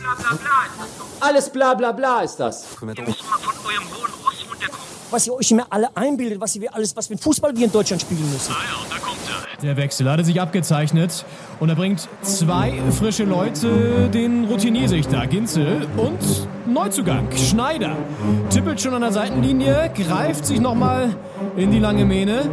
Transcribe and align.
Bla 0.00 0.14
bla 0.14 0.36
bla 0.36 0.64
ist 0.66 0.78
das 0.78 0.88
doch. 0.98 1.26
Alles 1.26 1.50
bla 1.50 1.74
bla 1.74 1.92
bla 1.92 2.20
ist 2.22 2.36
das. 2.36 2.64
Ihr 2.80 2.86
müsst 2.86 2.98
mal 3.06 3.38
von 3.38 3.54
eurem 3.66 3.84
hohen 3.90 4.12
Ross 4.24 4.44
runterkommen. 4.48 4.84
was 5.10 5.26
ihr 5.26 5.34
euch 5.34 5.50
immer 5.50 5.66
alle 5.70 5.88
einbildet, 5.96 6.40
was 6.40 6.58
wir 6.60 6.74
alles, 6.74 6.94
was 6.96 7.06
für 7.06 7.16
Fußball 7.18 7.56
wir 7.56 7.64
in 7.64 7.72
Deutschland 7.72 8.02
spielen 8.02 8.30
müssen. 8.32 8.52
Ah 8.52 8.62
ja, 8.64 8.96
da 8.96 8.98
kommt 9.04 9.18
er. 9.28 9.44
Der 9.62 9.76
Wechsel 9.76 10.10
hatte 10.10 10.24
sich 10.24 10.40
abgezeichnet 10.40 11.24
und 11.60 11.68
er 11.70 11.76
bringt 11.76 12.06
zwei 12.22 12.82
frische 12.98 13.24
Leute, 13.24 14.10
den 14.12 14.44
Routiniersichter 14.44 15.26
Ginzel 15.26 15.86
und 15.96 16.18
Neuzugang 16.66 17.28
Schneider. 17.36 17.96
Tippelt 18.50 18.80
schon 18.80 18.92
an 18.94 19.00
der 19.00 19.12
Seitenlinie, 19.12 19.90
greift 19.96 20.44
sich 20.44 20.60
nochmal 20.60 21.16
in 21.56 21.70
die 21.70 21.78
lange 21.78 22.04
Mähne. 22.04 22.50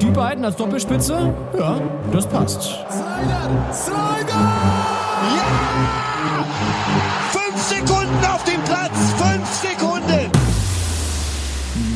Die 0.00 0.10
beiden 0.10 0.44
als 0.44 0.56
Doppelspitze, 0.56 1.34
ja, 1.58 1.80
das 2.12 2.26
passt. 2.28 2.62
Slider! 2.62 3.72
Slider! 3.72 4.52
Ja! 5.36 6.11
Fünf 7.62 7.86
Sekunden 7.86 8.24
auf 8.24 8.42
dem 8.42 8.60
Platz! 8.64 9.12
Fünf 9.12 9.48
Sekunden! 9.48 10.30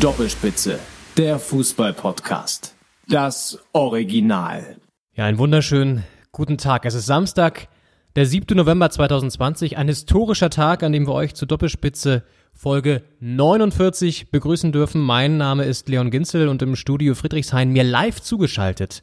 Doppelspitze, 0.01 0.79
der 1.17 1.41
Fußball-Podcast. 1.41 2.77
Das 3.09 3.59
Original. 3.73 4.77
Ja, 5.15 5.25
einen 5.25 5.39
wunderschönen 5.39 6.05
guten 6.31 6.57
Tag. 6.57 6.85
Es 6.85 6.95
ist 6.95 7.07
Samstag, 7.07 7.67
der 8.15 8.27
7. 8.27 8.57
November 8.57 8.91
2020, 8.91 9.77
ein 9.77 9.89
historischer 9.89 10.51
Tag, 10.51 10.85
an 10.85 10.93
dem 10.93 11.09
wir 11.09 11.15
euch 11.15 11.35
zur 11.35 11.49
Doppelspitze 11.49 12.23
Folge 12.55 13.03
49 13.19 14.31
begrüßen 14.31 14.71
dürfen. 14.71 15.01
Mein 15.01 15.37
Name 15.37 15.65
ist 15.65 15.89
Leon 15.89 16.13
Ginzel 16.13 16.47
und 16.47 16.63
im 16.63 16.77
Studio 16.77 17.17
Friedrichshain 17.17 17.73
mir 17.73 17.83
live 17.83 18.21
zugeschaltet 18.21 19.03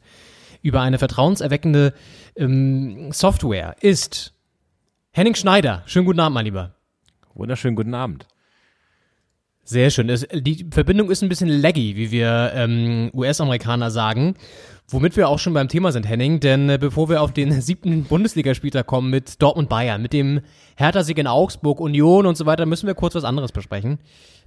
über 0.62 0.80
eine 0.80 0.98
vertrauenserweckende 0.98 1.92
ähm, 2.36 3.12
Software 3.12 3.76
ist 3.82 4.33
Henning 5.16 5.36
Schneider. 5.36 5.84
Schönen 5.86 6.06
guten 6.06 6.18
Abend, 6.18 6.34
mein 6.34 6.44
Lieber. 6.44 6.74
Wunderschönen 7.34 7.76
guten 7.76 7.94
Abend. 7.94 8.26
Sehr 9.62 9.90
schön. 9.90 10.08
Es, 10.08 10.26
die 10.32 10.66
Verbindung 10.72 11.08
ist 11.08 11.22
ein 11.22 11.28
bisschen 11.28 11.48
laggy, 11.48 11.94
wie 11.94 12.10
wir 12.10 12.50
ähm, 12.52 13.12
US-Amerikaner 13.14 13.92
sagen. 13.92 14.34
Womit 14.88 15.16
wir 15.16 15.28
auch 15.28 15.38
schon 15.38 15.54
beim 15.54 15.68
Thema 15.68 15.92
sind, 15.92 16.08
Henning. 16.08 16.40
Denn 16.40 16.68
äh, 16.68 16.78
bevor 16.80 17.08
wir 17.08 17.22
auf 17.22 17.32
den 17.32 17.52
siebten 17.60 18.02
Bundesligaspieltag 18.02 18.88
kommen 18.88 19.08
mit 19.08 19.40
Dortmund 19.40 19.68
Bayern, 19.68 20.02
mit 20.02 20.12
dem 20.12 20.40
Hertha-Sieg 20.74 21.16
in 21.18 21.28
Augsburg, 21.28 21.78
Union 21.78 22.26
und 22.26 22.36
so 22.36 22.44
weiter, 22.44 22.66
müssen 22.66 22.88
wir 22.88 22.94
kurz 22.94 23.14
was 23.14 23.22
anderes 23.22 23.52
besprechen. 23.52 24.00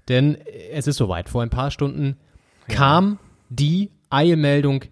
Denn 0.09 0.35
äh, 0.35 0.71
es 0.73 0.85
ist 0.85 0.97
soweit. 0.97 1.29
Vor 1.29 1.43
ein 1.43 1.49
paar 1.49 1.71
Stunden 1.71 2.17
kam 2.67 3.19
die 3.47 3.91
Eilmeldung, 4.09 4.83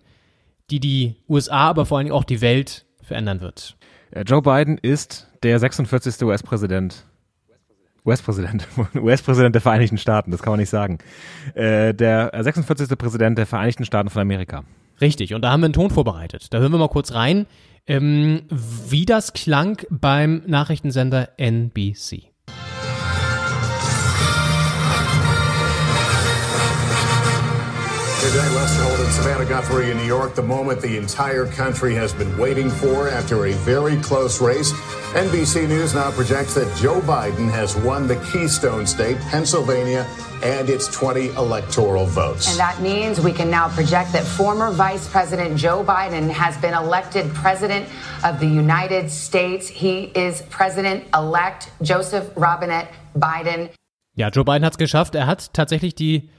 die 0.70 0.80
die 0.80 1.16
USA, 1.28 1.68
aber 1.68 1.86
vor 1.86 1.98
allen 1.98 2.06
Dingen 2.06 2.16
auch 2.16 2.24
die 2.24 2.40
Welt 2.40 2.86
verändern 3.04 3.42
wird. 3.42 3.76
Äh, 4.12 4.22
Joe 4.22 4.42
Biden 4.42 4.78
ist 4.78 5.28
der 5.46 5.60
46. 5.60 6.24
US-Präsident. 6.24 7.06
US-Präsident. 8.04 8.68
US-Präsident 8.96 9.54
der 9.56 9.62
Vereinigten 9.62 10.00
Staaten, 10.00 10.32
das 10.32 10.42
kann 10.42 10.52
man 10.52 10.60
nicht 10.60 10.70
sagen. 10.70 10.98
Äh, 11.54 11.94
der 11.94 12.32
46. 12.36 12.98
Präsident 12.98 13.38
der 13.38 13.46
Vereinigten 13.46 13.86
Staaten 13.86 14.10
von 14.10 14.24
Amerika. 14.24 14.64
Richtig, 15.00 15.36
und 15.36 15.44
da 15.44 15.52
haben 15.52 15.62
wir 15.62 15.66
einen 15.66 15.74
Ton 15.74 15.92
vorbereitet. 15.92 16.52
Da 16.52 16.58
hören 16.58 16.72
wir 16.72 16.80
mal 16.80 16.90
kurz 16.90 17.14
rein, 17.14 17.46
ähm, 17.86 18.42
wie 18.50 19.06
das 19.06 19.34
klang 19.34 19.86
beim 19.92 20.42
Nachrichtensender 20.48 21.30
NBC. 21.38 22.35
Today, 28.26 28.50
Lester 28.56 28.82
Holt 28.82 29.00
and 29.02 29.14
Savannah 29.14 29.46
Guthrie 29.46 29.92
in 29.92 29.98
New 29.98 30.04
York, 30.04 30.34
the 30.34 30.42
moment 30.42 30.82
the 30.82 30.98
entire 30.98 31.46
country 31.46 31.94
has 31.94 32.12
been 32.12 32.36
waiting 32.40 32.72
for 32.72 33.08
after 33.08 33.46
a 33.46 33.52
very 33.52 33.98
close 33.98 34.42
race. 34.42 34.72
NBC 35.14 35.68
News 35.68 35.94
now 35.94 36.10
projects 36.10 36.56
that 36.56 36.76
Joe 36.76 37.02
Biden 37.02 37.52
has 37.52 37.76
won 37.76 38.08
the 38.08 38.16
Keystone 38.32 38.88
State, 38.88 39.20
Pennsylvania, 39.30 40.08
and 40.42 40.72
its 40.72 40.88
20 40.88 41.36
electoral 41.36 42.08
votes. 42.08 42.50
And 42.50 42.60
that 42.60 42.82
means 42.82 43.22
we 43.22 43.32
can 43.32 43.52
now 43.52 43.70
project 43.70 44.12
that 44.14 44.24
former 44.26 44.72
Vice 44.72 45.08
President 45.08 45.56
Joe 45.56 45.84
Biden 45.84 46.28
has 46.32 46.58
been 46.58 46.74
elected 46.74 47.32
President 47.36 47.88
of 48.24 48.40
the 48.40 48.48
United 48.48 49.12
States. 49.12 49.68
He 49.68 50.06
is 50.16 50.42
President 50.50 51.04
elect 51.14 51.70
Joseph 51.84 52.32
Robinette 52.36 52.92
Biden. 53.16 53.70
Ja, 54.16 54.30
Joe 54.30 54.44
Biden 54.44 54.66
hat 54.66 54.74
es 54.74 54.78
geschafft. 54.80 55.14
Er 55.14 55.28
hat 55.28 55.54
tatsächlich 55.54 55.94
die 55.94 56.32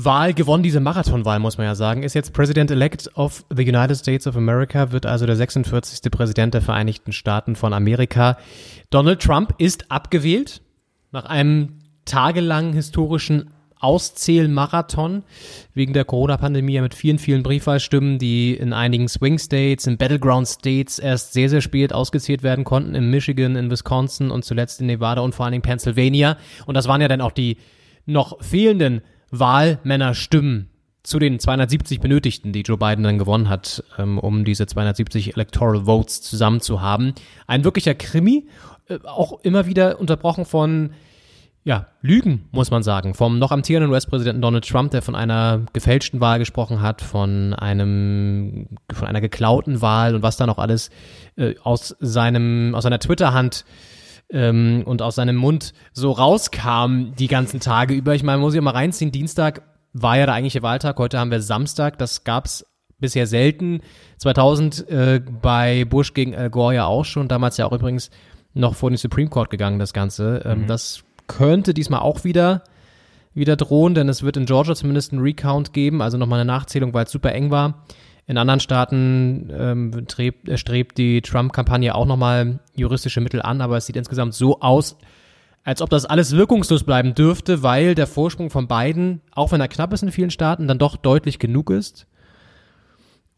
Wahl 0.00 0.32
gewonnen, 0.32 0.62
diese 0.62 0.78
Marathonwahl, 0.78 1.40
muss 1.40 1.58
man 1.58 1.66
ja 1.66 1.74
sagen. 1.74 2.04
Ist 2.04 2.14
jetzt 2.14 2.32
President-elect 2.32 3.10
of 3.16 3.44
the 3.50 3.64
United 3.64 3.96
States 3.96 4.28
of 4.28 4.36
America, 4.36 4.92
wird 4.92 5.06
also 5.06 5.26
der 5.26 5.34
46. 5.34 6.08
Präsident 6.12 6.54
der 6.54 6.62
Vereinigten 6.62 7.12
Staaten 7.12 7.56
von 7.56 7.72
Amerika. 7.72 8.38
Donald 8.90 9.20
Trump 9.20 9.54
ist 9.58 9.90
abgewählt 9.90 10.62
nach 11.10 11.24
einem 11.24 11.80
tagelangen 12.04 12.74
historischen 12.74 13.50
Auszählmarathon 13.80 15.24
wegen 15.74 15.94
der 15.94 16.04
Corona-Pandemie 16.04 16.80
mit 16.80 16.94
vielen, 16.94 17.18
vielen 17.18 17.42
Briefwahlstimmen, 17.42 18.20
die 18.20 18.54
in 18.54 18.72
einigen 18.72 19.08
Swing 19.08 19.40
States, 19.40 19.88
in 19.88 19.98
Battleground 19.98 20.46
States 20.46 21.00
erst 21.00 21.32
sehr, 21.32 21.48
sehr 21.48 21.60
spät 21.60 21.92
ausgezählt 21.92 22.44
werden 22.44 22.62
konnten, 22.62 22.94
in 22.94 23.10
Michigan, 23.10 23.56
in 23.56 23.68
Wisconsin 23.68 24.30
und 24.30 24.44
zuletzt 24.44 24.80
in 24.80 24.86
Nevada 24.86 25.22
und 25.22 25.34
vor 25.34 25.44
allen 25.44 25.52
Dingen 25.52 25.62
Pennsylvania. 25.62 26.36
Und 26.66 26.76
das 26.76 26.86
waren 26.86 27.00
ja 27.00 27.08
dann 27.08 27.20
auch 27.20 27.32
die 27.32 27.56
noch 28.06 28.40
fehlenden 28.40 29.02
Wahlmännerstimmen 29.30 30.70
zu 31.02 31.18
den 31.18 31.38
270 31.38 32.00
benötigten, 32.00 32.52
die 32.52 32.62
Joe 32.62 32.76
Biden 32.76 33.04
dann 33.04 33.18
gewonnen 33.18 33.48
hat, 33.48 33.82
ähm, 33.98 34.18
um 34.18 34.44
diese 34.44 34.66
270 34.66 35.34
Electoral 35.34 35.86
Votes 35.86 36.20
zusammen 36.20 36.60
zu 36.60 36.82
haben. 36.82 37.14
Ein 37.46 37.64
wirklicher 37.64 37.94
Krimi, 37.94 38.46
äh, 38.88 38.98
auch 39.04 39.40
immer 39.40 39.66
wieder 39.66 40.00
unterbrochen 40.00 40.44
von 40.44 40.90
ja, 41.64 41.86
Lügen, 42.00 42.48
muss 42.50 42.70
man 42.70 42.82
sagen, 42.82 43.14
vom 43.14 43.38
noch 43.38 43.52
amtierenden 43.52 43.90
US-Präsidenten 43.90 44.40
Donald 44.40 44.66
Trump, 44.66 44.90
der 44.90 45.02
von 45.02 45.14
einer 45.14 45.62
gefälschten 45.72 46.20
Wahl 46.20 46.38
gesprochen 46.38 46.80
hat, 46.80 47.02
von 47.02 47.52
einem, 47.52 48.68
von 48.90 49.06
einer 49.06 49.20
geklauten 49.20 49.82
Wahl 49.82 50.14
und 50.14 50.22
was 50.22 50.36
da 50.36 50.46
noch 50.46 50.58
alles 50.58 50.90
äh, 51.36 51.54
aus 51.62 51.96
seinem, 52.00 52.74
aus 52.74 52.84
seiner 52.84 53.00
Twitter-Hand 53.00 53.64
ähm, 54.30 54.82
und 54.84 55.02
aus 55.02 55.16
seinem 55.16 55.36
Mund 55.36 55.72
so 55.92 56.12
rauskam 56.12 57.12
die 57.18 57.28
ganzen 57.28 57.60
Tage 57.60 57.94
über. 57.94 58.14
Ich 58.14 58.22
meine, 58.22 58.38
muss 58.38 58.54
ich 58.54 58.60
mal 58.60 58.70
reinziehen, 58.70 59.12
Dienstag 59.12 59.62
war 59.92 60.18
ja 60.18 60.26
der 60.26 60.34
eigentliche 60.34 60.62
Wahltag, 60.62 60.98
heute 60.98 61.18
haben 61.18 61.30
wir 61.30 61.40
Samstag, 61.40 61.98
das 61.98 62.24
gab's 62.24 62.64
bisher 62.98 63.26
selten. 63.26 63.80
2000 64.18 64.88
äh, 64.88 65.20
bei 65.42 65.84
Bush 65.84 66.14
gegen 66.14 66.34
Al 66.34 66.50
Gore 66.50 66.74
ja 66.74 66.86
auch 66.86 67.04
schon, 67.04 67.28
damals 67.28 67.56
ja 67.56 67.66
auch 67.66 67.72
übrigens 67.72 68.10
noch 68.54 68.74
vor 68.74 68.90
den 68.90 68.96
Supreme 68.96 69.30
Court 69.30 69.50
gegangen, 69.50 69.78
das 69.78 69.92
Ganze. 69.92 70.42
Ähm, 70.44 70.66
Das 70.66 71.04
könnte 71.26 71.74
diesmal 71.74 72.00
auch 72.00 72.24
wieder 72.24 72.64
wieder 73.34 73.56
drohen, 73.56 73.94
denn 73.94 74.08
es 74.08 74.22
wird 74.22 74.36
in 74.36 74.46
Georgia 74.46 74.74
zumindest 74.74 75.12
einen 75.12 75.22
Recount 75.22 75.72
geben, 75.72 76.02
also 76.02 76.18
nochmal 76.18 76.40
eine 76.40 76.46
Nachzählung, 76.46 76.92
weil 76.92 77.04
es 77.04 77.12
super 77.12 77.32
eng 77.32 77.50
war. 77.50 77.84
In 78.28 78.36
anderen 78.36 78.60
Staaten 78.60 79.50
ähm, 79.50 80.04
strebt, 80.06 80.48
äh, 80.48 80.58
strebt 80.58 80.98
die 80.98 81.22
Trump-Kampagne 81.22 81.94
auch 81.94 82.04
nochmal 82.04 82.60
juristische 82.76 83.22
Mittel 83.22 83.40
an, 83.40 83.62
aber 83.62 83.78
es 83.78 83.86
sieht 83.86 83.96
insgesamt 83.96 84.34
so 84.34 84.60
aus, 84.60 84.98
als 85.64 85.80
ob 85.80 85.88
das 85.88 86.04
alles 86.04 86.36
wirkungslos 86.36 86.84
bleiben 86.84 87.14
dürfte, 87.14 87.62
weil 87.62 87.94
der 87.94 88.06
Vorsprung 88.06 88.50
von 88.50 88.68
beiden, 88.68 89.22
auch 89.32 89.50
wenn 89.50 89.62
er 89.62 89.68
knapp 89.68 89.94
ist 89.94 90.02
in 90.02 90.12
vielen 90.12 90.30
Staaten, 90.30 90.68
dann 90.68 90.78
doch 90.78 90.96
deutlich 90.96 91.38
genug 91.38 91.70
ist. 91.70 92.06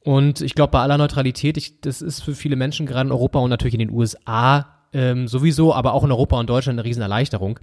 Und 0.02 0.40
ich 0.40 0.56
glaube, 0.56 0.72
bei 0.72 0.80
aller 0.80 0.98
Neutralität, 0.98 1.56
ich, 1.56 1.80
das 1.80 2.02
ist 2.02 2.22
für 2.22 2.34
viele 2.34 2.56
Menschen 2.56 2.86
gerade 2.86 3.06
in 3.06 3.12
Europa 3.12 3.38
und 3.38 3.50
natürlich 3.50 3.74
in 3.74 3.80
den 3.80 3.90
USA 3.90 4.66
ähm, 4.92 5.28
sowieso, 5.28 5.72
aber 5.72 5.94
auch 5.94 6.02
in 6.02 6.10
Europa 6.10 6.38
und 6.40 6.50
Deutschland 6.50 6.80
eine 6.80 6.88
Riesenerleichterung. 6.88 7.60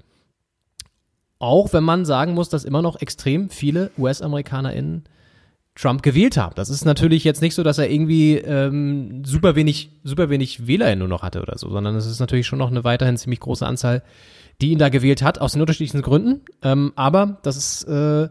Auch 1.39 1.73
wenn 1.73 1.83
man 1.83 2.05
sagen 2.05 2.33
muss, 2.35 2.47
dass 2.47 2.63
immer 2.63 2.81
noch 2.81 3.01
extrem 3.01 3.49
viele 3.49 3.91
US-AmerikanerInnen 3.97 5.03
Trump 5.77 6.01
gewählt 6.01 6.37
haben. 6.37 6.55
Das 6.55 6.69
ist 6.69 6.85
natürlich 6.85 7.23
jetzt 7.23 7.41
nicht 7.41 7.53
so, 7.53 7.63
dass 7.63 7.77
er 7.77 7.89
irgendwie 7.89 8.35
ähm, 8.35 9.23
super 9.23 9.55
wenig, 9.55 9.91
super 10.03 10.29
wenig 10.29 10.65
WählerInnen 10.65 10.99
nur 10.99 11.07
noch 11.07 11.21
hatte 11.21 11.41
oder 11.41 11.57
so, 11.57 11.69
sondern 11.69 11.95
es 11.95 12.07
ist 12.07 12.19
natürlich 12.19 12.47
schon 12.47 12.59
noch 12.59 12.71
eine 12.71 12.83
weiterhin 12.83 13.17
ziemlich 13.17 13.39
große 13.39 13.65
Anzahl, 13.65 14.01
die 14.59 14.71
ihn 14.71 14.79
da 14.79 14.89
gewählt 14.89 15.21
hat, 15.21 15.39
aus 15.39 15.53
den 15.53 15.61
unterschiedlichsten 15.61 16.01
Gründen. 16.01 16.41
Ähm, 16.63 16.93
aber 16.95 17.37
das 17.43 17.57
ist, 17.57 17.83
äh, 17.83 18.27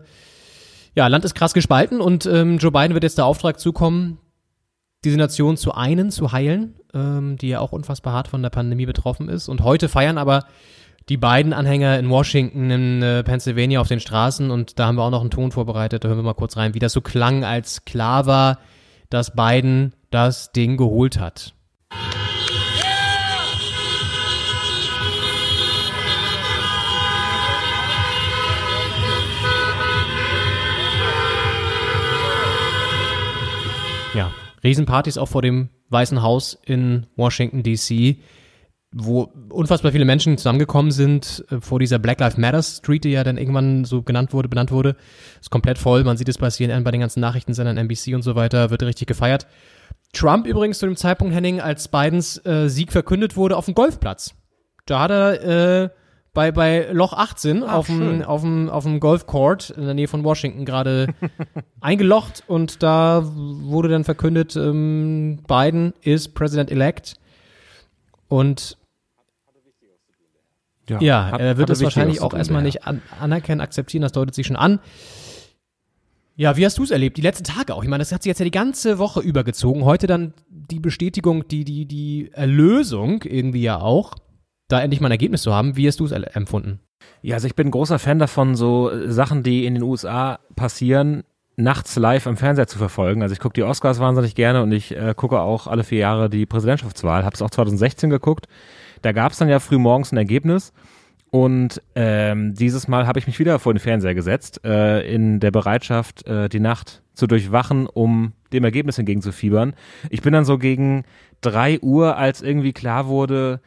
ja, 0.96 1.06
Land 1.06 1.24
ist 1.24 1.34
krass 1.34 1.54
gespalten 1.54 2.00
und 2.00 2.26
ähm, 2.26 2.58
Joe 2.58 2.72
Biden 2.72 2.94
wird 2.94 3.04
jetzt 3.04 3.18
der 3.18 3.26
Auftrag 3.26 3.60
zukommen, 3.60 4.18
diese 5.04 5.16
Nation 5.16 5.56
zu 5.56 5.72
einen, 5.72 6.10
zu 6.10 6.32
heilen, 6.32 6.74
ähm, 6.94 7.36
die 7.36 7.48
ja 7.48 7.60
auch 7.60 7.70
unfassbar 7.70 8.12
hart 8.12 8.26
von 8.26 8.42
der 8.42 8.50
Pandemie 8.50 8.86
betroffen 8.86 9.28
ist. 9.28 9.48
Und 9.48 9.62
heute 9.62 9.88
feiern 9.88 10.18
aber 10.18 10.46
die 11.08 11.16
beiden 11.16 11.52
Anhänger 11.52 11.98
in 12.00 12.10
Washington, 12.10 12.68
in 12.70 13.02
äh, 13.02 13.22
Pennsylvania 13.22 13.80
auf 13.80 13.86
den 13.86 14.00
Straßen 14.00 14.50
und 14.50 14.78
da 14.78 14.86
haben 14.86 14.96
wir 14.96 15.04
auch 15.04 15.10
noch 15.10 15.20
einen 15.20 15.30
Ton 15.30 15.52
vorbereitet. 15.52 16.02
Da 16.02 16.08
hören 16.08 16.18
wir 16.18 16.24
mal 16.24 16.34
kurz 16.34 16.56
rein, 16.56 16.74
wie 16.74 16.80
das 16.80 16.92
so 16.92 17.00
klang, 17.00 17.44
als 17.44 17.84
klar 17.84 18.26
war, 18.26 18.58
dass 19.08 19.36
Biden 19.36 19.94
das 20.10 20.50
Ding 20.50 20.76
geholt 20.76 21.20
hat. 21.20 21.54
Ja, 34.12 34.32
Riesenpartys 34.64 35.18
auch 35.18 35.28
vor 35.28 35.42
dem 35.42 35.68
Weißen 35.90 36.20
Haus 36.20 36.58
in 36.64 37.06
Washington 37.14 37.62
DC. 37.62 38.16
Wo 38.92 39.32
unfassbar 39.50 39.92
viele 39.92 40.04
Menschen 40.04 40.38
zusammengekommen 40.38 40.90
sind 40.90 41.44
äh, 41.50 41.60
vor 41.60 41.78
dieser 41.78 41.98
Black 41.98 42.20
Lives 42.20 42.38
Matter 42.38 42.62
Street, 42.62 43.04
die 43.04 43.10
ja 43.10 43.24
dann 43.24 43.36
irgendwann 43.36 43.84
so 43.84 44.02
genannt 44.02 44.32
wurde, 44.32 44.48
benannt 44.48 44.70
wurde. 44.70 44.96
Ist 45.40 45.50
komplett 45.50 45.78
voll. 45.78 46.04
Man 46.04 46.16
sieht 46.16 46.28
es 46.28 46.38
bei 46.38 46.50
CNN, 46.50 46.84
bei 46.84 46.90
den 46.90 47.00
ganzen 47.00 47.20
Nachrichtensendern, 47.20 47.76
NBC 47.76 48.14
und 48.14 48.22
so 48.22 48.34
weiter, 48.36 48.70
wird 48.70 48.82
richtig 48.82 49.08
gefeiert. 49.08 49.46
Trump 50.12 50.46
übrigens 50.46 50.78
zu 50.78 50.86
dem 50.86 50.96
Zeitpunkt, 50.96 51.34
Henning, 51.34 51.60
als 51.60 51.88
Bidens 51.88 52.44
äh, 52.46 52.68
Sieg 52.68 52.92
verkündet 52.92 53.36
wurde, 53.36 53.56
auf 53.56 53.66
dem 53.66 53.74
Golfplatz. 53.74 54.34
Da 54.86 55.00
hat 55.00 55.10
er 55.10 55.82
äh, 55.84 55.88
bei, 56.32 56.52
bei 56.52 56.88
Loch 56.92 57.12
18 57.12 57.64
Ach, 57.64 57.74
auf, 57.74 57.86
dem, 57.86 58.22
auf, 58.22 58.42
dem, 58.42 58.68
auf 58.68 58.84
dem 58.84 59.00
Golfcourt 59.00 59.70
in 59.70 59.84
der 59.84 59.94
Nähe 59.94 60.06
von 60.06 60.22
Washington 60.22 60.64
gerade 60.64 61.08
eingelocht 61.80 62.44
und 62.46 62.82
da 62.82 63.22
wurde 63.24 63.88
dann 63.88 64.04
verkündet, 64.04 64.54
ähm, 64.54 65.40
Biden 65.48 65.92
ist 66.02 66.34
President-elect 66.34 67.14
und 68.28 68.76
ja, 71.00 71.32
hat- 71.32 71.40
er 71.40 71.56
wird 71.58 71.70
es 71.70 71.82
wahrscheinlich 71.82 72.20
auch 72.20 72.32
erstmal 72.34 72.62
nicht 72.62 72.84
an, 72.86 73.02
anerkennen, 73.20 73.60
akzeptieren, 73.60 74.02
das 74.02 74.12
deutet 74.12 74.34
sich 74.34 74.46
schon 74.46 74.56
an. 74.56 74.78
Ja, 76.36 76.56
wie 76.56 76.66
hast 76.66 76.76
du 76.78 76.82
es 76.84 76.90
erlebt? 76.90 77.16
Die 77.16 77.22
letzten 77.22 77.44
Tage 77.44 77.74
auch. 77.74 77.82
Ich 77.82 77.88
meine, 77.88 78.02
das 78.02 78.12
hat 78.12 78.22
sich 78.22 78.28
jetzt 78.28 78.38
ja 78.38 78.44
die 78.44 78.50
ganze 78.50 78.98
Woche 78.98 79.20
übergezogen. 79.20 79.84
Heute 79.84 80.06
dann 80.06 80.34
die 80.50 80.80
Bestätigung, 80.80 81.48
die, 81.48 81.64
die, 81.64 81.86
die 81.86 82.30
Erlösung 82.32 83.22
irgendwie 83.24 83.62
ja 83.62 83.80
auch, 83.80 84.14
da 84.68 84.80
endlich 84.82 85.00
mal 85.00 85.08
ein 85.08 85.12
Ergebnis 85.12 85.42
zu 85.42 85.54
haben. 85.54 85.76
Wie 85.76 85.88
hast 85.88 85.98
du 85.98 86.04
es 86.04 86.12
empfunden? 86.12 86.80
Ja, 87.22 87.36
also 87.36 87.46
ich 87.46 87.54
bin 87.54 87.68
ein 87.68 87.70
großer 87.70 87.98
Fan 87.98 88.18
davon, 88.18 88.54
so 88.54 88.90
äh, 88.90 89.10
Sachen, 89.10 89.42
die 89.42 89.64
in 89.64 89.74
den 89.74 89.82
USA 89.82 90.38
passieren, 90.56 91.24
nachts 91.56 91.96
live 91.96 92.26
am 92.26 92.36
Fernseher 92.36 92.66
zu 92.66 92.78
verfolgen. 92.78 93.22
Also 93.22 93.32
ich 93.32 93.40
gucke 93.40 93.54
die 93.54 93.62
Oscars 93.62 93.98
wahnsinnig 93.98 94.34
gerne 94.34 94.62
und 94.62 94.72
ich 94.72 94.94
äh, 94.94 95.14
gucke 95.16 95.40
auch 95.40 95.66
alle 95.66 95.84
vier 95.84 95.98
Jahre 95.98 96.30
die 96.30 96.46
Präsidentschaftswahl. 96.46 97.24
Habe 97.24 97.34
es 97.34 97.42
auch 97.42 97.50
2016 97.50 98.10
geguckt. 98.10 98.46
Da 99.02 99.12
gab 99.12 99.32
es 99.32 99.38
dann 99.38 99.48
ja 99.48 99.58
früh 99.58 99.78
morgens 99.78 100.12
ein 100.12 100.18
Ergebnis. 100.18 100.72
Und 101.30 101.82
ähm, 101.94 102.54
dieses 102.54 102.88
Mal 102.88 103.06
habe 103.06 103.18
ich 103.18 103.26
mich 103.26 103.38
wieder 103.38 103.58
vor 103.58 103.74
den 103.74 103.80
Fernseher 103.80 104.14
gesetzt, 104.14 104.60
äh, 104.64 105.00
in 105.12 105.40
der 105.40 105.50
Bereitschaft, 105.50 106.26
äh, 106.26 106.48
die 106.48 106.60
Nacht 106.60 107.02
zu 107.14 107.26
durchwachen, 107.26 107.86
um 107.86 108.32
dem 108.52 108.64
Ergebnis 108.64 108.98
entgegenzufiebern. 108.98 109.74
Ich 110.10 110.22
bin 110.22 110.32
dann 110.32 110.44
so 110.44 110.58
gegen 110.58 111.04
drei 111.40 111.80
Uhr, 111.80 112.16
als 112.16 112.42
irgendwie 112.42 112.72
klar 112.72 113.06
wurde, 113.06 113.60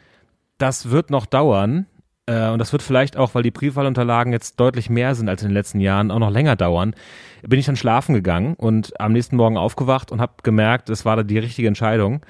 das 0.58 0.90
wird 0.90 1.10
noch 1.10 1.26
dauern. 1.26 1.86
Äh, 2.30 2.50
und 2.50 2.60
das 2.60 2.72
wird 2.72 2.84
vielleicht 2.84 3.18
auch, 3.18 3.34
weil 3.34 3.44
die 3.44 3.52
Briefwahlunterlagen 3.52 4.32
jetzt 4.32 4.60
deutlich 4.60 4.90
mehr 4.90 5.16
sind 5.16 5.30
als 5.30 5.42
in 5.42 5.50
den 5.50 5.54
letzten 5.56 5.80
Jahren, 5.80 6.12
auch 6.12 6.20
noch 6.20 6.30
länger 6.30 6.56
dauern. 6.56 6.94
Bin 7.42 7.60
ich 7.60 7.66
dann 7.66 7.76
schlafen 7.76 8.14
gegangen 8.14 8.54
und 8.56 9.00
am 9.00 9.14
nächsten 9.14 9.36
Morgen 9.36 9.58
aufgewacht 9.58 10.12
und 10.12 10.22
habe 10.22 10.34
gemerkt, 10.44 10.90
es 10.90 11.06
war 11.06 11.16
da 11.16 11.24
die 11.24 11.40
richtige 11.40 11.68
Entscheidung, 11.68 12.22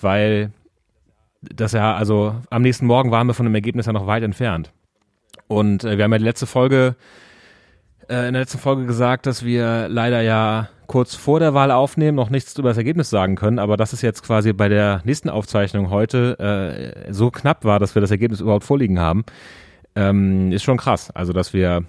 weil 0.00 0.50
das 1.40 1.72
ja, 1.72 1.94
also 1.94 2.34
am 2.50 2.62
nächsten 2.62 2.86
Morgen 2.86 3.10
waren 3.10 3.26
wir 3.26 3.34
von 3.34 3.46
dem 3.46 3.54
Ergebnis 3.54 3.86
ja 3.86 3.92
noch 3.92 4.06
weit 4.06 4.22
entfernt. 4.22 4.72
Und 5.46 5.84
äh, 5.84 5.96
wir 5.96 6.04
haben 6.04 6.12
ja 6.12 6.18
die 6.18 6.24
letzte 6.24 6.46
Folge, 6.46 6.96
äh, 8.08 8.26
in 8.26 8.34
der 8.34 8.42
letzten 8.42 8.58
Folge 8.58 8.84
gesagt, 8.84 9.24
dass 9.24 9.44
wir 9.44 9.88
leider 9.88 10.20
ja 10.20 10.68
kurz 10.88 11.14
vor 11.14 11.38
der 11.38 11.54
Wahl 11.54 11.70
aufnehmen, 11.70 12.16
noch 12.16 12.30
nichts 12.30 12.58
über 12.58 12.70
das 12.70 12.78
Ergebnis 12.78 13.10
sagen 13.10 13.36
können, 13.36 13.58
aber 13.60 13.76
dass 13.76 13.92
es 13.92 14.02
jetzt 14.02 14.24
quasi 14.24 14.52
bei 14.52 14.68
der 14.68 15.02
nächsten 15.04 15.28
Aufzeichnung 15.28 15.90
heute 15.90 16.38
äh, 17.06 17.12
so 17.12 17.30
knapp 17.30 17.64
war, 17.64 17.78
dass 17.78 17.94
wir 17.94 18.00
das 18.00 18.10
Ergebnis 18.10 18.40
überhaupt 18.40 18.64
vorliegen 18.64 18.98
haben, 18.98 19.24
ähm, 19.94 20.50
ist 20.50 20.64
schon 20.64 20.78
krass. 20.78 21.10
Also, 21.10 21.32
dass 21.32 21.52
wir 21.52 21.84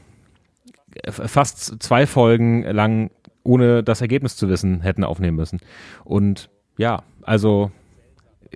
fast 1.10 1.81
zwei 1.81 2.06
Folgen 2.06 2.63
lang 2.63 3.10
ohne 3.44 3.84
das 3.84 4.01
Ergebnis 4.01 4.36
zu 4.36 4.50
wissen 4.50 4.81
hätten 4.81 5.04
aufnehmen 5.04 5.38
müssen. 5.38 5.60
Und 6.04 6.50
ja, 6.78 7.04
also 7.24 7.72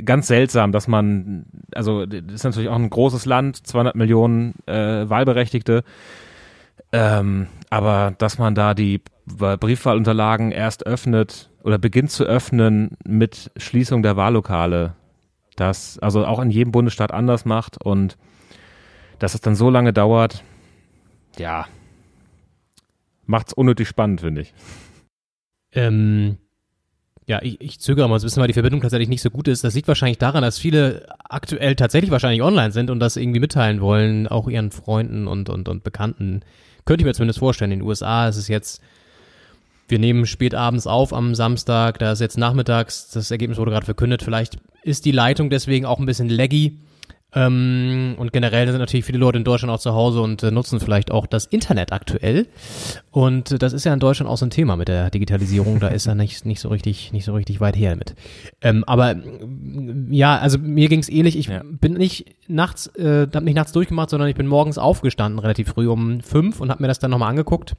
ganz 0.04 0.28
seltsam, 0.28 0.72
dass 0.72 0.88
man, 0.88 1.46
also 1.74 2.06
das 2.06 2.22
ist 2.34 2.44
natürlich 2.44 2.70
auch 2.70 2.76
ein 2.76 2.90
großes 2.90 3.26
Land, 3.26 3.66
200 3.66 3.96
Millionen 3.96 4.56
äh, 4.66 5.10
Wahlberechtigte, 5.10 5.84
ähm, 6.92 7.48
aber 7.70 8.14
dass 8.18 8.38
man 8.38 8.56
da 8.56 8.74
die 8.74 9.02
Briefwahlunterlagen 9.26 10.52
erst 10.52 10.86
öffnet 10.86 11.50
oder 11.64 11.78
beginnt 11.78 12.12
zu 12.12 12.26
öffnen 12.26 12.98
mit 13.06 13.52
Schließung 13.58 14.04
der 14.04 14.18
Wahllokale, 14.18 14.96
das 15.56 15.98
also 16.00 16.26
auch 16.26 16.40
in 16.40 16.50
jedem 16.50 16.72
Bundesstaat 16.72 17.12
anders 17.12 17.46
macht 17.46 17.84
und 17.84 18.18
dass 19.20 19.34
es 19.34 19.42
dann 19.42 19.56
so 19.56 19.70
lange 19.70 19.94
dauert, 19.94 20.44
ja, 21.38 21.68
macht's 23.26 23.54
unnötig 23.54 23.88
spannend, 23.88 24.22
finde 24.22 24.42
ich. 24.42 24.54
Ähm, 25.72 26.38
ja, 27.26 27.42
ich, 27.42 27.62
ich 27.62 27.80
zögere 27.80 28.10
mal 28.10 28.20
so 28.20 28.26
ein 28.26 28.28
bisschen, 28.28 28.42
weil 28.42 28.48
die 28.48 28.54
Verbindung 28.54 28.82
tatsächlich 28.82 29.10
nicht 29.10 29.22
so 29.22 29.30
gut 29.30 29.48
ist. 29.48 29.64
Das 29.64 29.74
liegt 29.74 29.88
wahrscheinlich 29.88 30.18
daran, 30.18 30.42
dass 30.42 30.60
viele 30.60 31.08
aktuell 31.30 31.76
tatsächlich 31.76 32.12
wahrscheinlich 32.12 32.42
online 32.42 32.72
sind 32.72 32.90
und 32.90 33.00
das 33.00 33.16
irgendwie 33.16 33.40
mitteilen 33.40 33.80
wollen, 33.80 34.28
auch 34.28 34.50
ihren 34.50 34.72
Freunden 34.72 35.28
und, 35.28 35.50
und, 35.50 35.70
und 35.70 35.84
Bekannten. 35.84 36.42
Könnte 36.86 37.02
ich 37.02 37.06
mir 37.06 37.14
zumindest 37.14 37.40
vorstellen. 37.40 37.72
In 37.72 37.80
den 37.80 37.88
USA 37.88 38.28
ist 38.28 38.36
es 38.36 38.50
jetzt, 38.50 38.82
wir 39.88 40.00
nehmen 40.00 40.26
spät 40.26 40.56
abends 40.56 40.88
auf 40.88 41.14
am 41.14 41.36
Samstag, 41.36 42.00
da 42.00 42.12
ist 42.14 42.22
jetzt 42.22 42.38
nachmittags, 42.38 43.10
das 43.12 43.32
Ergebnis 43.32 43.58
wurde 43.58 43.72
gerade 43.72 43.86
verkündet. 43.86 44.24
Vielleicht 44.24 44.58
ist 44.84 45.06
die 45.06 45.12
Leitung 45.12 45.50
deswegen 45.50 45.86
auch 45.86 46.00
ein 46.00 46.06
bisschen 46.06 46.30
laggy. 46.30 46.80
Ähm, 47.36 48.14
und 48.20 48.32
generell 48.32 48.68
sind 48.70 48.80
natürlich 48.80 49.06
viele 49.06 49.18
Leute 49.18 49.40
in 49.40 49.44
Deutschland 49.44 49.74
auch 49.74 49.80
zu 49.80 49.94
Hause 49.94 50.22
und 50.22 50.44
äh, 50.44 50.52
nutzen 50.52 50.80
vielleicht 50.80 51.10
auch 51.10 51.26
das 51.26 51.46
Internet 51.46 51.92
aktuell. 51.92 52.46
Und 53.10 53.52
äh, 53.54 53.58
das 53.58 53.74
ist 53.74 53.86
ja 53.86 53.94
in 53.94 54.00
Deutschland 54.00 54.30
auch 54.30 54.38
so 54.38 54.46
ein 54.46 54.52
Thema 54.52 54.76
mit 54.76 54.88
der 54.88 55.10
Digitalisierung. 55.10 55.80
Da 55.80 55.88
ist 55.88 56.06
er 56.06 56.14
nicht, 56.14 56.46
nicht 56.46 56.60
so 56.60 56.70
richtig, 56.70 57.12
nicht 57.12 57.26
so 57.26 57.34
richtig 57.34 57.60
weit 57.60 57.76
her 57.76 57.96
mit. 57.96 58.14
Ähm, 58.62 58.84
aber 58.86 59.16
mm, 59.16 60.10
ja, 60.12 60.38
also 60.38 60.60
mir 60.60 60.90
ging's 60.90 61.10
ähnlich. 61.10 61.36
Ich 61.36 61.48
Ja. 61.48 61.64
bin 61.64 61.94
nicht 61.94 62.36
nachts, 62.48 62.88
äh, 62.98 63.28
habe 63.34 63.46
nicht 63.46 63.56
nachts 63.56 63.72
durchgemacht, 63.72 64.12
sondern 64.12 64.30
ich 64.30 64.36
bin 64.36 64.46
morgens 64.46 64.78
aufgestanden, 64.78 65.40
relativ 65.40 65.70
früh 65.70 65.88
um 65.88 66.22
fünf 66.22 66.62
und 66.62 66.70
habe 66.70 66.84
mir 66.84 66.88
das 66.88 67.00
dann 67.00 67.10
nochmal 67.10 67.32
angeguckt. 67.32 67.74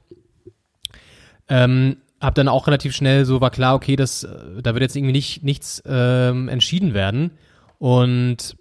Ähm, 1.49 1.97
hab 2.19 2.35
dann 2.35 2.47
auch 2.47 2.67
relativ 2.67 2.95
schnell 2.95 3.25
so 3.25 3.41
war 3.41 3.51
klar, 3.51 3.75
okay, 3.75 3.95
das, 3.95 4.23
äh, 4.23 4.61
da 4.61 4.73
wird 4.73 4.81
jetzt 4.81 4.95
irgendwie 4.95 5.11
nicht 5.11 5.43
nichts 5.43 5.83
ähm, 5.85 6.49
entschieden 6.49 6.93
werden 6.93 7.31
und 7.77 8.55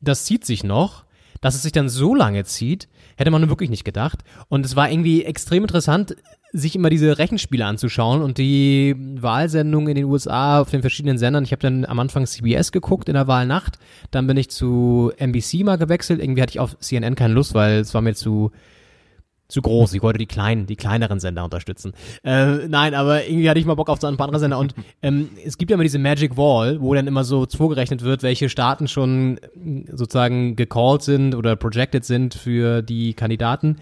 das 0.00 0.24
zieht 0.24 0.44
sich 0.44 0.64
noch, 0.64 1.04
dass 1.40 1.54
es 1.54 1.62
sich 1.62 1.72
dann 1.72 1.88
so 1.88 2.14
lange 2.14 2.44
zieht, 2.44 2.88
hätte 3.16 3.30
man 3.30 3.48
wirklich 3.48 3.70
nicht 3.70 3.84
gedacht. 3.84 4.20
Und 4.48 4.64
es 4.64 4.76
war 4.76 4.90
irgendwie 4.90 5.24
extrem 5.24 5.62
interessant, 5.62 6.16
sich 6.52 6.76
immer 6.76 6.88
diese 6.88 7.18
Rechenspiele 7.18 7.66
anzuschauen 7.66 8.22
und 8.22 8.38
die 8.38 8.94
Wahlsendungen 8.96 9.88
in 9.88 9.96
den 9.96 10.04
USA 10.04 10.60
auf 10.60 10.70
den 10.70 10.82
verschiedenen 10.82 11.18
Sendern. 11.18 11.44
Ich 11.44 11.52
habe 11.52 11.62
dann 11.62 11.84
am 11.84 11.98
Anfang 11.98 12.26
CBS 12.26 12.70
geguckt 12.70 13.08
in 13.08 13.14
der 13.14 13.26
Wahlnacht, 13.26 13.78
dann 14.10 14.26
bin 14.26 14.36
ich 14.36 14.50
zu 14.50 15.12
NBC 15.16 15.64
mal 15.64 15.78
gewechselt. 15.78 16.20
Irgendwie 16.22 16.42
hatte 16.42 16.52
ich 16.52 16.60
auf 16.60 16.78
CNN 16.78 17.16
keine 17.16 17.34
Lust, 17.34 17.54
weil 17.54 17.80
es 17.80 17.92
war 17.92 18.02
mir 18.02 18.14
zu 18.14 18.52
zu 19.48 19.60
groß. 19.62 19.92
Ich 19.94 20.02
wollte 20.02 20.18
die 20.18 20.26
kleinen, 20.26 20.66
die 20.66 20.76
kleineren 20.76 21.20
Sender 21.20 21.44
unterstützen. 21.44 21.92
Äh, 22.22 22.66
nein, 22.68 22.94
aber 22.94 23.26
irgendwie 23.26 23.48
hatte 23.50 23.60
ich 23.60 23.66
mal 23.66 23.74
Bock 23.74 23.90
auf 23.90 24.00
so 24.00 24.06
ein 24.06 24.16
paar 24.16 24.26
andere 24.26 24.40
Sender. 24.40 24.58
Und 24.58 24.74
ähm, 25.02 25.28
es 25.44 25.58
gibt 25.58 25.70
ja 25.70 25.74
immer 25.74 25.82
diese 25.84 25.98
Magic 25.98 26.36
Wall, 26.36 26.80
wo 26.80 26.94
dann 26.94 27.06
immer 27.06 27.24
so 27.24 27.46
vorgerechnet 27.46 28.02
wird, 28.02 28.22
welche 28.22 28.48
Staaten 28.48 28.88
schon 28.88 29.38
äh, 29.38 29.84
sozusagen 29.92 30.56
gecalled 30.56 31.02
sind 31.02 31.34
oder 31.34 31.56
projected 31.56 32.04
sind 32.04 32.34
für 32.34 32.82
die 32.82 33.14
Kandidaten 33.14 33.76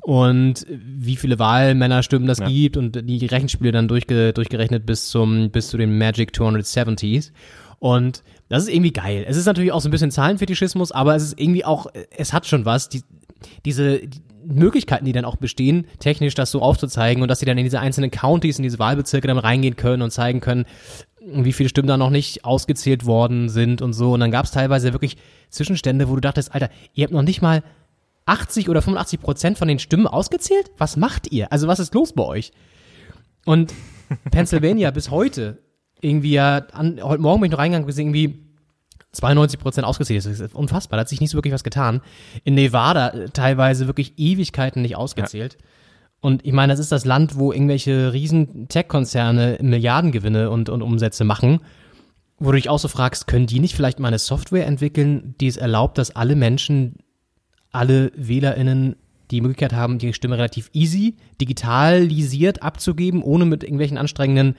und 0.00 0.66
wie 0.68 1.16
viele 1.16 1.38
Wahlmännerstimmen 1.38 2.28
das 2.28 2.38
Ja. 2.38 2.46
gibt 2.48 2.76
und 2.76 3.08
die 3.08 3.24
Rechenspiele 3.26 3.72
dann 3.72 3.88
durchge 3.88 4.32
durchgerechnet 4.34 4.84
bis 4.84 5.08
zum 5.08 5.50
bis 5.50 5.68
zu 5.68 5.78
den 5.78 5.96
Magic 5.96 6.32
270s 6.32 7.30
und 7.78 8.22
das 8.50 8.64
ist 8.64 8.68
irgendwie 8.68 8.92
geil. 8.92 9.24
Es 9.26 9.36
ist 9.38 9.46
natürlich 9.46 9.72
auch 9.72 9.80
so 9.80 9.88
ein 9.88 9.92
bisschen 9.92 10.10
Zahlenfetischismus, 10.10 10.92
aber 10.92 11.14
es 11.16 11.22
ist 11.22 11.40
irgendwie 11.40 11.64
auch 11.64 11.86
es 12.16 12.34
hat 12.34 12.46
schon 12.46 12.66
was, 12.66 12.90
die, 12.90 13.02
diese 13.64 13.98
die 13.98 14.22
Möglichkeiten, 14.46 15.04
die 15.04 15.12
dann 15.12 15.24
auch 15.24 15.36
bestehen, 15.36 15.86
technisch 15.98 16.34
das 16.34 16.50
so 16.50 16.60
aufzuzeigen 16.60 17.22
und 17.22 17.28
dass 17.28 17.40
sie 17.40 17.46
dann 17.46 17.58
in 17.58 17.64
diese 17.64 17.80
einzelnen 17.80 18.10
Counties, 18.10 18.58
in 18.58 18.62
diese 18.62 18.78
Wahlbezirke 18.78 19.26
dann 19.26 19.38
reingehen 19.38 19.76
können 19.76 20.02
und 20.02 20.10
zeigen 20.10 20.40
können, 20.40 20.66
wie 21.20 21.52
viele 21.52 21.68
Stimmen 21.68 21.88
da 21.88 21.96
noch 21.96 22.10
nicht 22.10 22.44
ausgezählt 22.44 23.06
worden 23.06 23.48
sind 23.48 23.80
und 23.80 23.94
so. 23.94 24.12
Und 24.12 24.20
dann 24.20 24.30
gab 24.30 24.44
es 24.44 24.50
teilweise 24.50 24.92
wirklich 24.92 25.16
Zwischenstände, 25.48 26.08
wo 26.08 26.14
du 26.14 26.20
dachtest, 26.20 26.54
Alter, 26.54 26.68
ihr 26.92 27.04
habt 27.04 27.14
noch 27.14 27.22
nicht 27.22 27.40
mal 27.40 27.62
80 28.26 28.68
oder 28.68 28.82
85 28.82 29.20
Prozent 29.20 29.58
von 29.58 29.68
den 29.68 29.78
Stimmen 29.78 30.06
ausgezählt? 30.06 30.70
Was 30.78 30.96
macht 30.96 31.32
ihr? 31.32 31.50
Also 31.52 31.68
was 31.68 31.78
ist 31.78 31.94
los 31.94 32.12
bei 32.12 32.24
euch? 32.24 32.52
Und 33.44 33.72
Pennsylvania 34.30 34.90
bis 34.90 35.10
heute 35.10 35.62
irgendwie 36.00 36.32
ja, 36.32 36.58
an, 36.72 37.00
heute 37.02 37.22
Morgen 37.22 37.40
bin 37.40 37.46
ich 37.48 37.52
noch 37.52 37.58
reingegangen, 37.58 37.88
irgendwie 37.88 38.43
92 39.14 39.60
Prozent 39.60 39.86
ausgezählt. 39.86 40.24
Das 40.24 40.40
ist 40.40 40.54
unfassbar, 40.54 40.96
da 40.96 41.02
hat 41.02 41.08
sich 41.08 41.20
nicht 41.20 41.30
so 41.30 41.38
wirklich 41.38 41.54
was 41.54 41.64
getan. 41.64 42.00
In 42.44 42.54
Nevada 42.54 43.08
äh, 43.08 43.28
teilweise 43.30 43.86
wirklich 43.86 44.14
Ewigkeiten 44.16 44.82
nicht 44.82 44.96
ausgezählt. 44.96 45.56
Und 46.20 46.44
ich 46.46 46.52
meine, 46.52 46.72
das 46.72 46.80
ist 46.80 46.90
das 46.90 47.04
Land, 47.04 47.38
wo 47.38 47.52
irgendwelche 47.52 48.12
riesen 48.12 48.68
Tech-Konzerne 48.68 49.58
Milliardengewinne 49.60 50.50
und, 50.50 50.70
und 50.70 50.80
Umsätze 50.80 51.24
machen, 51.24 51.60
wo 52.38 52.50
du 52.50 52.56
dich 52.56 52.68
auch 52.68 52.78
so 52.78 52.88
fragst, 52.88 53.26
können 53.26 53.46
die 53.46 53.60
nicht 53.60 53.74
vielleicht 53.74 54.00
mal 54.00 54.08
eine 54.08 54.18
Software 54.18 54.66
entwickeln, 54.66 55.34
die 55.40 55.46
es 55.46 55.56
erlaubt, 55.56 55.98
dass 55.98 56.16
alle 56.16 56.34
Menschen, 56.34 56.96
alle 57.72 58.10
WählerInnen 58.16 58.96
die 59.30 59.40
Möglichkeit 59.40 59.72
haben, 59.72 59.98
die 59.98 60.12
Stimme 60.12 60.36
relativ 60.36 60.70
easy, 60.72 61.16
digitalisiert 61.40 62.62
abzugeben, 62.62 63.22
ohne 63.22 63.44
mit 63.44 63.62
irgendwelchen 63.62 63.98
anstrengenden 63.98 64.56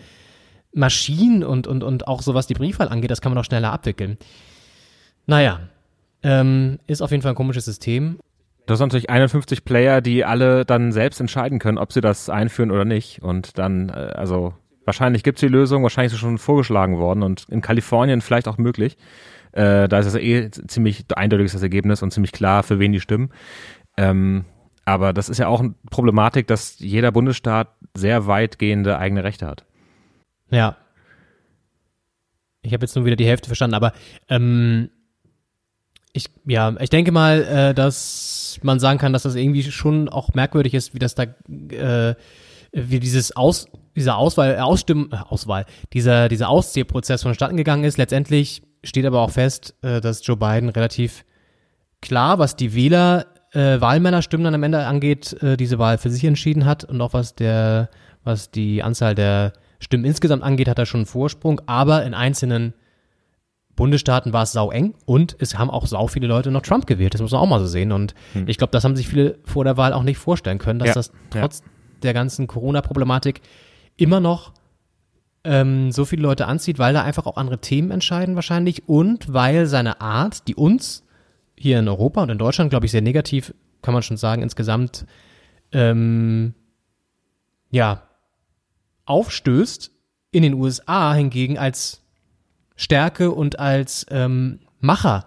Maschinen 0.75 1.43
und, 1.43 1.67
und, 1.67 1.83
und 1.83 2.07
auch 2.07 2.21
so 2.21 2.33
was 2.33 2.47
die 2.47 2.53
Briefwahl 2.53 2.89
angeht, 2.89 3.09
das 3.09 3.21
kann 3.21 3.31
man 3.31 3.39
auch 3.39 3.45
schneller 3.45 3.71
abwickeln. 3.71 4.17
Naja, 5.25 5.61
ähm, 6.21 6.79
ist 6.87 7.01
auf 7.01 7.11
jeden 7.11 7.23
Fall 7.23 7.31
ein 7.31 7.35
komisches 7.35 7.65
System. 7.65 8.19
Das 8.65 8.79
sind 8.79 8.87
natürlich 8.87 9.09
51 9.09 9.63
Player, 9.63 10.01
die 10.01 10.25
alle 10.25 10.65
dann 10.65 10.91
selbst 10.91 11.19
entscheiden 11.19 11.59
können, 11.59 11.77
ob 11.77 11.93
sie 11.93 12.01
das 12.01 12.29
einführen 12.29 12.71
oder 12.71 12.83
nicht. 12.83 13.21
Und 13.21 13.57
dann, 13.57 13.89
äh, 13.89 14.13
also 14.15 14.53
wahrscheinlich 14.85 15.23
gibt's 15.23 15.41
die 15.41 15.47
Lösung, 15.47 15.83
wahrscheinlich 15.83 16.11
ist 16.11 16.15
es 16.15 16.19
schon 16.19 16.37
vorgeschlagen 16.37 16.97
worden 16.97 17.23
und 17.23 17.45
in 17.49 17.61
Kalifornien 17.61 18.21
vielleicht 18.21 18.47
auch 18.47 18.57
möglich. 18.57 18.97
Äh, 19.51 19.87
da 19.87 19.99
ist 19.99 20.07
es 20.07 20.15
eh 20.15 20.49
ziemlich 20.49 21.05
eindeutig 21.15 21.51
das 21.51 21.61
Ergebnis 21.61 22.03
und 22.03 22.11
ziemlich 22.11 22.31
klar, 22.31 22.63
für 22.63 22.79
wen 22.79 22.91
die 22.91 22.99
stimmen. 22.99 23.29
Ähm, 23.95 24.45
aber 24.83 25.13
das 25.13 25.29
ist 25.29 25.37
ja 25.37 25.47
auch 25.47 25.61
eine 25.61 25.73
Problematik, 25.89 26.47
dass 26.47 26.79
jeder 26.79 27.11
Bundesstaat 27.11 27.69
sehr 27.95 28.27
weitgehende 28.27 28.99
eigene 28.99 29.23
Rechte 29.23 29.47
hat. 29.47 29.65
Ja. 30.49 30.77
Ich 32.61 32.73
habe 32.73 32.83
jetzt 32.83 32.95
nur 32.95 33.05
wieder 33.05 33.15
die 33.15 33.27
Hälfte 33.27 33.47
verstanden, 33.47 33.75
aber 33.75 33.93
ähm, 34.29 34.89
ich, 36.13 36.29
ja, 36.45 36.73
ich 36.79 36.89
denke 36.89 37.11
mal, 37.11 37.43
äh, 37.43 37.73
dass 37.73 38.59
man 38.63 38.79
sagen 38.79 38.99
kann, 38.99 39.13
dass 39.13 39.23
das 39.23 39.35
irgendwie 39.35 39.63
schon 39.63 40.09
auch 40.09 40.33
merkwürdig 40.33 40.73
ist, 40.73 40.93
wie 40.93 40.99
das 40.99 41.13
da, 41.13 41.23
äh, 41.23 42.15
wie 42.71 42.99
dieses 42.99 43.35
Aus, 43.35 43.67
dieser 43.95 44.17
Auswahl, 44.17 44.55
äh, 44.55 44.59
Ausstimmen, 44.59 45.11
äh, 45.11 45.17
Auswahl, 45.17 45.65
dieser, 45.93 46.29
dieser 46.29 46.49
Auszählprozess 46.49 47.23
vonstatten 47.23 47.57
gegangen 47.57 47.83
ist. 47.83 47.97
Letztendlich 47.97 48.63
steht 48.83 49.05
aber 49.05 49.21
auch 49.21 49.31
fest, 49.31 49.75
äh, 49.81 50.01
dass 50.01 50.25
Joe 50.25 50.37
Biden 50.37 50.69
relativ 50.69 51.25
klar, 52.01 52.39
was 52.39 52.55
die 52.55 52.73
Wähler, 52.73 53.25
äh, 53.51 53.79
Wahlmännerstimmen 53.81 54.45
dann 54.45 54.55
am 54.55 54.63
Ende 54.63 54.85
angeht, 54.85 55.33
äh, 55.41 55.57
diese 55.57 55.79
Wahl 55.79 55.97
für 55.97 56.09
sich 56.09 56.23
entschieden 56.23 56.65
hat 56.65 56.83
und 56.83 57.01
auch 57.01 57.13
was 57.13 57.35
der, 57.35 57.89
was 58.23 58.51
die 58.51 58.83
Anzahl 58.83 59.15
der 59.15 59.53
Stimmen 59.85 60.03
insgesamt 60.03 60.41
angeht, 60.41 60.67
hat 60.67 60.79
er 60.79 60.87
schon 60.87 61.01
einen 61.01 61.05
Vorsprung, 61.05 61.61
aber 61.67 62.03
in 62.05 62.15
einzelnen 62.15 62.73
Bundesstaaten 63.75 64.33
war 64.33 64.41
es 64.41 64.51
sau 64.51 64.71
eng 64.71 64.95
und 65.05 65.35
es 65.39 65.59
haben 65.59 65.69
auch 65.69 65.85
sau 65.85 66.07
viele 66.07 66.25
Leute 66.25 66.49
noch 66.49 66.63
Trump 66.63 66.87
gewählt. 66.87 67.13
Das 67.13 67.21
muss 67.21 67.31
man 67.31 67.41
auch 67.41 67.47
mal 67.47 67.59
so 67.59 67.67
sehen. 67.67 67.91
Und 67.91 68.15
hm. 68.33 68.47
ich 68.47 68.57
glaube, 68.57 68.71
das 68.71 68.83
haben 68.83 68.95
sich 68.95 69.07
viele 69.07 69.37
vor 69.43 69.63
der 69.63 69.77
Wahl 69.77 69.93
auch 69.93 70.01
nicht 70.01 70.17
vorstellen 70.17 70.57
können, 70.57 70.79
dass 70.79 70.87
ja, 70.87 70.93
das 70.95 71.11
trotz 71.29 71.59
ja. 71.59 71.65
der 72.01 72.13
ganzen 72.13 72.47
Corona-Problematik 72.47 73.41
immer 73.95 74.19
noch 74.19 74.53
ähm, 75.43 75.91
so 75.91 76.03
viele 76.03 76.23
Leute 76.23 76.47
anzieht, 76.47 76.79
weil 76.79 76.95
da 76.95 77.03
einfach 77.03 77.27
auch 77.27 77.37
andere 77.37 77.59
Themen 77.59 77.91
entscheiden 77.91 78.33
wahrscheinlich 78.33 78.89
und 78.89 79.31
weil 79.31 79.67
seine 79.67 80.01
Art, 80.01 80.47
die 80.47 80.55
uns 80.55 81.03
hier 81.55 81.77
in 81.77 81.87
Europa 81.87 82.23
und 82.23 82.29
in 82.29 82.39
Deutschland, 82.39 82.71
glaube 82.71 82.87
ich, 82.87 82.91
sehr 82.91 83.03
negativ, 83.03 83.53
kann 83.83 83.93
man 83.93 84.01
schon 84.01 84.17
sagen, 84.17 84.41
insgesamt 84.41 85.05
ähm, 85.71 86.55
ja 87.69 88.01
aufstößt, 89.05 89.91
in 90.31 90.43
den 90.43 90.53
USA 90.53 91.13
hingegen 91.13 91.57
als 91.57 92.03
Stärke 92.75 93.31
und 93.31 93.59
als 93.59 94.05
ähm, 94.09 94.59
Macher 94.79 95.25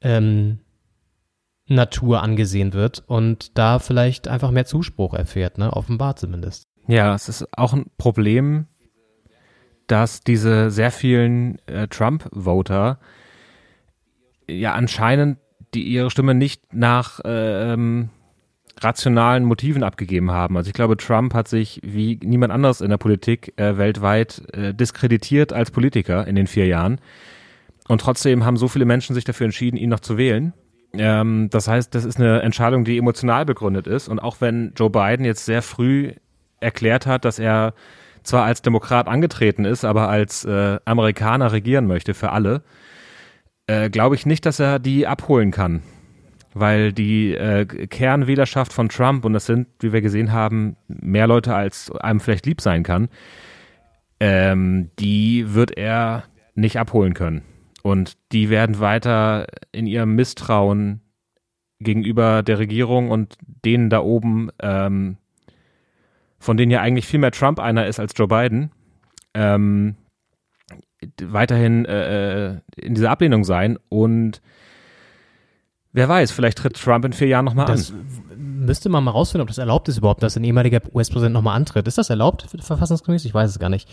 ähm, 0.00 0.60
Natur 1.66 2.22
angesehen 2.22 2.72
wird 2.72 3.02
und 3.06 3.58
da 3.58 3.78
vielleicht 3.78 4.28
einfach 4.28 4.50
mehr 4.50 4.64
Zuspruch 4.64 5.14
erfährt, 5.14 5.58
ne? 5.58 5.72
offenbar 5.72 6.16
zumindest. 6.16 6.68
Ja, 6.86 7.14
es 7.14 7.28
ist 7.28 7.46
auch 7.56 7.74
ein 7.74 7.86
Problem, 7.98 8.66
dass 9.86 10.22
diese 10.22 10.70
sehr 10.70 10.90
vielen 10.90 11.58
äh, 11.66 11.88
Trump-Voter 11.88 12.98
ja 14.48 14.72
anscheinend 14.72 15.38
die 15.74 15.82
ihre 15.82 16.10
Stimme 16.10 16.34
nicht 16.34 16.72
nach 16.72 17.20
äh, 17.24 17.72
ähm, 17.72 18.10
rationalen 18.82 19.44
Motiven 19.44 19.82
abgegeben 19.82 20.30
haben. 20.30 20.56
Also 20.56 20.68
ich 20.68 20.74
glaube, 20.74 20.96
Trump 20.96 21.34
hat 21.34 21.48
sich 21.48 21.80
wie 21.84 22.18
niemand 22.22 22.52
anderes 22.52 22.80
in 22.80 22.90
der 22.90 22.96
Politik 22.96 23.52
äh, 23.56 23.76
weltweit 23.78 24.42
äh, 24.52 24.74
diskreditiert 24.74 25.52
als 25.52 25.70
Politiker 25.70 26.26
in 26.26 26.36
den 26.36 26.46
vier 26.46 26.66
Jahren. 26.66 27.00
Und 27.88 28.00
trotzdem 28.00 28.44
haben 28.44 28.56
so 28.56 28.68
viele 28.68 28.84
Menschen 28.84 29.14
sich 29.14 29.24
dafür 29.24 29.46
entschieden, 29.46 29.76
ihn 29.76 29.90
noch 29.90 30.00
zu 30.00 30.18
wählen. 30.18 30.52
Ähm, 30.92 31.48
das 31.50 31.68
heißt, 31.68 31.94
das 31.94 32.04
ist 32.04 32.18
eine 32.18 32.42
Entscheidung, 32.42 32.84
die 32.84 32.98
emotional 32.98 33.44
begründet 33.44 33.86
ist. 33.86 34.08
Und 34.08 34.18
auch 34.18 34.40
wenn 34.40 34.72
Joe 34.76 34.90
Biden 34.90 35.24
jetzt 35.24 35.44
sehr 35.44 35.62
früh 35.62 36.12
erklärt 36.60 37.06
hat, 37.06 37.24
dass 37.24 37.38
er 37.38 37.74
zwar 38.22 38.44
als 38.44 38.62
Demokrat 38.62 39.08
angetreten 39.08 39.64
ist, 39.64 39.84
aber 39.84 40.08
als 40.08 40.44
äh, 40.44 40.78
Amerikaner 40.84 41.52
regieren 41.52 41.86
möchte 41.86 42.14
für 42.14 42.30
alle, 42.30 42.62
äh, 43.66 43.90
glaube 43.90 44.16
ich 44.16 44.26
nicht, 44.26 44.44
dass 44.44 44.60
er 44.60 44.78
die 44.78 45.06
abholen 45.06 45.50
kann 45.50 45.82
weil 46.54 46.92
die 46.92 47.34
äh, 47.34 47.64
Kernwählerschaft 47.64 48.72
von 48.72 48.88
Trump, 48.88 49.24
und 49.24 49.32
das 49.32 49.46
sind, 49.46 49.68
wie 49.80 49.92
wir 49.92 50.00
gesehen 50.00 50.32
haben, 50.32 50.76
mehr 50.88 51.26
Leute, 51.26 51.54
als 51.54 51.90
einem 51.92 52.20
vielleicht 52.20 52.46
lieb 52.46 52.60
sein 52.60 52.82
kann, 52.82 53.08
ähm, 54.20 54.90
die 54.98 55.54
wird 55.54 55.76
er 55.76 56.24
nicht 56.54 56.78
abholen 56.78 57.14
können. 57.14 57.42
Und 57.82 58.16
die 58.32 58.50
werden 58.50 58.80
weiter 58.80 59.46
in 59.72 59.86
ihrem 59.86 60.14
Misstrauen 60.14 61.00
gegenüber 61.80 62.42
der 62.42 62.58
Regierung 62.58 63.10
und 63.10 63.36
denen 63.44 63.88
da 63.88 64.00
oben, 64.00 64.50
ähm, 64.60 65.16
von 66.38 66.56
denen 66.56 66.72
ja 66.72 66.80
eigentlich 66.80 67.06
viel 67.06 67.20
mehr 67.20 67.30
Trump 67.30 67.60
einer 67.60 67.86
ist 67.86 68.00
als 68.00 68.14
Joe 68.16 68.28
Biden, 68.28 68.72
ähm, 69.34 69.96
weiterhin 71.22 71.84
äh, 71.84 72.48
äh 72.48 72.60
in 72.76 72.94
dieser 72.94 73.10
Ablehnung 73.10 73.44
sein 73.44 73.78
und 73.88 74.42
Wer 75.98 76.08
weiß, 76.08 76.30
vielleicht 76.30 76.58
tritt 76.58 76.80
Trump 76.80 77.04
in 77.04 77.12
vier 77.12 77.26
Jahren 77.26 77.44
nochmal 77.44 77.68
an. 77.68 77.84
Müsste 78.36 78.88
man 78.88 79.02
mal 79.02 79.10
rausfinden, 79.10 79.42
ob 79.42 79.48
das 79.48 79.58
erlaubt 79.58 79.88
ist 79.88 79.98
überhaupt, 79.98 80.22
dass 80.22 80.36
ein 80.36 80.44
ehemaliger 80.44 80.80
US-Präsident 80.94 81.32
nochmal 81.32 81.56
antritt. 81.56 81.88
Ist 81.88 81.98
das 81.98 82.08
erlaubt, 82.08 82.46
verfassungsgemäß? 82.60 83.24
Ich 83.24 83.34
weiß 83.34 83.50
es 83.50 83.58
gar 83.58 83.68
nicht. 83.68 83.88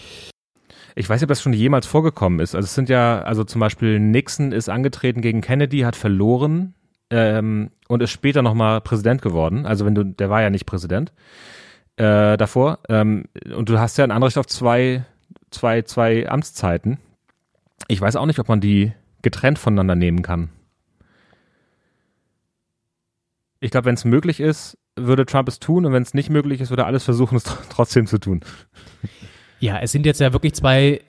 Ich 0.93 1.09
weiß 1.09 1.19
nicht, 1.19 1.23
ob 1.23 1.29
das 1.29 1.41
schon 1.41 1.53
jemals 1.53 1.87
vorgekommen 1.87 2.41
ist. 2.41 2.53
Also 2.53 2.65
es 2.65 2.75
sind 2.75 2.89
ja, 2.89 3.23
also 3.23 3.43
zum 3.43 3.59
Beispiel 3.59 3.99
Nixon 3.99 4.51
ist 4.51 4.69
angetreten 4.69 5.21
gegen 5.21 5.41
Kennedy, 5.41 5.79
hat 5.79 5.95
verloren 5.95 6.75
ähm, 7.09 7.71
und 7.87 8.03
ist 8.03 8.11
später 8.11 8.43
nochmal 8.43 8.81
Präsident 8.81 9.23
geworden. 9.23 9.65
Also 9.65 9.87
wenn 9.87 9.95
du, 9.95 10.03
der 10.03 10.29
war 10.29 10.43
ja 10.43 10.51
nicht 10.51 10.67
Präsident 10.67 11.11
äh, 11.97 12.37
davor. 12.37 12.81
Ähm, 12.87 13.23
und 13.55 13.67
du 13.67 13.79
hast 13.79 13.97
ja 13.97 14.03
ein 14.03 14.11
Anrecht 14.11 14.37
auf 14.37 14.45
zwei, 14.45 15.05
zwei, 15.49 15.81
zwei 15.81 16.29
Amtszeiten. 16.29 16.99
Ich 17.87 17.99
weiß 17.99 18.15
auch 18.15 18.27
nicht, 18.27 18.37
ob 18.37 18.47
man 18.47 18.61
die 18.61 18.93
getrennt 19.23 19.57
voneinander 19.57 19.95
nehmen 19.95 20.21
kann. 20.21 20.49
Ich 23.59 23.71
glaube, 23.71 23.85
wenn 23.85 23.95
es 23.95 24.05
möglich 24.05 24.39
ist, 24.39 24.77
würde 24.95 25.25
Trump 25.25 25.47
es 25.47 25.59
tun 25.59 25.85
und 25.85 25.93
wenn 25.93 26.03
es 26.03 26.13
nicht 26.13 26.29
möglich 26.29 26.61
ist, 26.61 26.69
würde 26.69 26.83
er 26.83 26.87
alles 26.87 27.03
versuchen, 27.03 27.35
es 27.35 27.43
trotzdem 27.69 28.07
zu 28.07 28.17
tun. 28.17 28.41
Ja, 29.59 29.79
es 29.79 29.91
sind 29.91 30.05
jetzt 30.05 30.19
ja 30.19 30.33
wirklich 30.33 30.53
zwei 30.53 31.01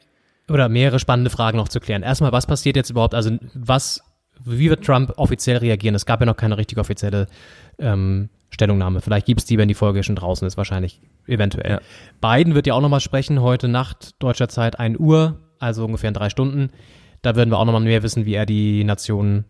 oder 0.49 0.69
mehrere 0.69 0.99
spannende 0.99 1.31
Fragen 1.31 1.57
noch 1.57 1.69
zu 1.69 1.81
klären. 1.81 2.03
Erstmal, 2.03 2.33
was 2.33 2.47
passiert 2.47 2.77
jetzt 2.77 2.91
überhaupt? 2.91 3.15
Also, 3.15 3.37
was, 3.55 4.01
wie 4.45 4.71
wird 4.71 4.85
Trump 4.85 5.13
offiziell 5.17 5.59
reagieren? 5.59 5.95
Es 5.95 6.07
gab 6.07 6.21
ja 6.21 6.27
noch 6.27 6.37
keine 6.37 6.57
richtig 6.57 6.79
offizielle 6.79 7.27
ähm, 7.79 8.29
Stellungnahme. 8.51 9.01
Vielleicht 9.01 9.27
gibt 9.27 9.41
es 9.41 9.47
die, 9.47 9.59
wenn 9.59 9.69
die 9.69 9.75
Folge 9.75 10.03
schon 10.03 10.17
draußen 10.17 10.47
ist, 10.47 10.57
wahrscheinlich, 10.57 11.01
eventuell. 11.27 11.71
Ja. 11.71 11.81
Biden 12.21 12.55
wird 12.55 12.67
ja 12.67 12.75
auch 12.75 12.81
nochmal 12.81 13.01
sprechen, 13.01 13.41
heute 13.41 13.69
Nacht 13.69 14.15
deutscher 14.21 14.49
Zeit 14.49 14.79
1 14.79 14.99
Uhr, 14.99 15.41
also 15.59 15.85
ungefähr 15.85 16.09
in 16.09 16.15
drei 16.15 16.31
Stunden. 16.31 16.71
Da 17.23 17.35
würden 17.35 17.51
wir 17.51 17.59
auch 17.59 17.65
nochmal 17.65 17.83
mehr 17.83 18.03
wissen, 18.03 18.25
wie 18.25 18.35
er 18.35 18.47
die 18.47 18.85
Nation 18.85 19.45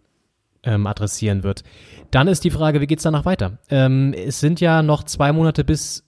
ähm, 0.62 0.87
adressieren 0.87 1.43
wird. 1.43 1.62
Dann 2.10 2.28
ist 2.28 2.44
die 2.44 2.50
Frage, 2.50 2.80
wie 2.80 2.86
geht 2.86 2.98
es 2.98 3.04
danach 3.04 3.25
weiter? 3.25 3.58
Ähm, 3.70 4.14
es 4.14 4.40
sind 4.40 4.60
ja 4.60 4.82
noch 4.82 5.04
zwei 5.04 5.32
Monate 5.32 5.64
bis 5.64 6.06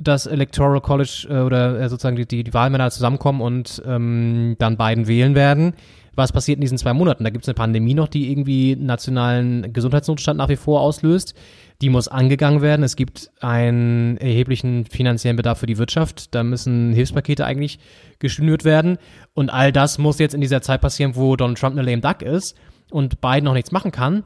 das 0.00 0.26
Electoral 0.26 0.80
College 0.80 1.26
äh, 1.28 1.40
oder 1.40 1.80
äh, 1.80 1.88
sozusagen 1.88 2.16
die, 2.16 2.26
die, 2.26 2.44
die 2.44 2.54
Wahlmänner 2.54 2.90
zusammenkommen 2.90 3.40
und 3.40 3.82
ähm, 3.84 4.56
dann 4.58 4.76
beiden 4.76 5.08
wählen 5.08 5.34
werden. 5.34 5.74
Was 6.14 6.32
passiert 6.32 6.56
in 6.56 6.62
diesen 6.62 6.78
zwei 6.78 6.94
Monaten? 6.94 7.22
Da 7.22 7.30
gibt 7.30 7.44
es 7.44 7.48
eine 7.48 7.54
Pandemie 7.54 7.94
noch, 7.94 8.08
die 8.08 8.30
irgendwie 8.30 8.74
nationalen 8.74 9.72
Gesundheitsnotstand 9.72 10.36
nach 10.36 10.48
wie 10.48 10.56
vor 10.56 10.80
auslöst. 10.80 11.34
Die 11.80 11.90
muss 11.90 12.08
angegangen 12.08 12.60
werden. 12.60 12.82
Es 12.82 12.96
gibt 12.96 13.30
einen 13.40 14.16
erheblichen 14.16 14.84
finanziellen 14.84 15.36
Bedarf 15.36 15.60
für 15.60 15.66
die 15.66 15.78
Wirtschaft. 15.78 16.34
Da 16.34 16.42
müssen 16.42 16.92
Hilfspakete 16.92 17.46
eigentlich 17.46 17.78
geschnürt 18.18 18.64
werden. 18.64 18.98
Und 19.32 19.50
all 19.50 19.70
das 19.70 19.98
muss 19.98 20.18
jetzt 20.18 20.34
in 20.34 20.40
dieser 20.40 20.60
Zeit 20.60 20.80
passieren, 20.80 21.14
wo 21.14 21.36
Donald 21.36 21.58
Trump 21.58 21.78
eine 21.78 21.88
lame 21.88 22.02
duck 22.02 22.22
ist 22.22 22.56
und 22.90 23.20
Biden 23.20 23.44
noch 23.44 23.54
nichts 23.54 23.70
machen 23.70 23.92
kann. 23.92 24.24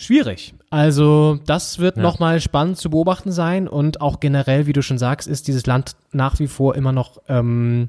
Schwierig. 0.00 0.54
Also 0.70 1.40
das 1.44 1.80
wird 1.80 1.96
ja. 1.96 2.02
nochmal 2.04 2.40
spannend 2.40 2.78
zu 2.78 2.88
beobachten 2.88 3.32
sein 3.32 3.66
und 3.66 4.00
auch 4.00 4.20
generell, 4.20 4.68
wie 4.68 4.72
du 4.72 4.80
schon 4.80 4.96
sagst, 4.96 5.26
ist 5.26 5.48
dieses 5.48 5.66
Land 5.66 5.96
nach 6.12 6.38
wie 6.38 6.46
vor 6.46 6.76
immer 6.76 6.92
noch 6.92 7.20
ähm, 7.28 7.88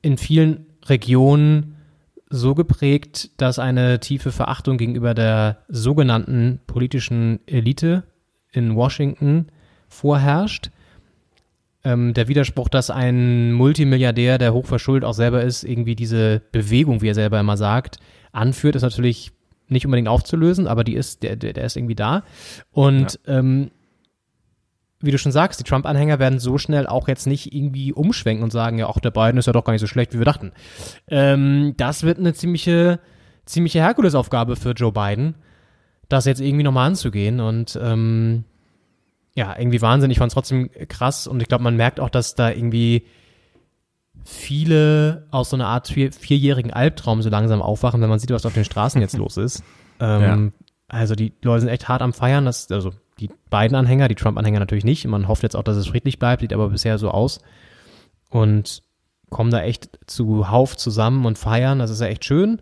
in 0.00 0.16
vielen 0.16 0.64
Regionen 0.86 1.76
so 2.30 2.54
geprägt, 2.54 3.30
dass 3.36 3.58
eine 3.58 4.00
tiefe 4.00 4.32
Verachtung 4.32 4.78
gegenüber 4.78 5.12
der 5.12 5.58
sogenannten 5.68 6.60
politischen 6.66 7.40
Elite 7.46 8.04
in 8.50 8.74
Washington 8.74 9.48
vorherrscht. 9.88 10.70
Ähm, 11.84 12.14
der 12.14 12.26
Widerspruch, 12.28 12.70
dass 12.70 12.88
ein 12.88 13.52
Multimilliardär, 13.52 14.38
der 14.38 14.54
hochverschuldet 14.54 15.06
auch 15.06 15.12
selber 15.12 15.42
ist, 15.42 15.62
irgendwie 15.62 15.94
diese 15.94 16.40
Bewegung, 16.52 17.02
wie 17.02 17.08
er 17.08 17.14
selber 17.14 17.38
immer 17.38 17.58
sagt, 17.58 17.98
anführt, 18.32 18.76
ist 18.76 18.82
natürlich 18.82 19.32
nicht 19.68 19.86
unbedingt 19.86 20.08
aufzulösen, 20.08 20.66
aber 20.66 20.84
die 20.84 20.94
ist, 20.94 21.22
der, 21.22 21.36
der, 21.36 21.52
der 21.52 21.64
ist 21.64 21.76
irgendwie 21.76 21.94
da. 21.94 22.22
Und 22.70 23.18
ja. 23.26 23.38
ähm, 23.38 23.70
wie 25.00 25.10
du 25.10 25.18
schon 25.18 25.32
sagst, 25.32 25.60
die 25.60 25.64
Trump-Anhänger 25.64 26.18
werden 26.18 26.38
so 26.38 26.58
schnell 26.58 26.86
auch 26.86 27.08
jetzt 27.08 27.26
nicht 27.26 27.54
irgendwie 27.54 27.92
umschwenken 27.92 28.42
und 28.42 28.50
sagen, 28.50 28.78
ja, 28.78 28.86
auch 28.86 28.98
der 28.98 29.12
Biden 29.12 29.38
ist 29.38 29.46
ja 29.46 29.52
doch 29.52 29.64
gar 29.64 29.72
nicht 29.72 29.80
so 29.80 29.86
schlecht, 29.86 30.12
wie 30.12 30.18
wir 30.18 30.24
dachten. 30.24 30.52
Ähm, 31.06 31.74
das 31.76 32.02
wird 32.02 32.18
eine 32.18 32.34
ziemliche, 32.34 32.98
ziemliche 33.46 33.80
Herkulesaufgabe 33.80 34.56
für 34.56 34.72
Joe 34.72 34.92
Biden, 34.92 35.36
das 36.08 36.24
jetzt 36.24 36.40
irgendwie 36.40 36.64
nochmal 36.64 36.88
anzugehen 36.88 37.40
und 37.40 37.78
ähm, 37.80 38.44
ja, 39.36 39.56
irgendwie 39.56 39.80
Wahnsinn. 39.80 40.10
Ich 40.10 40.18
fand 40.18 40.30
es 40.30 40.34
trotzdem 40.34 40.68
krass 40.88 41.28
und 41.28 41.40
ich 41.40 41.48
glaube, 41.48 41.62
man 41.62 41.76
merkt 41.76 42.00
auch, 42.00 42.10
dass 42.10 42.34
da 42.34 42.50
irgendwie 42.50 43.04
viele 44.28 45.26
aus 45.30 45.50
so 45.50 45.56
einer 45.56 45.66
Art 45.66 45.88
vier, 45.88 46.12
vierjährigen 46.12 46.70
Albtraum 46.70 47.22
so 47.22 47.30
langsam 47.30 47.62
aufwachen, 47.62 48.02
wenn 48.02 48.10
man 48.10 48.18
sieht, 48.18 48.30
was 48.30 48.44
auf 48.44 48.52
den 48.52 48.64
Straßen 48.64 49.00
jetzt 49.00 49.16
los 49.16 49.38
ist. 49.38 49.64
Ähm, 50.00 50.22
ja. 50.22 50.66
Also 50.86 51.14
die 51.14 51.32
Leute 51.42 51.62
sind 51.62 51.70
echt 51.70 51.88
hart 51.88 52.02
am 52.02 52.12
Feiern, 52.12 52.44
das, 52.44 52.70
also 52.70 52.92
die 53.20 53.30
beiden 53.48 53.74
Anhänger, 53.74 54.06
die 54.08 54.14
Trump-Anhänger 54.14 54.60
natürlich 54.60 54.84
nicht. 54.84 55.06
Man 55.06 55.28
hofft 55.28 55.42
jetzt 55.42 55.56
auch, 55.56 55.62
dass 55.62 55.78
es 55.78 55.88
friedlich 55.88 56.18
bleibt, 56.18 56.42
sieht 56.42 56.52
aber 56.52 56.68
bisher 56.68 56.98
so 56.98 57.10
aus. 57.10 57.40
Und 58.28 58.82
kommen 59.30 59.50
da 59.50 59.62
echt 59.62 59.98
zu 60.06 60.50
Hauf 60.50 60.76
zusammen 60.76 61.24
und 61.24 61.38
feiern, 61.38 61.78
das 61.78 61.90
ist 61.90 62.00
ja 62.00 62.06
echt 62.06 62.26
schön. 62.26 62.60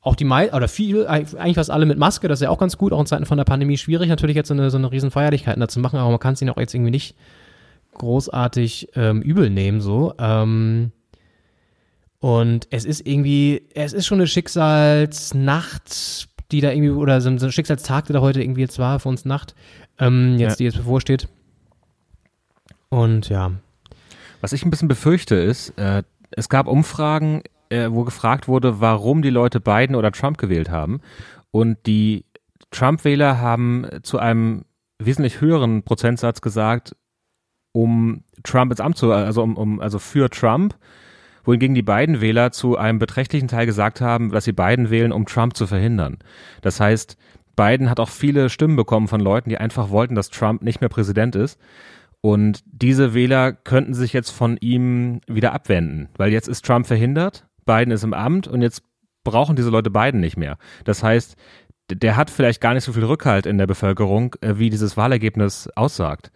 Auch 0.00 0.16
die 0.16 0.24
Mai 0.24 0.52
oder 0.52 0.66
viel, 0.66 1.06
eigentlich 1.06 1.54
fast 1.54 1.70
alle 1.70 1.86
mit 1.86 1.98
Maske, 1.98 2.26
das 2.26 2.40
ist 2.40 2.44
ja 2.44 2.50
auch 2.50 2.58
ganz 2.58 2.78
gut, 2.78 2.92
auch 2.92 3.00
in 3.00 3.06
Zeiten 3.06 3.26
von 3.26 3.38
der 3.38 3.44
Pandemie 3.44 3.76
schwierig, 3.76 4.08
natürlich 4.08 4.36
jetzt 4.36 4.48
so 4.48 4.54
eine, 4.54 4.70
so 4.70 4.78
eine 4.78 4.90
riesen 4.90 5.10
Feierlichkeiten 5.10 5.60
dazu 5.60 5.78
machen, 5.78 5.98
aber 5.98 6.10
man 6.10 6.18
kann 6.18 6.34
es 6.34 6.42
ihnen 6.42 6.50
auch 6.50 6.56
jetzt 6.56 6.74
irgendwie 6.74 6.90
nicht 6.90 7.16
großartig 7.94 8.88
ähm, 8.96 9.20
übel 9.20 9.50
nehmen, 9.50 9.80
so. 9.80 10.14
Ähm, 10.18 10.92
und 12.22 12.68
es 12.70 12.84
ist 12.84 13.04
irgendwie, 13.04 13.66
es 13.74 13.92
ist 13.92 14.06
schon 14.06 14.18
eine 14.18 14.28
Schicksalsnacht, 14.28 16.28
die 16.52 16.60
da 16.60 16.70
irgendwie, 16.70 16.90
oder 16.90 17.20
so 17.20 17.28
ein 17.28 17.50
Schicksalstag, 17.50 18.06
der 18.06 18.14
da 18.14 18.20
heute 18.20 18.40
irgendwie 18.40 18.60
jetzt 18.60 18.78
war, 18.78 19.00
für 19.00 19.08
uns 19.08 19.24
Nacht, 19.24 19.56
ähm, 19.98 20.36
jetzt, 20.38 20.52
ja. 20.52 20.56
die 20.58 20.64
jetzt 20.64 20.76
bevorsteht. 20.76 21.26
Und 22.90 23.28
ja. 23.28 23.50
Was 24.40 24.52
ich 24.52 24.64
ein 24.64 24.70
bisschen 24.70 24.86
befürchte 24.86 25.34
ist, 25.34 25.70
äh, 25.70 26.04
es 26.30 26.48
gab 26.48 26.68
Umfragen, 26.68 27.42
äh, 27.70 27.90
wo 27.90 28.04
gefragt 28.04 28.46
wurde, 28.46 28.80
warum 28.80 29.22
die 29.22 29.30
Leute 29.30 29.58
Biden 29.58 29.96
oder 29.96 30.12
Trump 30.12 30.38
gewählt 30.38 30.70
haben. 30.70 31.00
Und 31.50 31.78
die 31.86 32.24
Trump-Wähler 32.70 33.40
haben 33.40 33.84
zu 34.04 34.20
einem 34.20 34.64
wesentlich 35.00 35.40
höheren 35.40 35.82
Prozentsatz 35.82 36.40
gesagt, 36.40 36.94
um 37.72 38.22
Trump 38.44 38.70
ins 38.70 38.80
Amt 38.80 38.96
zu, 38.96 39.10
also 39.10 39.42
um, 39.42 39.56
um 39.56 39.80
also 39.80 39.98
für 39.98 40.30
Trump 40.30 40.76
wohingegen 41.44 41.74
die 41.74 41.82
beiden 41.82 42.20
Wähler 42.20 42.52
zu 42.52 42.76
einem 42.76 42.98
beträchtlichen 42.98 43.48
Teil 43.48 43.66
gesagt 43.66 44.00
haben, 44.00 44.30
dass 44.30 44.44
sie 44.44 44.52
Biden 44.52 44.90
wählen, 44.90 45.12
um 45.12 45.26
Trump 45.26 45.56
zu 45.56 45.66
verhindern. 45.66 46.18
Das 46.60 46.80
heißt, 46.80 47.16
Biden 47.56 47.90
hat 47.90 48.00
auch 48.00 48.08
viele 48.08 48.48
Stimmen 48.48 48.76
bekommen 48.76 49.08
von 49.08 49.20
Leuten, 49.20 49.50
die 49.50 49.58
einfach 49.58 49.90
wollten, 49.90 50.14
dass 50.14 50.30
Trump 50.30 50.62
nicht 50.62 50.80
mehr 50.80 50.88
Präsident 50.88 51.36
ist. 51.36 51.58
Und 52.20 52.62
diese 52.66 53.14
Wähler 53.14 53.52
könnten 53.52 53.94
sich 53.94 54.12
jetzt 54.12 54.30
von 54.30 54.56
ihm 54.60 55.20
wieder 55.26 55.52
abwenden, 55.52 56.08
weil 56.16 56.32
jetzt 56.32 56.48
ist 56.48 56.64
Trump 56.64 56.86
verhindert, 56.86 57.46
Biden 57.66 57.90
ist 57.90 58.04
im 58.04 58.14
Amt 58.14 58.46
und 58.46 58.62
jetzt 58.62 58.82
brauchen 59.24 59.56
diese 59.56 59.70
Leute 59.70 59.90
Biden 59.90 60.20
nicht 60.20 60.36
mehr. 60.36 60.56
Das 60.84 61.02
heißt, 61.02 61.36
der 61.90 62.16
hat 62.16 62.30
vielleicht 62.30 62.60
gar 62.60 62.74
nicht 62.74 62.84
so 62.84 62.92
viel 62.92 63.04
Rückhalt 63.04 63.46
in 63.46 63.58
der 63.58 63.66
Bevölkerung, 63.66 64.34
äh, 64.40 64.54
wie 64.56 64.70
dieses 64.70 64.96
Wahlergebnis 64.96 65.68
aussagt. 65.74 66.30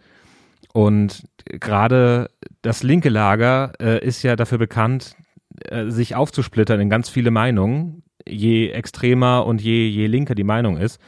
Und 0.73 1.23
gerade 1.45 2.29
das 2.61 2.83
linke 2.83 3.09
Lager 3.09 3.73
äh, 3.79 4.05
ist 4.05 4.23
ja 4.23 4.35
dafür 4.35 4.57
bekannt, 4.57 5.15
äh, 5.65 5.89
sich 5.89 6.15
aufzusplittern 6.15 6.79
in 6.79 6.89
ganz 6.89 7.09
viele 7.09 7.31
Meinungen, 7.31 8.03
je 8.27 8.69
extremer 8.69 9.45
und 9.45 9.61
je, 9.61 9.87
je 9.87 10.07
linker 10.07 10.35
die 10.35 10.43
Meinung 10.43 10.77
ist. 10.77 10.99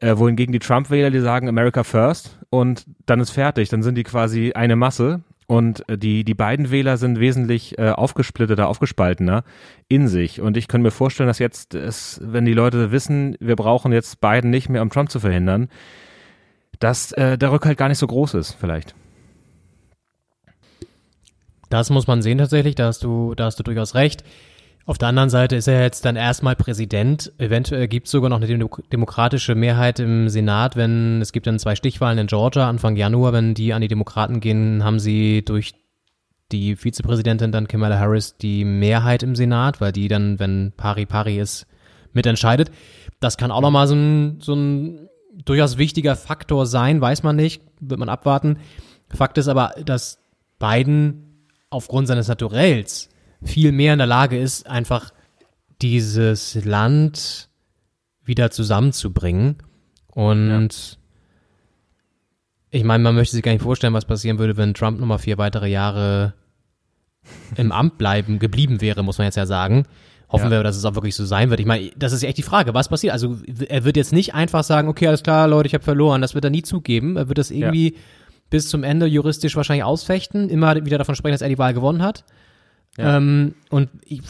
Äh, 0.00 0.16
wohingegen 0.18 0.52
die 0.52 0.58
Trump-Wähler, 0.58 1.10
die 1.10 1.20
sagen 1.20 1.48
America 1.48 1.82
first 1.82 2.38
und 2.50 2.84
dann 3.06 3.20
ist 3.20 3.30
fertig, 3.30 3.70
dann 3.70 3.82
sind 3.82 3.96
die 3.96 4.02
quasi 4.02 4.52
eine 4.52 4.76
Masse 4.76 5.22
und 5.46 5.88
äh, 5.88 5.96
die, 5.96 6.24
die 6.24 6.34
beiden 6.34 6.70
Wähler 6.70 6.96
sind 6.96 7.20
wesentlich 7.20 7.78
äh, 7.78 7.90
aufgesplitterter, 7.90 8.68
aufgespaltener 8.68 9.44
in 9.88 10.08
sich. 10.08 10.40
Und 10.40 10.56
ich 10.56 10.68
könnte 10.68 10.84
mir 10.84 10.90
vorstellen, 10.90 11.28
dass 11.28 11.38
jetzt, 11.38 11.74
es, 11.74 12.20
wenn 12.22 12.44
die 12.44 12.52
Leute 12.52 12.90
wissen, 12.90 13.36
wir 13.40 13.56
brauchen 13.56 13.92
jetzt 13.92 14.20
Biden 14.20 14.50
nicht 14.50 14.68
mehr, 14.68 14.82
um 14.82 14.90
Trump 14.90 15.10
zu 15.10 15.20
verhindern, 15.20 15.68
dass 16.78 17.12
äh, 17.12 17.38
der 17.38 17.52
Rückhalt 17.52 17.78
gar 17.78 17.88
nicht 17.88 17.98
so 17.98 18.06
groß 18.06 18.34
ist, 18.34 18.52
vielleicht. 18.52 18.94
Das 21.68 21.90
muss 21.90 22.06
man 22.06 22.22
sehen 22.22 22.38
tatsächlich, 22.38 22.74
da 22.74 22.86
hast 22.86 23.02
du, 23.02 23.34
da 23.34 23.46
hast 23.46 23.58
du 23.58 23.62
durchaus 23.62 23.94
recht. 23.94 24.24
Auf 24.84 24.98
der 24.98 25.08
anderen 25.08 25.30
Seite 25.30 25.56
ist 25.56 25.66
er 25.66 25.82
jetzt 25.82 26.04
dann 26.04 26.14
erstmal 26.14 26.54
Präsident. 26.54 27.32
Eventuell 27.38 27.88
gibt 27.88 28.06
es 28.06 28.12
sogar 28.12 28.30
noch 28.30 28.40
eine 28.40 28.68
demokratische 28.92 29.56
Mehrheit 29.56 29.98
im 29.98 30.28
Senat, 30.28 30.76
wenn 30.76 31.20
es 31.20 31.32
gibt 31.32 31.48
dann 31.48 31.58
zwei 31.58 31.74
Stichwahlen 31.74 32.18
in 32.18 32.28
Georgia 32.28 32.68
Anfang 32.68 32.94
Januar, 32.94 33.32
wenn 33.32 33.54
die 33.54 33.72
an 33.72 33.82
die 33.82 33.88
Demokraten 33.88 34.38
gehen, 34.38 34.84
haben 34.84 35.00
sie 35.00 35.44
durch 35.44 35.74
die 36.52 36.76
Vizepräsidentin 36.76 37.50
dann 37.50 37.66
Kamala 37.66 37.98
Harris 37.98 38.36
die 38.36 38.64
Mehrheit 38.64 39.24
im 39.24 39.34
Senat, 39.34 39.80
weil 39.80 39.90
die 39.90 40.06
dann, 40.06 40.38
wenn 40.38 40.72
pari 40.76 41.04
pari 41.04 41.40
ist, 41.40 41.66
mitentscheidet. 42.12 42.70
Das 43.18 43.36
kann 43.36 43.50
auch 43.50 43.62
nochmal 43.62 43.88
so 43.88 43.96
ein, 43.96 44.38
so 44.40 44.54
ein 44.54 45.08
durchaus 45.44 45.78
wichtiger 45.78 46.16
Faktor 46.16 46.66
sein, 46.66 47.00
weiß 47.00 47.22
man 47.22 47.36
nicht, 47.36 47.62
wird 47.80 48.00
man 48.00 48.08
abwarten. 48.08 48.58
Fakt 49.08 49.38
ist 49.38 49.48
aber, 49.48 49.74
dass 49.84 50.18
Biden 50.58 51.46
aufgrund 51.70 52.08
seines 52.08 52.28
Naturells 52.28 53.08
viel 53.42 53.72
mehr 53.72 53.92
in 53.92 53.98
der 53.98 54.06
Lage 54.06 54.38
ist, 54.38 54.66
einfach 54.66 55.12
dieses 55.82 56.64
Land 56.64 57.48
wieder 58.24 58.50
zusammenzubringen. 58.50 59.56
Und 60.08 60.70
ja. 60.70 60.96
ich 62.70 62.84
meine, 62.84 63.02
man 63.02 63.14
möchte 63.14 63.34
sich 63.34 63.42
gar 63.42 63.52
nicht 63.52 63.62
vorstellen, 63.62 63.94
was 63.94 64.06
passieren 64.06 64.38
würde, 64.38 64.56
wenn 64.56 64.74
Trump 64.74 64.98
nochmal 64.98 65.18
vier 65.18 65.38
weitere 65.38 65.68
Jahre 65.68 66.34
im 67.56 67.72
Amt 67.72 67.98
bleiben, 67.98 68.38
geblieben 68.38 68.80
wäre, 68.80 69.02
muss 69.02 69.18
man 69.18 69.26
jetzt 69.26 69.36
ja 69.36 69.46
sagen. 69.46 69.86
Hoffen 70.28 70.46
ja. 70.46 70.58
wir, 70.58 70.62
dass 70.64 70.76
es 70.76 70.84
auch 70.84 70.94
wirklich 70.94 71.14
so 71.14 71.24
sein 71.24 71.50
wird. 71.50 71.60
Ich 71.60 71.66
meine, 71.66 71.90
das 71.96 72.12
ist 72.12 72.24
echt 72.24 72.38
die 72.38 72.42
Frage, 72.42 72.74
was 72.74 72.88
passiert? 72.88 73.12
Also 73.12 73.38
er 73.68 73.84
wird 73.84 73.96
jetzt 73.96 74.12
nicht 74.12 74.34
einfach 74.34 74.64
sagen, 74.64 74.88
okay, 74.88 75.06
alles 75.06 75.22
klar, 75.22 75.46
Leute, 75.46 75.68
ich 75.68 75.74
habe 75.74 75.84
verloren. 75.84 76.20
Das 76.20 76.34
wird 76.34 76.44
er 76.44 76.50
nie 76.50 76.62
zugeben. 76.62 77.16
Er 77.16 77.28
wird 77.28 77.38
das 77.38 77.50
irgendwie 77.50 77.94
ja. 77.94 78.00
bis 78.50 78.68
zum 78.68 78.82
Ende 78.82 79.06
juristisch 79.06 79.54
wahrscheinlich 79.54 79.84
ausfechten, 79.84 80.48
immer 80.48 80.74
wieder 80.84 80.98
davon 80.98 81.14
sprechen, 81.14 81.34
dass 81.34 81.42
er 81.42 81.48
die 81.48 81.58
Wahl 81.58 81.74
gewonnen 81.74 82.02
hat. 82.02 82.24
Ja. 82.98 83.18
Ähm, 83.18 83.54
und 83.70 83.90
ich 84.02 84.22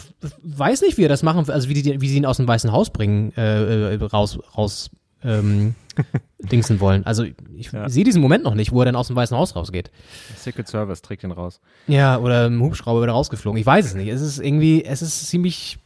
weiß 0.43 0.83
nicht, 0.83 0.99
wie 0.99 1.05
er 1.05 1.09
das 1.09 1.23
machen, 1.23 1.49
also 1.49 1.69
wie, 1.69 1.75
die, 1.75 2.01
wie 2.01 2.09
sie 2.09 2.17
ihn 2.17 2.27
aus 2.27 2.37
dem 2.37 2.49
Weißen 2.49 2.73
Haus 2.73 2.91
bringen, 2.91 3.33
äh, 3.37 3.95
äh 3.95 4.05
raus, 4.05 4.39
raus 4.57 4.91
ähm, 5.23 5.75
dingsen 6.39 6.81
wollen. 6.81 7.07
Also 7.07 7.25
ich 7.57 7.73
ja. 7.73 7.89
sehe 7.89 8.05
diesen 8.05 8.21
Moment 8.21 8.45
noch 8.45 8.55
nicht, 8.55 8.73
wo 8.73 8.81
er 8.81 8.87
dann 8.87 8.97
aus 8.97 9.07
dem 9.07 9.17
Weißen 9.17 9.37
Haus 9.37 9.57
rausgeht. 9.57 9.91
Secret 10.37 10.69
Service 10.69 11.01
trägt 11.01 11.25
ihn 11.25 11.31
raus. 11.31 11.61
Ja, 11.87 12.19
oder 12.19 12.47
im 12.47 12.61
Hubschrauber 12.61 13.01
wird 13.01 13.11
er 13.11 13.15
rausgeflogen. 13.15 13.59
Ich 13.59 13.67
weiß 13.67 13.87
es 13.87 13.95
nicht. 13.95 14.09
Es 14.09 14.21
ist 14.21 14.39
irgendwie, 14.39 14.85
es 14.85 15.01
ist 15.01 15.29
ziemlich 15.29 15.79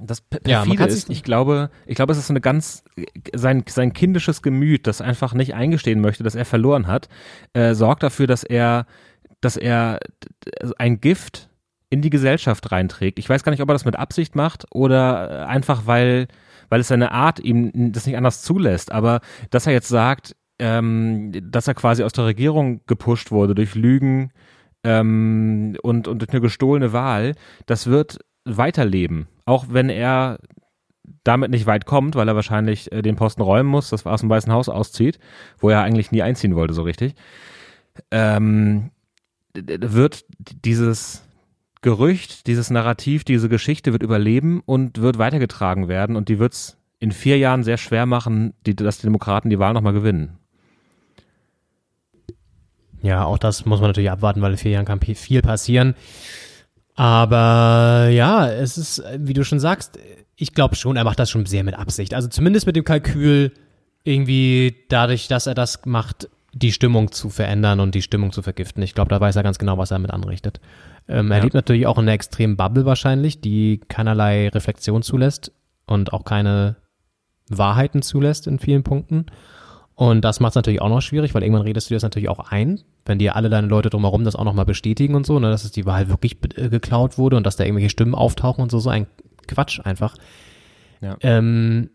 das 0.00 0.20
perfide 0.20 0.50
ja, 0.50 0.64
man 0.64 0.88
ist, 0.88 1.10
ich 1.10 1.22
glaube, 1.22 1.70
ich 1.86 1.96
glaube, 1.96 2.12
es 2.12 2.18
ist 2.18 2.26
so 2.26 2.32
eine 2.32 2.40
ganz, 2.40 2.84
sein, 3.34 3.64
sein 3.68 3.92
kindisches 3.92 4.42
Gemüt, 4.42 4.86
das 4.86 5.00
einfach 5.00 5.34
nicht 5.34 5.54
eingestehen 5.54 6.00
möchte, 6.00 6.24
dass 6.24 6.34
er 6.34 6.44
verloren 6.44 6.86
hat, 6.86 7.08
äh, 7.52 7.74
sorgt 7.74 8.02
dafür, 8.02 8.26
dass 8.26 8.44
er, 8.44 8.86
dass 9.40 9.56
er 9.56 10.00
ein 10.78 11.00
Gift 11.00 11.50
in 11.90 12.02
die 12.02 12.10
Gesellschaft 12.10 12.72
reinträgt. 12.72 13.18
Ich 13.18 13.28
weiß 13.28 13.42
gar 13.44 13.52
nicht, 13.52 13.62
ob 13.62 13.70
er 13.70 13.74
das 13.74 13.84
mit 13.84 13.96
Absicht 13.96 14.34
macht 14.34 14.66
oder 14.70 15.48
einfach, 15.48 15.86
weil, 15.86 16.28
weil 16.68 16.80
es 16.80 16.88
seine 16.88 17.12
Art 17.12 17.38
ihm 17.38 17.92
das 17.92 18.06
nicht 18.06 18.16
anders 18.16 18.42
zulässt. 18.42 18.90
Aber 18.90 19.20
dass 19.50 19.66
er 19.66 19.72
jetzt 19.72 19.88
sagt, 19.88 20.34
ähm, 20.58 21.32
dass 21.50 21.68
er 21.68 21.74
quasi 21.74 22.02
aus 22.02 22.12
der 22.12 22.24
Regierung 22.24 22.80
gepusht 22.86 23.30
wurde 23.30 23.54
durch 23.54 23.74
Lügen 23.74 24.32
ähm, 24.84 25.76
und, 25.82 26.08
und 26.08 26.20
durch 26.20 26.30
eine 26.30 26.40
gestohlene 26.40 26.92
Wahl, 26.92 27.34
das 27.66 27.86
wird 27.86 28.18
weiterleben. 28.44 29.28
Auch 29.46 29.66
wenn 29.70 29.88
er 29.88 30.38
damit 31.24 31.50
nicht 31.50 31.66
weit 31.66 31.86
kommt, 31.86 32.14
weil 32.14 32.28
er 32.28 32.36
wahrscheinlich 32.36 32.92
äh, 32.92 33.02
den 33.02 33.16
Posten 33.16 33.42
räumen 33.42 33.68
muss, 33.68 33.90
das 33.90 34.06
aus 34.06 34.20
dem 34.20 34.30
Weißen 34.30 34.52
Haus 34.52 34.68
auszieht, 34.68 35.18
wo 35.58 35.70
er 35.70 35.82
eigentlich 35.82 36.12
nie 36.12 36.22
einziehen 36.22 36.54
wollte, 36.54 36.74
so 36.74 36.82
richtig, 36.82 37.14
ähm, 38.10 38.90
wird 39.54 40.24
dieses 40.64 41.22
Gerücht, 41.80 42.46
dieses 42.46 42.70
Narrativ, 42.70 43.24
diese 43.24 43.48
Geschichte 43.48 43.92
wird 43.92 44.02
überleben 44.02 44.62
und 44.66 45.00
wird 45.00 45.18
weitergetragen 45.18 45.88
werden 45.88 46.16
und 46.16 46.28
die 46.28 46.38
wird 46.38 46.52
es 46.52 46.76
in 46.98 47.12
vier 47.12 47.38
Jahren 47.38 47.62
sehr 47.62 47.76
schwer 47.76 48.06
machen, 48.06 48.54
die, 48.66 48.74
dass 48.74 48.98
die 48.98 49.06
Demokraten 49.06 49.50
die 49.50 49.58
Wahl 49.58 49.72
nochmal 49.72 49.92
gewinnen. 49.92 50.38
Ja, 53.02 53.24
auch 53.24 53.38
das 53.38 53.66
muss 53.66 53.80
man 53.80 53.90
natürlich 53.90 54.10
abwarten, 54.10 54.42
weil 54.42 54.52
in 54.52 54.58
vier 54.58 54.72
Jahren 54.72 54.84
kann 54.84 55.00
viel 55.00 55.42
passieren. 55.42 55.94
Aber 56.96 58.08
ja, 58.08 58.48
es 58.48 58.78
ist, 58.78 59.02
wie 59.18 59.34
du 59.34 59.44
schon 59.44 59.60
sagst, 59.60 59.98
ich 60.34 60.54
glaube 60.54 60.76
schon, 60.76 60.96
er 60.96 61.04
macht 61.04 61.18
das 61.18 61.30
schon 61.30 61.46
sehr 61.46 61.62
mit 61.62 61.74
Absicht. 61.74 62.14
Also 62.14 62.28
zumindest 62.28 62.66
mit 62.66 62.76
dem 62.76 62.84
Kalkül, 62.84 63.52
irgendwie 64.02 64.84
dadurch, 64.88 65.28
dass 65.28 65.46
er 65.46 65.54
das 65.54 65.84
macht, 65.84 66.28
die 66.52 66.72
Stimmung 66.72 67.12
zu 67.12 67.28
verändern 67.28 67.80
und 67.80 67.94
die 67.94 68.02
Stimmung 68.02 68.32
zu 68.32 68.40
vergiften. 68.40 68.82
Ich 68.82 68.94
glaube, 68.94 69.10
da 69.10 69.20
weiß 69.20 69.36
er 69.36 69.42
ganz 69.42 69.58
genau, 69.58 69.76
was 69.76 69.90
er 69.90 69.98
mit 69.98 70.10
anrichtet. 70.10 70.60
Ähm, 71.08 71.30
er 71.30 71.38
ja. 71.38 71.44
lebt 71.44 71.54
natürlich 71.54 71.86
auch 71.86 71.98
in 71.98 72.04
einer 72.04 72.12
extremen 72.12 72.56
Bubble 72.56 72.86
wahrscheinlich, 72.86 73.40
die 73.40 73.80
keinerlei 73.88 74.48
Reflexion 74.48 75.02
zulässt 75.02 75.52
und 75.86 76.12
auch 76.12 76.24
keine 76.24 76.76
Wahrheiten 77.48 78.00
zulässt 78.00 78.46
in 78.46 78.58
vielen 78.58 78.84
Punkten. 78.84 79.26
Und 79.96 80.20
das 80.26 80.40
macht 80.40 80.50
es 80.50 80.56
natürlich 80.56 80.82
auch 80.82 80.90
noch 80.90 81.00
schwierig, 81.00 81.34
weil 81.34 81.42
irgendwann 81.42 81.62
redest 81.62 81.88
du 81.88 81.94
dir 81.94 81.96
das 81.96 82.02
natürlich 82.02 82.28
auch 82.28 82.50
ein, 82.50 82.80
wenn 83.06 83.18
dir 83.18 83.34
alle 83.34 83.48
deine 83.48 83.66
Leute 83.66 83.88
drumherum 83.88 84.24
das 84.24 84.36
auch 84.36 84.44
nochmal 84.44 84.66
bestätigen 84.66 85.14
und 85.14 85.24
so, 85.24 85.38
ne, 85.38 85.48
dass 85.50 85.64
es 85.64 85.72
die 85.72 85.86
Wahl 85.86 86.08
wirklich 86.10 86.36
äh, 86.56 86.68
geklaut 86.68 87.16
wurde 87.16 87.36
und 87.36 87.46
dass 87.46 87.56
da 87.56 87.64
irgendwelche 87.64 87.90
Stimmen 87.90 88.14
auftauchen 88.14 88.62
und 88.62 88.70
so, 88.70 88.78
so 88.78 88.90
ein 88.90 89.06
Quatsch 89.48 89.80
einfach. 89.82 90.14
Ja. 91.00 91.16
Ähm, 91.22 91.88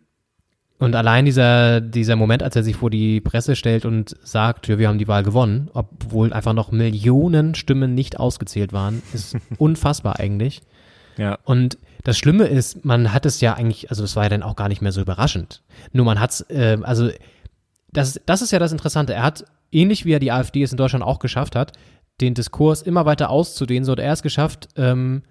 und 0.79 0.95
allein 0.95 1.25
dieser, 1.25 1.79
dieser 1.79 2.15
Moment, 2.15 2.41
als 2.41 2.55
er 2.55 2.63
sich 2.63 2.75
vor 2.75 2.89
die 2.89 3.21
Presse 3.21 3.55
stellt 3.55 3.85
und 3.85 4.15
sagt, 4.23 4.67
ja, 4.67 4.79
wir 4.79 4.87
haben 4.87 4.97
die 4.97 5.07
Wahl 5.07 5.21
gewonnen, 5.21 5.69
obwohl 5.73 6.33
einfach 6.33 6.53
noch 6.53 6.71
Millionen 6.71 7.53
Stimmen 7.53 7.93
nicht 7.93 8.19
ausgezählt 8.19 8.73
waren, 8.73 9.03
ist 9.13 9.37
unfassbar 9.59 10.19
eigentlich. 10.19 10.63
Ja. 11.17 11.37
Und 11.43 11.77
das 12.03 12.17
Schlimme 12.17 12.45
ist, 12.45 12.83
man 12.83 13.13
hat 13.13 13.27
es 13.27 13.41
ja 13.41 13.53
eigentlich, 13.53 13.91
also 13.91 14.03
es 14.03 14.15
war 14.15 14.23
ja 14.23 14.29
dann 14.29 14.41
auch 14.41 14.55
gar 14.55 14.69
nicht 14.69 14.81
mehr 14.81 14.91
so 14.91 15.01
überraschend. 15.01 15.61
Nur 15.93 16.05
man 16.05 16.19
hat's, 16.19 16.41
äh, 16.49 16.79
also 16.81 17.11
das, 17.93 18.19
das 18.25 18.41
ist 18.41 18.51
ja 18.51 18.60
das 18.60 18.71
Interessante. 18.71 19.13
Er 19.13 19.23
hat, 19.23 19.45
ähnlich 19.71 20.06
wie 20.06 20.13
er 20.13 20.19
die 20.19 20.32
AfD 20.32 20.63
es 20.63 20.71
in 20.71 20.77
Deutschland 20.77 21.04
auch 21.04 21.19
geschafft 21.19 21.56
hat, 21.56 21.73
den 22.19 22.34
Diskurs 22.34 22.82
immer 22.82 23.06
weiter 23.06 23.30
auszudehnen, 23.30 23.84
so 23.84 23.91
hat 23.93 23.99
er 23.99 24.13
es 24.13 24.21
geschafft, 24.21 24.69
ähm, 24.75 25.23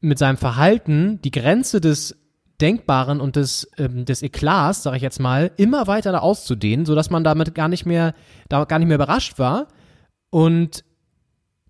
mit 0.00 0.18
seinem 0.18 0.36
Verhalten 0.36 1.20
die 1.22 1.30
Grenze 1.30 1.80
des 1.80 2.16
Denkbaren 2.60 3.20
und 3.20 3.36
des, 3.36 3.70
ähm, 3.78 4.04
des 4.04 4.22
Eklats, 4.22 4.82
sage 4.82 4.96
ich 4.96 5.02
jetzt 5.02 5.20
mal, 5.20 5.50
immer 5.56 5.86
weiter 5.86 6.12
da 6.12 6.18
auszudehnen, 6.18 6.86
sodass 6.86 7.10
man 7.10 7.24
damit 7.24 7.54
gar 7.54 7.68
nicht 7.68 7.86
mehr, 7.86 8.14
da 8.48 8.64
gar 8.64 8.78
nicht 8.78 8.88
mehr 8.88 8.96
überrascht 8.96 9.38
war 9.38 9.68
und 10.30 10.84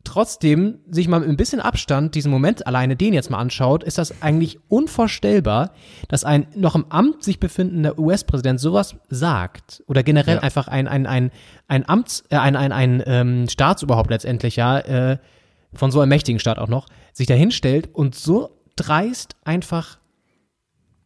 trotzdem 0.04 0.80
sich 0.90 1.08
mal 1.08 1.20
mit 1.20 1.28
ein 1.28 1.36
bisschen 1.36 1.60
Abstand 1.60 2.14
diesen 2.14 2.30
Moment 2.30 2.66
alleine 2.66 2.96
den 2.96 3.14
jetzt 3.14 3.30
mal 3.30 3.38
anschaut, 3.38 3.84
ist 3.84 3.98
das 3.98 4.22
eigentlich 4.22 4.58
unvorstellbar, 4.68 5.72
dass 6.08 6.24
ein 6.24 6.46
noch 6.54 6.74
im 6.74 6.86
Amt 6.90 7.22
sich 7.22 7.40
befindender 7.40 7.98
US-Präsident 7.98 8.60
sowas 8.60 8.96
sagt 9.08 9.82
oder 9.86 10.02
generell 10.02 10.36
Ja. 10.36 10.42
einfach 10.42 10.68
ein 10.68 10.88
ein 10.88 11.06
ein 11.06 11.30
ein 11.68 11.88
Amts 11.88 12.24
äh, 12.30 12.36
ein 12.36 12.56
ein 12.56 12.72
ein 12.72 13.02
ähm, 13.06 13.48
Staatsoberhaupt 13.48 14.10
letztendlich 14.10 14.56
ja 14.56 14.78
äh, 14.78 15.18
von 15.74 15.90
so 15.90 16.00
einem 16.00 16.08
mächtigen 16.10 16.38
Staat 16.38 16.58
auch 16.58 16.68
noch 16.68 16.86
sich 17.12 17.26
dahinstellt 17.26 17.88
und 17.92 18.14
so 18.14 18.58
dreist 18.76 19.36
einfach 19.44 19.98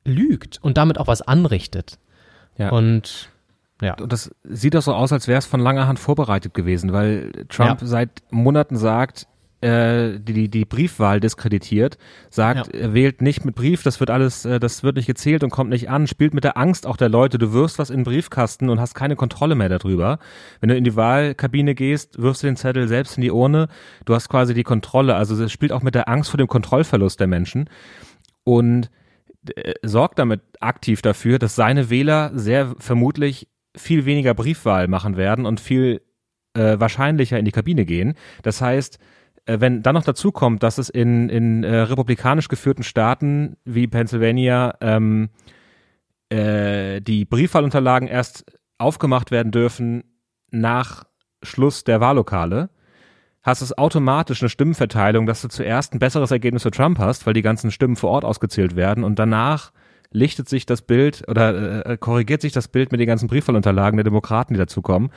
lügt 0.04 0.58
und 0.62 0.76
damit 0.76 0.98
auch 0.98 1.06
was 1.06 1.22
anrichtet. 1.22 1.98
Ja. 2.56 2.70
Und 2.70 3.28
ja. 3.82 3.94
Und 4.00 4.12
das 4.12 4.30
sieht 4.44 4.74
doch 4.74 4.82
so 4.82 4.94
aus, 4.94 5.12
als 5.12 5.28
wäre 5.28 5.38
es 5.38 5.46
von 5.46 5.60
langer 5.60 5.86
Hand 5.86 5.98
vorbereitet 5.98 6.54
gewesen, 6.54 6.92
weil 6.92 7.30
Trump 7.48 7.82
Ja. 7.82 7.86
seit 7.86 8.22
Monaten 8.30 8.76
sagt, 8.76 9.26
äh, 9.62 10.20
die, 10.20 10.48
die, 10.48 10.64
Briefwahl 10.66 11.18
diskreditiert, 11.18 11.96
sagt, 12.30 12.74
Ja. 12.74 12.80
er 12.80 12.94
wählt 12.94 13.22
nicht 13.22 13.44
mit 13.46 13.54
Brief, 13.54 13.82
das 13.82 14.00
wird 14.00 14.10
alles, 14.10 14.44
äh, 14.44 14.60
das 14.60 14.82
wird 14.82 14.96
nicht 14.96 15.06
gezählt 15.06 15.42
und 15.42 15.50
kommt 15.50 15.70
nicht 15.70 15.88
an, 15.88 16.06
spielt 16.06 16.34
mit 16.34 16.44
der 16.44 16.58
Angst 16.58 16.86
auch 16.86 16.98
der 16.98 17.08
Leute, 17.08 17.38
du 17.38 17.52
wirfst 17.54 17.78
was 17.78 17.88
in 17.88 18.00
den 18.00 18.04
Briefkasten 18.04 18.68
und 18.68 18.80
hast 18.80 18.94
keine 18.94 19.16
Kontrolle 19.16 19.54
mehr 19.54 19.70
darüber. 19.70 20.18
Wenn 20.60 20.68
du 20.68 20.76
in 20.76 20.84
die 20.84 20.94
Wahlkabine 20.94 21.74
gehst, 21.74 22.20
wirfst 22.20 22.42
du 22.42 22.48
den 22.48 22.56
Zettel 22.56 22.86
selbst 22.86 23.16
in 23.16 23.22
die 23.22 23.30
Urne, 23.30 23.68
du 24.04 24.14
hast 24.14 24.28
quasi 24.28 24.52
die 24.52 24.62
Kontrolle, 24.62 25.14
also 25.16 25.42
es 25.42 25.50
spielt 25.50 25.72
auch 25.72 25.82
mit 25.82 25.94
der 25.94 26.08
Angst 26.08 26.30
vor 26.30 26.38
dem 26.38 26.48
Kontrollverlust 26.48 27.18
der 27.18 27.26
Menschen 27.26 27.70
und 28.44 28.90
äh, 29.54 29.72
sorgt 29.82 30.18
damit 30.18 30.42
aktiv 30.60 31.00
dafür, 31.00 31.38
dass 31.38 31.56
seine 31.56 31.88
Wähler 31.88 32.30
sehr 32.34 32.74
vermutlich 32.78 33.48
viel 33.76 34.04
weniger 34.04 34.34
Briefwahl 34.34 34.88
machen 34.88 35.16
werden 35.16 35.46
und 35.46 35.60
viel 35.60 36.02
äh, 36.54 36.78
wahrscheinlicher 36.78 37.38
in 37.38 37.44
die 37.44 37.52
Kabine 37.52 37.84
gehen. 37.84 38.14
Das 38.42 38.60
heißt, 38.60 38.98
äh, 39.46 39.60
wenn 39.60 39.82
dann 39.82 39.94
noch 39.94 40.04
dazu 40.04 40.32
kommt, 40.32 40.62
dass 40.62 40.78
es 40.78 40.88
in, 40.88 41.28
in 41.28 41.64
äh, 41.64 41.76
republikanisch 41.80 42.48
geführten 42.48 42.82
Staaten 42.82 43.56
wie 43.64 43.86
Pennsylvania 43.86 44.74
ähm, 44.80 45.30
äh, 46.28 47.00
die 47.00 47.24
Briefwahlunterlagen 47.24 48.08
erst 48.08 48.44
aufgemacht 48.78 49.30
werden 49.30 49.52
dürfen 49.52 50.04
nach 50.50 51.04
Schluss 51.42 51.84
der 51.84 52.00
Wahllokale, 52.00 52.70
hast 53.42 53.62
es 53.62 53.76
automatisch 53.76 54.42
eine 54.42 54.48
Stimmenverteilung, 54.48 55.26
dass 55.26 55.42
du 55.42 55.48
zuerst 55.48 55.94
ein 55.94 56.00
besseres 56.00 56.30
Ergebnis 56.30 56.64
für 56.64 56.72
Trump 56.72 56.98
hast, 56.98 57.26
weil 57.26 57.34
die 57.34 57.42
ganzen 57.42 57.70
Stimmen 57.70 57.96
vor 57.96 58.10
Ort 58.10 58.24
ausgezählt 58.24 58.74
werden 58.74 59.04
und 59.04 59.18
danach 59.18 59.72
lichtet 60.10 60.48
sich 60.48 60.66
das 60.66 60.82
Bild 60.82 61.24
oder 61.28 61.86
äh, 61.86 61.96
korrigiert 61.96 62.42
sich 62.42 62.52
das 62.52 62.68
Bild 62.68 62.92
mit 62.92 63.00
den 63.00 63.06
ganzen 63.06 63.28
Briefwahlunterlagen 63.28 63.96
der 63.96 64.04
Demokraten, 64.04 64.54
die 64.54 64.58
dazukommen. 64.58 65.10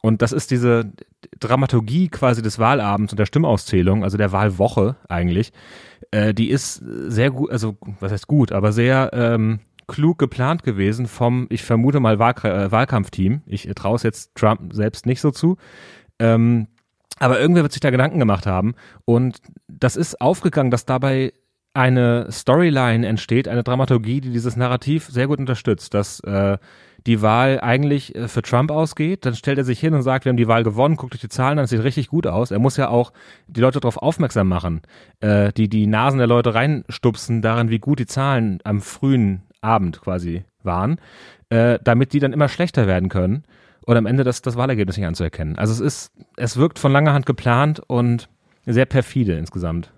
Und 0.00 0.22
das 0.22 0.32
ist 0.32 0.50
diese 0.50 0.92
Dramaturgie 1.40 2.08
quasi 2.08 2.40
des 2.40 2.58
Wahlabends 2.58 3.12
und 3.12 3.18
der 3.18 3.26
Stimmauszählung, 3.26 4.04
also 4.04 4.16
der 4.16 4.32
Wahlwoche 4.32 4.96
eigentlich, 5.08 5.52
äh, 6.10 6.32
die 6.32 6.50
ist 6.50 6.76
sehr 6.76 7.30
gut, 7.30 7.50
also 7.50 7.76
was 8.00 8.12
heißt 8.12 8.28
gut, 8.28 8.52
aber 8.52 8.72
sehr 8.72 9.10
ähm, 9.12 9.60
klug 9.88 10.18
geplant 10.18 10.62
gewesen 10.62 11.06
vom, 11.06 11.46
ich 11.50 11.64
vermute 11.64 11.98
mal, 11.98 12.18
Wahlk 12.18 12.44
äh, 12.44 12.70
Wahlkampfteam. 12.70 13.42
Ich 13.46 13.68
traue 13.74 13.96
es 13.96 14.02
jetzt 14.02 14.34
Trump 14.34 14.72
selbst 14.72 15.06
nicht 15.06 15.20
so 15.20 15.30
zu. 15.30 15.56
Ähm, 16.18 16.68
aber 17.18 17.40
irgendwer 17.40 17.62
wird 17.62 17.72
sich 17.72 17.80
da 17.80 17.90
Gedanken 17.90 18.18
gemacht 18.18 18.46
haben. 18.46 18.74
Und 19.04 19.40
das 19.66 19.96
ist 19.96 20.20
aufgegangen, 20.20 20.70
dass 20.70 20.86
dabei 20.86 21.32
eine 21.78 22.26
Storyline 22.32 23.06
entsteht, 23.06 23.46
eine 23.46 23.62
Dramaturgie, 23.62 24.20
die 24.20 24.30
dieses 24.30 24.56
Narrativ 24.56 25.06
sehr 25.06 25.28
gut 25.28 25.38
unterstützt, 25.38 25.94
dass 25.94 26.18
äh, 26.20 26.58
die 27.06 27.22
Wahl 27.22 27.60
eigentlich 27.60 28.16
äh, 28.16 28.26
für 28.26 28.42
Trump 28.42 28.72
ausgeht. 28.72 29.24
Dann 29.24 29.36
stellt 29.36 29.58
er 29.58 29.64
sich 29.64 29.78
hin 29.78 29.94
und 29.94 30.02
sagt, 30.02 30.24
wir 30.24 30.30
haben 30.30 30.36
die 30.36 30.48
Wahl 30.48 30.64
gewonnen, 30.64 30.96
guckt 30.96 31.14
euch 31.14 31.20
die 31.20 31.28
Zahlen 31.28 31.58
an, 31.58 31.62
das 31.62 31.70
sieht 31.70 31.84
richtig 31.84 32.08
gut 32.08 32.26
aus. 32.26 32.50
Er 32.50 32.58
muss 32.58 32.76
ja 32.76 32.88
auch 32.88 33.12
die 33.46 33.60
Leute 33.60 33.78
darauf 33.78 33.96
aufmerksam 33.96 34.48
machen, 34.48 34.82
äh, 35.20 35.52
die 35.52 35.68
die 35.68 35.86
Nasen 35.86 36.18
der 36.18 36.26
Leute 36.26 36.52
reinstupsen 36.52 37.42
daran, 37.42 37.70
wie 37.70 37.78
gut 37.78 38.00
die 38.00 38.06
Zahlen 38.06 38.58
am 38.64 38.80
frühen 38.80 39.42
Abend 39.60 40.00
quasi 40.00 40.42
waren, 40.64 41.00
äh, 41.48 41.78
damit 41.84 42.12
die 42.12 42.18
dann 42.18 42.32
immer 42.32 42.48
schlechter 42.48 42.88
werden 42.88 43.08
können 43.08 43.44
und 43.86 43.96
am 43.96 44.06
Ende 44.06 44.24
das, 44.24 44.42
das 44.42 44.56
Wahlergebnis 44.56 44.96
nicht 44.96 45.06
anzuerkennen. 45.06 45.56
Also 45.56 45.72
es 45.74 45.80
ist, 45.80 46.12
es 46.36 46.56
wirkt 46.56 46.80
von 46.80 46.90
langer 46.90 47.12
Hand 47.12 47.24
geplant 47.24 47.80
und 47.86 48.28
sehr 48.66 48.86
perfide 48.86 49.34
insgesamt. 49.34 49.92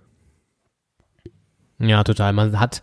Ja, 1.81 2.05
total. 2.05 2.33
Man 2.33 2.59
hat 2.61 2.83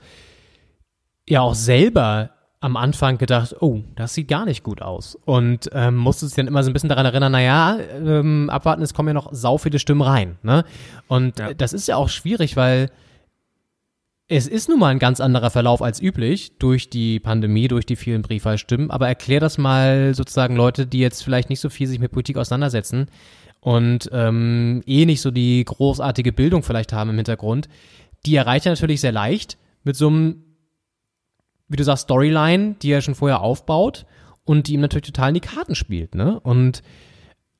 ja 1.27 1.41
auch 1.41 1.55
selber 1.55 2.31
am 2.59 2.75
Anfang 2.75 3.17
gedacht, 3.19 3.55
oh, 3.61 3.81
das 3.95 4.15
sieht 4.15 4.27
gar 4.27 4.45
nicht 4.45 4.63
gut 4.63 4.81
aus. 4.81 5.15
Und 5.25 5.69
ähm, 5.73 5.95
musste 5.95 6.25
sich 6.25 6.35
dann 6.35 6.47
immer 6.47 6.63
so 6.63 6.69
ein 6.71 6.73
bisschen 6.73 6.89
daran 6.89 7.05
erinnern, 7.05 7.31
naja, 7.31 7.77
ähm, 7.79 8.49
abwarten, 8.49 8.81
es 8.81 8.93
kommen 8.95 9.09
ja 9.09 9.13
noch 9.13 9.29
sau 9.31 9.57
viele 9.59 9.77
Stimmen 9.79 10.01
rein. 10.01 10.37
Ne? 10.41 10.63
Und 11.07 11.37
Ja. 11.37 11.53
das 11.53 11.73
ist 11.73 11.87
ja 11.87 11.95
auch 11.97 12.09
schwierig, 12.09 12.55
weil 12.55 12.89
es 14.27 14.47
ist 14.47 14.67
nun 14.69 14.79
mal 14.79 14.89
ein 14.89 14.99
ganz 14.99 15.21
anderer 15.21 15.51
Verlauf 15.51 15.81
als 15.81 16.01
üblich 16.01 16.57
durch 16.57 16.89
die 16.89 17.19
Pandemie, 17.19 17.67
durch 17.67 17.85
die 17.85 17.95
vielen 17.95 18.23
Briefwahlstimmen. 18.23 18.89
Aber 18.91 19.07
erklär 19.07 19.39
das 19.39 19.57
mal 19.57 20.13
sozusagen 20.15 20.55
Leute, 20.55 20.87
die 20.87 20.99
jetzt 20.99 21.23
vielleicht 21.23 21.49
nicht 21.49 21.59
so 21.61 21.69
viel 21.69 21.87
sich 21.87 21.99
mit 21.99 22.11
Politik 22.11 22.37
auseinandersetzen 22.37 23.07
und 23.61 24.09
ähm, 24.11 24.81
eh 24.85 25.05
nicht 25.05 25.21
so 25.21 25.31
die 25.31 25.63
großartige 25.63 26.33
Bildung 26.33 26.63
vielleicht 26.63 26.91
haben 26.91 27.11
im 27.11 27.15
Hintergrund. 27.17 27.69
Die 28.27 28.35
erreicht 28.35 28.65
er 28.65 28.73
natürlich 28.73 29.01
sehr 29.01 29.13
leicht 29.13 29.57
mit 29.83 29.95
so 29.95 30.09
einem, 30.09 30.43
wie 31.69 31.77
du 31.77 31.83
sagst, 31.83 32.03
Storyline, 32.03 32.75
die 32.81 32.91
er 32.91 33.01
schon 33.01 33.15
vorher 33.15 33.39
aufbaut 33.39 34.05
und 34.43 34.67
die 34.67 34.73
ihm 34.73 34.81
natürlich 34.81 35.07
total 35.07 35.29
in 35.29 35.35
die 35.35 35.39
Karten 35.39 35.75
spielt. 35.75 36.13
Ne? 36.13 36.39
Und 36.41 36.83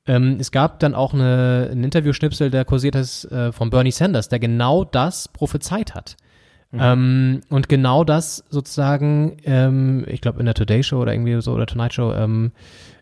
ähm, 0.06 0.36
es 0.38 0.52
gab 0.52 0.78
dann 0.80 0.94
auch 0.94 1.14
eine, 1.14 1.70
ein 1.72 1.84
Interview-Schnipsel, 1.84 2.50
der 2.50 2.66
kursiert 2.66 2.96
ist 2.96 3.24
äh, 3.32 3.50
von 3.50 3.70
Bernie 3.70 3.90
Sanders, 3.90 4.28
der 4.28 4.38
genau 4.38 4.84
das 4.84 5.28
prophezeit 5.28 5.94
hat. 5.94 6.16
Ähm, 6.72 7.40
und 7.48 7.70
genau 7.70 8.04
das 8.04 8.44
sozusagen, 8.50 9.38
ähm, 9.44 10.04
ich 10.06 10.20
glaube 10.20 10.38
in 10.40 10.44
der 10.44 10.54
Today 10.54 10.82
Show 10.82 11.00
oder 11.00 11.14
irgendwie 11.14 11.40
so 11.40 11.52
oder 11.52 11.64
Tonight 11.64 11.94
Show 11.94 12.12
ähm, 12.12 12.52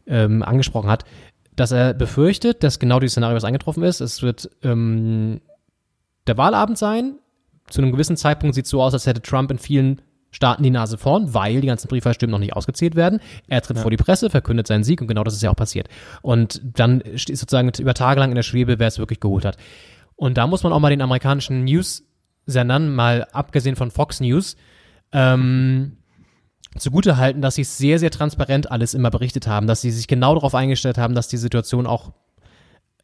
ähm, 0.07 0.45
angesprochen 0.45 0.89
hat, 0.89 1.05
dass 1.57 1.73
er 1.73 1.95
befürchtet, 1.95 2.63
dass 2.63 2.79
genau 2.79 3.01
dieses 3.01 3.15
Szenario, 3.15 3.35
was 3.35 3.45
eingetroffen 3.45 3.83
ist, 3.83 4.01
es 4.01 4.23
wird 4.23 4.49
ähm, 4.63 5.41
der 6.29 6.37
Wahlabend 6.37 6.79
sein. 6.79 7.19
Zu 7.71 7.83
einem 7.83 7.93
gewissen 7.93 8.17
Zeitpunkt 8.17 8.55
sieht 8.55 8.65
es 8.65 8.71
so 8.71 8.83
aus, 8.83 8.95
als 8.95 9.07
hätte 9.07 9.23
Trump 9.23 9.51
in 9.51 9.59
vielen 9.59 10.01
Staaten 10.31 10.63
die 10.63 10.71
Nase 10.71 10.99
vorn, 10.99 11.33
weil 11.33 11.61
die 11.61 11.67
ganzen 11.67 11.89
Briefwahlstimmen 11.89 12.31
noch 12.31 12.39
nicht 12.39 12.55
ausgezählt 12.55 12.95
werden. 12.95 13.21
Er 13.49 13.63
tritt 13.63 13.79
vor 13.79 13.91
die 13.91 13.97
Presse, 13.97 14.29
verkündet 14.29 14.67
seinen 14.67 14.85
Sieg 14.85 15.01
und 15.01 15.07
genau 15.07 15.25
das 15.25 15.35
ist 15.35 15.43
ja 15.43 15.51
auch 15.51 15.57
passiert. 15.57 15.89
Und 16.21 16.61
dann 16.63 17.01
ist 17.01 17.29
sozusagen 17.29 17.71
über 17.79 17.95
Tage 17.95 18.21
lang 18.21 18.31
in 18.31 18.35
der 18.37 18.43
Schwebe, 18.43 18.79
wer 18.79 18.89
es 18.89 18.99
wirklich 18.99 19.21
geholt 19.21 19.45
hat. 19.45 19.57
Und 20.15 20.37
da 20.37 20.47
muss 20.47 20.63
man 20.63 20.73
auch 20.73 20.81
mal 20.81 20.91
den 20.91 21.01
amerikanischen 21.01 21.65
News-Sendern, 21.65 22.95
mal 22.95 23.27
abgesehen 23.33 23.77
von 23.77 23.91
Fox 23.91 24.21
News, 24.21 24.57
ähm, 25.13 25.97
zugute 26.77 27.17
halten, 27.17 27.41
dass 27.41 27.55
sie 27.55 27.63
es 27.63 27.79
sehr, 27.79 27.99
sehr 27.99 28.11
transparent 28.11 28.71
alles 28.71 28.95
immer 28.95 29.11
berichtet 29.11 29.47
haben, 29.47 29.67
dass 29.67 29.81
sie 29.81 29.91
sich 29.91 30.09
genau 30.09 30.35
darauf 30.35 30.55
eingestellt 30.55 30.99
haben, 30.99 31.15
dass 31.15 31.29
die 31.29 31.37
Situation 31.39 31.87
auch 31.87 32.13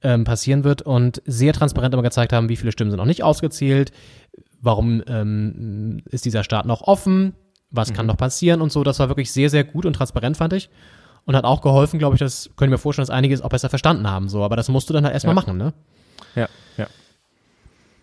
ähm, 0.02 0.24
passieren 0.24 0.64
wird 0.64 0.82
und 0.82 1.22
sehr 1.24 1.52
transparent 1.52 1.94
immer 1.94 2.02
gezeigt 2.02 2.32
haben, 2.32 2.48
wie 2.48 2.56
viele 2.56 2.72
Stimmen 2.72 2.90
sind 2.90 2.98
noch 2.98 3.06
nicht 3.06 3.22
ausgezählt, 3.22 3.92
warum 4.62 5.02
ähm, 5.06 5.98
ist 6.06 6.24
dieser 6.24 6.42
Staat 6.44 6.64
noch 6.66 6.80
offen, 6.82 7.34
was 7.70 7.92
kann 7.92 8.06
noch 8.06 8.16
passieren 8.16 8.60
und 8.62 8.72
so. 8.72 8.82
Das 8.84 8.98
war 8.98 9.08
wirklich 9.08 9.30
sehr, 9.32 9.50
sehr 9.50 9.64
gut 9.64 9.84
und 9.86 9.92
transparent, 9.94 10.36
fand 10.36 10.52
ich. 10.54 10.70
Und 11.24 11.36
hat 11.36 11.44
auch 11.44 11.60
geholfen, 11.60 11.98
glaube 11.98 12.16
ich, 12.16 12.18
das 12.20 12.50
können 12.56 12.70
wir 12.70 12.76
mir 12.76 12.78
vorstellen, 12.78 13.06
dass 13.06 13.14
einige 13.14 13.34
es 13.34 13.42
auch 13.42 13.48
besser 13.50 13.68
verstanden 13.68 14.10
haben. 14.10 14.28
So, 14.28 14.42
aber 14.42 14.56
das 14.56 14.68
musst 14.68 14.88
du 14.90 14.94
dann 14.94 15.04
halt 15.04 15.14
erstmal 15.14 15.34
Ja. 15.36 15.40
machen, 15.40 15.56
ne? 15.56 15.72
Ja, 16.34 16.48
ja. 16.76 16.86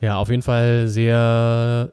Ja, 0.02 0.18
auf 0.18 0.30
jeden 0.30 0.42
Fall 0.42 0.88
sehr 0.88 1.92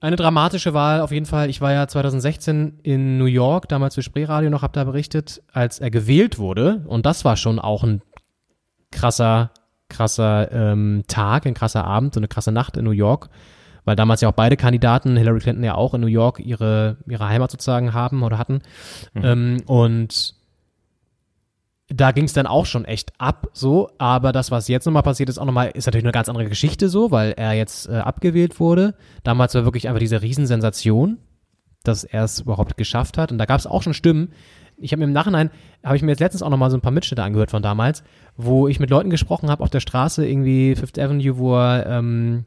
Eine 0.00 0.16
dramatische 0.16 0.74
Wahl 0.74 1.00
auf 1.00 1.10
jeden 1.12 1.26
Fall. 1.26 1.48
Ich 1.50 1.60
war 1.60 1.72
ja 1.72 1.86
2016 1.88 2.80
in 2.82 3.18
New 3.18 3.26
York, 3.26 3.68
damals 3.68 3.94
für 3.94 4.02
Spreeradio 4.02 4.50
noch, 4.50 4.62
hab 4.62 4.72
da 4.72 4.82
berichtet, 4.84 5.42
als 5.52 5.78
er 5.78 5.90
gewählt 5.90 6.38
wurde. 6.38 6.84
Und 6.86 7.06
das 7.06 7.24
war 7.24 7.36
schon 7.36 7.58
auch 7.60 7.84
ein 7.84 8.02
krasser, 8.90 9.50
krasser 9.92 10.50
ähm, 10.50 11.04
Tag, 11.06 11.46
ein 11.46 11.54
krasser 11.54 11.84
Abend, 11.84 12.14
so 12.14 12.20
eine 12.20 12.28
krasse 12.28 12.50
Nacht 12.50 12.76
in 12.76 12.84
New 12.84 12.90
York. 12.90 13.28
Weil 13.84 13.96
damals 13.96 14.20
ja 14.20 14.28
auch 14.28 14.34
beide 14.34 14.56
Kandidaten, 14.56 15.16
Hillary 15.16 15.40
Clinton 15.40 15.64
ja 15.64 15.74
auch 15.74 15.94
in 15.94 16.00
New 16.00 16.06
York 16.06 16.40
ihre, 16.40 16.98
ihre 17.06 17.28
Heimat 17.28 17.50
sozusagen 17.50 17.92
haben 17.92 18.22
oder 18.22 18.38
hatten. 18.38 18.60
Ähm, 19.14 19.58
und 19.66 20.34
da 21.88 22.12
ging 22.12 22.24
es 22.24 22.32
dann 22.32 22.46
auch 22.46 22.66
schon 22.66 22.84
echt 22.84 23.12
ab, 23.18 23.48
so. 23.52 23.90
Aber 23.98 24.32
das, 24.32 24.50
was 24.50 24.68
jetzt 24.68 24.86
nochmal 24.86 25.02
passiert 25.02 25.28
ist, 25.28 25.38
auch 25.38 25.44
nochmal, 25.44 25.70
ist 25.74 25.86
natürlich 25.86 26.04
eine 26.04 26.12
ganz 26.12 26.28
andere 26.28 26.48
Geschichte 26.48 26.88
so, 26.88 27.10
weil 27.10 27.32
er 27.32 27.52
jetzt 27.52 27.88
äh, 27.88 27.96
abgewählt 27.96 28.60
wurde. 28.60 28.94
Damals 29.24 29.54
war 29.54 29.64
wirklich 29.64 29.88
einfach 29.88 30.00
diese 30.00 30.22
Riesensensation, 30.22 31.18
dass 31.82 32.04
er 32.04 32.24
es 32.24 32.40
überhaupt 32.40 32.76
geschafft 32.76 33.18
hat. 33.18 33.32
Und 33.32 33.38
da 33.38 33.46
gab 33.46 33.58
es 33.58 33.66
auch 33.66 33.82
schon 33.82 33.94
Stimmen. 33.94 34.32
Ich 34.82 34.92
habe 34.92 34.98
mir 35.00 35.06
im 35.06 35.12
Nachhinein, 35.12 35.50
habe 35.84 35.96
ich 35.96 36.02
mir 36.02 36.10
jetzt 36.10 36.20
letztens 36.20 36.42
auch 36.42 36.50
nochmal 36.50 36.70
so 36.70 36.76
ein 36.76 36.80
paar 36.80 36.92
Mitschnitte 36.92 37.22
angehört 37.22 37.50
von 37.50 37.62
damals, 37.62 38.02
wo 38.36 38.68
ich 38.68 38.80
mit 38.80 38.90
Leuten 38.90 39.10
gesprochen 39.10 39.50
habe 39.50 39.62
auf 39.62 39.70
der 39.70 39.80
Straße, 39.80 40.26
irgendwie 40.26 40.74
Fifth 40.74 40.98
Avenue, 40.98 41.38
wo 41.38 41.56
er 41.56 41.86
ähm, 41.86 42.44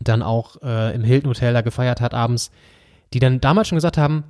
dann 0.00 0.22
auch 0.22 0.62
äh, 0.62 0.94
im 0.94 1.04
Hilton 1.04 1.30
Hotel 1.30 1.52
da 1.52 1.60
gefeiert 1.60 2.00
hat 2.00 2.14
abends, 2.14 2.50
die 3.12 3.20
dann 3.20 3.40
damals 3.40 3.68
schon 3.68 3.76
gesagt 3.76 3.98
haben, 3.98 4.24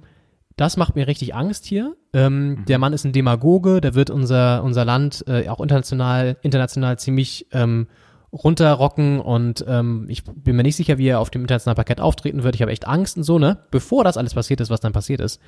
das 0.57 0.77
macht 0.77 0.95
mir 0.95 1.07
richtig 1.07 1.35
Angst 1.35 1.65
hier. 1.65 1.97
Ähm, 2.13 2.65
Der 2.69 2.79
Mann 2.79 2.93
ist 2.93 3.05
ein 3.05 3.13
Demagoge, 3.13 3.81
der 3.81 3.95
wird 3.95 4.11
unser, 4.11 4.63
unser 4.63 4.85
Land 4.85 5.25
äh, 5.27 5.49
auch 5.49 5.61
international, 5.61 6.37
international 6.43 6.99
ziemlich 6.99 7.47
ähm, 7.53 7.89
runterrocken 8.33 9.21
und 9.21 9.65
ähm, 9.69 10.07
ich 10.09 10.25
bin 10.25 10.57
mir 10.57 10.63
nicht 10.65 10.77
sicher, 10.77 10.99
wie 10.99 11.07
er 11.07 11.21
auf 11.21 11.31
dem 11.31 11.43
internationalen 11.43 11.77
Parkett 11.77 12.01
auftreten 12.01 12.43
wird. 12.43 12.55
Ich 12.57 12.63
habe 12.63 12.73
echt 12.73 12.87
Angst 12.87 13.17
und 13.17 13.23
so, 13.23 13.39
ne? 13.39 13.59
Bevor 13.71 14.05
das 14.05 14.17
alles 14.17 14.35
passiert 14.35 14.61
ist, 14.61 14.71
was 14.71 14.81
dann 14.81 14.93
passiert 14.93 15.21
ist. 15.21 15.41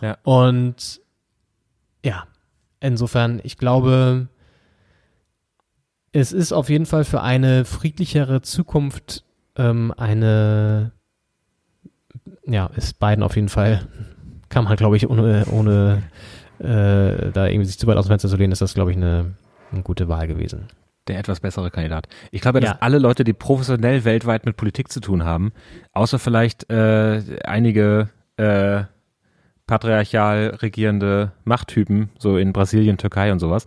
Ja. 0.00 0.18
Und 0.22 1.00
ja, 2.04 2.24
insofern, 2.80 3.40
ich 3.42 3.56
glaube, 3.58 4.28
es 6.12 6.32
ist 6.32 6.52
auf 6.52 6.68
jeden 6.70 6.86
Fall 6.86 7.04
für 7.04 7.20
eine 7.22 7.64
friedlichere 7.64 8.40
Zukunft 8.42 9.24
ähm, 9.56 9.92
eine, 9.96 10.92
ja, 12.46 12.66
ist 12.76 12.98
beiden 12.98 13.22
auf 13.22 13.36
jeden 13.36 13.48
Fall, 13.48 13.86
kann 14.48 14.64
man, 14.64 14.76
glaube 14.76 14.96
ich, 14.96 15.08
ohne, 15.08 15.44
ohne 15.50 16.02
äh, 16.58 17.30
da 17.32 17.46
irgendwie 17.46 17.66
sich 17.66 17.78
zu 17.78 17.86
weit 17.86 17.96
aus 17.96 18.06
dem 18.06 18.10
Fenster 18.10 18.28
zu 18.28 18.36
lehnen, 18.36 18.52
ist 18.52 18.62
das, 18.62 18.74
glaube 18.74 18.90
ich, 18.90 18.96
eine, 18.96 19.34
eine 19.70 19.82
gute 19.82 20.08
Wahl 20.08 20.26
gewesen. 20.26 20.68
Der 21.08 21.18
etwas 21.18 21.40
bessere 21.40 21.70
Kandidat. 21.70 22.06
Ich 22.30 22.40
glaube, 22.42 22.60
dass 22.60 22.70
Ja. 22.70 22.76
alle 22.80 22.98
Leute, 22.98 23.24
die 23.24 23.32
professionell 23.32 24.04
weltweit 24.04 24.44
mit 24.44 24.56
Politik 24.56 24.90
zu 24.92 25.00
tun 25.00 25.24
haben, 25.24 25.52
außer 25.92 26.18
vielleicht 26.18 26.70
äh, 26.70 27.22
einige 27.44 28.10
äh, 28.36 28.84
patriarchal 29.68 30.56
regierende 30.60 31.30
Machttypen, 31.44 32.10
so 32.18 32.36
in 32.36 32.52
Brasilien, 32.52 32.98
Türkei 32.98 33.30
und 33.30 33.38
sowas. 33.38 33.66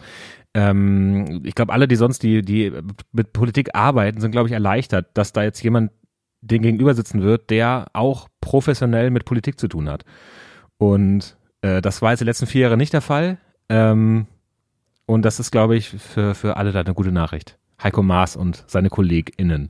Ähm, 0.53 1.41
ich 1.45 1.55
glaube, 1.55 1.71
alle, 1.71 1.87
die 1.87 1.95
sonst 1.95 2.23
die, 2.23 2.41
die 2.41 2.73
mit 3.13 3.31
Politik 3.31 3.69
arbeiten, 3.73 4.19
sind, 4.19 4.31
glaube 4.31 4.49
ich, 4.49 4.53
erleichtert, 4.53 5.07
dass 5.13 5.31
da 5.31 5.43
jetzt 5.43 5.63
jemand 5.63 5.91
den 6.41 6.63
gegenüber 6.63 6.93
sitzen 6.93 7.21
wird, 7.21 7.49
der 7.49 7.85
auch 7.93 8.27
professionell 8.41 9.11
mit 9.11 9.23
Politik 9.23 9.59
zu 9.59 9.69
tun 9.69 9.87
hat. 9.87 10.03
Und 10.77 11.37
äh, 11.61 11.81
das 11.81 12.01
war 12.01 12.11
jetzt 12.11 12.19
die 12.19 12.25
letzten 12.25 12.47
vier 12.47 12.63
Jahre 12.63 12.77
nicht 12.77 12.93
der 12.93 13.01
Fall. 13.01 13.37
Ähm, 13.69 14.25
und 15.05 15.23
das 15.23 15.39
ist, 15.39 15.51
glaube 15.51 15.77
ich, 15.77 15.89
für, 15.89 16.35
für 16.35 16.57
alle 16.57 16.71
da 16.71 16.81
eine 16.81 16.93
gute 16.93 17.11
Nachricht. 17.11 17.57
Heiko 17.81 18.03
Maas 18.03 18.35
und 18.35 18.63
seine 18.67 18.89
KollegInnen. 18.89 19.69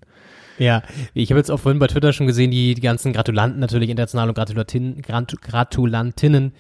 Ja, 0.57 0.83
ich 1.13 1.31
habe 1.31 1.39
jetzt 1.39 1.49
auch 1.49 1.59
vorhin 1.59 1.79
bei 1.79 1.87
Twitter 1.87 2.13
schon 2.13 2.27
gesehen, 2.27 2.51
die, 2.51 2.75
die 2.75 2.81
ganzen 2.81 3.13
Gratulanten 3.13 3.59
natürlich, 3.59 3.89
international 3.89 4.29
und 4.29 4.35
Gratulatin, 4.35 5.01
Gratu- 5.01 5.37
Gratulantinnen, 5.41 6.53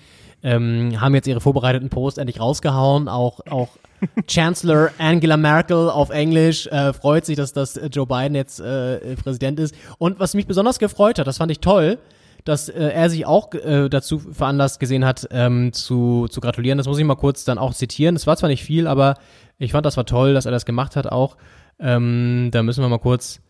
ähm, 0.43 0.99
haben 0.99 1.13
jetzt 1.13 1.27
ihre 1.27 1.41
vorbereiteten 1.41 1.89
Posts 1.89 2.17
endlich 2.17 2.39
rausgehauen. 2.39 3.07
Auch, 3.07 3.41
auch 3.47 3.69
Chancellor 4.27 4.89
Angela 4.97 5.37
Merkel 5.37 5.89
auf 5.89 6.09
Englisch 6.09 6.67
äh, 6.67 6.93
freut 6.93 7.25
sich, 7.25 7.35
dass, 7.35 7.53
dass 7.53 7.79
Joe 7.91 8.07
Biden 8.07 8.33
jetzt 8.35 8.59
äh, 8.59 9.15
Präsident 9.15 9.59
ist. 9.59 9.75
Und 9.99 10.19
was 10.19 10.33
mich 10.33 10.47
besonders 10.47 10.79
gefreut 10.79 11.19
hat, 11.19 11.27
das 11.27 11.37
fand 11.37 11.51
ich 11.51 11.59
toll, 11.59 11.99
dass 12.43 12.69
äh, 12.69 12.89
er 12.89 13.09
sich 13.11 13.27
auch 13.27 13.53
äh, 13.53 13.87
dazu 13.87 14.17
veranlasst 14.17 14.79
gesehen 14.79 15.05
hat, 15.05 15.27
ähm, 15.29 15.73
zu, 15.73 16.27
zu 16.27 16.41
gratulieren. 16.41 16.79
Das 16.79 16.87
muss 16.87 16.97
ich 16.97 17.05
mal 17.05 17.15
kurz 17.15 17.45
dann 17.45 17.59
auch 17.59 17.75
zitieren. 17.75 18.15
Es 18.15 18.25
war 18.25 18.35
zwar 18.37 18.49
nicht 18.49 18.63
viel, 18.63 18.87
aber 18.87 19.15
ich 19.59 19.73
fand 19.73 19.85
das 19.85 19.97
war 19.97 20.07
toll, 20.07 20.33
dass 20.33 20.45
er 20.47 20.51
das 20.51 20.65
gemacht 20.65 20.95
hat 20.95 21.05
auch. 21.05 21.37
Ähm, 21.79 22.49
da 22.51 22.63
müssen 22.63 22.81
wir 22.83 22.89
mal 22.89 22.97
kurz 22.97 23.41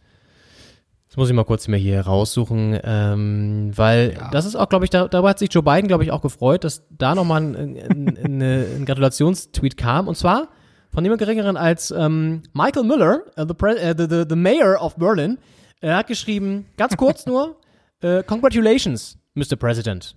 das 1.11 1.17
muss 1.17 1.29
ich 1.29 1.35
mal 1.35 1.43
kurz 1.43 1.67
mir 1.67 1.75
hier 1.77 1.99
raussuchen, 2.01 2.79
ähm, 2.83 3.71
weil 3.75 4.17
das 4.31 4.45
ist 4.45 4.55
auch, 4.55 4.69
glaube 4.69 4.85
ich, 4.85 4.89
da, 4.89 5.07
darüber 5.09 5.27
hat 5.29 5.39
sich 5.39 5.53
Joe 5.53 5.61
Biden, 5.61 5.87
glaube 5.89 6.03
ich, 6.05 6.11
auch 6.11 6.21
gefreut, 6.21 6.63
dass 6.63 6.83
da 6.89 7.13
nochmal 7.15 7.41
ein, 7.41 7.55
ein, 7.55 8.17
ein, 8.17 8.41
ein 8.41 8.85
Gratulationstweet 8.85 9.75
kam. 9.75 10.07
Und 10.07 10.15
zwar 10.15 10.47
von 10.89 11.03
niemand 11.03 11.19
Geringeren 11.19 11.57
als 11.57 11.91
ähm, 11.91 12.43
Michael 12.53 12.83
Müller, 12.85 13.23
äh, 13.35 13.45
the, 13.45 13.65
äh, 13.67 13.93
the, 13.97 14.07
the, 14.09 14.23
the 14.29 14.35
Mayor 14.37 14.81
of 14.81 14.95
Berlin. 14.95 15.37
Er 15.81 15.97
hat 15.97 16.07
geschrieben, 16.07 16.65
ganz 16.77 16.95
kurz 16.95 17.25
nur, 17.25 17.57
äh, 18.01 18.23
Congratulations, 18.23 19.17
Mr. 19.35 19.57
President. 19.57 20.15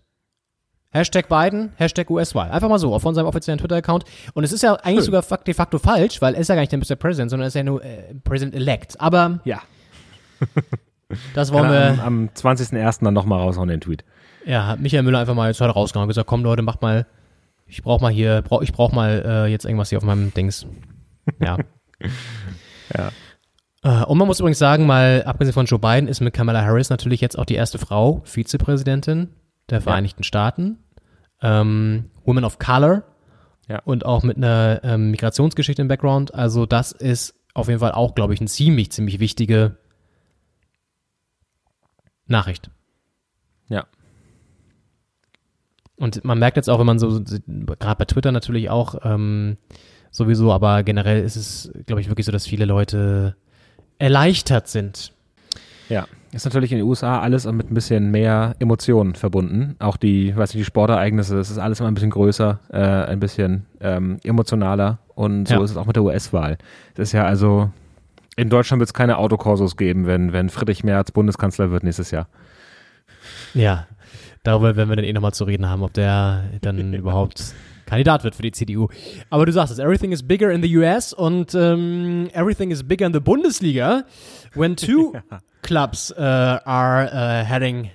Hashtag 0.93 1.29
Biden, 1.29 1.73
Hashtag 1.75 2.09
US-Wahl. 2.09 2.53
Einfach 2.53 2.69
mal 2.69 2.79
so, 2.79 2.97
von 3.01 3.17
seinem 3.17 3.27
offiziellen 3.27 3.59
Twitter-Account. 3.59 4.05
Und 4.35 4.45
es 4.45 4.53
ist 4.53 4.63
ja 4.63 4.75
eigentlich 4.75 5.05
sogar 5.07 5.23
fak- 5.23 5.43
de 5.43 5.53
facto 5.53 5.79
falsch, 5.81 6.23
weil 6.23 6.35
er 6.35 6.41
ist 6.43 6.47
ja 6.49 6.55
gar 6.55 6.61
nicht 6.63 6.71
der 6.71 6.79
Mr. 6.79 6.95
President, 6.95 7.31
sondern 7.31 7.47
er 7.47 7.49
ist 7.49 7.55
ja 7.55 7.65
nur 7.65 7.83
äh, 7.85 8.15
President-elect. 8.23 9.01
Aber 9.01 9.41
Ja. 9.45 9.61
Das 11.35 11.53
wollen 11.53 11.71
wir. 11.71 11.91
am, 11.93 12.01
am 12.01 12.29
20.01. 12.29 13.05
dann 13.05 13.15
nochmal 13.15 13.41
raushauen, 13.41 13.69
den 13.69 13.81
Tweet. 13.81 14.05
Ja, 14.47 14.67
hat 14.67 14.81
Michael 14.81 15.03
Müller 15.03 15.21
einfach 15.21 15.35
mal 15.35 15.49
jetzt 15.49 15.61
heute 15.61 15.73
rausgehauen 15.73 16.05
und 16.05 16.09
gesagt, 16.09 16.29
komm 16.29 16.43
Leute, 16.43 16.63
macht 16.63 16.83
mal, 16.83 17.07
ich 17.67 17.83
brauch 17.83 18.01
mal 18.01 18.13
hier, 18.13 18.43
brauch, 18.43 18.63
ich 18.63 18.73
brauch 18.73 18.93
mal 18.93 19.23
äh, 19.25 19.47
jetzt 19.51 19.65
irgendwas 19.65 19.89
hier 19.89 19.99
auf 19.99 20.05
meinem 20.05 20.33
Dings. 20.35 20.67
Ja. 21.41 21.57
Ja. 22.95 23.13
Äh, 23.83 24.05
und 24.05 24.19
man 24.19 24.27
muss 24.27 24.41
übrigens 24.41 24.59
sagen, 24.59 24.87
mal 24.87 25.23
abgesehen 25.25 25.55
von 25.55 25.67
Joe 25.67 25.79
Biden 25.79 26.09
ist 26.09 26.21
mit 26.21 26.35
Kamala 26.35 26.63
Harris 26.63 26.91
natürlich 26.91 27.21
jetzt 27.21 27.39
auch 27.39 27.47
die 27.47 27.55
erste 27.55 27.79
Frau 27.79 28.23
Vizepräsidentin 28.25 29.31
der 29.71 29.81
Vereinigten 29.81 30.23
Staaten. 30.23 30.79
Ähm, 31.43 32.11
Woman 32.25 32.45
of 32.45 32.59
Color. 32.59 33.05
Ja. 33.69 33.81
Und 33.85 34.05
auch 34.05 34.23
mit 34.23 34.37
einer 34.37 34.81
ähm, 34.85 35.11
Migrationsgeschichte 35.11 35.81
im 35.81 35.89
Background. 35.89 36.35
Also 36.35 36.67
das 36.67 36.93
ist 36.93 37.35
auf 37.55 37.69
jeden 37.69 37.81
Fall 37.81 37.93
auch, 37.93 38.15
glaube 38.15 38.35
ich, 38.35 38.41
eine 38.41 38.49
ziemlich, 38.49 38.93
ziemlich 38.93 39.21
wichtige 39.21 39.79
Nachricht. 42.27 42.71
Ja. 43.69 43.87
Und 45.97 46.25
man 46.25 46.39
merkt 46.39 46.57
jetzt 46.57 46.69
auch, 46.69 46.79
wenn 46.79 46.87
man 46.87 46.99
so, 46.99 47.21
gerade 47.23 47.97
bei 47.99 48.05
Twitter 48.05 48.33
natürlich 48.33 48.69
auch 48.71 48.97
ähm, 49.05 49.57
sowieso, 50.11 50.53
aber 50.53 50.83
generell 50.83 51.23
ist 51.23 51.37
es, 51.37 51.71
glaube 51.87 52.01
ich, 52.01 52.09
wirklich 52.09 52.27
so, 52.27 52.33
dass 52.33 52.47
viele 52.47 52.65
Leute 52.65 53.37
erleichtert 53.99 54.69
sind. 54.69 55.13
Ja. 55.89 56.07
Ist 56.33 56.45
natürlich 56.45 56.73
in 56.73 56.79
den 56.79 56.87
USA 56.87 57.21
alles 57.21 57.47
mit 57.47 57.71
ein 57.71 57.75
bisschen 57.75 58.11
mehr 58.11 58.57
Emotionen 58.59 59.15
verbunden. 59.15 59.77
Auch 59.79 59.97
die, 59.97 60.35
weiß 60.37 60.53
nicht, 60.55 60.63
die 60.63 60.65
Sportereignisse, 60.65 61.39
es 61.39 61.51
ist 61.51 61.59
alles 61.59 61.79
immer 61.79 61.89
ein 61.91 61.95
bisschen 61.95 62.11
größer, 62.11 62.59
äh, 62.73 62.77
ein 62.79 63.21
bisschen 63.21 63.67
ähm, 63.81 64.19
emotionaler. 64.25 64.99
Und 65.15 65.47
so 65.47 65.55
Ja. 65.55 65.63
ist 65.63 65.71
es 65.71 65.77
auch 65.77 65.87
mit 65.87 65.95
der 65.95 66.03
US-Wahl. 66.03 66.59
Es 66.95 67.01
ist 67.11 67.13
ja 67.13 67.25
also, 67.25 67.71
in 68.37 68.51
Deutschland 68.51 68.81
wird 68.81 68.89
es 68.89 68.95
keine 68.95 69.19
Autokorsos 69.19 69.77
geben, 69.77 70.07
wenn, 70.07 70.33
wenn 70.33 70.51
Friedrich 70.51 70.85
Merz 70.85 71.11
Bundeskanzler 71.13 71.71
wird 71.71 71.85
nächstes 71.85 72.11
Jahr. 72.11 72.29
Ja, 73.55 73.87
darüber 74.43 74.77
werden 74.77 74.89
wir 74.89 74.97
dann 74.97 75.05
eh 75.05 75.13
nochmal 75.13 75.35
zu 75.35 75.45
reden 75.45 75.69
haben, 75.69 75.83
ob 75.83 75.93
der 75.93 76.45
dann 76.61 76.95
überhaupt 76.95 77.55
Kandidat 77.87 78.25
wird 78.25 78.35
für 78.35 78.43
die 78.43 78.53
CDU. 78.53 78.89
Aber 79.31 79.47
du 79.47 79.53
sagst 79.53 79.73
es, 79.73 79.79
everything 79.79 80.13
is 80.13 80.23
bigger 80.23 80.51
in 80.51 80.63
the 80.63 80.77
US 80.79 81.13
und 81.13 81.55
ähm, 81.55 82.29
everything 82.33 82.71
is 82.71 82.83
bigger 82.83 83.07
in 83.07 83.13
the 83.13 83.21
Bundesliga 83.21 84.05
when 84.55 84.75
two 84.77 85.13
clubs 85.63 86.13
uh, 86.13 86.59
are 86.65 87.07
uh, 87.13 87.45
heading 87.45 87.91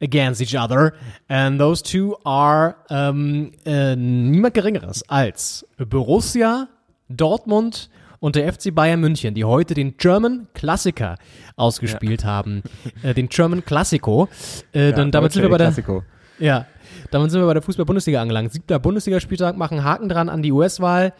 against 0.00 0.40
each 0.40 0.54
other 0.54 0.92
and 1.28 1.58
those 1.58 1.82
two 1.82 2.16
are 2.24 2.76
ähm, 2.90 3.52
äh, 3.64 3.96
niemand 3.96 4.54
geringeres 4.54 5.02
als 5.08 5.66
Borussia 5.78 6.68
Dortmund 7.08 7.88
und 7.88 7.90
der 8.34 8.52
FC 8.52 8.74
Bayern 8.74 9.00
München, 9.00 9.34
die 9.34 9.44
heute 9.44 9.74
den 9.74 9.96
German 9.98 10.48
Klassiker 10.54 11.16
ausgespielt 11.54 12.24
haben, 12.24 12.62
äh, 13.02 13.14
den 13.14 13.28
German 13.28 13.64
Classico. 13.64 14.28
Äh, 14.72 14.92
dann 14.92 15.12
damit 15.12 15.32
sind 15.32 15.42
wir 15.42 15.50
bei 15.50 15.58
der 15.58 15.68
Klassiko. 15.68 16.02
ja, 16.38 16.66
damit 17.10 17.30
sind 17.30 17.40
wir 17.40 17.46
bei 17.46 17.54
der 17.54 17.62
Fußball-Bundesliga 17.62 18.20
angelangt. 18.20 18.52
Siebter 18.52 18.78
Bundesligaspieltag, 18.78 19.56
machen 19.56 19.84
Haken 19.84 20.08
dran 20.08 20.28
an 20.28 20.42
die 20.42 20.50
US-Wahl 20.50 21.12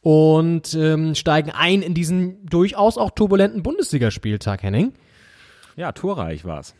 und 0.00 0.74
ähm, 0.74 1.14
steigen 1.14 1.50
ein 1.50 1.82
in 1.82 1.94
diesen 1.94 2.44
durchaus 2.46 2.98
auch 2.98 3.10
turbulenten 3.10 3.62
Bundesligaspieltag, 3.62 4.62
Henning. 4.62 4.92
Ja, 5.76 5.92
torreich 5.92 6.44
war's. 6.44 6.74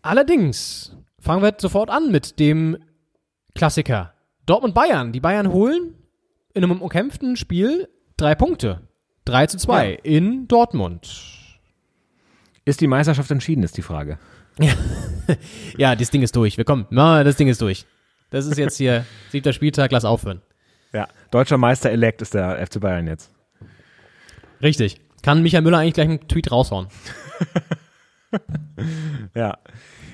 Allerdings 0.00 0.96
fangen 1.18 1.42
wir 1.42 1.54
sofort 1.58 1.90
an 1.90 2.12
mit 2.12 2.38
dem 2.38 2.78
Klassiker. 3.54 4.14
Dortmund-Bayern. 4.46 5.12
Die 5.12 5.20
Bayern 5.20 5.52
holen 5.52 5.94
in 6.54 6.62
einem 6.62 6.80
umkämpften 6.80 7.36
Spiel 7.36 7.88
drei 8.16 8.34
Punkte. 8.34 8.85
3 9.26 9.46
zu 9.46 9.58
2 9.58 9.90
Ja. 9.92 9.98
in 10.02 10.48
Dortmund. 10.48 11.08
Ist 12.64 12.80
die 12.80 12.86
Meisterschaft 12.86 13.30
entschieden, 13.30 13.62
ist 13.62 13.76
die 13.76 13.82
Frage. 13.82 14.18
Ja, 15.76 15.94
das 15.96 16.10
Ding 16.10 16.22
ist 16.22 16.34
durch. 16.36 16.56
Wir 16.56 16.64
kommen. 16.64 16.86
Na, 16.90 17.24
das 17.24 17.34
Ding 17.36 17.48
ist 17.48 17.60
durch. 17.60 17.84
Das 18.30 18.46
ist 18.46 18.56
jetzt 18.58 18.76
hier 18.76 19.04
siebter 19.30 19.52
Spieltag, 19.52 19.90
lass 19.92 20.04
aufhören. 20.04 20.40
Ja, 20.92 21.08
deutscher 21.32 21.58
Meister 21.58 21.90
elect 21.90 22.22
ist 22.22 22.32
der 22.34 22.64
FC 22.64 22.80
Bayern 22.80 23.06
jetzt. 23.08 23.32
Richtig. 24.62 25.00
Kann 25.22 25.42
Michael 25.42 25.62
Müller 25.62 25.78
eigentlich 25.78 25.94
gleich 25.94 26.08
einen 26.08 26.28
Tweet 26.28 26.50
raushauen? 26.50 26.86
Ja. 29.34 29.58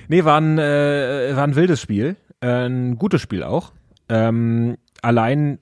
Nee, 0.07 0.23
war 0.25 0.39
ein, 0.39 0.57
äh, 0.57 1.35
war 1.35 1.43
ein 1.43 1.55
wildes 1.55 1.81
Spiel. 1.81 2.15
Äh, 2.41 2.67
ein 2.67 2.97
gutes 2.97 3.21
Spiel 3.21 3.43
auch. 3.43 3.71
Ähm, 4.09 4.77
allein 5.01 5.59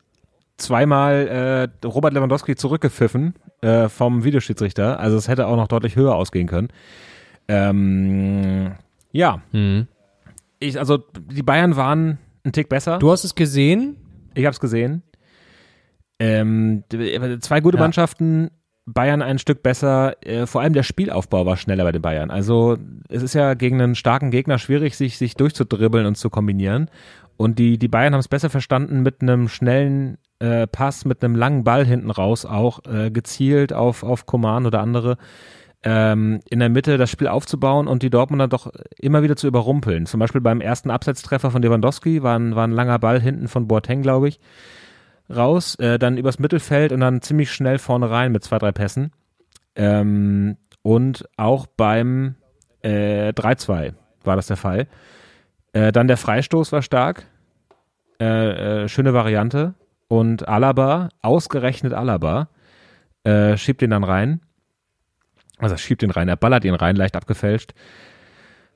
zweimal 0.62 1.70
äh, 1.84 1.86
Robert 1.88 2.14
Lewandowski 2.14 2.56
zurückgepfiffen 2.56 3.34
äh, 3.62 3.90
vom 3.90 4.24
Videoschiedsrichter. 4.24 5.00
Also 5.00 5.18
es 5.18 5.28
hätte 5.28 5.48
auch 5.48 5.56
noch 5.56 5.68
deutlich 5.68 5.96
höher 5.96 6.16
ausgehen 6.16 6.48
können. 6.48 6.70
Ähm, 7.48 8.72
ja. 9.12 9.42
Mhm. 9.52 9.88
Ich, 10.60 10.78
also 10.80 10.98
die 10.98 11.44
Bayern 11.44 11.76
waren 11.76 12.20
ein 12.44 12.52
Tick 12.52 12.70
besser. 12.70 13.00
Du 13.00 13.12
hast 13.12 13.24
es 13.24 13.36
gesehen? 13.36 13.98
Ich 14.34 14.46
habe 14.46 14.54
es 14.54 14.60
gesehen. 14.60 15.04
Ähm, 16.20 16.84
zwei 17.40 17.62
gute 17.62 17.78
Ja. 17.78 17.84
Mannschaften, 17.84 18.52
Bayern 18.86 19.22
ein 19.22 19.40
Stück 19.40 19.64
besser. 19.64 20.16
Äh, 20.26 20.46
vor 20.46 20.62
allem 20.62 20.74
der 20.74 20.84
Spielaufbau 20.84 21.46
war 21.46 21.58
schneller 21.58 21.84
bei 21.84 21.92
den 21.92 22.02
Bayern. 22.02 22.32
Also 22.32 22.78
es 23.10 23.24
ist 23.24 23.34
ja 23.34 23.54
gegen 23.56 23.82
einen 23.82 23.96
starken 23.96 24.32
Gegner 24.32 24.60
schwierig, 24.60 24.96
sich, 24.98 25.18
sich 25.18 25.36
durchzudribbeln 25.36 26.06
und 26.06 26.16
zu 26.16 26.30
kombinieren. 26.30 26.90
Und 27.38 27.60
die, 27.60 27.78
die 27.78 27.88
Bayern 27.88 28.14
haben 28.14 28.20
es 28.20 28.28
besser 28.28 28.50
verstanden, 28.50 29.02
mit 29.02 29.22
einem 29.22 29.48
schnellen 29.48 30.18
äh, 30.40 30.68
Pass, 30.68 31.06
mit 31.06 31.24
einem 31.24 31.36
langen 31.36 31.64
Ball 31.64 31.86
hinten 31.86 32.12
raus 32.12 32.46
auch 32.46 32.82
äh, 32.86 33.12
gezielt 33.12 33.74
auf, 33.74 34.04
auf 34.04 34.26
Coman 34.26 34.66
oder 34.66 34.82
andere 34.82 35.18
ähm, 35.84 36.42
in 36.50 36.60
der 36.60 36.70
Mitte 36.70 36.98
das 36.98 37.10
Spiel 37.10 37.28
aufzubauen 37.28 37.88
und 37.88 38.04
die 38.04 38.10
Dortmunder 38.10 38.48
doch 38.48 38.72
immer 39.00 39.24
wieder 39.24 39.36
zu 39.36 39.48
überrumpeln. 39.48 40.06
Zum 40.06 40.20
Beispiel 40.20 40.42
beim 40.42 40.62
ersten 40.62 40.92
Absetztreffer 40.92 41.50
von 41.52 41.62
Lewandowski 41.62 42.22
war 42.22 42.38
ein, 42.38 42.56
war 42.56 42.68
ein 42.68 42.72
langer 42.72 43.00
Ball 43.00 43.20
hinten 43.20 43.48
von 43.48 43.68
Boateng, 43.68 44.02
glaube 44.02 44.28
ich, 44.28 44.40
raus, 45.34 45.76
äh, 45.76 45.98
dann 45.98 46.18
übers 46.18 46.40
Mittelfeld 46.40 46.92
und 46.92 47.00
dann 47.00 47.22
ziemlich 47.22 47.52
schnell 47.52 47.80
vorne 47.80 48.10
rein 48.10 48.32
mit 48.32 48.44
zwei, 48.44 48.60
drei 48.60 48.72
Pässen. 48.72 49.12
Ähm, 49.76 50.58
und 50.84 51.28
auch 51.38 51.66
beim 51.66 52.36
äh, 52.82 53.30
3-2 53.30 53.94
war 54.24 54.36
das 54.36 54.48
der 54.48 54.58
Fall. 54.58 54.88
Äh, 55.74 55.92
dann 55.92 56.08
der 56.08 56.18
Freistoß 56.18 56.72
war 56.72 56.82
stark. 56.82 57.28
Äh, 58.20 58.84
äh, 58.84 58.90
schöne 58.90 59.14
Variante. 59.14 59.74
Und 60.08 60.48
Alaba, 60.48 61.10
ausgerechnet 61.22 61.94
Alaba, 61.94 62.50
äh, 63.24 63.56
schiebt 63.58 63.82
ihn 63.82 63.92
dann 63.92 64.04
rein. 64.04 64.42
Also 65.58 65.76
er 65.76 65.78
schiebt 65.78 66.04
ihn 66.04 66.12
rein, 66.12 66.28
er 66.28 66.36
ballert 66.36 66.66
ihn 66.66 66.74
rein, 66.74 66.96
leicht 66.96 67.16
abgefälscht. 67.16 67.74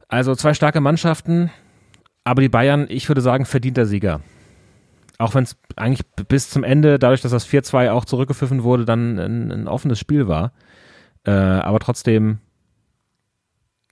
Also 0.08 0.36
zwei 0.36 0.54
starke 0.54 0.82
Mannschaften, 0.82 1.50
aber 2.24 2.42
die 2.42 2.50
Bayern, 2.50 2.86
ich 2.90 3.10
würde 3.10 3.22
sagen, 3.22 3.46
verdienter 3.46 3.86
Sieger. 3.86 4.22
Auch 5.18 5.34
wenn 5.34 5.44
es 5.44 5.58
eigentlich 5.76 6.06
bis 6.28 6.50
zum 6.50 6.64
Ende, 6.64 7.00
dadurch, 7.00 7.22
dass 7.22 7.32
das 7.32 7.48
4-2 7.48 7.92
auch 7.92 8.06
zurückgepfiffen 8.06 8.64
wurde, 8.64 8.86
dann 8.86 9.18
ein, 9.18 9.52
ein 9.52 9.68
offenes 9.68 10.00
Spiel 10.00 10.28
war. 10.28 10.52
Äh, 11.26 11.32
aber 11.32 11.80
trotzdem 11.80 12.40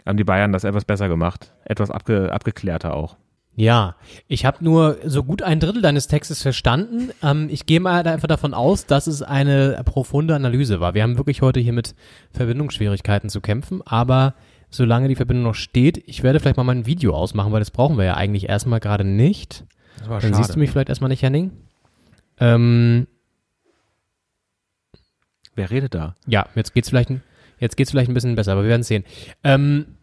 haben 0.05 0.17
die 0.17 0.23
Bayern 0.23 0.51
das 0.51 0.63
etwas 0.63 0.85
besser 0.85 1.07
gemacht. 1.09 1.53
Etwas 1.65 1.91
abge, 1.91 2.31
abgeklärter 2.31 2.95
auch. 2.95 3.17
Ja, 3.55 3.95
ich 4.27 4.45
habe 4.45 4.63
nur 4.63 4.97
so 5.05 5.23
gut 5.23 5.43
ein 5.43 5.59
Drittel 5.59 5.81
deines 5.83 6.07
Textes 6.07 6.41
verstanden. 6.41 7.11
Ähm, 7.21 7.49
ich 7.51 7.67
gehe 7.67 7.79
mal 7.79 8.05
einfach 8.07 8.27
davon 8.27 8.53
aus, 8.55 8.87
dass 8.87 9.05
es 9.05 9.21
eine 9.21 9.79
profunde 9.85 10.33
Analyse 10.33 10.79
war. 10.79 10.95
Wir 10.95 11.03
haben 11.03 11.17
wirklich 11.17 11.43
heute 11.43 11.59
hier 11.59 11.73
mit 11.73 11.93
Verbindungsschwierigkeiten 12.31 13.29
zu 13.29 13.41
kämpfen, 13.41 13.81
aber 13.85 14.33
solange 14.71 15.07
die 15.07 15.15
Verbindung 15.15 15.43
noch 15.43 15.53
steht, 15.55 16.03
ich 16.07 16.23
werde 16.23 16.39
vielleicht 16.39 16.57
mal 16.57 16.63
mein 16.63 16.87
Video 16.87 17.13
ausmachen, 17.13 17.51
weil 17.51 17.59
das 17.59 17.69
brauchen 17.69 17.95
wir 17.97 18.05
ja 18.05 18.15
eigentlich 18.15 18.49
erstmal 18.49 18.79
gerade 18.79 19.03
nicht. 19.03 19.65
Das 19.99 20.09
war 20.09 20.19
Dann 20.19 20.33
siehst 20.33 20.55
du 20.55 20.59
mich 20.59 20.71
vielleicht 20.71 20.89
erstmal 20.89 21.09
nicht, 21.09 21.21
Henning. 21.21 21.51
Ähm, 22.39 23.05
Wer 25.55 25.69
redet 25.69 25.93
da? 25.93 26.15
ja, 26.25 26.47
jetzt 26.55 26.73
geht's 26.73 26.89
vielleicht, 26.89 27.11
ein- 27.11 27.21
jetzt 27.63 27.77
geht's 27.77 27.91
vielleicht 27.91 28.09
ein 28.09 28.13
bisschen 28.13 28.35
besser, 28.35 28.51
aber 28.51 28.63
wir 28.63 28.69
werden 28.69 28.83
sehen. 28.83 29.03
Ähm, 29.43 29.97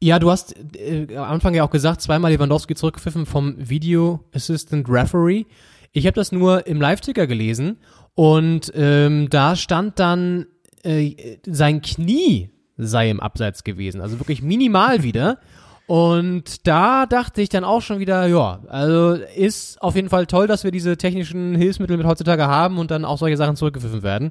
ja, 0.00 0.18
du 0.18 0.30
hast 0.30 0.54
äh, 0.76 1.16
am 1.16 1.24
Anfang 1.24 1.54
ja 1.54 1.64
auch 1.64 1.70
gesagt, 1.70 2.00
zweimal 2.00 2.32
Lewandowski 2.32 2.74
zurückgepfiffen 2.74 3.26
vom 3.26 3.56
Video 3.58 4.24
Assistant 4.34 4.88
Referee. 4.88 5.44
Ich 5.92 6.06
habe 6.06 6.14
das 6.14 6.32
nur 6.32 6.66
im 6.66 6.80
Live-Ticker 6.80 7.26
gelesen 7.26 7.78
und 8.14 8.72
ähm, 8.74 9.28
da 9.30 9.56
stand 9.56 9.98
dann, 9.98 10.46
äh, 10.82 11.38
sein 11.46 11.82
Knie 11.82 12.50
sei 12.76 13.10
im 13.10 13.20
Abseits 13.20 13.64
gewesen, 13.64 14.00
also 14.00 14.18
wirklich 14.18 14.42
minimal 14.42 15.02
wieder. 15.02 15.38
Und 15.86 16.66
da 16.66 17.04
dachte 17.06 17.42
ich 17.42 17.50
dann 17.50 17.62
auch 17.62 17.82
schon 17.82 17.98
wieder, 17.98 18.26
ja, 18.26 18.60
also 18.68 19.22
ist 19.36 19.80
auf 19.82 19.96
jeden 19.96 20.08
Fall 20.08 20.26
toll, 20.26 20.46
dass 20.46 20.64
wir 20.64 20.70
diese 20.70 20.96
technischen 20.96 21.54
Hilfsmittel 21.54 21.96
mit 21.96 22.06
heutzutage 22.06 22.46
haben 22.46 22.78
und 22.78 22.90
dann 22.90 23.04
auch 23.04 23.18
solche 23.18 23.36
Sachen 23.36 23.56
zurückgepfiffen 23.56 24.02
werden. 24.02 24.30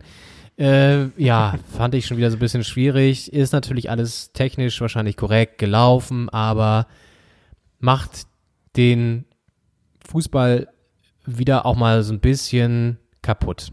Äh, 0.57 1.07
ja, 1.21 1.55
fand 1.75 1.95
ich 1.95 2.05
schon 2.05 2.17
wieder 2.17 2.29
so 2.29 2.37
ein 2.37 2.39
bisschen 2.39 2.63
schwierig. 2.63 3.33
Ist 3.33 3.53
natürlich 3.53 3.89
alles 3.89 4.31
technisch 4.33 4.79
wahrscheinlich 4.81 5.17
korrekt 5.17 5.57
gelaufen, 5.57 6.29
aber 6.29 6.87
macht 7.79 8.27
den 8.75 9.25
Fußball 10.05 10.67
wieder 11.25 11.65
auch 11.65 11.75
mal 11.75 12.03
so 12.03 12.13
ein 12.13 12.19
bisschen 12.19 12.97
kaputt. 13.21 13.71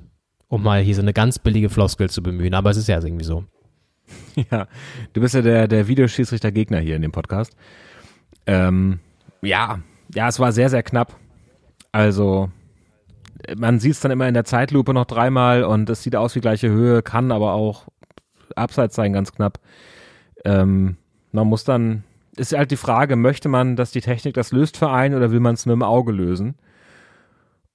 Um 0.49 0.62
mal 0.62 0.81
hier 0.81 0.95
so 0.95 1.03
eine 1.03 1.12
ganz 1.12 1.38
billige 1.38 1.69
Floskel 1.69 2.11
zu 2.11 2.23
bemühen, 2.23 2.55
aber 2.55 2.71
es 2.71 2.77
ist 2.77 2.88
ja 2.88 3.01
irgendwie 3.01 3.25
so. 3.25 3.45
Ja, 4.51 4.66
du 5.12 5.21
bist 5.21 5.35
ja 5.35 5.43
der, 5.43 5.69
der 5.69 5.87
Videoschiedsrichter-Gegner 5.87 6.81
hier 6.81 6.97
in 6.97 7.03
dem 7.03 7.12
Podcast. 7.12 7.57
Ähm, 8.47 8.99
ja, 9.43 9.81
ja, 10.14 10.29
es 10.29 10.40
war 10.40 10.53
sehr, 10.53 10.69
sehr 10.69 10.83
knapp. 10.83 11.16
Also, 11.93 12.51
man 13.57 13.81
sieht 13.81 13.92
es 13.92 14.00
dann 14.00 14.11
immer 14.11 14.29
in 14.29 14.35
der 14.35 14.44
Zeitlupe 14.44 14.94
noch 14.94 15.07
dreimal 15.07 15.64
und 15.64 15.88
es 15.90 16.03
sieht 16.03 16.16
aus 16.16 16.35
wie 16.35 16.40
gleiche 16.40 16.68
Höhe, 16.68 17.03
kann 17.03 17.33
aber 17.33 17.53
auch 17.53 17.87
abseits 18.57 18.94
sein, 18.96 19.12
ganz 19.12 19.33
knapp. 19.33 19.61
Ähm, 20.44 20.96
man 21.33 21.46
muss 21.46 21.64
dann, 21.64 22.05
ist 22.37 22.57
halt 22.57 22.70
die 22.70 22.76
Frage, 22.76 23.16
möchte 23.16 23.48
man, 23.48 23.76
dass 23.76 23.92
die 23.92 24.00
Technik 24.00 24.35
das 24.35 24.53
löst 24.53 24.76
für 24.76 24.90
einen 24.90 25.14
oder 25.14 25.31
will 25.31 25.40
man 25.40 25.55
es 25.55 25.66
mit 25.66 25.72
dem 25.72 25.83
Auge 25.83 26.12
lösen? 26.12 26.57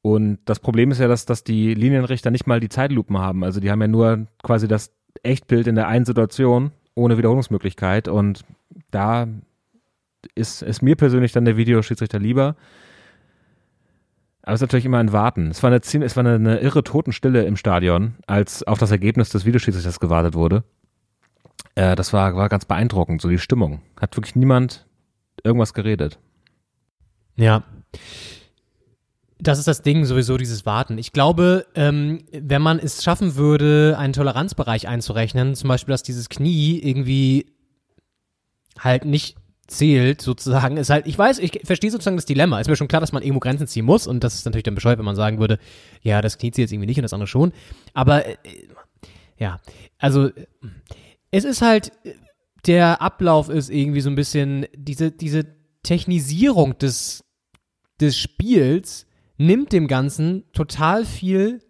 Und 0.01 0.37
das 0.45 0.59
Problem 0.59 0.91
ist 0.91 0.99
ja, 0.99 1.07
dass, 1.07 1.25
dass 1.25 1.43
die 1.43 1.73
Linienrichter 1.73 2.29
nicht 2.29 2.45
mal 2.45 2.59
die 2.59 2.69
Zeitlupen 2.69 3.17
haben. 3.17 3.43
Also 3.43 3.59
die 3.59 3.71
haben 3.71 3.81
ja 3.81 3.87
nur 3.87 4.27
quasi 4.43 4.67
das 4.67 4.91
Echtbild 5.23 5.65
in 5.65 5.75
der 5.75 5.87
einen 5.87 6.05
Situation 6.05 6.71
ohne 6.93 7.17
Wiederholungsmöglichkeit. 7.17 8.07
Und 8.07 8.41
da 8.91 9.27
ist, 10.35 10.61
ist 10.61 10.83
mir 10.83 10.95
persönlich 10.95 11.31
dann 11.31 11.45
der 11.45 11.57
Videoschiedsrichter 11.57 12.19
lieber. 12.19 12.55
Aber 14.45 14.53
es 14.53 14.59
ist 14.59 14.67
natürlich 14.67 14.85
immer 14.85 14.99
ein 14.99 15.11
Warten. 15.11 15.49
Es 15.49 15.63
war 15.63 15.71
eine, 15.71 15.81
ziemlich, 15.81 16.11
es 16.11 16.15
war 16.15 16.23
eine, 16.23 16.35
eine 16.35 16.59
irre 16.59 16.83
Totenstille 16.83 17.45
im 17.45 17.57
Stadion, 17.57 18.13
als 18.27 18.61
auf 18.61 18.77
das 18.77 18.91
Ergebnis 18.91 19.29
des 19.29 19.43
Videoschiedsrichters 19.43 19.99
gewartet 19.99 20.35
wurde. 20.35 20.63
Äh, 21.73 21.95
das 21.95 22.13
war, 22.13 22.35
war 22.35 22.47
ganz 22.47 22.65
beeindruckend, 22.65 23.23
so 23.23 23.27
die 23.27 23.39
Stimmung. 23.39 23.81
Hat 23.99 24.15
wirklich 24.15 24.35
niemand 24.35 24.85
irgendwas 25.43 25.73
geredet. 25.73 26.19
Ja. 27.35 27.63
Das 29.39 29.57
ist 29.57 29.67
das 29.67 29.81
Ding, 29.81 30.05
sowieso 30.05 30.37
dieses 30.37 30.63
Warten. 30.67 30.99
Ich 30.99 31.11
glaube, 31.11 31.65
ähm, 31.73 32.23
wenn 32.31 32.61
man 32.61 32.77
es 32.77 33.03
schaffen 33.03 33.35
würde, 33.35 33.95
einen 33.97 34.13
Toleranzbereich 34.13 34.87
einzurechnen, 34.87 35.55
zum 35.55 35.69
Beispiel, 35.69 35.91
dass 35.91 36.03
dieses 36.03 36.29
Knie 36.29 36.79
irgendwie 36.79 37.47
halt 38.77 39.05
nicht 39.05 39.37
zählt, 39.67 40.21
sozusagen, 40.21 40.77
ist 40.77 40.89
halt, 40.89 41.07
ich 41.07 41.17
weiß, 41.17 41.39
ich 41.39 41.61
verstehe 41.63 41.91
sozusagen 41.91 42.17
das 42.17 42.25
Dilemma. 42.25 42.59
Ist 42.59 42.67
mir 42.67 42.75
schon 42.75 42.87
klar, 42.87 43.01
dass 43.01 43.11
man 43.11 43.23
irgendwo 43.23 43.39
Grenzen 43.39 43.67
ziehen 43.67 43.85
muss 43.85 44.07
und 44.07 44.23
das 44.23 44.35
ist 44.35 44.45
natürlich 44.45 44.63
dann 44.63 44.75
bescheuert, 44.75 44.99
wenn 44.99 45.05
man 45.05 45.15
sagen 45.15 45.39
würde, 45.39 45.59
ja, 46.01 46.21
das 46.21 46.37
Knie 46.37 46.51
zählt 46.51 46.65
jetzt 46.65 46.73
irgendwie 46.73 46.87
nicht 46.87 46.97
und 46.97 47.03
das 47.03 47.13
andere 47.13 47.27
schon. 47.27 47.51
Aber, 47.93 48.25
äh, 48.25 48.35
ja, 49.37 49.59
also, 49.97 50.29
es 51.31 51.43
ist 51.43 51.61
halt, 51.61 51.91
der 52.67 53.01
Ablauf 53.01 53.49
ist 53.49 53.69
irgendwie 53.69 54.01
so 54.01 54.09
ein 54.09 54.15
bisschen, 54.15 54.65
diese, 54.75 55.11
diese 55.11 55.45
Technisierung 55.83 56.77
des, 56.77 57.23
des 57.99 58.17
Spiels 58.17 59.07
nimmt 59.37 59.71
dem 59.71 59.87
Ganzen 59.87 60.45
total 60.53 61.05
viel 61.05 61.61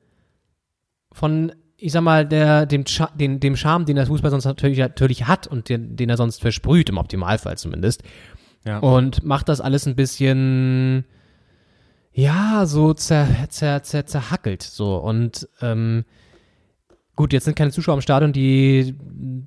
von, 1.11 1.53
ich 1.85 1.91
sag 1.91 2.01
mal, 2.01 2.25
der, 2.25 2.65
dem, 2.65 2.83
den, 3.13 3.39
dem 3.39 3.55
Charme, 3.55 3.85
den 3.85 3.95
der 3.95 4.07
Fußball 4.07 4.31
sonst 4.31 4.45
natürlich, 4.45 4.79
natürlich 4.79 5.27
hat 5.27 5.45
und 5.45 5.69
den, 5.69 5.95
den 5.95 6.09
er 6.09 6.17
sonst 6.17 6.41
versprüht, 6.41 6.89
im 6.89 6.97
Optimalfall 6.97 7.59
zumindest. 7.59 8.01
Ja. 8.65 8.79
Und 8.79 9.23
macht 9.23 9.49
das 9.49 9.61
alles 9.61 9.85
ein 9.85 9.95
bisschen, 9.95 11.05
ja, 12.11 12.65
so 12.65 12.95
zer, 12.95 13.27
zer, 13.49 13.83
zer, 13.83 14.07
zerhackelt, 14.07 14.63
so. 14.63 14.95
Und, 14.95 15.47
ähm, 15.61 16.05
Gut, 17.17 17.31
jetzt 17.31 17.45
sind 17.45 17.55
keine 17.55 17.71
Zuschauer 17.71 17.95
im 17.95 18.01
Stadion, 18.01 18.33
die 18.33 18.93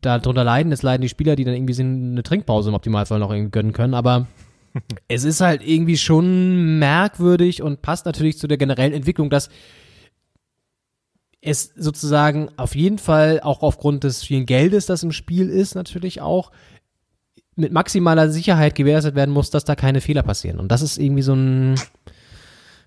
da 0.01 0.19
drunter 0.19 0.43
leiden. 0.43 0.73
Es 0.73 0.83
leiden 0.83 1.03
die 1.03 1.11
Spieler, 1.11 1.37
die 1.37 1.45
dann 1.45 1.53
irgendwie 1.53 1.79
eine 1.79 2.23
Trinkpause 2.23 2.71
im 2.71 2.75
Optimalfall 2.75 3.19
noch 3.19 3.31
irgendwie 3.31 3.51
gönnen 3.51 3.75
können. 3.75 3.93
Aber 3.93 4.27
es 5.09 5.25
ist 5.25 5.43
halt 5.43 5.61
irgendwie 5.63 5.99
schon 5.99 6.79
merkwürdig 6.79 7.61
und 7.61 7.83
passt 7.83 8.07
natürlich 8.07 8.39
zu 8.39 8.47
der 8.47 8.57
generellen 8.57 8.95
Entwicklung, 8.95 9.29
dass 9.29 9.51
es 11.41 11.73
sozusagen 11.77 12.49
auf 12.57 12.75
jeden 12.75 12.99
Fall 12.99 13.41
auch 13.41 13.63
aufgrund 13.63 14.05
des 14.05 14.23
vielen 14.23 14.47
Geldes, 14.47 14.87
das 14.87 15.03
im 15.03 15.13
Spiel 15.13 15.49
ist, 15.49 15.75
natürlich 15.75 16.21
auch 16.21 16.51
mit 17.55 17.73
maximaler 17.73 18.31
Sicherheit 18.31 18.75
gewährleistet 18.75 19.15
werden 19.15 19.33
muss, 19.33 19.51
dass 19.51 19.65
da 19.65 19.75
keine 19.75 20.01
Fehler 20.01 20.23
passieren. 20.23 20.61
Und 20.61 20.71
das 20.71 20.83
ist 20.83 20.99
irgendwie 20.99 21.23
so 21.23 21.35
ein, 21.35 21.75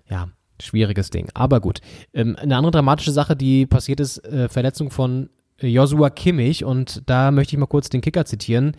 ja, 0.08 0.28
schwieriges 0.60 1.10
Ding. 1.10 1.28
Aber 1.34 1.60
gut. 1.60 1.80
Ähm, 2.14 2.36
eine 2.36 2.56
andere 2.56 2.70
dramatische 2.70 3.12
Sache, 3.12 3.36
die 3.36 3.66
passiert 3.66 4.00
ist, 4.00 4.24
äh, 4.24 4.48
Verletzung 4.48 4.90
von 4.90 5.28
Joshua 5.60 6.10
Kimmich. 6.10 6.64
Und 6.64 7.02
da 7.06 7.30
möchte 7.30 7.54
ich 7.54 7.58
mal 7.58 7.66
kurz 7.66 7.88
den 7.88 8.00
Kicker 8.00 8.24
zitieren, 8.24 8.76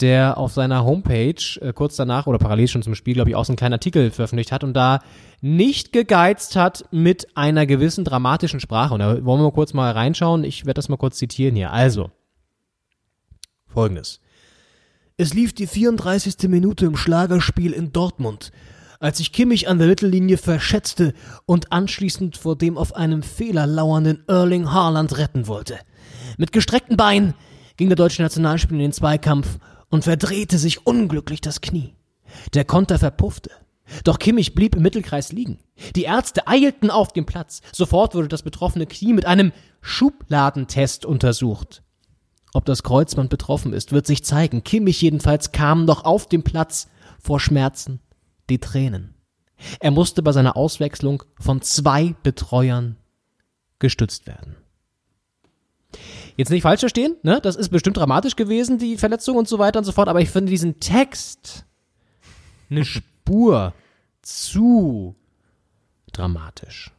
der 0.00 0.38
auf 0.38 0.52
seiner 0.52 0.84
Homepage 0.84 1.42
äh, 1.60 1.72
kurz 1.72 1.96
danach 1.96 2.26
oder 2.26 2.38
parallel 2.38 2.68
schon 2.68 2.82
zum 2.82 2.94
Spiel, 2.94 3.14
glaube 3.14 3.30
ich, 3.30 3.36
auch 3.36 3.44
so 3.44 3.52
einen 3.52 3.56
kleinen 3.56 3.74
Artikel 3.74 4.10
veröffentlicht 4.10 4.52
hat 4.52 4.64
und 4.64 4.74
da 4.74 5.00
nicht 5.40 5.92
gegeizt 5.92 6.56
hat 6.56 6.84
mit 6.90 7.36
einer 7.36 7.66
gewissen 7.66 8.04
dramatischen 8.04 8.60
Sprache. 8.60 8.94
Und 8.94 9.00
da 9.00 9.24
wollen 9.24 9.40
wir 9.40 9.44
mal 9.44 9.52
kurz 9.52 9.74
mal 9.74 9.92
reinschauen. 9.92 10.44
Ich 10.44 10.64
werde 10.64 10.78
das 10.78 10.88
mal 10.88 10.96
kurz 10.96 11.18
zitieren 11.18 11.54
hier. 11.54 11.72
Also, 11.72 12.10
folgendes. 13.66 14.20
Es 15.16 15.34
lief 15.34 15.52
die 15.52 15.66
34. 15.66 16.48
Minute 16.48 16.86
im 16.86 16.96
Schlagerspiel 16.96 17.72
in 17.72 17.92
Dortmund, 17.92 18.50
als 18.98 19.18
sich 19.18 19.32
Kimmich 19.32 19.68
an 19.68 19.78
der 19.78 19.88
Mittellinie 19.88 20.38
verschätzte 20.38 21.12
und 21.44 21.70
anschließend 21.70 22.36
vor 22.36 22.56
dem 22.56 22.78
auf 22.78 22.96
einem 22.96 23.22
Fehler 23.22 23.66
lauernden 23.66 24.24
Erling 24.26 24.72
Haaland 24.72 25.18
retten 25.18 25.46
wollte. 25.46 25.78
Mit 26.38 26.52
gestreckten 26.52 26.96
Beinen 26.96 27.34
ging 27.76 27.88
der 27.88 27.96
deutsche 27.96 28.22
Nationalspieler 28.22 28.80
in 28.80 28.86
den 28.86 28.92
Zweikampf 28.92 29.58
und 29.92 30.04
verdrehte 30.04 30.58
sich 30.58 30.86
unglücklich 30.86 31.42
das 31.42 31.60
Knie. 31.60 31.94
Der 32.54 32.64
Konter 32.64 32.98
verpuffte. 32.98 33.50
Doch 34.04 34.18
Kimmich 34.18 34.54
blieb 34.54 34.74
im 34.74 34.82
Mittelkreis 34.82 35.32
liegen. 35.32 35.58
Die 35.94 36.04
Ärzte 36.04 36.46
eilten 36.48 36.90
auf 36.90 37.12
den 37.12 37.26
Platz. 37.26 37.60
Sofort 37.72 38.14
wurde 38.14 38.28
das 38.28 38.42
betroffene 38.42 38.86
Knie 38.86 39.12
mit 39.12 39.26
einem 39.26 39.52
Schubladentest 39.82 41.04
untersucht. 41.04 41.82
Ob 42.54 42.64
das 42.64 42.82
Kreuzband 42.82 43.28
betroffen 43.28 43.74
ist, 43.74 43.92
wird 43.92 44.06
sich 44.06 44.24
zeigen. 44.24 44.64
Kimmich 44.64 45.02
jedenfalls 45.02 45.52
kam 45.52 45.84
noch 45.84 46.04
auf 46.04 46.26
dem 46.26 46.42
Platz 46.42 46.88
vor 47.20 47.38
Schmerzen 47.38 48.00
die 48.48 48.58
Tränen. 48.58 49.14
Er 49.78 49.90
musste 49.90 50.22
bei 50.22 50.32
seiner 50.32 50.56
Auswechslung 50.56 51.22
von 51.38 51.60
zwei 51.60 52.14
Betreuern 52.22 52.96
gestützt 53.78 54.26
werden. 54.26 54.56
Jetzt 56.36 56.50
nicht 56.50 56.62
falsch 56.62 56.80
verstehen, 56.80 57.16
ne? 57.22 57.40
Das 57.42 57.56
ist 57.56 57.68
bestimmt 57.68 57.96
dramatisch 57.96 58.36
gewesen, 58.36 58.78
die 58.78 58.96
Verletzung 58.96 59.36
und 59.36 59.48
so 59.48 59.58
weiter 59.58 59.78
und 59.78 59.84
so 59.84 59.92
fort, 59.92 60.08
aber 60.08 60.20
ich 60.20 60.30
finde 60.30 60.50
diesen 60.50 60.80
Text 60.80 61.66
eine 62.70 62.84
Spur 62.84 63.74
zu 64.22 65.14
dramatisch. 66.12 66.90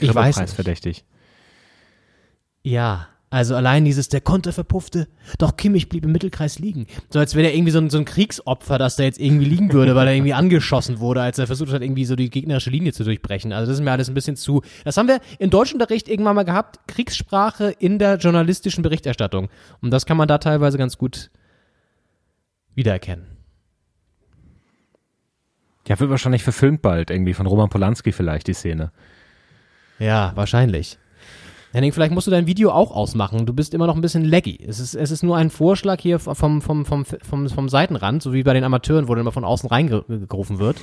Ich 0.00 0.14
weiß 0.14 0.38
nicht. 0.40 0.54
verdächtig. 0.54 1.04
Ja, 2.62 3.08
also 3.32 3.56
allein 3.56 3.86
dieses, 3.86 4.10
der 4.10 4.20
Konter 4.20 4.52
verpuffte, 4.52 5.08
doch 5.38 5.56
Kimmich 5.56 5.88
blieb 5.88 6.04
im 6.04 6.12
Mittelkreis 6.12 6.58
liegen. 6.58 6.86
So 7.08 7.18
als 7.18 7.34
wäre 7.34 7.44
der 7.44 7.54
irgendwie 7.54 7.72
so 7.72 7.78
ein, 7.78 7.88
so 7.88 7.96
ein 7.96 8.04
Kriegsopfer, 8.04 8.76
das 8.76 8.96
da 8.96 9.04
jetzt 9.04 9.18
irgendwie 9.18 9.46
liegen 9.46 9.72
würde, 9.72 9.94
weil 9.94 10.06
er 10.06 10.12
irgendwie 10.12 10.34
angeschossen 10.34 11.00
wurde, 11.00 11.22
als 11.22 11.38
er 11.38 11.46
versucht 11.46 11.72
hat, 11.72 11.80
irgendwie 11.80 12.04
so 12.04 12.14
die 12.14 12.28
gegnerische 12.28 12.68
Linie 12.68 12.92
zu 12.92 13.04
durchbrechen. 13.04 13.54
Also 13.54 13.70
das 13.70 13.78
ist 13.78 13.84
mir 13.84 13.90
alles 13.90 14.10
ein 14.10 14.14
bisschen 14.14 14.36
zu. 14.36 14.60
Das 14.84 14.98
haben 14.98 15.08
wir 15.08 15.18
in 15.38 15.48
Deutschunterricht 15.48 16.08
irgendwann 16.08 16.36
mal 16.36 16.42
gehabt, 16.42 16.80
Kriegssprache 16.86 17.70
in 17.70 17.98
der 17.98 18.18
journalistischen 18.18 18.82
Berichterstattung. 18.82 19.48
Und 19.80 19.92
das 19.92 20.04
kann 20.04 20.18
man 20.18 20.28
da 20.28 20.36
teilweise 20.36 20.76
ganz 20.76 20.98
gut 20.98 21.30
wiedererkennen. 22.74 23.24
Ja, 25.88 25.98
wird 25.98 26.10
wahrscheinlich 26.10 26.42
verfilmt 26.42 26.82
bald, 26.82 27.10
irgendwie 27.10 27.32
von 27.32 27.46
Roman 27.46 27.70
Polanski 27.70 28.12
vielleicht, 28.12 28.46
die 28.46 28.52
Szene. 28.52 28.92
Ja, 29.98 30.32
wahrscheinlich. 30.34 30.98
Henning, 31.72 31.92
vielleicht 31.92 32.12
musst 32.12 32.26
du 32.26 32.30
dein 32.30 32.46
Video 32.46 32.70
auch 32.70 32.90
ausmachen. 32.90 33.46
Du 33.46 33.54
bist 33.54 33.72
immer 33.72 33.86
noch 33.86 33.94
ein 33.94 34.02
bisschen 34.02 34.24
laggy. 34.24 34.62
Es 34.66 34.78
ist, 34.78 34.94
es 34.94 35.10
ist 35.10 35.22
nur 35.22 35.36
ein 35.38 35.48
Vorschlag 35.50 36.00
hier 36.00 36.18
vom, 36.18 36.60
vom, 36.60 36.84
vom, 36.84 37.04
vom, 37.04 37.48
vom 37.48 37.68
Seitenrand, 37.68 38.22
so 38.22 38.32
wie 38.34 38.42
bei 38.42 38.52
den 38.52 38.64
Amateuren, 38.64 39.08
wo 39.08 39.14
dann 39.14 39.22
immer 39.22 39.32
von 39.32 39.44
außen 39.44 39.68
reingerufen 39.70 40.58
wird. 40.58 40.76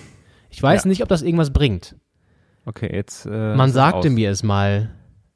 Ich 0.49 0.61
weiß 0.63 0.85
Ja. 0.85 0.87
nicht, 0.89 1.03
ob 1.03 1.09
das 1.09 1.21
irgendwas 1.21 1.53
bringt. 1.53 1.95
Okay, 2.65 2.89
jetzt. 2.91 3.25
Äh, 3.27 3.55
Man 3.55 3.71
sagte 3.71 4.07
aus. 4.07 4.09
mir 4.09 4.31
es 4.31 4.41
mal. 4.43 4.89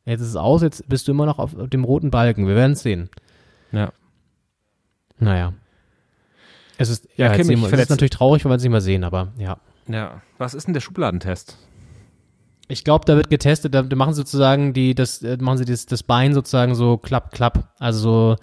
Jetzt 0.06 0.22
ist 0.22 0.30
es 0.30 0.36
aus, 0.36 0.62
jetzt 0.64 0.90
bist 0.90 1.08
du 1.08 1.12
immer 1.12 1.26
noch 1.28 1.38
auf 1.40 1.52
dem 1.56 1.84
roten 1.84 2.10
Balken. 2.12 2.48
Wir 2.48 2.56
werden 2.56 2.74
es 2.74 2.82
sehen. 2.82 3.10
Ja. 3.72 3.92
Naja. 5.20 5.54
Es 6.78 6.90
ist, 6.90 7.08
Ja, 7.16 7.28
ja, 7.28 7.36
jetzt 7.36 7.46
sehen 7.48 7.62
wir- 7.62 7.72
es 7.72 7.80
ist 7.80 7.90
natürlich 7.90 8.10
traurig, 8.12 8.44
wenn 8.44 8.52
wir 8.52 8.56
es 8.56 8.64
nicht 8.64 8.72
mehr 8.72 8.82
sehen, 8.82 9.04
aber 9.04 9.32
ja. 9.38 9.58
Ja. 9.88 10.22
Was 10.40 10.54
ist 10.56 10.66
denn 10.68 10.74
der 10.74 10.82
Schubladentest? 10.82 11.58
Ich 12.68 12.84
glaube, 12.84 13.06
da 13.06 13.16
wird 13.16 13.30
getestet, 13.30 13.74
da, 13.76 13.84
machen 13.84 14.14
sie 14.14 14.22
sozusagen 14.22 14.74
die, 14.74 14.96
das, 14.96 15.22
äh, 15.22 15.38
machen 15.40 15.58
sie 15.58 15.66
das, 15.66 15.86
das 15.86 16.04
Bein 16.04 16.34
sozusagen 16.34 16.76
so 16.76 16.98
klapp, 16.98 17.32
klapp, 17.32 17.72
also 17.80 18.00
so 18.00 18.36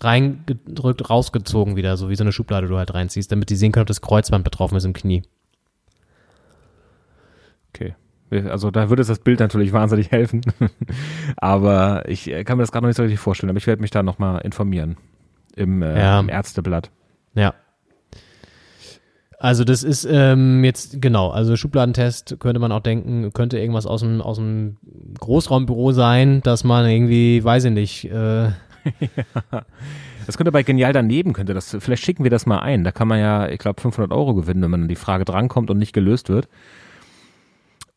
reingedrückt, 0.00 1.08
rausgezogen 1.08 1.76
wieder, 1.76 1.96
so 1.96 2.08
wie 2.08 2.16
so 2.16 2.24
eine 2.24 2.32
Schublade 2.32 2.68
du 2.68 2.76
halt 2.78 2.94
reinziehst, 2.94 3.30
damit 3.30 3.50
die 3.50 3.56
sehen 3.56 3.70
können, 3.72 3.82
ob 3.82 3.88
das 3.88 4.00
Kreuzband 4.00 4.44
betroffen 4.44 4.76
ist 4.76 4.84
im 4.84 4.92
Knie. 4.92 5.22
Okay. 7.72 7.94
Also 8.30 8.70
da 8.70 8.88
würde 8.90 9.02
es 9.02 9.08
das 9.08 9.18
Bild 9.18 9.40
natürlich 9.40 9.72
wahnsinnig 9.72 10.10
helfen. 10.10 10.42
aber 11.36 12.08
ich 12.08 12.30
äh, 12.30 12.44
kann 12.44 12.58
mir 12.58 12.62
das 12.62 12.70
gerade 12.72 12.84
noch 12.84 12.88
nicht 12.88 12.96
so 12.96 13.02
richtig 13.02 13.18
vorstellen. 13.20 13.50
Aber 13.50 13.58
ich 13.58 13.66
werde 13.66 13.82
mich 13.82 13.90
da 13.90 14.02
nochmal 14.02 14.40
informieren. 14.42 14.96
Im, 15.56 15.82
äh, 15.82 15.98
Ja. 15.98 16.20
im 16.20 16.28
Ärzteblatt. 16.28 16.90
Ja. 17.34 17.54
Also 19.40 19.64
das 19.64 19.82
ist 19.82 20.06
ähm, 20.08 20.62
jetzt, 20.64 21.00
genau, 21.00 21.30
also 21.30 21.56
Schubladentest 21.56 22.36
könnte 22.38 22.60
man 22.60 22.72
auch 22.72 22.80
denken, 22.80 23.32
könnte 23.32 23.58
irgendwas 23.58 23.86
aus 23.86 24.02
dem, 24.02 24.20
aus 24.20 24.36
dem 24.36 24.76
Großraumbüro 25.18 25.92
sein, 25.92 26.42
dass 26.42 26.62
man 26.62 26.86
irgendwie, 26.86 27.42
weiß 27.42 27.64
ich 27.64 27.72
nicht, 27.72 28.04
äh, 28.04 28.50
Das 30.26 30.36
könnte 30.36 30.52
bei 30.52 30.62
Genial 30.62 30.92
daneben, 30.92 31.32
könnte 31.32 31.54
das, 31.54 31.76
vielleicht 31.80 32.04
schicken 32.04 32.22
wir 32.22 32.30
das 32.30 32.46
mal 32.46 32.60
ein. 32.60 32.84
Da 32.84 32.92
kann 32.92 33.08
man 33.08 33.18
ja, 33.18 33.48
ich 33.48 33.58
glaube, 33.58 33.80
500 33.80 34.12
Euro 34.12 34.34
gewinnen, 34.34 34.62
wenn 34.62 34.70
man 34.70 34.82
an 34.82 34.88
die 34.88 34.94
Frage 34.94 35.24
drankommt 35.24 35.70
und 35.70 35.78
nicht 35.78 35.92
gelöst 35.92 36.28
wird. 36.28 36.48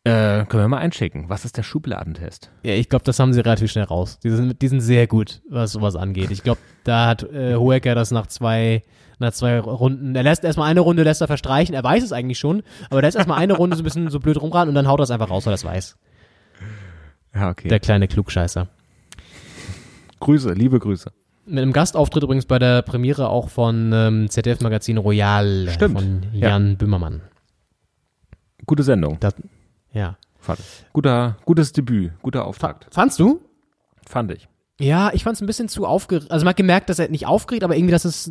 Äh, 0.02 0.44
können 0.46 0.64
wir 0.64 0.68
mal 0.68 0.78
einschicken. 0.78 1.28
Was 1.28 1.44
ist 1.44 1.56
der 1.56 1.62
Schubladentest? 1.62 2.50
Ja, 2.62 2.74
ich 2.74 2.88
glaube, 2.88 3.04
das 3.04 3.18
haben 3.18 3.32
sie 3.32 3.40
relativ 3.40 3.70
schnell 3.70 3.84
raus. 3.84 4.18
Die 4.22 4.30
sind, 4.30 4.60
die 4.60 4.68
sind 4.68 4.80
sehr 4.80 5.06
gut, 5.06 5.42
was 5.48 5.72
sowas 5.72 5.96
angeht. 5.96 6.30
Ich 6.30 6.42
glaube, 6.42 6.60
da 6.82 7.06
hat 7.06 7.22
äh, 7.22 7.54
Hoeker 7.54 7.94
das 7.94 8.10
nach 8.10 8.26
zwei, 8.26 8.82
nach 9.24 9.32
zwei 9.32 9.58
Runden, 9.58 10.14
er 10.14 10.22
lässt 10.22 10.44
erstmal 10.44 10.70
eine 10.70 10.80
Runde, 10.80 11.02
lässt 11.02 11.20
er 11.20 11.26
verstreichen, 11.26 11.74
er 11.74 11.84
weiß 11.84 12.02
es 12.02 12.12
eigentlich 12.12 12.38
schon, 12.38 12.62
aber 12.90 13.02
lässt 13.02 13.16
erstmal 13.16 13.38
eine 13.38 13.54
Runde 13.54 13.76
so 13.76 13.82
ein 13.82 13.84
bisschen 13.84 14.10
so 14.10 14.20
blöd 14.20 14.40
rumran 14.40 14.68
und 14.68 14.74
dann 14.74 14.88
haut 14.88 15.00
er 15.00 15.04
es 15.04 15.10
einfach 15.10 15.30
raus, 15.30 15.46
weil 15.46 15.52
er 15.52 15.56
es 15.56 15.64
weiß. 15.64 15.96
Ja, 17.34 17.50
okay. 17.50 17.68
Der 17.68 17.80
kleine 17.80 18.08
Klugscheißer. 18.08 18.68
Grüße, 20.20 20.52
liebe 20.52 20.78
Grüße. 20.78 21.10
Mit 21.46 21.62
einem 21.62 21.72
Gastauftritt 21.72 22.22
übrigens 22.22 22.46
bei 22.46 22.58
der 22.58 22.82
Premiere 22.82 23.28
auch 23.28 23.48
von 23.48 23.92
ähm, 23.92 24.30
ZDF-Magazin 24.30 24.96
Royal 24.96 25.68
Stimmt, 25.68 25.98
von 25.98 26.22
ja. 26.32 26.50
Jan 26.50 26.78
Böhmermann. 26.78 27.20
Gute 28.64 28.82
Sendung. 28.82 29.18
Das, 29.20 29.34
ja. 29.92 30.16
Fand 30.38 30.60
ich. 30.60 30.86
Guter, 30.92 31.36
gutes 31.44 31.72
Debüt, 31.72 32.12
guter 32.22 32.46
Auftakt. 32.46 32.86
Fandst 32.90 33.18
du? 33.18 33.40
Fand 34.06 34.30
ich. 34.30 34.48
Ja, 34.84 35.10
ich 35.14 35.24
fand 35.24 35.36
es 35.36 35.40
ein 35.42 35.46
bisschen 35.46 35.68
zu 35.68 35.86
aufgeregt. 35.86 36.30
Also 36.30 36.44
man 36.44 36.50
hat 36.50 36.56
gemerkt, 36.58 36.90
dass 36.90 36.98
er 36.98 37.08
nicht 37.08 37.26
aufgeregt, 37.26 37.64
aber 37.64 37.74
irgendwie, 37.76 37.92
dass 37.92 38.04
es, 38.04 38.30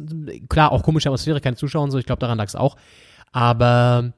klar, 0.49 0.71
auch 0.71 0.83
komische 0.83 1.09
Atmosphäre, 1.09 1.41
keine 1.41 1.55
Zuschauer 1.55 1.83
und 1.83 1.91
so, 1.91 1.97
ich 1.97 2.05
glaube, 2.05 2.19
daran 2.19 2.37
lag 2.37 2.45
es 2.47 2.55
auch. 2.55 2.75
Aber 3.31 4.13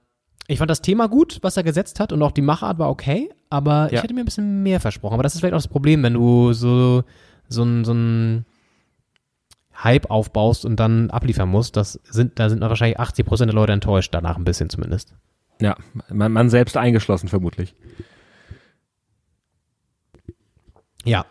ich 0.47 0.57
fand 0.59 0.69
das 0.69 0.81
Thema 0.81 1.07
gut, 1.07 1.39
was 1.41 1.55
er 1.55 1.63
gesetzt 1.63 1.99
hat 1.99 2.11
und 2.11 2.21
auch 2.21 2.31
die 2.31 2.41
Machart 2.41 2.77
war 2.77 2.89
okay, 2.89 3.29
aber 3.49 3.88
Ja. 3.89 3.93
ich 3.93 4.03
hätte 4.03 4.13
mir 4.13 4.21
ein 4.21 4.25
bisschen 4.25 4.63
mehr 4.63 4.79
versprochen. 4.81 5.13
Aber 5.13 5.23
das 5.23 5.33
ist 5.33 5.39
vielleicht 5.39 5.53
auch 5.53 5.59
das 5.59 5.67
Problem, 5.69 6.03
wenn 6.03 6.13
du 6.13 6.51
so, 6.53 7.03
so 7.47 7.63
ein, 7.63 7.86
so 7.86 7.93
ein 7.93 8.45
Hype 9.81 10.09
aufbaust 10.11 10.65
und 10.65 10.77
dann 10.79 11.09
abliefern 11.11 11.47
musst, 11.49 11.77
das 11.77 11.99
sind, 12.09 12.38
da 12.39 12.49
sind 12.49 12.61
wahrscheinlich 12.61 12.99
80% 12.99 13.45
der 13.45 13.53
Leute 13.53 13.71
enttäuscht, 13.71 14.13
danach 14.13 14.36
ein 14.38 14.43
bisschen 14.43 14.69
zumindest. 14.69 15.13
Ja, 15.61 15.77
man, 16.09 16.31
man 16.33 16.49
selbst 16.49 16.75
eingeschlossen 16.75 17.29
vermutlich. 17.29 17.75
Ja. 21.05 21.25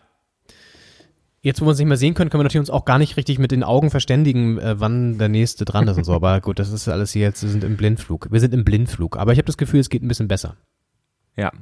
Jetzt, 1.44 1.60
wo 1.60 1.66
wir 1.66 1.70
uns 1.70 1.78
nicht 1.78 1.88
mehr 1.88 1.98
sehen 1.98 2.14
können, 2.14 2.30
können 2.30 2.40
wir 2.40 2.44
natürlich 2.44 2.60
uns 2.60 2.70
auch 2.70 2.86
gar 2.86 2.98
nicht 2.98 3.18
richtig 3.18 3.38
mit 3.38 3.50
den 3.50 3.64
Augen 3.64 3.90
verständigen, 3.90 4.56
äh, 4.56 4.80
wann 4.80 5.18
der 5.18 5.28
nächste 5.28 5.66
dran 5.66 5.86
ist 5.86 5.98
und 5.98 6.04
so. 6.04 6.14
Aber 6.14 6.40
gut, 6.40 6.58
das 6.58 6.72
ist 6.72 6.88
alles 6.88 7.12
hier 7.12 7.20
jetzt, 7.20 7.42
wir 7.42 7.50
sind 7.50 7.64
im 7.64 7.76
Blindflug. 7.76 8.28
Wir 8.30 8.40
sind 8.40 8.54
im 8.54 8.64
Blindflug. 8.64 9.18
Aber 9.18 9.32
ich 9.32 9.38
habe 9.38 9.44
das 9.44 9.58
Gefühl, 9.58 9.80
es 9.80 9.90
geht 9.90 10.02
ein 10.02 10.08
bisschen 10.08 10.26
besser. 10.26 10.56
Ja. 11.36 11.52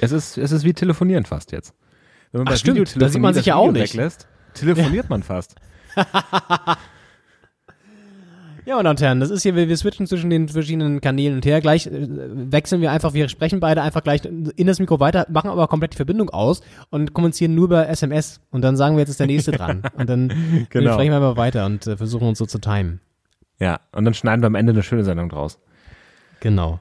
Es 0.00 0.10
ist, 0.10 0.38
es 0.38 0.52
ist 0.52 0.64
wie 0.64 0.72
telefonieren 0.72 1.26
fast 1.26 1.52
jetzt. 1.52 1.74
Wenn 2.32 2.38
man 2.38 2.48
Ach, 2.48 2.52
bei 2.52 2.56
stimmt, 2.56 3.00
da 3.00 3.10
sieht 3.10 3.20
man 3.20 3.34
sich 3.34 3.44
ja 3.44 3.56
auch 3.56 3.70
nicht. 3.70 3.92
Weglässt, 3.92 4.26
telefoniert 4.54 5.10
man 5.10 5.22
fast. 5.22 5.56
Ja, 8.68 8.74
meine 8.74 8.84
Damen 8.84 8.96
und 8.96 9.00
Herren, 9.00 9.20
das 9.20 9.30
ist 9.30 9.44
hier, 9.44 9.54
wir, 9.56 9.66
wir 9.66 9.76
switchen 9.78 10.06
zwischen 10.06 10.28
den 10.28 10.46
verschiedenen 10.46 11.00
Kanälen 11.00 11.36
und 11.36 11.46
her. 11.46 11.62
Gleich 11.62 11.86
äh, 11.86 11.90
wechseln 11.90 12.82
wir 12.82 12.92
einfach, 12.92 13.14
wir 13.14 13.30
sprechen 13.30 13.60
beide 13.60 13.80
einfach 13.80 14.02
gleich 14.02 14.22
in 14.26 14.66
das 14.66 14.78
Mikro 14.78 15.00
weiter, 15.00 15.24
machen 15.30 15.48
aber 15.48 15.68
komplett 15.68 15.94
die 15.94 15.96
Verbindung 15.96 16.28
aus 16.28 16.60
und 16.90 17.14
kommunizieren 17.14 17.54
nur 17.54 17.64
über 17.64 17.88
SMS. 17.88 18.42
Und 18.50 18.60
dann 18.60 18.76
sagen 18.76 18.96
wir, 18.96 19.00
jetzt 19.00 19.08
ist 19.08 19.20
der 19.20 19.26
nächste 19.26 19.52
dran. 19.52 19.84
Und 19.96 20.10
dann 20.10 20.66
Genau. 20.68 20.92
sprechen 20.92 21.12
wir 21.12 21.16
einfach 21.16 21.38
weiter 21.38 21.64
und 21.64 21.86
äh, 21.86 21.96
versuchen 21.96 22.28
uns 22.28 22.36
so 22.36 22.44
zu 22.44 22.58
timen. 22.58 23.00
Ja, 23.58 23.80
und 23.92 24.04
dann 24.04 24.12
schneiden 24.12 24.42
wir 24.42 24.48
am 24.48 24.54
Ende 24.54 24.72
eine 24.74 24.82
schöne 24.82 25.02
Sendung 25.02 25.30
draus. 25.30 25.58
Genau. 26.40 26.78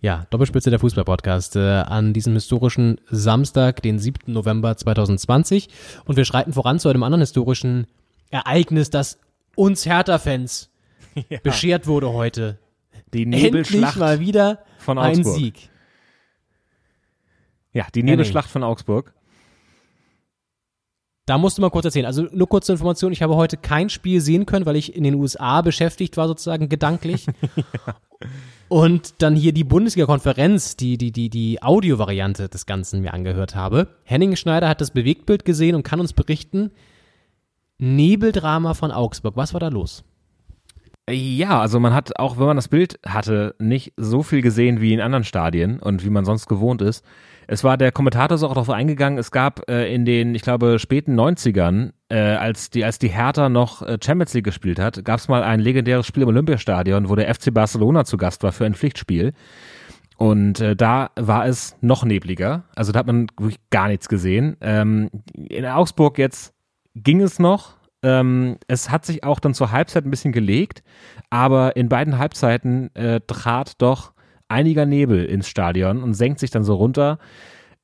Ja, 0.00 0.26
Doppelspitze 0.30 0.70
der 0.70 0.80
Fußball-Podcast 0.80 1.54
äh, 1.54 1.60
an 1.60 2.14
diesem 2.14 2.34
historischen 2.34 3.00
Samstag, 3.10 3.80
den 3.82 4.00
7. 4.00 4.32
November 4.32 4.76
2020. 4.76 5.68
Und 6.04 6.16
wir 6.16 6.24
schreiten 6.24 6.52
voran 6.52 6.80
zu 6.80 6.88
einem 6.88 7.04
anderen 7.04 7.20
historischen 7.20 7.86
Ereignis, 8.30 8.90
das 8.90 9.20
uns 9.54 9.86
Hertha-Fans 9.86 10.70
beschert 11.42 11.86
wurde 11.86 12.12
heute. 12.12 12.58
Die 13.12 13.22
Endlich 13.22 13.44
Nebelschlacht 13.44 13.96
mal 13.96 14.20
wieder 14.20 14.64
von 14.78 14.98
ein 14.98 15.18
Augsburg. 15.18 15.36
Sieg. 15.36 15.70
Ja, 17.72 17.86
die 17.94 18.02
Nebelschlacht 18.02 18.50
von 18.50 18.64
Augsburg. 18.64 19.14
Da 21.26 21.36
musst 21.36 21.58
du 21.58 21.62
mal 21.62 21.70
kurz 21.70 21.84
erzählen. 21.84 22.06
Also 22.06 22.22
nur 22.32 22.48
kurze 22.48 22.72
Information, 22.72 23.12
ich 23.12 23.20
habe 23.20 23.36
heute 23.36 23.58
kein 23.58 23.90
Spiel 23.90 24.22
sehen 24.22 24.46
können, 24.46 24.64
weil 24.64 24.76
ich 24.76 24.96
in 24.96 25.04
den 25.04 25.14
USA 25.14 25.60
beschäftigt 25.60 26.16
war, 26.16 26.26
sozusagen 26.26 26.70
gedanklich. 26.70 27.26
Und 28.68 29.22
dann 29.22 29.36
hier 29.36 29.52
die 29.52 29.64
Bundesliga-Konferenz, 29.64 30.76
die, 30.76 30.96
die, 30.96 31.12
die, 31.12 31.28
die 31.28 31.62
Audiovariante 31.62 32.48
des 32.48 32.64
Ganzen 32.64 33.02
mir 33.02 33.12
angehört 33.12 33.54
habe. 33.54 33.88
Henning 34.04 34.36
Schneider 34.36 34.68
hat 34.68 34.80
das 34.80 34.90
Bewegtbild 34.90 35.44
gesehen 35.44 35.74
und 35.74 35.82
kann 35.82 36.00
uns 36.00 36.14
berichten, 36.14 36.70
Nebeldrama 37.78 38.74
von 38.74 38.90
Augsburg. 38.90 39.36
Was 39.36 39.52
war 39.52 39.60
da 39.60 39.68
los? 39.68 40.04
Ja, 41.08 41.60
also 41.60 41.80
man 41.80 41.94
hat, 41.94 42.18
auch 42.18 42.38
wenn 42.38 42.46
man 42.46 42.56
das 42.56 42.68
Bild 42.68 42.98
hatte, 43.06 43.54
nicht 43.58 43.94
so 43.96 44.22
viel 44.22 44.42
gesehen 44.42 44.80
wie 44.80 44.92
in 44.92 45.00
anderen 45.00 45.24
Stadien 45.24 45.80
und 45.80 46.04
wie 46.04 46.10
man 46.10 46.24
sonst 46.24 46.48
gewohnt 46.48 46.82
ist. 46.82 47.04
Es 47.46 47.64
war 47.64 47.78
der 47.78 47.92
Kommentator 47.92 48.34
ist 48.34 48.42
auch 48.42 48.52
darauf 48.52 48.68
eingegangen, 48.68 49.18
es 49.18 49.30
gab 49.30 49.70
äh, 49.70 49.92
in 49.92 50.04
den, 50.04 50.34
ich 50.34 50.42
glaube, 50.42 50.78
späten 50.78 51.18
90ern, 51.18 51.92
äh, 52.10 52.18
als 52.18 52.68
die, 52.68 52.84
als 52.84 52.98
die 52.98 53.08
Hertha 53.08 53.48
noch 53.48 53.80
äh, 53.80 53.96
Champions 54.04 54.34
League 54.34 54.44
gespielt 54.44 54.78
hat, 54.78 55.02
gab 55.02 55.18
es 55.18 55.28
mal 55.28 55.42
ein 55.42 55.60
legendäres 55.60 56.06
Spiel 56.06 56.24
im 56.24 56.28
Olympiastadion, 56.28 57.08
wo 57.08 57.14
der 57.14 57.34
FC 57.34 57.54
Barcelona 57.54 58.04
zu 58.04 58.18
Gast 58.18 58.42
war 58.42 58.52
für 58.52 58.66
ein 58.66 58.74
Pflichtspiel. 58.74 59.32
Und 60.18 60.60
äh, 60.60 60.76
da 60.76 61.10
war 61.16 61.46
es 61.46 61.76
noch 61.80 62.04
nebliger. 62.04 62.64
Also 62.74 62.92
da 62.92 62.98
hat 62.98 63.06
man 63.06 63.28
wirklich 63.38 63.60
gar 63.70 63.88
nichts 63.88 64.08
gesehen. 64.08 64.58
Ähm, 64.60 65.08
in 65.32 65.64
Augsburg 65.64 66.18
jetzt 66.18 66.52
ging 66.94 67.22
es 67.22 67.38
noch. 67.38 67.77
Ähm, 68.02 68.58
es 68.68 68.90
hat 68.90 69.04
sich 69.04 69.24
auch 69.24 69.40
dann 69.40 69.54
zur 69.54 69.72
Halbzeit 69.72 70.04
ein 70.04 70.10
bisschen 70.10 70.32
gelegt, 70.32 70.82
aber 71.30 71.76
in 71.76 71.88
beiden 71.88 72.18
Halbzeiten 72.18 72.94
äh, 72.94 73.20
trat 73.26 73.80
doch 73.82 74.12
einiger 74.48 74.86
Nebel 74.86 75.24
ins 75.24 75.48
Stadion 75.48 76.02
und 76.02 76.14
senkt 76.14 76.40
sich 76.40 76.50
dann 76.50 76.64
so 76.64 76.74
runter. 76.74 77.18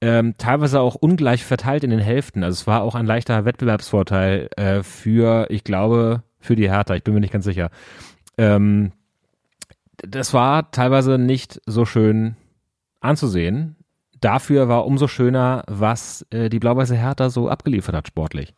Ähm, 0.00 0.34
teilweise 0.38 0.80
auch 0.80 0.96
ungleich 0.96 1.44
verteilt 1.44 1.84
in 1.84 1.90
den 1.90 1.98
Hälften. 1.98 2.42
Also 2.42 2.60
es 2.60 2.66
war 2.66 2.82
auch 2.82 2.94
ein 2.94 3.06
leichter 3.06 3.44
Wettbewerbsvorteil 3.44 4.48
äh, 4.56 4.82
für, 4.82 5.46
ich 5.50 5.64
glaube, 5.64 6.22
für 6.40 6.56
die 6.56 6.70
Hertha. 6.70 6.94
Ich 6.94 7.04
bin 7.04 7.14
mir 7.14 7.20
nicht 7.20 7.32
ganz 7.32 7.44
sicher. 7.44 7.70
Ähm, 8.36 8.92
das 9.96 10.34
war 10.34 10.70
teilweise 10.70 11.18
nicht 11.18 11.60
so 11.66 11.84
schön 11.84 12.36
anzusehen. 13.00 13.76
Dafür 14.20 14.68
war 14.68 14.86
umso 14.86 15.08
schöner, 15.08 15.64
was 15.68 16.26
äh, 16.30 16.48
die 16.48 16.58
blau-weiße 16.58 16.96
Hertha 16.96 17.30
so 17.30 17.48
abgeliefert 17.48 17.94
hat 17.94 18.08
sportlich. 18.08 18.54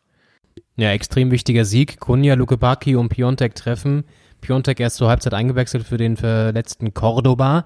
Ja, 0.77 0.91
extrem 0.91 1.31
wichtiger 1.31 1.65
Sieg. 1.65 1.99
Kunja, 1.99 2.35
Lukebaki 2.35 2.95
und 2.95 3.09
Piontek 3.09 3.55
treffen. 3.55 4.03
Piontek 4.41 4.79
erst 4.79 4.97
zur 4.97 5.09
Halbzeit 5.09 5.33
eingewechselt 5.33 5.83
für 5.83 5.97
den 5.97 6.17
verletzten 6.17 6.93
Cordoba. 6.93 7.65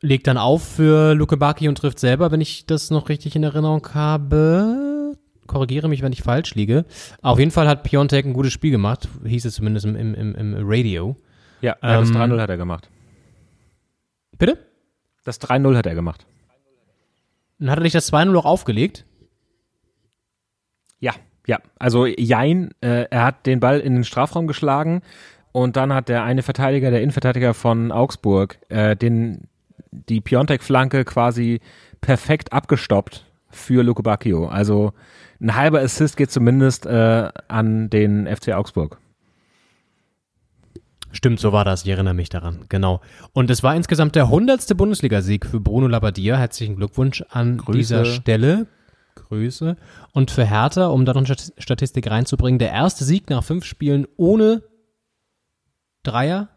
Legt 0.00 0.26
dann 0.26 0.36
auf 0.36 0.64
für 0.64 1.14
Lukebaki 1.14 1.68
und 1.68 1.78
trifft 1.78 2.00
selber, 2.00 2.32
wenn 2.32 2.40
ich 2.40 2.66
das 2.66 2.90
noch 2.90 3.08
richtig 3.08 3.36
in 3.36 3.44
Erinnerung 3.44 3.86
habe. 3.94 5.16
Korrigiere 5.46 5.88
mich, 5.88 6.02
wenn 6.02 6.12
ich 6.12 6.24
falsch 6.24 6.56
liege. 6.56 6.84
Auf 7.22 7.38
jeden 7.38 7.52
Fall 7.52 7.68
hat 7.68 7.84
Piontek 7.84 8.26
ein 8.26 8.32
gutes 8.32 8.52
Spiel 8.52 8.72
gemacht, 8.72 9.08
hieß 9.24 9.44
es 9.44 9.54
zumindest 9.54 9.86
im, 9.86 9.94
im, 9.94 10.34
im, 10.34 10.54
Radio. 10.58 11.16
Ja, 11.60 11.76
das 11.80 12.10
Ähm, 12.10 12.16
3-0 12.16 12.40
hat 12.40 12.50
er 12.50 12.56
gemacht. 12.56 12.90
Bitte? 14.36 14.58
Das 15.24 15.40
3-0 15.40 15.76
hat 15.76 15.86
er 15.86 15.94
gemacht. 15.94 16.26
Dann 17.60 17.70
hat 17.70 17.78
er 17.78 17.82
nicht 17.82 17.94
das 17.94 18.12
2-0 18.12 18.36
auch 18.36 18.46
aufgelegt? 18.46 19.06
Ja, 20.98 21.12
ja. 21.46 21.58
Also 21.78 22.06
Jein, 22.06 22.70
äh, 22.80 23.06
er 23.10 23.24
hat 23.24 23.46
den 23.46 23.60
Ball 23.60 23.80
in 23.80 23.94
den 23.94 24.04
Strafraum 24.04 24.46
geschlagen 24.46 25.02
und 25.52 25.76
dann 25.76 25.92
hat 25.92 26.08
der 26.08 26.24
eine 26.24 26.42
Verteidiger, 26.42 26.90
der 26.90 27.02
Innenverteidiger 27.02 27.54
von 27.54 27.92
Augsburg, 27.92 28.58
äh, 28.68 28.96
den 28.96 29.48
die 29.90 30.20
Piontek-Flanke 30.20 31.04
quasi 31.04 31.60
perfekt 32.00 32.52
abgestoppt 32.52 33.24
für 33.50 33.82
Luke 33.82 34.02
Bacchio. 34.02 34.48
Also 34.48 34.92
ein 35.40 35.54
halber 35.54 35.80
Assist 35.80 36.16
geht 36.16 36.30
zumindest 36.30 36.86
äh, 36.86 37.28
an 37.48 37.90
den 37.90 38.26
FC 38.26 38.52
Augsburg. 38.52 38.98
Stimmt, 41.12 41.38
so 41.38 41.52
war 41.52 41.64
das. 41.64 41.84
Ich 41.84 41.90
erinnere 41.90 42.14
mich 42.14 42.28
daran. 42.28 42.64
Genau. 42.68 43.00
Und 43.32 43.48
es 43.48 43.62
war 43.62 43.76
insgesamt 43.76 44.16
der 44.16 44.28
hundertste 44.28 44.74
Bundesligasieg 44.74 45.46
für 45.46 45.60
Bruno 45.60 45.86
Labbadia. 45.86 46.36
Herzlichen 46.36 46.74
Glückwunsch 46.74 47.22
an 47.30 47.58
Grüße. 47.58 47.76
dieser 47.78 48.04
Stelle. 48.04 48.66
Grüße. 49.14 49.76
Und 50.12 50.30
für 50.30 50.44
Hertha, 50.44 50.86
um 50.86 51.04
da 51.04 51.12
noch 51.12 51.24
eine 51.24 51.26
Stat- 51.26 51.52
Statistik 51.58 52.10
reinzubringen, 52.10 52.58
der 52.58 52.70
erste 52.72 53.04
Sieg 53.04 53.30
nach 53.30 53.44
fünf 53.44 53.64
Spielen 53.64 54.06
ohne 54.16 54.62
Dreier. 56.02 56.48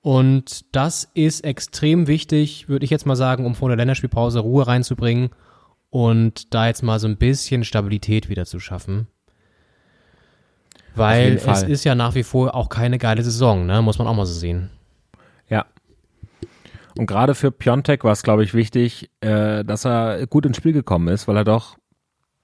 Und 0.00 0.64
das 0.74 1.08
ist 1.14 1.44
extrem 1.44 2.06
wichtig, 2.06 2.68
würde 2.68 2.84
ich 2.84 2.90
jetzt 2.90 3.06
mal 3.06 3.16
sagen, 3.16 3.44
um 3.44 3.54
vor 3.54 3.68
der 3.68 3.76
Länderspielpause 3.76 4.38
Ruhe 4.38 4.66
reinzubringen 4.66 5.30
und 5.90 6.54
da 6.54 6.68
jetzt 6.68 6.82
mal 6.82 7.00
so 7.00 7.08
ein 7.08 7.16
bisschen 7.16 7.64
Stabilität 7.64 8.28
wieder 8.28 8.46
zu 8.46 8.60
schaffen. 8.60 9.08
Weil 10.94 11.40
es 11.46 11.62
ist 11.62 11.84
ja 11.84 11.94
nach 11.94 12.14
wie 12.14 12.22
vor 12.22 12.54
auch 12.54 12.68
keine 12.68 12.98
geile 12.98 13.22
Saison, 13.22 13.66
ne? 13.66 13.82
Muss 13.82 13.98
man 13.98 14.06
auch 14.06 14.14
mal 14.14 14.26
so 14.26 14.32
sehen. 14.32 14.70
Und 16.98 17.06
gerade 17.06 17.34
für 17.34 17.50
Piontek 17.50 18.04
war 18.04 18.12
es, 18.12 18.22
glaube 18.22 18.44
ich, 18.44 18.54
wichtig, 18.54 19.10
äh, 19.20 19.64
dass 19.64 19.84
er 19.84 20.26
gut 20.26 20.46
ins 20.46 20.56
Spiel 20.56 20.72
gekommen 20.72 21.08
ist, 21.08 21.28
weil 21.28 21.36
er 21.36 21.44
doch 21.44 21.76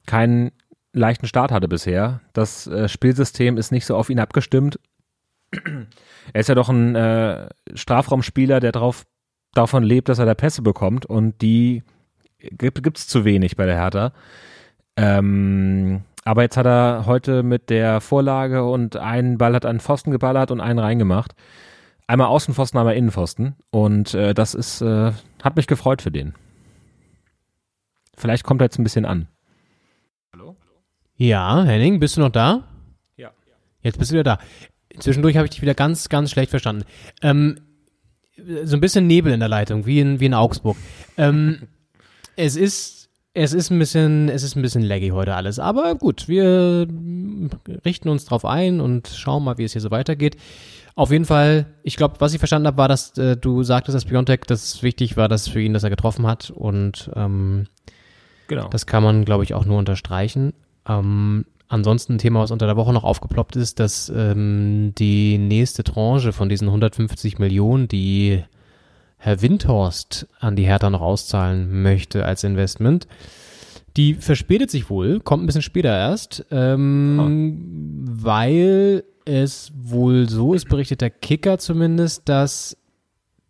keinen 0.07 0.53
leichten 0.93 1.27
Start 1.27 1.53
hatte 1.53 1.69
bisher. 1.69 2.21
Das 2.33 2.67
äh, 2.67 2.89
Spielsystem 2.89 3.57
ist 3.57 3.73
nicht 3.73 3.87
so 3.87 3.97
auf 3.97 4.11
ihn 4.11 4.19
abgestimmt. 4.19 4.79
er 6.33 6.41
ist 6.41 6.49
ja 6.49 6.55
doch 6.55 6.69
ein 6.69 6.95
äh, 6.95 7.49
Strafraumspieler, 7.75 8.61
der 8.61 8.73
drauf, 8.73 9.05
davon 9.55 9.83
lebt, 9.83 10.09
dass 10.09 10.19
er 10.19 10.27
da 10.27 10.35
Pässe 10.35 10.63
bekommt 10.63 11.07
und 11.07 11.41
die 11.43 11.83
gibt 12.39 12.99
es 12.99 13.07
zu 13.07 13.25
wenig 13.25 13.57
bei 13.57 13.67
der 13.67 13.77
Hertha. 13.77 14.13
Ähm, 14.97 16.03
aber 16.25 16.43
jetzt 16.43 16.57
hat 16.57 16.67
er 16.67 17.05
heute 17.07 17.43
mit 17.43 17.71
der 17.71 18.01
Vorlage 18.01 18.65
und 18.65 18.97
einen 18.97 19.39
Ball 19.39 19.55
hat 19.55 19.67
einen 19.67 19.81
Pfosten 19.81 20.11
geballert 20.11 20.51
und 20.51 20.61
einen 20.61 20.79
reingemacht. 20.79 21.33
Einmal 22.07 22.29
Außenpfosten, 22.29 22.79
einmal 22.79 22.97
Innenpfosten. 22.97 23.57
Und 23.71 24.15
äh, 24.15 24.35
das 24.35 24.55
ist, 24.55 24.81
äh, 24.83 25.13
hat 25.43 25.57
mich 25.57 25.67
gefreut 25.67 26.03
für 26.03 26.11
den. 26.11 26.35
Vielleicht 28.17 28.45
kommt 28.45 28.61
er 28.61 28.67
jetzt 28.67 28.79
ein 28.79 28.85
bisschen 28.85 29.05
an. 29.05 29.29
Ja, 31.17 31.63
Henning, 31.63 32.01
bist 32.01 32.17
du 32.17 32.21
noch 32.21 32.31
da? 32.31 32.65
Ja. 33.17 33.31
Jetzt 33.83 33.99
bist 33.99 34.11
du 34.11 34.15
wieder 34.15 34.25
da. 34.25 34.39
Zwischendurch 34.99 35.37
habe 35.37 35.47
ich 35.47 35.53
dich 35.53 35.63
wieder 35.63 35.75
ganz, 35.75 36.09
ganz 36.09 36.31
schlecht 36.31 36.51
verstanden. 36.51 36.85
Ähm, 37.23 37.61
so 38.65 38.77
ein 38.77 38.81
bisschen 38.81 39.07
Nebel 39.07 39.33
in 39.33 39.41
der 39.41 39.49
Leitung, 39.49 39.87
wie 39.87 40.01
in, 40.01 40.21
wie 40.21 40.27
in 40.27 40.35
Augsburg. 40.35 40.77
Ähm, 41.17 41.69
es 42.37 42.57
ist, 42.57 43.09
es 43.35 43.53
ist 43.53 43.71
ein 43.71 43.79
bisschen, 43.79 44.29
es 44.29 44.43
ist 44.43 44.57
ein 44.57 44.63
bisschen 44.63 44.83
laggy 44.83 45.11
heute 45.11 45.35
alles. 45.35 45.59
Aber 45.59 45.95
gut, 45.95 46.29
wir 46.29 46.89
richten 47.85 48.09
uns 48.09 48.25
drauf 48.25 48.45
ein 48.45 48.81
und 48.81 49.07
schauen 49.07 49.45
mal, 49.45 49.59
wie 49.59 49.65
es 49.65 49.73
hier 49.73 49.81
so 49.81 49.91
weitergeht. 49.91 50.37
Auf 50.95 51.11
jeden 51.11 51.25
Fall, 51.25 51.67
ich 51.83 51.97
glaube, 51.97 52.17
was 52.19 52.33
ich 52.35 52.39
verstanden 52.39 52.67
habe, 52.67 52.77
war, 52.77 52.89
dass 52.89 53.17
äh, 53.17 53.37
du 53.37 53.63
sagtest, 53.63 53.95
dass 53.95 54.05
Biontech, 54.05 54.41
das 54.47 54.83
wichtig 54.83 55.17
war, 55.17 55.29
dass 55.29 55.49
für 55.49 55.61
ihn, 55.61 55.73
dass 55.73 55.85
er 55.85 55.91
getroffen 55.91 56.27
hat. 56.27 56.51
Und 56.51 57.11
ähm, 57.15 57.67
Genau. 58.49 58.69
das 58.69 58.85
kann 58.87 59.03
man, 59.03 59.25
glaube 59.25 59.45
ich, 59.45 59.55
auch 59.55 59.65
nur 59.65 59.79
unterstreichen. 59.79 60.53
Ähm, 60.87 61.47
ansonsten 61.69 62.15
ein 62.15 62.19
Thema, 62.19 62.41
was 62.41 62.51
unter 62.51 62.67
der 62.67 62.77
Woche 62.77 62.93
noch 62.93 63.05
aufgeploppt 63.05 63.57
ist, 63.57 63.81
dass 63.81 64.13
ähm, 64.15 64.93
die 64.99 65.39
nächste 65.39 65.85
Tranche 65.85 66.33
von 66.33 66.51
diesen 66.51 66.69
150 66.69 67.39
Millionen, 67.39 67.89
die 67.89 68.45
Herr 69.17 69.41
Windhorst 69.41 70.29
an 70.41 70.57
die 70.57 70.67
Hertha 70.67 70.91
noch 70.91 71.01
auszahlen 71.01 71.83
möchte 71.83 72.27
als 72.27 72.45
Investment, 72.45 73.07
die 73.97 74.15
verspätet 74.15 74.71
sich 74.71 74.91
wohl, 74.91 75.21
kommt 75.21 75.43
ein 75.43 75.47
bisschen 75.47 75.63
später 75.63 75.97
erst, 75.97 76.45
ähm, 76.51 78.05
weil 78.05 79.05
es 79.25 79.73
wohl 79.77 80.29
so 80.29 80.55
ist, 80.55 80.69
berichtet 80.69 81.01
der 81.01 81.11
Kicker 81.11 81.59
zumindest, 81.59 82.29
dass 82.29 82.77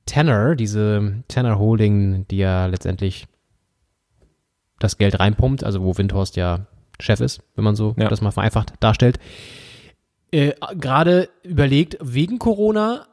Tanner, 0.06 0.54
diese 0.56 1.22
Tanner 1.28 1.58
Holding, 1.58 2.26
die 2.28 2.38
ja 2.38 2.66
letztendlich 2.66 3.26
das 4.78 4.98
Geld 4.98 5.18
reinpumpt, 5.20 5.62
also 5.64 5.82
wo 5.82 5.96
Windhorst 5.96 6.36
ja 6.36 6.66
Chef 7.00 7.20
ist, 7.20 7.40
wenn 7.54 7.64
man 7.64 7.76
so 7.76 7.94
Ja. 7.98 8.08
das 8.08 8.20
mal 8.20 8.32
vereinfacht 8.32 8.74
darstellt, 8.80 9.18
äh, 10.32 10.52
gerade 10.78 11.28
überlegt, 11.44 11.98
wegen 12.00 12.38
Corona 12.38 13.06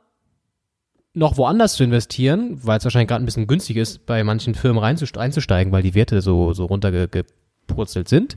noch 1.14 1.38
woanders 1.38 1.74
zu 1.74 1.84
investieren, 1.84 2.60
weil 2.64 2.78
es 2.78 2.84
wahrscheinlich 2.86 3.10
gerade 3.10 3.24
ein 3.24 3.26
bisschen 3.26 3.48
günstig 3.48 3.78
ist, 3.78 4.06
bei 4.06 4.24
manchen 4.24 4.54
Firmen 4.56 4.82
reinzust- 4.84 5.18
einzusteigen, 5.18 5.72
weil 5.74 5.84
die 5.84 5.96
Werte 5.96 6.22
so, 6.22 6.54
so 6.54 6.66
runtergepurzelt 6.66 8.08
sind. 8.08 8.36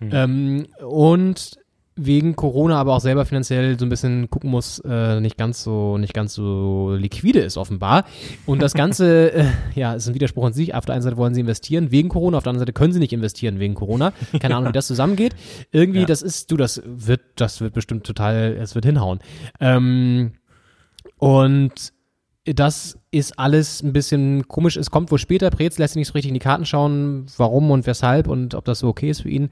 Ähm, 0.00 0.66
und 0.84 1.58
wegen 1.98 2.36
Corona 2.36 2.78
aber 2.78 2.94
auch 2.94 3.00
selber 3.00 3.24
finanziell 3.24 3.78
so 3.78 3.86
ein 3.86 3.88
bisschen 3.88 4.28
gucken 4.28 4.50
muss, 4.50 4.80
äh, 4.80 5.18
nicht 5.20 5.38
ganz 5.38 5.62
so 5.62 5.96
nicht 5.96 6.12
ganz 6.12 6.34
so 6.34 6.94
liquide 6.94 7.40
ist 7.40 7.56
offenbar. 7.56 8.04
Und 8.44 8.60
das 8.60 8.74
Ganze, 8.74 9.32
äh, 9.34 9.46
ja, 9.74 9.94
ist 9.94 10.06
ein 10.06 10.14
Widerspruch 10.14 10.46
in 10.48 10.52
sich. 10.52 10.74
Auf 10.74 10.84
der 10.84 10.94
einen 10.94 11.02
Seite 11.02 11.16
wollen 11.16 11.32
sie 11.34 11.40
investieren 11.40 11.90
wegen 11.90 12.10
Corona, 12.10 12.36
auf 12.36 12.44
der 12.44 12.50
anderen 12.50 12.66
Seite 12.66 12.74
können 12.74 12.92
sie 12.92 12.98
nicht 12.98 13.14
investieren 13.14 13.58
wegen 13.58 13.74
Corona. 13.74 14.12
Keine 14.40 14.56
Ahnung, 14.56 14.68
wie 14.68 14.72
das 14.74 14.86
zusammengeht. 14.86 15.34
Irgendwie, 15.72 16.00
Ja. 16.00 16.06
das 16.06 16.20
ist, 16.20 16.50
du, 16.50 16.58
das 16.58 16.82
wird, 16.84 17.22
das 17.36 17.62
wird 17.62 17.72
bestimmt 17.72 18.04
total, 18.04 18.56
es 18.60 18.74
wird 18.74 18.84
hinhauen. 18.84 19.20
Ähm, 19.58 20.32
und 21.18 21.72
das 22.44 22.98
ist 23.10 23.38
alles 23.38 23.82
ein 23.82 23.92
bisschen 23.92 24.46
komisch. 24.48 24.76
Es 24.76 24.90
kommt 24.90 25.10
wohl 25.10 25.18
später. 25.18 25.50
Preetz 25.50 25.78
lässt 25.78 25.94
sich 25.94 26.00
nicht 26.00 26.08
so 26.08 26.12
richtig 26.12 26.28
in 26.28 26.34
die 26.34 26.40
Karten 26.40 26.66
schauen, 26.66 27.26
warum 27.38 27.70
und 27.70 27.86
weshalb 27.86 28.28
und 28.28 28.54
ob 28.54 28.64
das 28.66 28.80
so 28.80 28.88
okay 28.88 29.10
ist 29.10 29.22
für 29.22 29.30
ihn. 29.30 29.50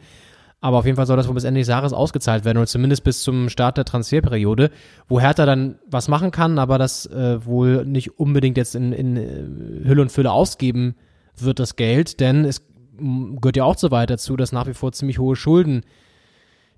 Aber 0.64 0.78
auf 0.78 0.86
jeden 0.86 0.96
Fall 0.96 1.04
soll 1.04 1.18
das 1.18 1.28
wohl 1.28 1.34
bis 1.34 1.44
Ende 1.44 1.60
des 1.60 1.68
Jahres 1.68 1.92
ausgezahlt 1.92 2.46
werden 2.46 2.56
oder 2.56 2.66
zumindest 2.66 3.04
bis 3.04 3.22
zum 3.22 3.50
Start 3.50 3.76
der 3.76 3.84
Transferperiode, 3.84 4.70
wo 5.08 5.20
Hertha 5.20 5.44
dann 5.44 5.78
was 5.86 6.08
machen 6.08 6.30
kann, 6.30 6.58
aber 6.58 6.78
das 6.78 7.04
äh, 7.04 7.44
wohl 7.44 7.84
nicht 7.84 8.18
unbedingt 8.18 8.56
jetzt 8.56 8.74
in, 8.74 8.94
in 8.94 9.16
äh, 9.18 9.86
Hülle 9.86 10.00
und 10.00 10.10
Fülle 10.10 10.32
ausgeben 10.32 10.94
wird, 11.36 11.58
das 11.58 11.76
Geld, 11.76 12.18
denn 12.18 12.46
es 12.46 12.62
m, 12.98 13.36
gehört 13.42 13.58
ja 13.58 13.64
auch 13.64 13.76
so 13.76 13.90
weit 13.90 14.08
dazu, 14.08 14.38
dass 14.38 14.52
nach 14.52 14.66
wie 14.66 14.72
vor 14.72 14.92
ziemlich 14.92 15.18
hohe 15.18 15.36
Schulden 15.36 15.82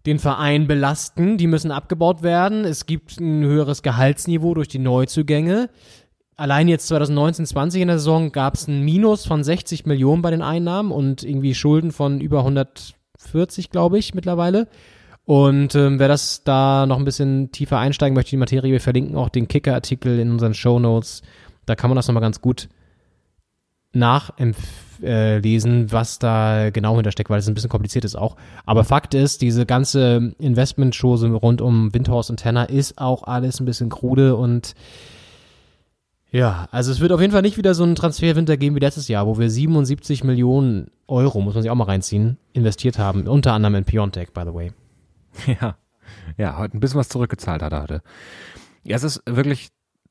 den 0.04 0.18
Verein 0.18 0.66
belasten. 0.66 1.38
Die 1.38 1.46
müssen 1.46 1.70
abgebaut 1.70 2.24
werden. 2.24 2.64
Es 2.64 2.86
gibt 2.86 3.20
ein 3.20 3.44
höheres 3.44 3.82
Gehaltsniveau 3.82 4.54
durch 4.54 4.66
die 4.66 4.80
Neuzugänge. 4.80 5.70
Allein 6.34 6.66
jetzt 6.66 6.90
2019-20 6.90 7.76
in 7.76 7.86
der 7.86 7.98
Saison 7.98 8.32
gab 8.32 8.54
es 8.54 8.66
ein 8.66 8.84
Minus 8.84 9.26
von 9.26 9.44
60 9.44 9.86
Millionen 9.86 10.22
bei 10.22 10.32
den 10.32 10.42
Einnahmen 10.42 10.90
und 10.90 11.22
irgendwie 11.22 11.54
Schulden 11.54 11.92
von 11.92 12.20
über 12.20 12.42
140, 13.18 13.70
glaube 13.70 13.98
ich, 13.98 14.14
mittlerweile. 14.14 14.68
Und 15.24 15.74
ähm, 15.74 15.98
wer 15.98 16.06
das 16.08 16.44
da 16.44 16.86
noch 16.86 16.98
ein 16.98 17.04
bisschen 17.04 17.50
tiefer 17.50 17.78
einsteigen 17.78 18.14
möchte, 18.14 18.30
die 18.30 18.36
Materie, 18.36 18.72
wir 18.72 18.80
verlinken 18.80 19.16
auch 19.16 19.28
den 19.28 19.48
Kicker-Artikel 19.48 20.20
in 20.20 20.30
unseren 20.30 20.54
Show 20.54 20.78
Notes. 20.78 21.22
Da 21.66 21.74
kann 21.74 21.90
man 21.90 21.96
das 21.96 22.06
nochmal 22.06 22.20
ganz 22.20 22.40
gut 22.40 22.68
nachlesen, 23.92 25.90
was 25.90 26.18
da 26.20 26.70
genau 26.70 26.94
hintersteckt, 26.94 27.28
weil 27.28 27.40
es 27.40 27.48
ein 27.48 27.54
bisschen 27.54 27.70
kompliziert 27.70 28.04
ist 28.04 28.14
auch. 28.14 28.36
Aber 28.66 28.84
Fakt 28.84 29.14
ist, 29.14 29.42
diese 29.42 29.66
ganze 29.66 30.34
Investmentschose 30.38 31.28
rund 31.32 31.60
um 31.60 31.92
Windhorst 31.92 32.30
und 32.30 32.36
Tenner 32.36 32.70
ist 32.70 32.98
auch 32.98 33.24
alles 33.24 33.58
ein 33.58 33.66
bisschen 33.66 33.88
krude 33.88 34.36
und 34.36 34.74
ja, 36.36 36.68
also 36.70 36.92
es 36.92 37.00
wird 37.00 37.12
auf 37.12 37.20
jeden 37.22 37.32
Fall 37.32 37.40
nicht 37.40 37.56
wieder 37.56 37.72
so 37.74 37.82
einen 37.82 37.94
Transferwinter 37.94 38.58
geben 38.58 38.76
wie 38.76 38.80
letztes 38.80 39.08
Jahr, 39.08 39.26
wo 39.26 39.38
wir 39.38 39.48
77 39.48 40.22
Millionen 40.22 40.90
Euro, 41.08 41.40
muss 41.40 41.54
man 41.54 41.62
sich 41.62 41.70
auch 41.70 41.76
mal 41.76 41.84
reinziehen, 41.84 42.36
investiert 42.52 42.98
haben, 42.98 43.26
unter 43.26 43.54
anderem 43.54 43.76
in 43.76 43.84
Piontek, 43.86 44.34
by 44.34 44.42
the 44.42 44.52
way. 44.52 44.72
Ja, 45.60 45.76
ja, 46.36 46.58
heute 46.58 46.76
ein 46.76 46.80
bisschen 46.80 46.98
was 47.00 47.08
zurückgezahlt 47.08 47.62
hat 47.62 47.72
er 47.72 47.82
heute. 47.82 48.02
Ja, 48.84 48.96
es 48.96 49.02
ist 49.02 49.22
wirklich, 49.24 49.68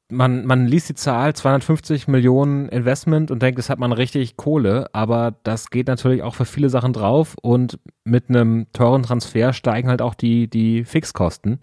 man, 0.10 0.48
man 0.48 0.66
liest 0.66 0.90
die 0.90 0.96
Zahl 0.96 1.36
250 1.36 2.08
Millionen 2.08 2.70
Investment 2.70 3.30
und 3.30 3.44
denkt, 3.44 3.60
es 3.60 3.70
hat 3.70 3.78
man 3.78 3.92
richtig 3.92 4.36
Kohle, 4.36 4.88
aber 4.94 5.36
das 5.44 5.70
geht 5.70 5.88
natürlich 5.88 6.24
auch 6.24 6.34
für 6.34 6.46
viele 6.46 6.70
Sachen 6.70 6.92
drauf 6.92 7.36
und 7.40 7.78
mit 8.04 8.30
einem 8.30 8.66
teuren 8.74 9.04
Transfer 9.04 9.54
steigen 9.54 9.90
halt 9.90 10.02
auch 10.02 10.16
die, 10.16 10.48
die 10.48 10.86
Fixkosten. 10.86 11.60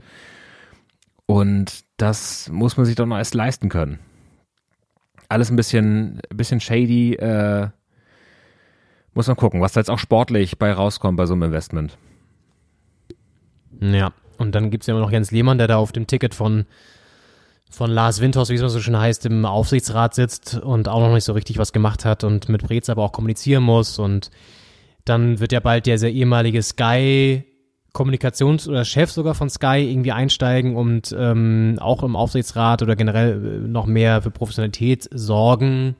Und 1.26 1.80
das 1.96 2.48
muss 2.48 2.76
man 2.76 2.86
sich 2.86 2.94
doch 2.94 3.06
noch 3.06 3.18
erst 3.18 3.34
leisten 3.34 3.68
können. 3.68 3.98
Alles 5.32 5.50
ein 5.50 5.56
bisschen, 5.56 6.20
bisschen 6.28 6.60
shady, 6.60 7.14
äh, 7.14 7.68
muss 9.14 9.26
man 9.26 9.36
gucken, 9.36 9.60
was 9.60 9.72
da 9.72 9.80
jetzt 9.80 9.90
auch 9.90 9.98
sportlich 9.98 10.58
bei 10.58 10.72
rauskommt 10.72 11.16
bei 11.16 11.26
so 11.26 11.32
einem 11.32 11.44
Investment. 11.44 11.96
Ja, 13.80 14.12
und 14.38 14.54
dann 14.54 14.70
gibt's 14.70 14.86
ja 14.86 14.94
immer 14.94 15.02
noch 15.02 15.10
Jens 15.10 15.30
Lehmann, 15.30 15.58
der 15.58 15.68
da 15.68 15.76
auf 15.76 15.92
dem 15.92 16.06
Ticket 16.06 16.34
von, 16.34 16.66
von 17.70 17.90
Lars 17.90 18.20
Windhaus, 18.20 18.50
wie 18.50 18.54
es 18.54 18.60
immer 18.60 18.68
so 18.68 18.80
schön 18.80 18.98
heißt, 18.98 19.24
im 19.26 19.44
Aufsichtsrat 19.46 20.14
sitzt 20.14 20.58
und 20.58 20.88
auch 20.88 21.00
noch 21.00 21.14
nicht 21.14 21.24
so 21.24 21.32
richtig 21.32 21.58
was 21.58 21.72
gemacht 21.72 22.04
hat 22.04 22.24
und 22.24 22.48
mit 22.48 22.62
Brez 22.62 22.90
aber 22.90 23.02
auch 23.02 23.12
kommunizieren 23.12 23.62
muss. 23.62 23.98
Und 23.98 24.30
dann 25.04 25.40
wird 25.40 25.52
ja 25.52 25.60
bald 25.60 25.86
der 25.86 25.98
sehr 25.98 26.12
ehemalige 26.12 26.62
Sky 26.62 27.44
Kommunikations- 27.93 28.68
oder 28.68 28.84
Chef 28.84 29.11
sogar 29.11 29.34
von 29.34 29.51
Sky 29.51 29.86
irgendwie 29.90 30.12
einsteigen 30.12 30.76
und 30.76 31.14
ähm, 31.18 31.76
auch 31.80 32.03
im 32.03 32.16
Aufsichtsrat 32.16 32.82
oder 32.82 32.97
generell 32.97 33.64
äh, 33.64 33.68
noch 33.68 33.86
mehr 33.86 34.22
für 34.22 34.30
Professionalität 34.30 35.09
sorgen. 35.12 35.97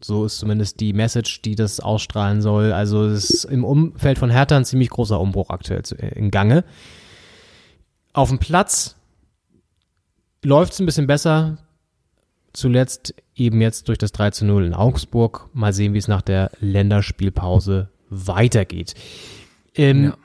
So 0.00 0.24
ist 0.24 0.38
zumindest 0.38 0.80
die 0.80 0.92
Message, 0.92 1.42
die 1.42 1.54
das 1.54 1.80
ausstrahlen 1.80 2.40
soll. 2.42 2.72
Also 2.72 3.04
es 3.04 3.30
ist 3.30 3.44
im 3.44 3.64
Umfeld 3.64 4.18
von 4.18 4.30
Hertha 4.30 4.56
ein 4.56 4.64
ziemlich 4.64 4.90
großer 4.90 5.20
Umbruch 5.20 5.50
aktuell 5.50 5.82
äh, 5.98 6.18
in 6.18 6.30
Gange. 6.30 6.64
Auf 8.12 8.28
dem 8.30 8.38
Platz 8.38 8.96
läuft 10.42 10.72
es 10.74 10.80
ein 10.80 10.86
bisschen 10.86 11.06
besser. 11.06 11.58
Zuletzt 12.52 13.14
eben 13.34 13.60
jetzt 13.60 13.88
durch 13.88 13.98
das 13.98 14.12
3 14.12 14.30
zu 14.30 14.44
0 14.46 14.64
in 14.66 14.74
Augsburg. 14.74 15.48
Mal 15.52 15.72
sehen, 15.72 15.92
wie 15.92 15.98
es 15.98 16.08
nach 16.08 16.22
der 16.22 16.52
Länderspielpause 16.60 17.90
weitergeht. 18.08 18.94
Ähm, 19.74 20.04
Ja. 20.04 20.16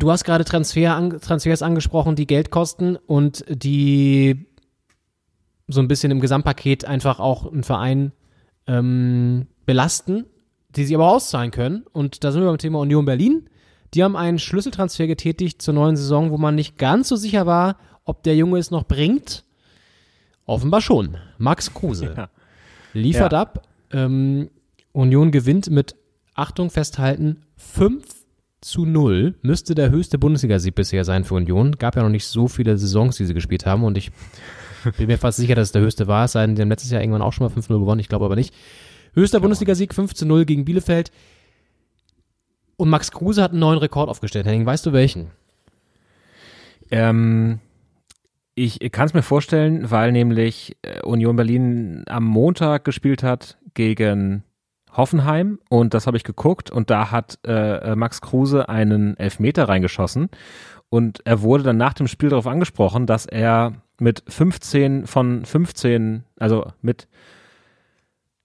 Du 0.00 0.10
hast 0.10 0.24
gerade 0.24 0.44
Transfer 0.46 0.94
an, 0.96 1.20
Transfers 1.20 1.60
angesprochen, 1.62 2.16
die 2.16 2.26
Geld 2.26 2.50
kosten 2.50 2.96
und 2.96 3.44
die 3.48 4.46
so 5.68 5.80
ein 5.80 5.88
bisschen 5.88 6.10
im 6.10 6.20
Gesamtpaket 6.20 6.86
einfach 6.86 7.20
auch 7.20 7.52
einen 7.52 7.62
Verein 7.62 8.12
ähm, 8.66 9.46
belasten, 9.66 10.24
die 10.74 10.84
sie 10.84 10.94
aber 10.94 11.10
auszahlen 11.12 11.50
können. 11.50 11.84
Und 11.92 12.24
da 12.24 12.32
sind 12.32 12.40
wir 12.42 12.48
beim 12.48 12.56
Thema 12.58 12.78
Union 12.80 13.04
Berlin. 13.04 13.48
Die 13.92 14.02
haben 14.02 14.16
einen 14.16 14.38
Schlüsseltransfer 14.38 15.06
getätigt 15.06 15.60
zur 15.60 15.74
neuen 15.74 15.96
Saison, 15.96 16.30
wo 16.30 16.38
man 16.38 16.54
nicht 16.54 16.78
ganz 16.78 17.08
so 17.08 17.16
sicher 17.16 17.44
war, 17.44 17.76
ob 18.04 18.22
der 18.22 18.34
Junge 18.36 18.58
es 18.58 18.70
noch 18.70 18.84
bringt. 18.84 19.44
Offenbar 20.46 20.80
schon. 20.80 21.18
Max 21.36 21.74
Kruse 21.74 22.14
Ja. 22.16 22.30
liefert 22.94 23.32
Ja. 23.32 23.40
ab. 23.42 23.68
Ähm, 23.92 24.48
Union 24.92 25.30
gewinnt 25.30 25.68
mit, 25.70 25.94
Achtung, 26.34 26.70
festhalten, 26.70 27.42
5 27.56 28.19
zu 28.60 28.84
0. 28.84 29.34
Müsste 29.42 29.74
der 29.74 29.90
höchste 29.90 30.18
Bundesliga-Sieg 30.18 30.74
bisher 30.74 31.04
sein 31.04 31.24
für 31.24 31.34
Union. 31.34 31.72
Gab 31.78 31.96
ja 31.96 32.02
noch 32.02 32.10
nicht 32.10 32.26
so 32.26 32.48
viele 32.48 32.76
Saisons, 32.76 33.16
die 33.16 33.24
sie 33.24 33.34
gespielt 33.34 33.66
haben. 33.66 33.84
Und 33.84 33.96
ich 33.96 34.10
bin 34.96 35.06
mir 35.06 35.18
fast 35.18 35.38
sicher, 35.38 35.54
dass 35.54 35.68
es 35.68 35.72
der 35.72 35.82
höchste 35.82 36.06
war. 36.06 36.26
Es 36.26 36.32
sei 36.32 36.46
denn, 36.46 36.56
die 36.56 36.62
haben 36.62 36.68
letztes 36.68 36.90
Jahr 36.90 37.00
irgendwann 37.00 37.22
auch 37.22 37.32
schon 37.32 37.46
mal 37.46 37.58
5-0 37.58 37.68
gewonnen. 37.78 38.00
Ich 38.00 38.08
glaube 38.08 38.24
aber 38.24 38.36
nicht. 38.36 38.54
Höchster 39.14 39.40
Bundesliga-Sieg 39.40 39.94
5 39.94 40.14
zu 40.14 40.26
0 40.26 40.44
gegen 40.44 40.64
Bielefeld. 40.64 41.10
Und 42.76 42.88
Max 42.88 43.10
Kruse 43.10 43.42
hat 43.42 43.50
einen 43.50 43.60
neuen 43.60 43.78
Rekord 43.78 44.08
aufgestellt. 44.08 44.46
Henning, 44.46 44.66
weißt 44.66 44.86
du 44.86 44.92
welchen? 44.92 45.30
Ähm, 46.90 47.60
ich 48.54 48.78
kann 48.92 49.06
es 49.06 49.14
mir 49.14 49.22
vorstellen, 49.22 49.90
weil 49.90 50.12
nämlich 50.12 50.76
äh, 50.82 51.00
Union 51.02 51.36
Berlin 51.36 52.04
am 52.08 52.24
Montag 52.24 52.84
gespielt 52.84 53.22
hat 53.22 53.58
gegen 53.74 54.44
Hoffenheim 54.92 55.58
und 55.68 55.94
das 55.94 56.06
habe 56.06 56.16
ich 56.16 56.24
geguckt 56.24 56.70
und 56.70 56.90
da 56.90 57.10
hat 57.10 57.38
äh, 57.46 57.92
äh, 57.92 57.96
Max 57.96 58.20
Kruse 58.20 58.68
einen 58.68 59.16
Elfmeter 59.16 59.68
reingeschossen 59.68 60.28
und 60.88 61.20
er 61.24 61.42
wurde 61.42 61.62
dann 61.62 61.76
nach 61.76 61.94
dem 61.94 62.08
Spiel 62.08 62.30
darauf 62.30 62.46
angesprochen, 62.46 63.06
dass 63.06 63.26
er 63.26 63.74
mit 63.98 64.24
15 64.26 65.06
von 65.06 65.44
15, 65.44 66.24
also 66.38 66.72
mit 66.82 67.08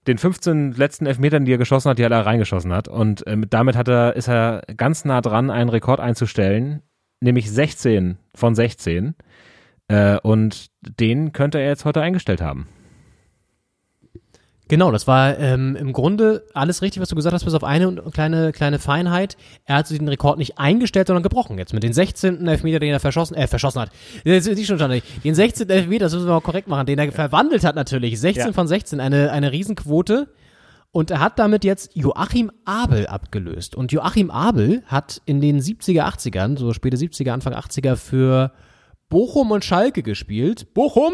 den 0.06 0.18
15 0.18 0.72
letzten 0.72 1.06
Elfmetern, 1.06 1.44
die 1.44 1.52
er 1.52 1.58
geschossen 1.58 1.90
hat, 1.90 1.98
die 1.98 2.02
er 2.02 2.08
da 2.08 2.20
reingeschossen 2.20 2.72
hat. 2.72 2.86
Und 2.86 3.24
ähm, 3.26 3.46
damit 3.50 3.74
hat 3.74 3.88
er, 3.88 4.14
ist 4.14 4.28
er 4.28 4.62
ganz 4.76 5.04
nah 5.04 5.20
dran, 5.20 5.50
einen 5.50 5.68
Rekord 5.68 5.98
einzustellen, 5.98 6.82
nämlich 7.20 7.50
16 7.50 8.16
von 8.34 8.54
16. 8.54 9.16
Äh, 9.88 10.18
und 10.20 10.70
den 10.80 11.32
könnte 11.32 11.58
er 11.58 11.68
jetzt 11.68 11.84
heute 11.84 12.02
eingestellt 12.02 12.40
haben. 12.40 12.68
Genau, 14.68 14.90
das 14.90 15.06
war 15.06 15.38
ähm, 15.38 15.76
im 15.76 15.92
Grunde 15.92 16.44
alles 16.52 16.82
richtig, 16.82 17.00
was 17.00 17.08
du 17.08 17.14
gesagt 17.14 17.32
hast, 17.32 17.44
bis 17.44 17.54
auf 17.54 17.62
eine 17.62 18.02
kleine, 18.12 18.50
kleine 18.50 18.80
Feinheit. 18.80 19.36
Er 19.64 19.76
hat 19.76 19.90
den 19.90 20.08
Rekord 20.08 20.38
nicht 20.38 20.58
eingestellt, 20.58 21.06
sondern 21.06 21.22
gebrochen. 21.22 21.56
Jetzt 21.56 21.72
mit 21.72 21.84
den 21.84 21.92
16. 21.92 22.46
Elfmeter, 22.48 22.80
den 22.80 22.92
er 22.92 22.98
verschossen, 22.98 23.36
äh, 23.36 23.46
verschossen 23.46 23.82
hat. 23.82 23.90
Das 24.24 24.46
ist 24.46 24.66
schon 24.66 24.78
schon 24.80 25.00
Den 25.22 25.34
16. 25.36 25.70
Elfmeter, 25.70 26.06
das 26.06 26.14
müssen 26.14 26.26
wir 26.26 26.32
mal 26.34 26.40
korrekt 26.40 26.66
machen, 26.66 26.86
den 26.86 26.98
er 26.98 27.12
verwandelt 27.12 27.64
hat 27.64 27.76
natürlich. 27.76 28.18
16 28.18 28.46
Ja. 28.46 28.52
von 28.52 28.66
16, 28.66 28.98
eine, 28.98 29.30
eine 29.30 29.52
Riesenquote. 29.52 30.28
Und 30.90 31.10
er 31.10 31.20
hat 31.20 31.38
damit 31.38 31.62
jetzt 31.62 31.94
Joachim 31.94 32.50
Abel 32.64 33.06
abgelöst. 33.06 33.74
Und 33.76 33.92
Joachim 33.92 34.30
Abel 34.30 34.82
hat 34.86 35.20
in 35.26 35.40
den 35.40 35.60
70er, 35.60 36.02
80ern, 36.04 36.58
so 36.58 36.72
späte 36.72 36.96
70er, 36.96 37.30
Anfang 37.30 37.52
80er 37.54 37.96
für 37.96 38.52
Bochum 39.08 39.50
und 39.52 39.64
Schalke 39.64 40.02
gespielt. 40.02 40.74
Bochum 40.74 41.12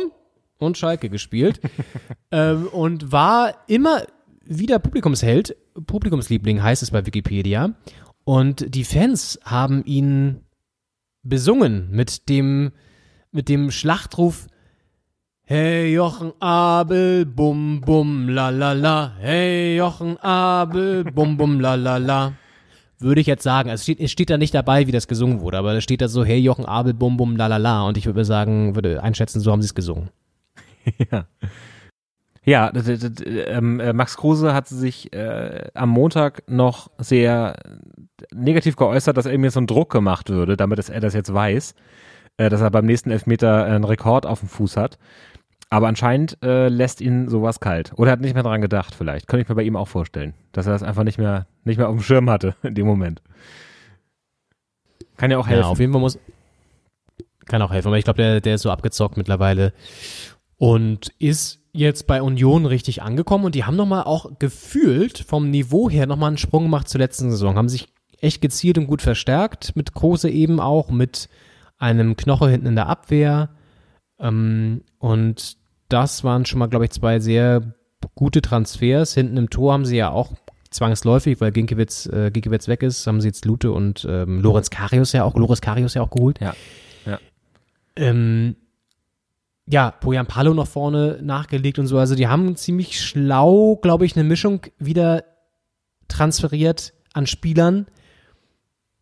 und 0.62 0.78
Schalke 0.78 1.08
gespielt. 1.08 1.60
ähm, 2.30 2.66
und 2.68 3.12
war 3.12 3.54
immer 3.66 4.02
wieder 4.44 4.78
Publikumsheld. 4.78 5.56
Publikumsliebling 5.86 6.62
heißt 6.62 6.82
es 6.82 6.90
bei 6.90 7.04
Wikipedia. 7.06 7.74
Und 8.24 8.74
die 8.74 8.84
Fans 8.84 9.38
haben 9.44 9.84
ihn 9.84 10.40
besungen 11.22 11.90
mit 11.90 12.28
dem, 12.28 12.72
mit 13.30 13.48
dem 13.48 13.70
Schlachtruf 13.70 14.46
Hey 15.44 15.92
Jochen 15.92 16.32
Abel, 16.40 17.26
bum 17.26 17.80
bum 17.80 18.28
la 18.28 18.50
la 18.50 18.72
la. 18.72 19.12
Hey 19.18 19.76
Jochen 19.76 20.16
Abel, 20.18 21.04
bum 21.04 21.36
bum 21.36 21.60
la 21.60 21.74
la 21.74 21.96
la. 21.96 22.32
würde 23.02 23.20
ich 23.20 23.26
jetzt 23.26 23.42
sagen. 23.42 23.68
Also 23.68 23.80
es 23.80 23.84
steht, 23.84 24.00
es 24.00 24.10
steht 24.10 24.30
da 24.30 24.38
nicht 24.38 24.54
dabei, 24.54 24.86
wie 24.86 24.92
das 24.92 25.08
gesungen 25.08 25.40
wurde, 25.40 25.58
aber 25.58 25.74
da 25.74 25.80
steht 25.80 26.00
da 26.00 26.08
so, 26.08 26.24
hey 26.24 26.38
Jochen 26.38 26.64
Abel, 26.64 26.94
bum 26.94 27.16
bum, 27.16 27.36
la 27.36 27.48
la 27.48 27.56
la. 27.56 27.82
Und 27.86 27.98
ich 27.98 28.06
würde 28.06 28.24
sagen, 28.24 28.74
würde 28.74 29.02
einschätzen, 29.02 29.40
so 29.40 29.52
haben 29.52 29.62
sie 29.62 29.66
es 29.66 29.74
gesungen. 29.74 30.10
ja. 31.10 31.26
Ja, 32.44 32.72
ähm, 32.74 33.78
äh, 33.78 33.92
Max 33.92 34.16
Kruse 34.16 34.52
hat 34.52 34.66
sich 34.66 35.12
äh, 35.12 35.68
am 35.74 35.90
Montag 35.90 36.42
noch 36.48 36.90
sehr 36.98 37.54
negativ 38.34 38.74
geäußert, 38.74 39.16
dass 39.16 39.26
irgendwie 39.26 39.50
so 39.50 39.60
ein 39.60 39.68
Druck 39.68 39.92
gemacht 39.92 40.28
würde, 40.28 40.56
damit 40.56 40.88
er 40.88 41.00
das 41.00 41.14
jetzt 41.14 41.32
weiß, 41.32 41.74
äh, 42.38 42.48
dass 42.48 42.60
er 42.60 42.70
beim 42.72 42.84
nächsten 42.84 43.12
Elfmeter 43.12 43.64
einen 43.64 43.84
Rekord 43.84 44.26
auf 44.26 44.40
dem 44.40 44.48
Fuß 44.48 44.76
hat. 44.76 44.98
Aber 45.70 45.86
anscheinend 45.86 46.36
äh, 46.42 46.68
lässt 46.68 47.00
ihn 47.00 47.28
sowas 47.28 47.60
kalt. 47.60 47.92
Oder 47.96 48.10
er 48.10 48.12
hat 48.14 48.20
nicht 48.20 48.34
mehr 48.34 48.42
dran 48.42 48.60
gedacht, 48.60 48.94
vielleicht. 48.94 49.28
Könnte 49.28 49.42
ich 49.42 49.48
mir 49.48 49.54
bei 49.54 49.62
ihm 49.62 49.76
auch 49.76 49.88
vorstellen, 49.88 50.34
dass 50.50 50.66
er 50.66 50.72
das 50.72 50.82
einfach 50.82 51.04
nicht 51.04 51.18
mehr, 51.18 51.46
nicht 51.64 51.78
mehr 51.78 51.88
auf 51.88 51.94
dem 51.94 52.02
Schirm 52.02 52.28
hatte 52.28 52.56
in 52.62 52.74
dem 52.74 52.86
Moment. 52.86 53.22
Kann 55.16 55.30
ja 55.30 55.38
auch 55.38 55.46
helfen. 55.46 55.62
Ja, 55.62 55.68
auf 55.68 55.78
jeden 55.78 55.92
Fall 55.92 56.00
muss. 56.00 56.18
Kann 57.46 57.62
auch 57.62 57.72
helfen, 57.72 57.88
aber 57.88 57.98
ich 57.98 58.04
glaube, 58.04 58.18
der, 58.18 58.40
der 58.40 58.56
ist 58.56 58.62
so 58.62 58.70
abgezockt 58.70 59.16
mittlerweile 59.16 59.72
und 60.62 61.12
ist 61.18 61.58
jetzt 61.72 62.06
bei 62.06 62.22
Union 62.22 62.66
richtig 62.66 63.02
angekommen 63.02 63.46
und 63.46 63.56
die 63.56 63.64
haben 63.64 63.74
nochmal 63.74 64.04
auch 64.04 64.38
gefühlt 64.38 65.18
vom 65.18 65.50
Niveau 65.50 65.90
her 65.90 66.06
nochmal 66.06 66.28
einen 66.28 66.38
Sprung 66.38 66.62
gemacht 66.62 66.88
zur 66.88 67.00
letzten 67.00 67.32
Saison. 67.32 67.56
Haben 67.56 67.68
sich 67.68 67.88
echt 68.20 68.40
gezielt 68.40 68.78
und 68.78 68.86
gut 68.86 69.02
verstärkt, 69.02 69.74
mit 69.74 69.92
Große 69.92 70.30
eben 70.30 70.60
auch, 70.60 70.88
mit 70.90 71.28
einem 71.78 72.14
Knoche 72.14 72.48
hinten 72.48 72.68
in 72.68 72.76
der 72.76 72.86
Abwehr. 72.86 73.48
Ähm, 74.20 74.84
und 75.00 75.56
das 75.88 76.22
waren 76.22 76.46
schon 76.46 76.60
mal, 76.60 76.68
glaube 76.68 76.84
ich, 76.84 76.92
zwei 76.92 77.18
sehr 77.18 77.74
gute 78.14 78.40
Transfers. 78.40 79.14
Hinten 79.14 79.38
im 79.38 79.50
Tor 79.50 79.72
haben 79.72 79.84
sie 79.84 79.96
ja 79.96 80.10
auch 80.10 80.30
zwangsläufig, 80.70 81.40
weil 81.40 81.50
Ginkiewicz, 81.50 82.06
äh, 82.06 82.30
Ginkiewicz 82.30 82.68
weg 82.68 82.84
ist, 82.84 83.04
haben 83.08 83.20
sie 83.20 83.26
jetzt 83.26 83.46
Lute 83.46 83.72
und 83.72 84.06
ähm, 84.08 84.40
Lorenz 84.40 84.70
Karius 84.70 85.10
ja 85.10 85.24
auch, 85.24 85.34
Lorenz 85.34 85.60
Karius 85.60 85.94
ja 85.94 86.02
auch 86.02 86.10
geholt. 86.10 86.38
Ja. 86.40 86.54
Ja. 87.04 87.18
Ähm, 87.96 88.54
ja, 89.66 89.90
Bojan 90.00 90.26
Palo 90.26 90.54
noch 90.54 90.66
vorne 90.66 91.18
nachgelegt 91.22 91.78
und 91.78 91.86
so. 91.86 91.98
Also 91.98 92.14
die 92.14 92.28
haben 92.28 92.56
ziemlich 92.56 93.00
schlau, 93.00 93.76
glaube 93.76 94.04
ich, 94.04 94.16
eine 94.16 94.24
Mischung 94.24 94.62
wieder 94.78 95.24
transferiert 96.08 96.92
an 97.12 97.26
Spielern 97.26 97.86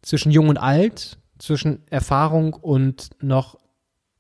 zwischen 0.03 0.31
jung 0.31 0.49
und 0.49 0.59
alt, 0.59 1.19
zwischen 1.39 1.87
Erfahrung 1.89 2.55
und 2.55 3.11
noch 3.23 3.59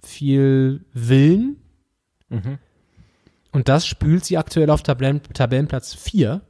viel 0.03 0.84
Willen. 0.93 1.57
Mhm. 2.28 2.59
Und 3.53 3.68
das 3.68 3.86
spült 3.86 4.24
sie 4.24 4.38
aktuell 4.38 4.70
auf 4.70 4.82
Tabellen, 4.82 5.22
Tabellenplatz 5.22 5.95
4. 5.95 6.41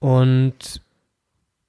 Und 0.00 0.82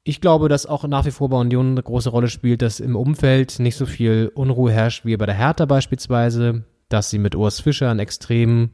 ich 0.08 0.22
glaube, 0.22 0.50
dass 0.50 0.68
auch 0.68 0.88
nach 0.88 1.06
wie 1.06 1.12
vor 1.12 1.30
bei 1.30 1.38
Union 1.38 1.72
eine 1.72 1.82
große 1.82 2.12
Rolle 2.12 2.30
spielt, 2.30 2.62
dass 2.62 2.80
im 2.80 2.96
Umfeld 2.96 3.58
nicht 3.58 3.76
so 3.76 3.88
viel 3.88 4.32
Unruhe 4.36 4.72
herrscht 4.72 5.04
wie 5.04 5.18
bei 5.18 5.26
der 5.26 5.34
Hertha 5.34 5.66
beispielsweise, 5.66 6.64
dass 6.90 7.10
sie 7.10 7.18
mit 7.18 7.36
Urs 7.36 7.60
Fischer 7.60 7.90
einen 7.90 8.00
extrem 8.00 8.70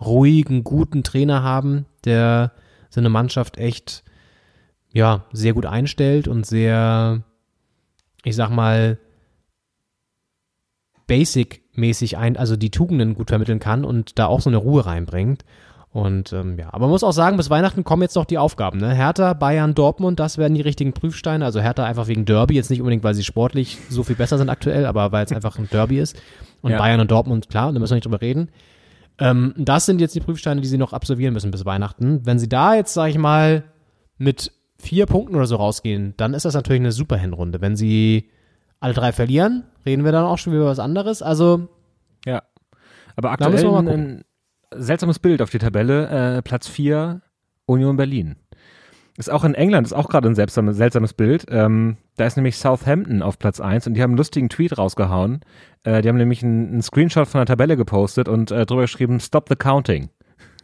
ruhigen, 0.00 0.64
guten 0.64 1.04
Trainer 1.04 1.44
haben, 1.44 1.86
der 2.04 2.52
seine 2.90 3.10
Mannschaft 3.10 3.58
echt 3.58 4.02
ja, 4.92 5.24
sehr 5.32 5.52
gut 5.52 5.66
einstellt 5.66 6.26
und 6.26 6.44
sehr, 6.44 7.22
ich 8.24 8.34
sag 8.34 8.50
mal, 8.50 8.98
basic-mäßig 11.06 12.18
ein, 12.18 12.36
also 12.36 12.56
die 12.56 12.72
Tugenden 12.72 13.14
gut 13.14 13.28
vermitteln 13.28 13.60
kann 13.60 13.84
und 13.84 14.18
da 14.18 14.26
auch 14.26 14.40
so 14.40 14.50
eine 14.50 14.56
Ruhe 14.56 14.84
reinbringt. 14.84 15.44
Und 15.96 16.30
ähm, 16.34 16.58
ja, 16.58 16.68
aber 16.72 16.80
man 16.80 16.90
muss 16.90 17.02
auch 17.02 17.12
sagen, 17.12 17.38
bis 17.38 17.48
Weihnachten 17.48 17.82
kommen 17.82 18.02
jetzt 18.02 18.16
noch 18.16 18.26
die 18.26 18.36
Aufgaben. 18.36 18.80
Ne? 18.80 18.92
Hertha, 18.92 19.32
Bayern, 19.32 19.74
Dortmund, 19.74 20.20
das 20.20 20.36
werden 20.36 20.52
die 20.52 20.60
richtigen 20.60 20.92
Prüfsteine. 20.92 21.42
Also 21.42 21.62
Hertha 21.62 21.84
einfach 21.84 22.06
wegen 22.06 22.26
Derby, 22.26 22.54
jetzt 22.54 22.68
nicht 22.68 22.80
unbedingt, 22.82 23.02
weil 23.02 23.14
sie 23.14 23.24
sportlich 23.24 23.78
so 23.88 24.02
viel 24.02 24.14
besser 24.14 24.36
sind 24.36 24.50
aktuell, 24.50 24.84
aber 24.84 25.10
weil 25.12 25.24
es 25.24 25.32
einfach 25.32 25.58
ein 25.58 25.70
Derby 25.72 25.98
ist. 25.98 26.14
Und 26.60 26.72
Ja. 26.72 26.76
Bayern 26.76 27.00
und 27.00 27.10
Dortmund, 27.10 27.48
klar, 27.48 27.72
da 27.72 27.78
müssen 27.78 27.92
wir 27.92 27.94
nicht 27.94 28.04
drüber 28.04 28.20
reden. 28.20 28.50
Ähm, 29.18 29.54
das 29.56 29.86
sind 29.86 30.02
jetzt 30.02 30.14
die 30.14 30.20
Prüfsteine, 30.20 30.60
die 30.60 30.68
sie 30.68 30.76
noch 30.76 30.92
absolvieren 30.92 31.32
müssen 31.32 31.50
bis 31.50 31.64
Weihnachten. 31.64 32.20
Wenn 32.26 32.38
sie 32.38 32.50
da 32.50 32.74
jetzt, 32.74 32.92
sag 32.92 33.08
ich 33.08 33.16
mal, 33.16 33.64
mit 34.18 34.52
vier 34.78 35.06
Punkten 35.06 35.34
oder 35.34 35.46
so 35.46 35.56
rausgehen, 35.56 36.12
dann 36.18 36.34
ist 36.34 36.44
das 36.44 36.52
natürlich 36.52 36.80
eine 36.80 36.92
super 36.92 37.16
Hinrunde. 37.16 37.62
Wenn 37.62 37.74
sie 37.74 38.28
alle 38.80 38.92
drei 38.92 39.12
verlieren, 39.12 39.64
reden 39.86 40.04
wir 40.04 40.12
dann 40.12 40.26
auch 40.26 40.36
schon 40.36 40.52
wieder 40.52 40.60
über 40.60 40.70
was 40.72 40.78
anderes. 40.78 41.22
Also, 41.22 41.68
Ja. 42.26 42.42
Aber 43.16 43.30
aktuell 43.30 43.64
ein 43.88 44.24
seltsames 44.74 45.18
Bild 45.18 45.42
auf 45.42 45.50
die 45.50 45.58
Tabelle. 45.58 46.36
Äh, 46.38 46.42
Platz 46.42 46.68
4, 46.68 47.22
Union 47.66 47.96
Berlin. 47.96 48.36
Ist 49.18 49.30
auch 49.30 49.44
in 49.44 49.54
England, 49.54 49.86
ist 49.86 49.94
auch 49.94 50.10
gerade 50.10 50.28
ein 50.28 50.34
seltsames, 50.34 50.76
seltsames 50.76 51.14
Bild. 51.14 51.46
Ähm, 51.48 51.96
da 52.16 52.26
ist 52.26 52.36
nämlich 52.36 52.58
Southampton 52.58 53.22
auf 53.22 53.38
Platz 53.38 53.60
1 53.60 53.86
und 53.86 53.94
die 53.94 54.02
haben 54.02 54.10
einen 54.10 54.18
lustigen 54.18 54.50
Tweet 54.50 54.76
rausgehauen. 54.76 55.40
Äh, 55.84 56.02
die 56.02 56.08
haben 56.08 56.18
nämlich 56.18 56.42
einen, 56.42 56.68
einen 56.68 56.82
Screenshot 56.82 57.26
von 57.26 57.38
der 57.38 57.46
Tabelle 57.46 57.78
gepostet 57.78 58.28
und 58.28 58.50
äh, 58.50 58.66
drüber 58.66 58.82
geschrieben, 58.82 59.18
Stop 59.20 59.48
the 59.48 59.56
Counting. 59.56 60.10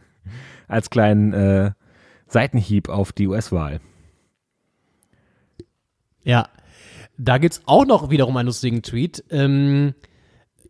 Als 0.67 0.91
kleinen 0.91 1.33
äh, 1.33 1.71
Seitenhieb 2.27 2.89
auf 2.89 3.11
die 3.11 3.27
US-Wahl. 3.27 3.79
Ja, 6.23 6.47
da 7.17 7.39
gibt's 7.39 7.61
auch 7.65 7.85
noch 7.85 8.11
wiederum 8.11 8.37
einen 8.37 8.47
lustigen 8.47 8.81
Tweet, 8.83 9.23
ähm, 9.29 9.93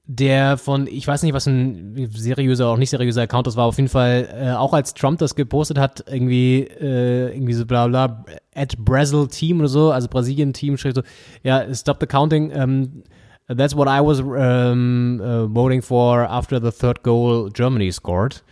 der 0.06 0.58
von, 0.58 0.86
ich 0.88 1.08
weiß 1.08 1.24
nicht, 1.24 1.34
was 1.34 1.47
ein 1.47 2.10
seriöser 2.12 2.66
oder 2.66 2.74
auch 2.74 2.78
nicht 2.78 2.89
seriöser 2.89 3.22
Account 3.22 3.47
das 3.47 3.56
war, 3.56 3.66
auf 3.66 3.78
jeden 3.78 3.89
Fall, 3.89 4.28
äh, 4.34 4.51
auch 4.51 4.74
als 4.74 4.93
Trump 4.93 5.20
das 5.20 5.36
gepostet 5.36 5.78
hat, 5.78 6.04
irgendwie, 6.08 6.62
äh, 6.62 7.34
irgendwie 7.34 7.54
so 7.54 7.66
bla 7.66 7.88
bla, 7.88 8.26
at 8.54 8.78
Brazil 8.78 9.28
Team 9.28 9.60
oder 9.60 9.70
so, 9.70 9.91
also 9.91 10.10
Brasilien 10.10 10.51
Team, 10.51 10.78
schrieb 10.78 10.95
so, 10.95 11.04
ja, 11.43 11.74
stop 11.74 11.97
the 12.01 12.06
counting, 12.06 12.51
um, 12.51 13.04
that's 13.47 13.76
what 13.76 13.88
I 13.88 14.01
was 14.06 14.20
um, 14.20 15.22
uh, 15.22 15.47
voting 15.47 15.82
for 15.82 16.30
after 16.30 16.60
the 16.62 16.72
third 16.72 17.01
goal 17.04 17.49
Germany 17.51 17.91
scored. 17.91 18.43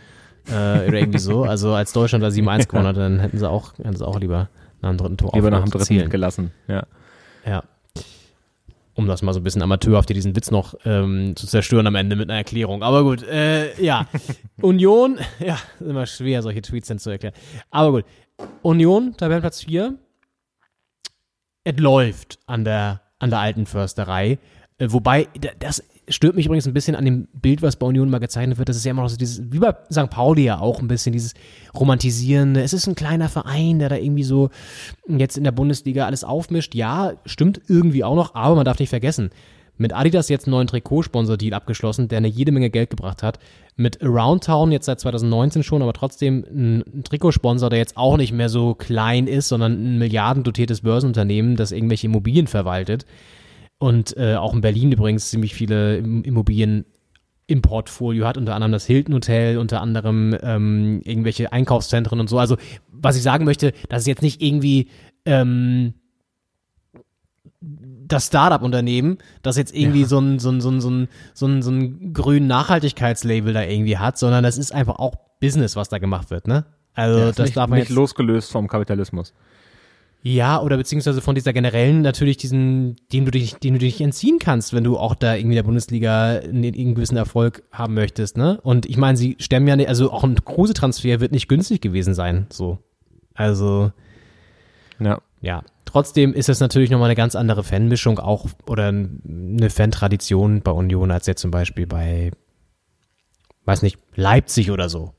Äh, 0.48 0.88
oder 0.88 1.00
irgendwie 1.00 1.20
so, 1.20 1.44
also 1.44 1.74
als 1.74 1.92
Deutschland 1.92 2.24
da 2.24 2.30
7-1 2.30 2.68
gewonnen 2.68 2.88
hat, 2.88 2.98
dann 2.98 3.20
hätten 3.20 3.38
sie 3.38 3.50
auch, 3.50 3.74
hätten 3.78 3.96
sie 3.96 4.08
auch 4.08 4.20
lieber 4.20 4.50
nach 4.82 4.90
dem 4.90 4.98
dritten 4.98 5.18
Tor 5.18 5.32
Lieber 5.34 5.52
nach 5.52 5.64
dem 5.64 5.70
dritten 5.70 5.86
zählen. 5.86 6.10
gelassen. 6.10 6.52
Ja. 6.68 6.84
Ja. 7.46 7.64
Um 9.02 9.08
das 9.08 9.22
mal 9.24 9.34
so 9.34 9.40
ein 9.40 9.44
bisschen 9.44 9.64
amateurhaft 9.64 10.10
hier 10.10 10.14
diesen 10.14 10.36
Witz 10.36 10.52
noch 10.52 10.76
ähm, 10.86 11.36
zu 11.36 11.48
zerstören 11.48 11.88
am 11.88 11.96
Ende 11.96 12.16
mit 12.16 12.30
einer 12.30 12.38
Erklärung. 12.38 12.84
Aber 12.84 13.04
gut, 13.04 13.24
äh, 13.24 13.82
ja. 13.84 14.06
Union, 14.62 15.18
ja, 15.40 15.56
ist 15.80 15.88
immer 15.88 16.06
schwer, 16.06 16.42
solche 16.44 16.62
Tweets 16.62 16.88
dann 16.88 17.00
zu 17.00 17.10
erklären. 17.10 17.34
Aber 17.72 17.92
gut. 17.92 18.06
Union, 18.62 19.16
Tabellenplatz 19.18 19.64
4. 19.64 19.96
Es 21.64 21.78
läuft 21.78 22.40
an 22.46 22.64
der, 22.64 23.02
an 23.20 23.30
der 23.32 23.40
alten 23.40 23.66
Försterei. 23.66 24.38
Äh, 24.78 24.88
wobei, 24.92 25.28
da- 25.40 25.50
das 25.60 25.84
stört 26.08 26.36
mich 26.36 26.46
übrigens 26.46 26.68
ein 26.68 26.74
bisschen 26.74 26.96
an 26.96 27.06
dem 27.06 27.28
Bild, 27.34 27.62
was 27.62 27.76
bei 27.76 27.86
Union 27.86 28.10
mal 28.10 28.20
gezeichnet 28.20 28.58
wird. 28.58 28.70
Das 28.70 28.76
ist 28.76 28.86
ja 28.86 28.92
immer 28.92 29.04
noch 29.04 29.10
so 29.10 29.18
dieses, 29.18 29.52
wie 29.52 29.60
bei 29.60 29.74
St. 29.92 30.10
Pauli 30.10 30.44
ja 30.44 30.60
auch 30.60 30.82
ein 30.82 30.88
bisschen, 30.88 31.14
dieses 31.14 31.34
romantisierende. 31.76 32.62
Es 32.62 32.74
ist 32.74 32.88
ein 32.88 32.96
kleiner 32.96 33.30
Verein, 33.30 33.80
der 33.80 33.90
da 33.90 33.96
irgendwie 33.96 34.24
so 34.24 34.50
jetzt 35.08 35.38
in 35.38 35.44
der 35.44 35.52
Bundesliga 35.52 36.06
alles 36.06 36.24
aufmischt. 36.24 36.76
Ja, 36.76 37.14
stimmt 37.26 37.62
irgendwie 37.68 38.04
auch 38.04 38.16
noch, 38.16 38.36
aber 38.36 38.56
man 38.56 38.66
darf 38.66 38.80
nicht 38.80 38.90
vergessen, 38.90 39.30
mit 39.78 39.94
Adidas 39.94 40.30
jetzt 40.30 40.46
einen 40.46 40.52
neuen 40.52 40.68
Trikotsponsor-Deal 40.68 41.54
abgeschlossen, 41.54 42.08
der 42.08 42.20
eine 42.20 42.28
jede 42.28 42.52
Menge 42.52 42.70
Geld 42.70 42.90
gebracht 42.90 43.24
hat. 43.24 43.40
Mit 43.76 44.04
Around 44.04 44.44
Town 44.44 44.72
jetzt 44.72 44.86
seit 44.86 45.00
2019 45.00 45.64
schon, 45.64 45.82
aber 45.82 45.94
trotzdem 45.94 46.46
ein, 46.52 47.04
Trikotsponsor, 47.04 47.70
der 47.70 47.80
jetzt 47.80 47.98
auch 47.98 48.18
nicht 48.18 48.32
mehr 48.32 48.50
so 48.50 48.76
klein 48.76 49.28
ist, 49.28 49.48
sondern 49.48 49.74
ein 49.74 49.98
milliardendotiertes 49.98 50.82
Börsenunternehmen, 50.82 51.56
das 51.56 51.72
irgendwelche 51.72 52.08
Immobilien 52.08 52.48
verwaltet. 52.48 53.06
Und 53.82 54.16
äh, 54.16 54.36
auch 54.36 54.54
in 54.54 54.62
Berlin 54.62 54.92
übrigens 54.92 55.32
ziemlich 55.32 55.56
viele 55.56 55.98
Im- 55.98 56.24
Immobilien 56.24 56.86
im 57.48 57.64
Portfolio 57.64 58.28
hat, 58.28 58.38
unter 58.38 58.54
anderem 58.54 58.72
das 58.72 58.86
Hilton 58.86 59.16
Hotel, 59.16 59.58
unter 59.58 59.82
anderem 59.82 60.38
ähm, 60.44 61.02
irgendwelche 61.04 61.52
Einkaufszentren 61.52 62.20
und 62.20 62.30
so. 62.30 62.38
Also, 62.38 62.58
was 62.92 63.18
ich 63.18 63.24
sagen 63.24 63.44
möchte, 63.44 63.74
das 63.90 64.04
ist 64.04 64.08
jetzt 64.08 64.22
nicht 64.22 64.40
irgendwie 64.40 64.88
ähm, 65.26 65.96
das 67.60 68.28
Startup-Unternehmen, 68.28 69.18
das 69.42 69.58
jetzt 69.58 69.76
irgendwie 69.76 70.04
so 70.04 70.20
ein, 70.20 70.38
so 70.38 70.52
ein, 70.52 70.62
so 70.62 70.70
ein, 70.70 70.80
so 70.80 70.90
ein, 70.92 71.08
so 71.34 71.48
ein, 71.48 71.62
so 71.64 71.72
ein 71.72 72.14
grünen 72.14 72.46
Nachhaltigkeitslabel 72.46 73.52
da 73.52 73.64
irgendwie 73.64 73.98
hat, 73.98 74.18
sondern 74.20 74.44
das 74.44 74.60
ist 74.60 74.72
einfach 74.72 75.00
auch 75.00 75.16
Business, 75.40 75.76
was 75.76 75.90
da 75.90 75.98
gemacht 75.98 76.30
wird, 76.30 76.48
ne? 76.48 76.66
Also, 76.94 77.20
Ja, 77.20 77.26
das 77.32 77.40
nicht, 77.40 77.58
darf 77.58 77.68
man 77.68 77.80
nicht 77.80 77.90
jetzt 77.90 77.96
losgelöst 77.96 78.52
vom 78.52 78.68
Kapitalismus. 78.68 79.34
Ja, 80.24 80.62
oder 80.62 80.78
beziehungsweise 80.78 81.20
von 81.20 81.34
dieser 81.34 81.52
generellen 81.52 82.02
natürlich 82.02 82.38
diesen, 82.38 82.96
dem 83.12 83.26
du 83.26 83.32
dich, 83.32 83.56
dem 83.56 83.74
du 83.74 83.80
dich 83.80 84.00
entziehen 84.02 84.38
kannst, 84.38 84.72
wenn 84.72 84.84
du 84.84 84.98
auch 84.98 85.16
da 85.16 85.34
irgendwie 85.34 85.54
in 85.54 85.56
der 85.56 85.64
Bundesliga 85.64 86.40
einen, 86.44 86.64
einen 86.64 86.96
gewissen 86.96 87.18
Erfolg 87.18 87.64
haben 87.72 87.96
möchtest, 87.96 88.38
ne? 88.38 88.60
Und 88.62 88.86
ich 88.86 88.98
meine, 88.98 89.18
sie 89.18 89.36
stemmen 89.40 89.68
ja 89.68 89.76
nicht, 89.76 89.90
also 89.90 90.12
auch 90.12 90.24
ein 90.24 90.36
Kruse-Transfer 90.36 91.22
wird 91.22 91.32
nicht 91.32 91.48
günstig 91.48 91.82
gewesen 91.82 92.14
sein, 92.14 92.46
so. 92.52 92.78
Also, 93.34 93.92
Ja. 95.00 95.22
ja. 95.42 95.64
Trotzdem 95.86 96.34
ist 96.34 96.48
es 96.50 96.60
natürlich 96.60 96.90
nochmal 96.92 97.10
eine 97.10 97.16
ganz 97.16 97.36
andere 97.36 97.64
Fanmischung 97.64 98.20
auch 98.20 98.46
oder 98.68 98.88
eine 98.88 99.70
Fan-Tradition 99.70 100.62
bei 100.62 100.72
Union 100.72 101.12
als 101.12 101.26
jetzt 101.26 101.42
zum 101.42 101.52
Beispiel 101.52 101.88
bei, 101.88 102.32
weiß 103.66 103.82
nicht, 103.82 103.98
Leipzig 104.16 104.70
oder 104.72 104.88
so. 104.88 105.14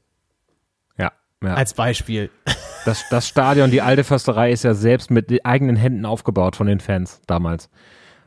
Ja. 0.96 1.12
ja. 1.42 1.54
Als 1.54 1.74
Beispiel. 1.74 2.30
Das, 2.84 3.08
das 3.10 3.28
Stadion, 3.28 3.70
die 3.70 3.80
alte 3.82 4.04
Försterei 4.04 4.50
ist 4.52 4.64
ja 4.64 4.74
selbst 4.74 5.10
mit 5.10 5.44
eigenen 5.44 5.76
Händen 5.76 6.04
aufgebaut 6.04 6.56
von 6.56 6.66
den 6.66 6.80
Fans 6.80 7.20
damals. 7.26 7.70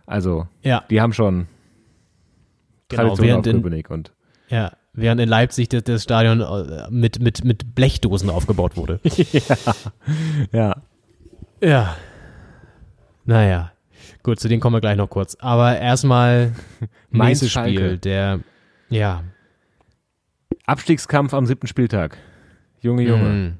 Also, 0.05 0.47
Ja. 0.61 0.83
die 0.89 1.01
haben 1.01 1.13
schon 1.13 1.47
Genau, 2.89 3.01
Tradition 3.03 3.11
auf 3.11 3.19
während 3.19 3.47
in, 3.47 3.55
Köpenick 3.57 3.89
und 3.89 4.13
ja, 4.47 4.73
während 4.93 5.19
in 5.19 5.27
Leipzig 5.27 5.69
das, 5.69 5.83
das 5.83 6.03
Stadion 6.03 6.41
äh, 6.41 6.87
mit, 6.91 7.19
mit, 7.19 7.43
mit 7.43 7.73
Blechdosen 7.75 8.29
aufgebaut 8.29 8.77
wurde. 8.77 8.99
ja. 10.51 10.75
Ja. 11.61 11.95
Naja. 13.25 13.71
Gut, 14.21 14.39
zu 14.39 14.47
denen 14.47 14.61
kommen 14.61 14.75
wir 14.75 14.81
gleich 14.81 14.97
noch 14.97 15.09
kurz. 15.09 15.35
Aber 15.39 15.77
erstmal 15.79 16.53
nächstes 17.09 17.51
Spiel, 17.51 17.97
der, 17.97 18.39
ja. 18.89 19.23
Abstiegskampf 20.67 21.33
am 21.33 21.45
siebten 21.45 21.67
Spieltag. 21.67 22.17
Junge, 22.81 23.03
Junge. 23.03 23.29
Mm. 23.29 23.57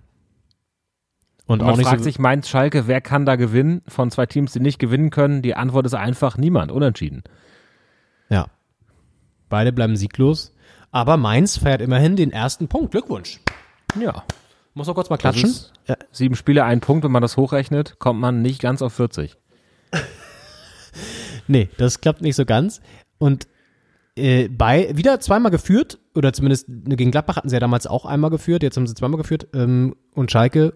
Und 1.48 1.62
Und 1.62 1.68
auch 1.70 1.76
man 1.76 1.86
fragt 1.86 2.00
so, 2.00 2.04
sich, 2.06 2.18
Mainz 2.18 2.50
Schalke, 2.50 2.88
wer 2.88 3.02
kann 3.02 3.26
da 3.26 3.36
gewinnen 3.36 3.82
von 3.88 4.10
zwei 4.10 4.26
Teams, 4.26 4.54
die 4.54 4.60
nicht 4.60 4.80
gewinnen 4.80 5.12
können? 5.12 5.42
Die 5.42 5.56
Antwort 5.56 5.86
ist 5.86 5.94
einfach 5.94 6.38
niemand, 6.38 6.72
unentschieden. 6.72 7.24
ja. 8.30 8.48
Beide 9.48 9.72
bleiben 9.72 9.96
sieglos. 9.96 10.54
Aber 10.92 11.18
Mainz 11.18 11.58
feiert 11.58 11.82
immerhin 11.82 12.16
den 12.16 12.32
ersten 12.32 12.68
Punkt. 12.68 12.92
Glückwunsch. 12.92 13.40
Ja. 14.00 14.24
Muss 14.74 14.88
noch 14.88 14.96
kurz 14.96 15.10
mal 15.10 15.18
klatschen. 15.18 15.50
ist 15.50 15.72
Sieben 16.12 16.36
Spiele, 16.36 16.64
ein 16.64 16.80
Punkt, 16.82 17.04
wenn 17.04 17.12
man 17.12 17.22
das 17.22 17.38
hochrechnet, 17.38 18.00
kommt 18.00 18.20
man 18.20 18.42
nicht 18.42 18.60
ganz 18.62 18.82
auf 18.82 18.94
40. 18.94 19.38
Nee, 21.48 21.70
das 21.78 22.02
klappt 22.02 22.22
nicht 22.22 22.36
so 22.36 22.46
ganz. 22.46 22.82
Und 23.18 23.48
äh, 24.16 24.48
bei 24.50 24.90
wieder 24.96 25.20
zweimal 25.20 25.52
geführt, 25.52 26.00
oder 26.16 26.34
zumindest 26.34 26.68
gegen 26.68 27.12
Gladbach 27.12 27.36
hatten 27.36 27.50
sie 27.50 27.56
ja 27.56 27.60
damals 27.60 27.88
auch 27.88 28.06
einmal 28.06 28.32
geführt, 28.32 28.64
jetzt 28.64 28.78
haben 28.78 28.88
sie 28.88 28.96
zweimal 28.96 29.18
geführt, 29.18 29.48
ähm, 29.54 29.96
und 30.14 30.32
Schalke 30.32 30.74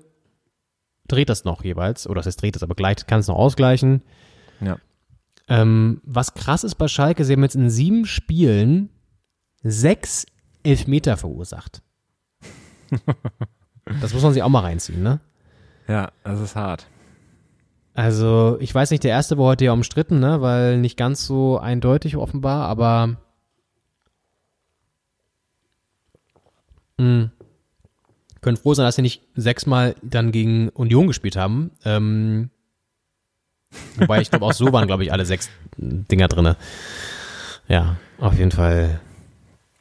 dreht 1.11 1.29
das 1.29 1.43
noch 1.43 1.63
jeweils, 1.63 2.07
oder 2.07 2.19
das 2.19 2.27
heißt 2.27 2.41
dreht 2.41 2.55
das, 2.55 2.63
aber 2.63 2.75
gleich 2.75 3.05
kann 3.07 3.19
es 3.19 3.27
noch 3.27 3.35
ausgleichen. 3.35 4.03
Ja. 4.61 4.77
Ähm, 5.47 6.01
was 6.03 6.33
krass 6.33 6.63
ist 6.63 6.75
bei 6.75 6.87
Schalke, 6.87 7.25
sie 7.25 7.33
haben 7.33 7.43
jetzt 7.43 7.55
in 7.55 7.69
sieben 7.69 8.05
Spielen 8.05 8.89
sechs 9.63 10.25
Elfmeter 10.63 11.17
verursacht. 11.17 11.81
das 14.01 14.13
muss 14.13 14.23
man 14.23 14.33
sich 14.33 14.43
auch 14.43 14.49
mal 14.49 14.61
reinziehen, 14.61 15.01
ne? 15.01 15.19
Ja, 15.87 16.11
das 16.23 16.39
ist 16.39 16.55
hart. 16.55 16.87
Also, 17.95 18.57
ich 18.59 18.73
weiß 18.73 18.91
nicht, 18.91 19.03
der 19.03 19.11
erste 19.11 19.37
war 19.37 19.45
heute 19.45 19.65
ja 19.65 19.73
umstritten, 19.73 20.19
ne, 20.19 20.41
weil 20.41 20.77
nicht 20.77 20.97
ganz 20.97 21.25
so 21.25 21.57
eindeutig 21.57 22.15
offenbar, 22.15 22.67
aber 22.67 23.17
mh, 26.97 27.31
können 28.41 28.57
froh 28.57 28.73
sein, 28.73 28.85
dass 28.85 28.95
sie 28.95 29.01
nicht 29.01 29.21
sechsmal 29.35 29.95
dann 30.01 30.31
gegen 30.31 30.69
Union 30.69 31.07
gespielt 31.07 31.35
haben. 31.35 31.71
Ähm, 31.85 32.49
wobei 33.97 34.21
ich 34.21 34.29
glaube, 34.29 34.45
auch 34.45 34.53
so 34.53 34.71
waren, 34.73 34.87
glaube 34.87 35.03
ich, 35.03 35.11
alle 35.11 35.25
sechs 35.25 35.49
Dinger 35.77 36.27
drinne. 36.27 36.55
Ja, 37.67 37.97
auf 38.17 38.37
jeden 38.37 38.51
Fall. 38.51 38.99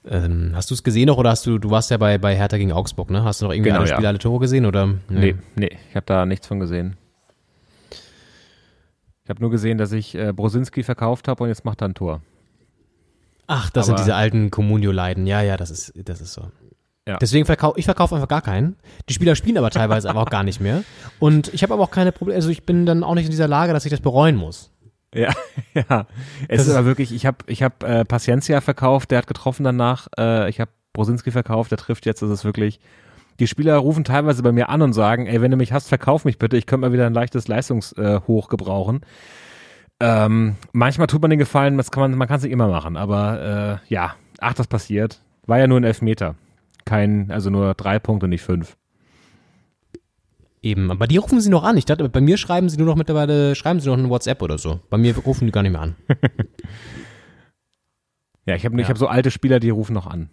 Ähm, 0.07 0.53
hast 0.55 0.71
du 0.71 0.75
es 0.75 0.83
gesehen 0.83 1.07
noch 1.07 1.19
oder 1.19 1.31
hast 1.31 1.45
du, 1.47 1.59
du 1.59 1.71
warst 1.71 1.91
ja 1.91 1.97
bei, 1.99 2.17
bei 2.19 2.35
Hertha 2.35 2.57
gegen 2.57 2.73
Augsburg, 2.73 3.11
ne? 3.11 3.25
Hast 3.25 3.41
du 3.43 3.47
noch 3.47 3.53
irgendwie 3.53 3.69
Genau, 3.71 3.81
alle 3.81 3.89
ja. 3.91 3.95
Spiele, 3.97 4.09
alle 4.09 4.19
Tore 4.19 4.41
gesehen 4.41 4.65
oder? 4.65 4.95
Nee, 5.09 5.35
nee, 5.55 5.77
ich 5.91 5.97
habe 5.97 6.07
da 6.07 6.25
nichts 6.25 6.47
von 6.47 6.61
gesehen. 6.61 6.97
Ich 9.25 9.31
habe 9.31 9.41
nur 9.43 9.51
gesehen, 9.51 9.77
dass 9.77 9.93
ich 9.93 10.15
äh, 10.15 10.33
Brosinski 10.33 10.83
verkauft 10.83 11.29
habe 11.29 11.43
und 11.43 11.51
jetzt 11.51 11.65
macht 11.67 11.83
er 11.83 11.89
ein 11.89 11.95
Tor. 11.95 12.23
Ach, 13.47 13.69
das 13.71 13.89
Aber- 13.89 13.99
sind 13.99 14.07
diese 14.07 14.15
alten 14.17 14.51
Communio-Leiden. 14.51 15.27
Ja, 15.27 15.43
ja, 15.43 15.57
das 15.59 15.71
ist, 15.71 15.93
das 15.97 16.21
ist 16.23 16.33
so. 16.33 16.51
Ja. 17.09 17.17
Deswegen 17.17 17.47
verkaufe 17.47 17.79
ich 17.79 17.87
verkaufe 17.87 18.15
einfach 18.15 18.29
gar 18.29 18.43
keinen. 18.43 18.77
Die 19.09 19.15
Spieler 19.15 19.35
spielen 19.35 19.57
aber 19.57 19.71
teilweise 19.71 20.11
aber 20.11 20.21
auch 20.21 20.29
gar 20.29 20.43
nicht 20.43 20.61
mehr. 20.61 20.85
Und 21.19 21.53
ich 21.55 21.63
habe 21.63 21.73
aber 21.73 21.83
auch 21.83 21.91
keine 21.91 22.13
Probleme. 22.13 22.37
Also 22.37 22.51
ich 22.51 22.67
bin 22.67 22.85
dann 22.85 23.03
auch 23.03 23.15
nicht 23.15 23.25
in 23.25 23.31
dieser 23.31 23.49
Lage, 23.49 23.73
dass 23.73 23.87
ich 23.87 23.91
das 23.91 24.03
bereuen 24.03 24.37
muss. 24.37 24.71
Ja, 25.15 25.33
ja. 25.75 26.07
Es 26.49 26.59
Das 26.59 26.67
ist 26.67 26.75
aber 26.75 26.87
wirklich, 26.87 27.15
ich 27.15 27.25
habe 27.25 27.39
ich 27.47 27.63
hab, 27.63 27.83
äh, 27.83 28.05
Paciencia 28.05 28.61
verkauft, 28.61 29.11
der 29.11 29.19
hat 29.19 29.27
getroffen 29.27 29.65
danach. 29.65 30.09
Äh, 30.19 30.51
ich 30.51 30.61
habe 30.61 30.71
Brosinski 30.93 31.31
verkauft, 31.31 31.71
der 31.71 31.79
trifft 31.79 32.05
jetzt. 32.05 32.21
Das 32.21 32.29
ist 32.29 32.45
wirklich. 32.45 32.79
Die 33.41 33.47
Spieler 33.47 33.77
rufen 33.77 34.05
teilweise 34.05 34.43
bei 34.43 34.53
mir 34.53 34.69
an 34.69 34.83
und 34.83 34.93
sagen, 34.93 35.27
ey, 35.27 35.41
wenn 35.41 35.51
du 35.51 35.57
mich 35.57 35.73
hast, 35.73 35.89
verkauf 35.89 36.27
mich 36.27 36.39
bitte. 36.39 36.59
Ich 36.59 36.67
könnte 36.67 36.87
mal 36.87 36.93
wieder 36.93 37.07
ein 37.07 37.15
leichtes 37.15 37.49
Leistungshoch 37.49 38.47
äh, 38.47 38.51
gebrauchen. 38.51 39.01
Ähm, 40.01 40.57
manchmal 40.73 41.07
tut 41.07 41.23
man 41.23 41.31
den 41.31 41.39
Gefallen, 41.39 41.79
das 41.79 41.91
kann 41.91 42.03
man, 42.03 42.19
man 42.19 42.29
kann 42.29 42.37
es 42.37 42.43
nicht 42.43 42.53
immer 42.53 42.69
machen, 42.69 42.97
aber 42.97 43.81
äh, 43.89 43.93
ja, 43.93 44.15
ach, 44.41 44.55
das 44.55 44.67
passiert. 44.67 45.21
War 45.47 45.59
ja 45.59 45.67
nur 45.67 45.81
ein 45.81 45.85
Elfmeter. 45.85 46.35
Kein, 46.89 47.31
also 47.31 47.51
nur 47.51 47.75
drei 47.75 47.99
Punkte, 47.99 48.29
nicht 48.29 48.43
fünf. 48.43 48.77
Eben. 50.63 50.91
Aber 50.91 51.07
die 51.07 51.19
rufen 51.19 51.41
sie 51.41 51.51
noch 51.51 51.63
an. 51.63 51.77
Ich 51.77 51.85
dachte, 51.85 52.09
bei 52.09 52.21
mir 52.21 52.37
schreiben 52.37 52.69
sie 52.69 52.79
nur 52.79 52.87
noch 52.87 52.97
mittlerweile, 52.97 53.55
schreiben 53.55 53.79
sie 53.81 53.89
noch 53.89 53.97
ein 53.99 54.09
WhatsApp 54.09 54.43
oder 54.43 54.59
so. 54.59 54.81
Bei 54.91 54.97
mir 54.99 55.17
rufen 55.17 55.47
die 55.47 55.53
gar 55.53 55.63
nicht 55.63 55.73
mehr 55.73 55.83
an. 55.83 55.95
Ja, 58.47 58.55
ich 58.55 58.65
habe 58.65 58.75
ich 58.77 58.81
Ja. 58.83 58.89
hab 58.89 58.97
so 58.97 59.09
alte 59.09 59.31
Spieler, 59.31 59.61
die 59.61 59.69
rufen 59.69 59.93
noch 59.93 60.07
an. 60.07 60.31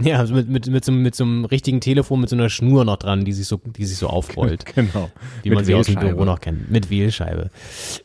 Ja, 0.00 0.16
also 0.18 0.34
mit, 0.34 0.48
mit, 0.48 0.66
mit, 0.66 0.82
so, 0.82 0.92
mit 0.92 1.14
so 1.14 1.22
einem 1.24 1.44
richtigen 1.44 1.82
Telefon 1.82 2.20
mit 2.22 2.30
so 2.30 2.36
einer 2.36 2.48
Schnur 2.48 2.86
noch 2.86 2.96
dran, 2.96 3.26
die 3.26 3.34
sich 3.34 3.46
so, 3.46 3.58
die 3.58 3.84
sich 3.84 3.98
so 3.98 4.08
aufrollt. 4.08 4.64
Genau. 4.74 5.10
die 5.44 5.50
Mit 5.50 5.56
man 5.56 5.64
sie 5.66 5.74
aus 5.74 5.86
dem. 5.86 5.96
Büro 6.00 6.24
noch 6.24 6.40
kennt. 6.40 6.70
Mit 6.70 6.88
Wählscheibe. 6.88 7.50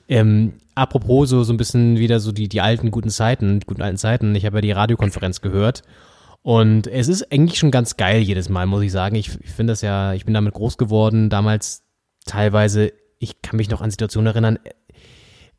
Ähm, 0.10 0.54
apropos 0.76 1.30
so, 1.30 1.44
so 1.44 1.54
ein 1.54 1.58
bisschen 1.58 1.98
wieder 2.00 2.20
so 2.20 2.34
die, 2.34 2.50
die 2.50 2.60
alten 2.60 2.92
guten 2.92 3.10
Zeiten, 3.10 3.62
die 3.62 3.66
guten 3.66 3.82
alten 3.82 3.98
Zeiten. 3.98 4.36
Ich 4.36 4.46
habe 4.46 4.58
ja 4.58 4.62
die 4.62 4.72
Radiokonferenz 4.74 5.40
gehört. 5.40 5.84
Und 6.42 6.88
es 6.88 7.08
ist 7.08 7.32
eigentlich 7.32 7.60
schon 7.60 7.72
ganz 7.72 7.98
geil 7.98 8.22
jedes 8.22 8.50
Mal, 8.50 8.66
muss 8.66 8.84
ich 8.84 8.92
sagen. 8.92 9.16
Ich, 9.16 9.30
ich 9.42 9.50
finde 9.50 9.74
das 9.74 9.82
ja, 9.82 10.14
ich 10.14 10.26
bin 10.26 10.34
damit 10.34 10.54
groß 10.54 10.78
geworden. 10.78 11.30
Damals 11.30 11.84
teilweise, 12.26 12.94
ich 13.20 13.42
kann 13.42 13.58
mich 13.58 13.70
noch 13.70 13.82
an 13.82 13.92
Situationen 13.92 14.28
erinnern, 14.28 14.60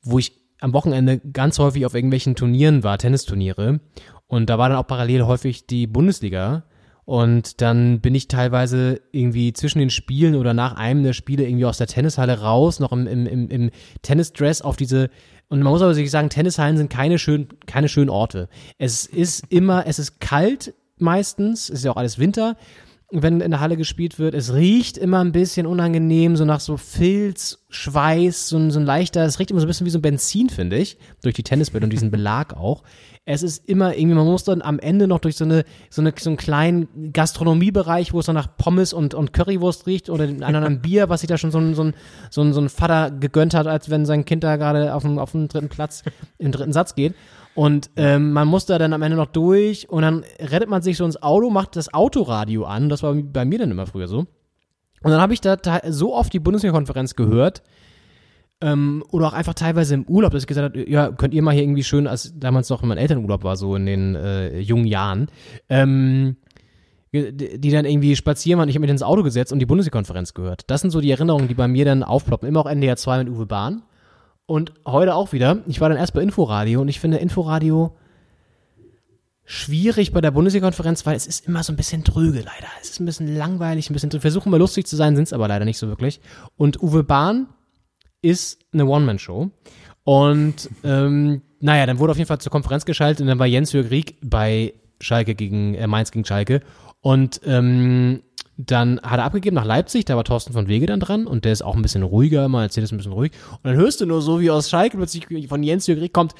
wo 0.02 0.18
ich 0.18 0.32
am 0.60 0.72
Wochenende 0.72 1.18
ganz 1.18 1.58
häufig 1.58 1.86
auf 1.86 1.94
irgendwelchen 1.94 2.34
Turnieren 2.34 2.82
war, 2.82 2.98
Tennisturniere. 2.98 3.80
Und 4.26 4.48
da 4.48 4.58
war 4.58 4.68
dann 4.68 4.78
auch 4.78 4.86
parallel 4.86 5.24
häufig 5.24 5.66
die 5.66 5.86
Bundesliga. 5.86 6.64
Und 7.04 7.60
dann 7.60 8.00
bin 8.00 8.14
ich 8.14 8.28
teilweise 8.28 9.00
irgendwie 9.10 9.52
zwischen 9.52 9.80
den 9.80 9.90
Spielen 9.90 10.36
oder 10.36 10.54
nach 10.54 10.76
einem 10.76 11.02
der 11.02 11.12
Spiele 11.12 11.44
irgendwie 11.44 11.64
aus 11.64 11.78
der 11.78 11.88
Tennishalle 11.88 12.40
raus, 12.40 12.78
noch 12.78 12.92
im, 12.92 13.06
im, 13.06 13.26
im, 13.26 13.48
im 13.48 13.70
Tennisdress 14.02 14.62
auf 14.62 14.76
diese. 14.76 15.10
Und 15.50 15.62
man 15.62 15.72
muss 15.72 15.82
aber 15.82 15.94
wirklich 15.94 16.12
sagen, 16.12 16.30
Tennishallen 16.30 16.76
sind 16.76 16.90
keine 16.90 17.18
schönen, 17.18 17.48
keine 17.66 17.88
schönen 17.88 18.08
Orte. 18.08 18.48
Es 18.78 19.04
ist 19.04 19.44
immer, 19.50 19.84
es 19.86 19.98
ist 19.98 20.20
kalt 20.20 20.74
meistens, 20.96 21.64
es 21.64 21.80
ist 21.80 21.84
ja 21.84 21.90
auch 21.90 21.96
alles 21.96 22.18
Winter 22.18 22.56
wenn 23.12 23.40
in 23.40 23.50
der 23.50 23.60
Halle 23.60 23.76
gespielt 23.76 24.18
wird. 24.18 24.34
Es 24.34 24.54
riecht 24.54 24.96
immer 24.96 25.20
ein 25.20 25.32
bisschen 25.32 25.66
unangenehm, 25.66 26.36
so 26.36 26.44
nach 26.44 26.60
so 26.60 26.76
Filz, 26.76 27.64
Schweiß, 27.68 28.48
so 28.48 28.56
ein, 28.56 28.70
so 28.70 28.78
ein 28.78 28.86
leichter, 28.86 29.24
es 29.24 29.38
riecht 29.38 29.50
immer 29.50 29.60
so 29.60 29.66
ein 29.66 29.68
bisschen 29.68 29.86
wie 29.86 29.90
so 29.90 29.98
ein 29.98 30.02
Benzin, 30.02 30.48
finde 30.48 30.76
ich, 30.76 30.96
durch 31.22 31.34
die 31.34 31.42
Tennisbälle 31.42 31.84
und 31.84 31.90
diesen 31.90 32.10
Belag 32.10 32.56
auch. 32.56 32.82
Es 33.24 33.42
ist 33.42 33.68
immer 33.68 33.96
irgendwie, 33.96 34.14
man 34.14 34.26
muss 34.26 34.44
dann 34.44 34.62
am 34.62 34.78
Ende 34.78 35.06
noch 35.06 35.20
durch 35.20 35.36
so 35.36 35.44
eine, 35.44 35.64
so 35.88 36.00
eine, 36.00 36.12
so 36.18 36.30
einen 36.30 36.36
kleinen 36.36 37.12
Gastronomiebereich, 37.12 38.12
wo 38.12 38.20
es 38.20 38.26
dann 38.26 38.34
nach 38.34 38.56
Pommes 38.56 38.92
und, 38.92 39.14
und 39.14 39.32
Currywurst 39.32 39.86
riecht 39.86 40.10
oder 40.10 40.26
den 40.26 40.42
anderen 40.42 40.80
Bier, 40.80 41.08
was 41.08 41.20
sich 41.20 41.28
da 41.28 41.36
schon 41.36 41.50
so 41.50 41.58
ein, 41.58 41.74
so 41.74 41.84
ein, 41.84 41.94
so 42.30 42.42
ein, 42.42 42.52
so 42.52 42.60
ein 42.60 42.68
Vater 42.68 43.10
gegönnt 43.10 43.54
hat, 43.54 43.66
als 43.66 43.90
wenn 43.90 44.06
sein 44.06 44.24
Kind 44.24 44.42
da 44.42 44.56
gerade 44.56 44.94
auf 44.94 45.02
dem, 45.02 45.18
auf 45.18 45.32
dem 45.32 45.48
dritten 45.48 45.68
Platz 45.68 46.02
im 46.38 46.50
dritten 46.52 46.72
Satz 46.72 46.94
geht. 46.94 47.14
Und 47.54 47.90
ähm, 47.96 48.32
man 48.32 48.48
muss 48.48 48.66
da 48.66 48.78
dann 48.78 48.92
am 48.92 49.02
Ende 49.02 49.16
noch 49.16 49.26
durch 49.26 49.88
und 49.88 50.02
dann 50.02 50.24
rettet 50.38 50.68
man 50.68 50.82
sich 50.82 50.96
so 50.96 51.04
ins 51.04 51.20
Auto, 51.22 51.50
macht 51.50 51.76
das 51.76 51.92
Autoradio 51.92 52.64
an. 52.64 52.88
Das 52.88 53.02
war 53.02 53.14
bei 53.14 53.44
mir 53.44 53.58
dann 53.58 53.70
immer 53.70 53.86
früher 53.86 54.08
so. 54.08 54.18
Und 54.18 55.10
dann 55.10 55.20
habe 55.20 55.32
ich 55.32 55.40
da 55.40 55.56
so 55.88 56.14
oft 56.14 56.32
die 56.32 56.40
Bundesliga-Konferenz 56.40 57.16
gehört, 57.16 57.62
ähm, 58.60 59.02
oder 59.10 59.28
auch 59.28 59.32
einfach 59.32 59.54
teilweise 59.54 59.94
im 59.94 60.04
Urlaub, 60.04 60.32
dass 60.32 60.42
ich 60.42 60.46
gesagt 60.46 60.76
habe, 60.76 60.90
ja, 60.90 61.10
könnt 61.12 61.34
ihr 61.34 61.42
mal 61.42 61.52
hier 61.52 61.62
irgendwie 61.62 61.84
schön, 61.84 62.06
als 62.06 62.34
damals 62.38 62.68
noch 62.68 62.82
mein 62.82 62.98
Elternurlaub 62.98 63.42
war, 63.42 63.56
so 63.56 63.74
in 63.74 63.86
den 63.86 64.14
äh, 64.14 64.58
jungen 64.60 64.86
Jahren, 64.86 65.28
ähm, 65.68 66.36
die 67.12 67.58
die 67.58 67.70
dann 67.70 67.86
irgendwie 67.86 68.14
spazieren 68.14 68.58
waren. 68.58 68.68
Ich 68.68 68.74
habe 68.74 68.82
mich 68.82 68.90
ins 68.90 69.02
Auto 69.02 69.22
gesetzt 69.22 69.52
und 69.52 69.58
die 69.58 69.66
Bundesliga-Konferenz 69.66 70.34
gehört. 70.34 70.64
Das 70.66 70.82
sind 70.82 70.90
so 70.90 71.00
die 71.00 71.10
Erinnerungen, 71.10 71.48
die 71.48 71.54
bei 71.54 71.68
mir 71.68 71.84
dann 71.84 72.02
aufploppen. 72.02 72.48
Immer 72.48 72.60
auch 72.60 72.70
NDR 72.70 72.96
2 72.96 73.24
mit 73.24 73.28
Uwe 73.30 73.46
Bahn. 73.46 73.82
Und 74.50 74.72
heute 74.84 75.14
auch 75.14 75.30
wieder. 75.30 75.58
Ich 75.68 75.80
war 75.80 75.90
dann 75.90 75.96
erst 75.96 76.12
bei 76.12 76.22
Inforadio 76.22 76.80
und 76.80 76.88
ich 76.88 76.98
finde 76.98 77.18
Inforadio 77.18 77.96
schwierig 79.44 80.12
bei 80.12 80.20
der 80.20 80.32
Bundesliga-Konferenz, 80.32 81.06
weil 81.06 81.14
es 81.14 81.28
ist 81.28 81.46
immer 81.46 81.62
so 81.62 81.72
ein 81.72 81.76
bisschen 81.76 82.02
dröge 82.02 82.40
leider. 82.40 82.66
Es 82.82 82.90
ist 82.90 82.98
ein 82.98 83.06
bisschen 83.06 83.32
langweilig, 83.32 83.88
ein 83.88 83.92
bisschen 83.92 84.10
dröge. 84.10 84.22
Versuchen 84.22 84.50
mal 84.50 84.56
lustig 84.56 84.88
zu 84.88 84.96
sein, 84.96 85.14
sind 85.14 85.22
es 85.22 85.32
aber 85.32 85.46
leider 85.46 85.64
nicht 85.64 85.78
so 85.78 85.86
wirklich. 85.86 86.20
Und 86.56 86.82
Uwe 86.82 87.04
Bahn 87.04 87.46
ist 88.22 88.58
eine 88.72 88.86
One-Man-Show. 88.86 89.52
Und 90.02 90.68
ähm, 90.82 91.42
naja, 91.60 91.86
dann 91.86 92.00
wurde 92.00 92.10
auf 92.10 92.18
jeden 92.18 92.26
Fall 92.26 92.40
zur 92.40 92.50
Konferenz 92.50 92.84
geschaltet 92.84 93.20
und 93.20 93.28
dann 93.28 93.38
war 93.38 93.46
Jens 93.46 93.70
Jörg 93.70 93.88
Rieck 93.92 94.16
bei 94.20 94.74
Schalke 95.00 95.36
gegen 95.36 95.74
äh, 95.76 95.86
Mainz 95.86 96.10
gegen 96.10 96.24
Schalke. 96.24 96.60
Und 97.00 97.40
ähm, 97.44 98.22
dann 98.56 99.00
hat 99.02 99.18
er 99.18 99.24
abgegeben 99.24 99.56
nach 99.56 99.64
Leipzig, 99.64 100.04
da 100.04 100.16
war 100.16 100.24
Thorsten 100.24 100.52
von 100.52 100.68
Wege 100.68 100.86
dann 100.86 101.00
dran 101.00 101.26
und 101.26 101.44
der 101.44 101.52
ist 101.52 101.62
auch 101.62 101.74
ein 101.74 101.82
bisschen 101.82 102.02
ruhiger, 102.02 102.48
mal 102.48 102.64
erzählt 102.64 102.84
es 102.84 102.92
ein 102.92 102.98
bisschen 102.98 103.12
ruhig. 103.12 103.32
Und 103.50 103.64
dann 103.64 103.76
hörst 103.76 104.00
du 104.00 104.06
nur 104.06 104.20
so, 104.20 104.40
wie 104.40 104.50
aus 104.50 104.68
Schalke 104.68 104.96
plötzlich 104.96 105.48
von 105.48 105.62
Jens 105.62 105.88
Rieck 105.88 106.12
kommt, 106.12 106.34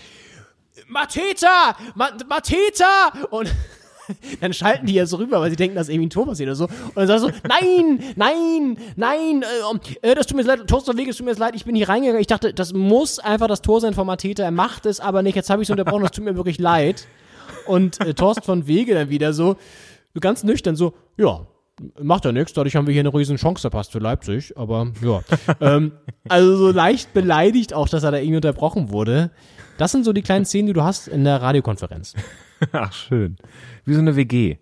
Mateta! 0.86 1.76
Ma 1.94 2.11
Mateta! 2.28 3.12
Und 3.30 3.50
dann 4.40 4.52
schalten 4.52 4.86
die 4.86 4.94
ja 4.94 5.06
so 5.06 5.16
rüber, 5.16 5.40
weil 5.40 5.50
sie 5.50 5.56
denken, 5.56 5.76
dass 5.76 5.88
irgendwie 5.88 6.06
ein 6.06 6.11
Tor 6.11 6.26
passiert 6.26 6.48
oder 6.48 6.56
so. 6.56 6.64
Und 6.64 6.96
dann 6.96 7.06
sagst 7.06 7.24
du, 7.24 7.30
nein, 7.48 8.02
nein, 8.16 8.78
nein, 8.96 9.44
äh, 10.02 10.11
äh, 10.11 10.14
das 10.14 10.26
tut 10.26 10.36
mir 10.36 10.42
leid, 10.42 10.66
Thorsten 10.66 10.96
Wege, 10.96 11.11
es 11.11 11.16
tut 11.16 11.26
mir 11.26 11.32
leid, 11.34 11.54
ich 11.54 11.64
bin 11.64 11.74
hier 11.74 11.88
reingegangen. 11.88 12.20
Ich 12.20 12.26
dachte, 12.26 12.52
das 12.52 12.72
muss 12.72 13.18
einfach 13.18 13.48
das 13.48 13.62
Tor 13.62 13.80
sein 13.80 13.94
vom 13.94 14.06
Mateta, 14.06 14.42
er 14.42 14.50
macht 14.50 14.86
es 14.86 15.00
aber 15.00 15.22
nicht, 15.22 15.36
jetzt 15.36 15.50
habe 15.50 15.62
ich 15.62 15.66
es 15.66 15.70
unterbrochen, 15.70 16.02
das 16.02 16.12
tut 16.12 16.24
mir 16.24 16.36
wirklich 16.36 16.58
leid. 16.58 17.06
Und 17.66 18.00
äh, 18.00 18.14
Thorsten 18.14 18.44
von 18.44 18.66
Wege 18.66 18.94
dann 18.94 19.11
wieder 19.11 19.32
so, 19.32 19.56
ganz 20.18 20.42
nüchtern 20.42 20.76
so, 20.76 20.94
ja, 21.16 21.46
macht 22.00 22.24
ja 22.24 22.32
nichts, 22.32 22.52
dadurch 22.52 22.76
haben 22.76 22.86
wir 22.86 22.92
hier 22.92 23.00
eine 23.00 23.14
riesen 23.14 23.36
Chance 23.36 23.62
verpasst 23.62 23.92
für 23.92 23.98
Leipzig, 23.98 24.56
aber 24.56 24.92
ja. 25.02 25.22
ähm, 25.61 25.92
also 26.28 26.56
so 26.56 26.70
leicht 26.70 27.12
beleidigt 27.14 27.74
auch, 27.74 27.88
dass 27.88 28.02
er 28.02 28.11
da 28.11 28.18
irgendwie 28.18 28.36
unterbrochen 28.36 28.90
wurde. 28.90 29.30
Das 29.78 29.92
sind 29.92 30.04
so 30.04 30.12
die 30.12 30.22
kleinen 30.22 30.44
Szenen, 30.44 30.66
die 30.66 30.72
du 30.72 30.82
hast 30.82 31.08
in 31.08 31.24
der 31.24 31.40
Radiokonferenz. 31.40 32.14
Ach, 32.72 32.92
schön. 32.92 33.36
Wie 33.84 33.94
so 33.94 34.00
eine 34.00 34.16
WG. 34.16 34.58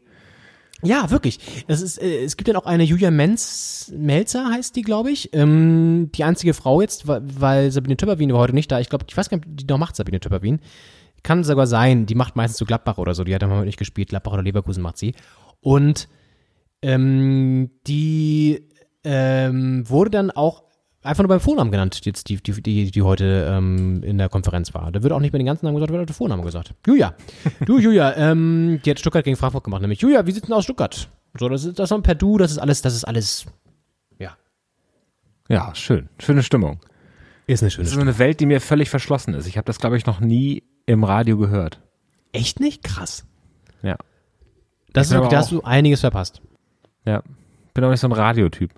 Ja, 0.82 1.10
wirklich. 1.10 1.40
Es, 1.66 1.82
ist, 1.82 2.00
äh, 2.00 2.22
es 2.22 2.36
gibt 2.36 2.46
ja 2.46 2.54
noch 2.54 2.66
eine 2.66 2.84
Julia 2.84 3.10
Menz, 3.10 3.92
Melzer 3.96 4.48
heißt 4.48 4.76
die, 4.76 4.82
glaube 4.82 5.10
ich. 5.10 5.30
Ähm, 5.32 6.10
die 6.14 6.22
einzige 6.22 6.54
Frau 6.54 6.80
jetzt, 6.80 7.08
weil, 7.08 7.22
weil 7.24 7.70
Sabine 7.72 7.96
Töpperwien 7.96 8.32
war 8.32 8.38
heute 8.38 8.54
nicht 8.54 8.70
da. 8.70 8.78
Ich 8.78 8.88
glaube, 8.88 9.04
ich 9.08 9.16
weiß 9.16 9.28
gar 9.28 9.38
nicht, 9.38 9.48
ob 9.48 9.56
die 9.56 9.66
noch 9.66 9.78
macht, 9.78 9.96
Sabine 9.96 10.20
Töpperwien. 10.20 10.60
Kann 11.22 11.44
sogar 11.44 11.66
sein, 11.66 12.06
die 12.06 12.14
macht 12.14 12.36
meistens 12.36 12.58
so 12.58 12.64
Gladbach 12.64 12.98
oder 12.98 13.14
so. 13.14 13.24
Die 13.24 13.34
hat 13.34 13.42
ja 13.42 13.48
mal 13.48 13.64
nicht 13.64 13.78
gespielt. 13.78 14.10
Gladbach 14.10 14.32
oder 14.32 14.42
Leverkusen 14.42 14.82
macht 14.82 14.98
sie. 14.98 15.14
Und 15.60 16.08
ähm, 16.82 17.70
die 17.86 18.68
ähm, 19.04 19.88
wurde 19.88 20.10
dann 20.10 20.30
auch 20.30 20.64
einfach 21.02 21.22
nur 21.22 21.28
beim 21.28 21.40
Vornamen 21.40 21.70
genannt, 21.70 22.00
jetzt 22.04 22.28
die, 22.28 22.36
die, 22.36 22.62
die, 22.62 22.90
die 22.90 23.02
heute 23.02 23.46
ähm, 23.50 24.02
in 24.02 24.18
der 24.18 24.28
Konferenz 24.28 24.74
war. 24.74 24.92
Da 24.92 25.02
wird 25.02 25.12
auch 25.12 25.20
nicht 25.20 25.32
mehr 25.32 25.38
den 25.38 25.46
ganzen 25.46 25.66
Namen 25.66 25.76
gesagt, 25.76 25.92
wird 25.92 26.02
auch 26.02 26.06
der 26.06 26.14
Vorname 26.14 26.42
gesagt. 26.42 26.74
Julia. 26.86 27.14
Du, 27.64 27.78
Julia, 27.78 28.16
ähm, 28.16 28.80
die 28.84 28.90
hat 28.90 28.98
Stuttgart 28.98 29.24
gegen 29.24 29.36
Frankfurt 29.36 29.64
gemacht, 29.64 29.80
nämlich 29.80 30.00
Julia, 30.00 30.26
wie 30.26 30.32
sieht's 30.32 30.46
denn 30.46 30.54
aus 30.54 30.64
Stuttgart? 30.64 31.08
So, 31.38 31.48
das 31.48 31.64
ist 31.64 31.78
das 31.78 31.90
ist 31.90 32.02
per 32.02 32.14
Du, 32.14 32.38
das 32.38 32.52
ist 32.52 32.58
alles, 32.58 32.82
das 32.82 32.94
ist 32.94 33.04
alles, 33.04 33.46
ja. 34.18 34.36
Ja, 35.48 35.74
schön. 35.74 36.08
Schöne 36.18 36.42
Stimmung. 36.42 36.80
Ist 37.46 37.62
eine 37.62 37.70
schöne 37.70 37.84
Das 37.84 37.92
ist 37.92 37.98
eine 37.98 38.18
Welt, 38.18 38.40
die 38.40 38.46
mir 38.46 38.60
völlig 38.60 38.90
verschlossen 38.90 39.34
ist. 39.34 39.46
Ich 39.46 39.56
habe 39.56 39.64
das, 39.64 39.78
glaube 39.78 39.96
ich, 39.96 40.04
noch 40.06 40.20
nie 40.20 40.64
im 40.88 41.04
Radio 41.04 41.36
gehört. 41.36 41.80
Echt 42.32 42.60
nicht? 42.60 42.82
Krass. 42.82 43.26
Ja. 43.82 43.96
Das 44.94 45.10
ist 45.10 45.12
da 45.12 45.30
hast 45.30 45.52
du 45.52 45.62
einiges 45.62 46.00
verpasst. 46.00 46.40
Ja. 47.04 47.22
Bin 47.74 47.84
auch 47.84 47.90
nicht 47.90 48.00
so 48.00 48.08
ein 48.08 48.12
Radiotyp. 48.12 48.72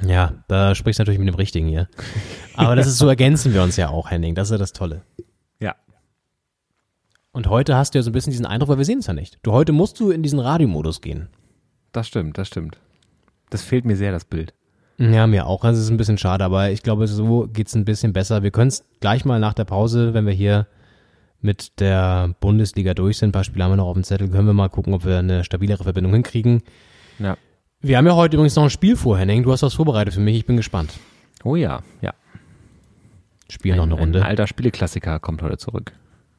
Ja, 0.00 0.44
da 0.46 0.76
sprichst 0.76 1.00
du 1.00 1.02
natürlich 1.02 1.18
mit 1.18 1.26
dem 1.26 1.34
Richtigen 1.34 1.66
hier. 1.66 1.88
Aber 2.54 2.76
das 2.76 2.86
ist 2.86 2.98
so, 2.98 3.08
ergänzen 3.08 3.52
wir 3.52 3.62
uns 3.62 3.76
ja 3.76 3.88
auch, 3.88 4.10
Henning. 4.10 4.36
Das 4.36 4.48
ist 4.48 4.52
ja 4.52 4.58
das 4.58 4.72
Tolle. 4.72 5.02
Ja. 5.58 5.74
Und 7.32 7.48
heute 7.48 7.74
hast 7.74 7.94
du 7.94 7.98
ja 7.98 8.04
so 8.04 8.10
ein 8.10 8.12
bisschen 8.12 8.30
diesen 8.30 8.46
Eindruck, 8.46 8.68
weil 8.68 8.78
wir 8.78 8.84
sehen 8.84 9.00
es 9.00 9.08
ja 9.08 9.14
nicht. 9.14 9.40
Du, 9.42 9.50
heute 9.50 9.72
musst 9.72 9.98
du 9.98 10.12
in 10.12 10.22
diesen 10.22 10.38
Radiomodus 10.38 11.00
gehen. 11.00 11.28
Das 11.90 12.06
stimmt, 12.06 12.38
das 12.38 12.46
stimmt. 12.46 12.78
Das 13.50 13.62
fehlt 13.62 13.84
mir 13.84 13.96
sehr, 13.96 14.12
das 14.12 14.24
Bild. 14.24 14.54
Ja, 14.98 15.26
mir 15.26 15.46
auch. 15.46 15.62
Das 15.62 15.78
ist 15.78 15.90
ein 15.90 15.96
bisschen 15.96 16.18
schade, 16.18 16.44
aber 16.44 16.70
ich 16.70 16.82
glaube, 16.82 17.06
so 17.06 17.48
geht's 17.52 17.74
ein 17.74 17.84
bisschen 17.84 18.12
besser. 18.12 18.42
Wir 18.42 18.50
können 18.50 18.68
es 18.68 18.84
gleich 19.00 19.24
mal 19.24 19.38
nach 19.38 19.54
der 19.54 19.64
Pause, 19.64 20.12
wenn 20.12 20.26
wir 20.26 20.32
hier 20.32 20.66
mit 21.40 21.78
der 21.78 22.34
Bundesliga 22.40 22.94
durch 22.94 23.18
sind, 23.18 23.28
ein 23.28 23.32
paar 23.32 23.44
Spiele 23.44 23.64
haben 23.64 23.72
wir 23.72 23.76
noch 23.76 23.86
auf 23.86 23.94
dem 23.94 24.02
Zettel, 24.02 24.28
können 24.28 24.48
wir 24.48 24.54
mal 24.54 24.68
gucken, 24.68 24.92
ob 24.92 25.04
wir 25.04 25.18
eine 25.18 25.44
stabilere 25.44 25.84
Verbindung 25.84 26.12
hinkriegen. 26.12 26.62
Ja. 27.20 27.36
Wir 27.80 27.96
haben 27.96 28.06
ja 28.06 28.16
heute 28.16 28.36
übrigens 28.36 28.56
noch 28.56 28.64
ein 28.64 28.70
Spiel 28.70 28.96
vor, 28.96 29.16
Henning. 29.16 29.44
Du 29.44 29.52
hast 29.52 29.62
was 29.62 29.74
vorbereitet 29.74 30.14
für 30.14 30.20
mich. 30.20 30.36
Ich 30.36 30.46
bin 30.46 30.56
gespannt. 30.56 30.98
Oh 31.44 31.54
ja, 31.54 31.82
ja. 32.00 32.12
Spielen 33.48 33.76
noch 33.76 33.84
eine 33.84 33.94
Runde. 33.94 34.20
Ein 34.20 34.30
alter 34.30 34.48
Spieleklassiker 34.48 35.20
kommt 35.20 35.42
heute 35.42 35.58
zurück. 35.58 35.92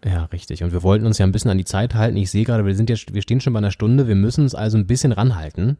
Ja, 0.05 0.25
richtig. 0.25 0.63
Und 0.63 0.73
wir 0.73 0.83
wollten 0.83 1.05
uns 1.05 1.17
ja 1.17 1.25
ein 1.25 1.31
bisschen 1.31 1.49
an 1.49 1.57
die 1.57 1.65
Zeit 1.65 1.95
halten. 1.95 2.17
Ich 2.17 2.29
sehe 2.29 2.43
gerade, 2.43 2.65
wir 2.65 2.75
sind 2.75 2.89
jetzt, 2.89 3.13
wir 3.13 3.21
stehen 3.21 3.39
schon 3.39 3.53
bei 3.53 3.59
einer 3.59 3.71
Stunde. 3.71 4.07
Wir 4.07 4.15
müssen 4.15 4.41
uns 4.41 4.53
also 4.53 4.77
ein 4.77 4.85
bisschen 4.85 5.13
ranhalten. 5.13 5.77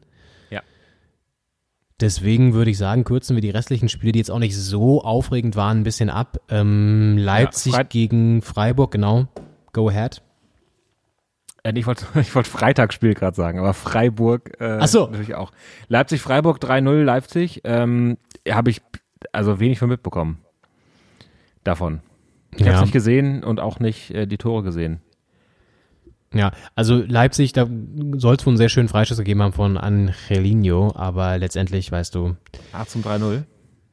Ja. 2.00 2.06
Deswegen 2.06 2.54
würde 2.54 2.70
ich 2.70 2.78
sagen, 2.78 3.04
kürzen 3.04 3.36
wir 3.36 3.40
die 3.42 3.50
restlichen 3.50 3.88
Spiele, 3.88 4.12
die 4.12 4.18
jetzt 4.18 4.30
auch 4.30 4.38
nicht 4.38 4.56
so 4.56 5.02
aufregend 5.02 5.56
waren, 5.56 5.80
ein 5.80 5.84
bisschen 5.84 6.10
ab. 6.10 6.38
Ähm, 6.48 7.16
Leipzig 7.18 7.72
Freit- 7.74 7.90
gegen 7.90 8.42
Freiburg, 8.42 8.90
genau. 8.92 9.28
Go 9.72 9.88
ahead. 9.88 10.22
Äh, 11.62 11.72
ich 11.78 11.86
wollte 11.86 12.06
ich 12.20 12.34
wollte 12.34 12.48
Freitagsspiel 12.50 13.14
gerade 13.14 13.36
sagen, 13.36 13.58
aber 13.58 13.74
Freiburg 13.74 14.60
äh, 14.60 14.78
Ach 14.80 14.88
so. 14.88 15.06
natürlich 15.06 15.34
auch. 15.34 15.52
Leipzig-Freiburg 15.88 16.58
3-0 16.58 17.02
Leipzig. 17.02 17.60
Ähm, 17.64 18.16
Habe 18.48 18.70
ich 18.70 18.80
also 19.32 19.60
wenig 19.60 19.78
von 19.78 19.88
mitbekommen. 19.88 20.38
Davon. 21.64 22.00
Ich 22.54 22.60
habe 22.62 22.70
Ja. 22.70 22.76
es 22.76 22.82
nicht 22.82 22.92
gesehen 22.92 23.44
und 23.44 23.60
auch 23.60 23.78
nicht 23.80 24.10
äh, 24.12 24.26
die 24.26 24.38
Tore 24.38 24.62
gesehen. 24.62 25.00
Ja, 26.32 26.52
also 26.76 26.96
Leipzig, 26.96 27.52
da 27.52 27.66
soll 28.16 28.36
es 28.36 28.46
wohl 28.46 28.52
einen 28.52 28.56
sehr 28.58 28.68
schönen 28.68 28.88
Freischuss 28.88 29.18
gegeben 29.18 29.42
haben 29.42 29.52
von 29.52 29.76
Angelino, 29.76 30.92
aber 30.94 31.38
letztendlich, 31.38 31.90
weißt 31.90 32.14
du, 32.14 32.36
8 32.72 32.88
zum 32.90 33.02
3-0. 33.02 33.42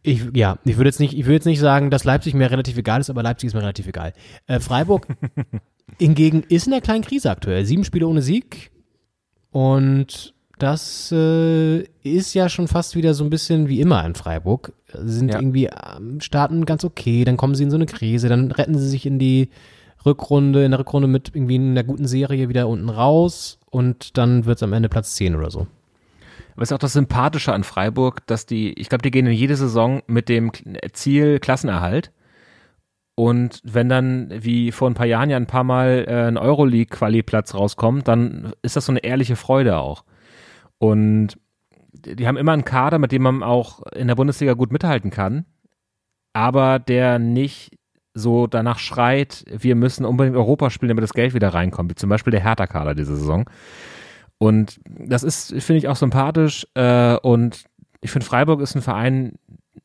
Ich, 0.03 0.23
ja, 0.35 0.59
ich 0.63 0.77
würde 0.77 0.89
jetzt 0.89 0.99
nicht, 0.99 1.13
ich 1.17 1.25
würde 1.25 1.33
jetzt 1.33 1.45
nicht 1.45 1.59
sagen, 1.59 1.89
dass 1.89 2.03
Leipzig 2.03 2.33
mir 2.35 2.49
relativ 2.51 2.77
egal 2.77 3.01
ist, 3.01 3.09
aber 3.09 3.23
Leipzig 3.23 3.47
ist 3.47 3.53
mir 3.55 3.61
relativ 3.61 3.87
egal. 3.87 4.13
Äh, 4.45 4.59
Freiburg 4.59 5.07
hingegen 5.97 6.43
ist 6.47 6.67
in 6.67 6.71
der 6.71 6.81
kleinen 6.81 7.03
Krise 7.03 7.31
aktuell. 7.31 7.65
Sieben 7.65 7.83
Spiele 7.83 8.07
ohne 8.07 8.21
Sieg. 8.21 8.71
Und 9.51 10.33
das 10.59 11.11
äh, 11.11 11.79
ist 12.03 12.33
ja 12.35 12.49
schon 12.49 12.67
fast 12.67 12.95
wieder 12.95 13.13
so 13.15 13.23
ein 13.23 13.29
bisschen 13.29 13.67
wie 13.67 13.81
immer 13.81 14.05
in 14.05 14.15
Freiburg. 14.15 14.73
Sie 14.93 15.13
sind 15.13 15.29
Ja. 15.33 15.39
irgendwie 15.39 15.71
am 15.71 16.19
Starten 16.21 16.65
ganz 16.65 16.83
okay, 16.85 17.25
dann 17.25 17.37
kommen 17.37 17.55
sie 17.55 17.63
in 17.63 17.71
so 17.71 17.77
eine 17.77 17.85
Krise, 17.87 18.29
dann 18.29 18.51
retten 18.51 18.77
sie 18.77 18.87
sich 18.87 19.05
in 19.05 19.19
die 19.19 19.49
Rückrunde, 20.05 20.63
in 20.63 20.71
der 20.71 20.79
Rückrunde 20.79 21.07
mit 21.07 21.31
irgendwie 21.33 21.55
einer 21.55 21.83
guten 21.83 22.07
Serie 22.07 22.49
wieder 22.49 22.67
unten 22.67 22.89
raus 22.89 23.59
und 23.69 24.17
dann 24.17 24.45
wird 24.45 24.57
es 24.57 24.63
am 24.63 24.73
Ende 24.73 24.89
Platz 24.89 25.15
10 25.15 25.35
oder 25.35 25.51
so. 25.51 25.67
Aber 26.53 26.63
es 26.63 26.69
ist 26.69 26.73
auch 26.73 26.79
das 26.79 26.93
Sympathische 26.93 27.53
an 27.53 27.63
Freiburg, 27.63 28.25
dass 28.25 28.45
die, 28.45 28.73
ich 28.79 28.89
glaube, 28.89 29.03
die 29.03 29.11
gehen 29.11 29.27
in 29.27 29.33
jede 29.33 29.55
Saison 29.55 30.01
mit 30.07 30.27
dem 30.27 30.51
Ziel 30.93 31.39
Klassenerhalt. 31.39 32.11
Und 33.13 33.61
wenn 33.63 33.89
dann, 33.89 34.31
wie 34.31 34.71
vor 34.71 34.89
ein 34.89 34.95
paar 34.95 35.05
Jahren 35.05 35.29
ja 35.29 35.37
ein 35.37 35.47
paar 35.47 35.63
Mal 35.63 36.05
äh, 36.07 36.27
ein 36.27 36.37
Euroleague-Quali-Platz 36.37 37.53
rauskommt, 37.53 38.07
dann 38.07 38.53
ist 38.61 38.75
das 38.75 38.85
so 38.85 38.91
eine 38.91 39.03
ehrliche 39.03 39.35
Freude 39.35 39.77
auch. 39.77 40.03
Und 40.79 41.37
die 41.93 42.27
haben 42.27 42.37
immer 42.37 42.53
einen 42.53 42.65
Kader, 42.65 42.99
mit 42.99 43.11
dem 43.11 43.23
man 43.23 43.43
auch 43.43 43.83
in 43.93 44.07
der 44.07 44.15
Bundesliga 44.15 44.53
gut 44.53 44.71
mithalten 44.71 45.09
kann, 45.11 45.45
aber 46.33 46.79
der 46.79 47.19
nicht 47.19 47.77
so 48.17 48.47
danach 48.47 48.79
schreit, 48.79 49.45
wir 49.47 49.75
müssen 49.75 50.05
unbedingt 50.05 50.35
Europa 50.35 50.69
spielen, 50.69 50.89
damit 50.89 51.03
das 51.03 51.13
Geld 51.13 51.33
wieder 51.33 51.49
reinkommt, 51.49 51.91
wie 51.91 51.95
zum 51.95 52.09
Beispiel 52.09 52.31
der 52.31 52.43
Hertha-Kader 52.43 52.95
diese 52.95 53.15
Saison. 53.15 53.49
Und 54.37 54.79
das 54.85 55.23
ist, 55.23 55.49
finde 55.61 55.77
ich, 55.77 55.87
auch 55.87 55.95
sympathisch. 55.95 56.67
Äh, 56.75 57.15
und 57.17 57.65
ich 58.01 58.11
finde, 58.11 58.25
Freiburg 58.25 58.61
ist 58.61 58.75
ein 58.75 58.81
Verein, 58.81 59.39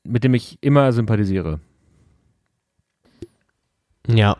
mit 0.04 0.24
dem 0.24 0.34
ich 0.34 0.58
immer 0.60 0.92
sympathisiere. 0.92 1.60
Ja. 4.08 4.36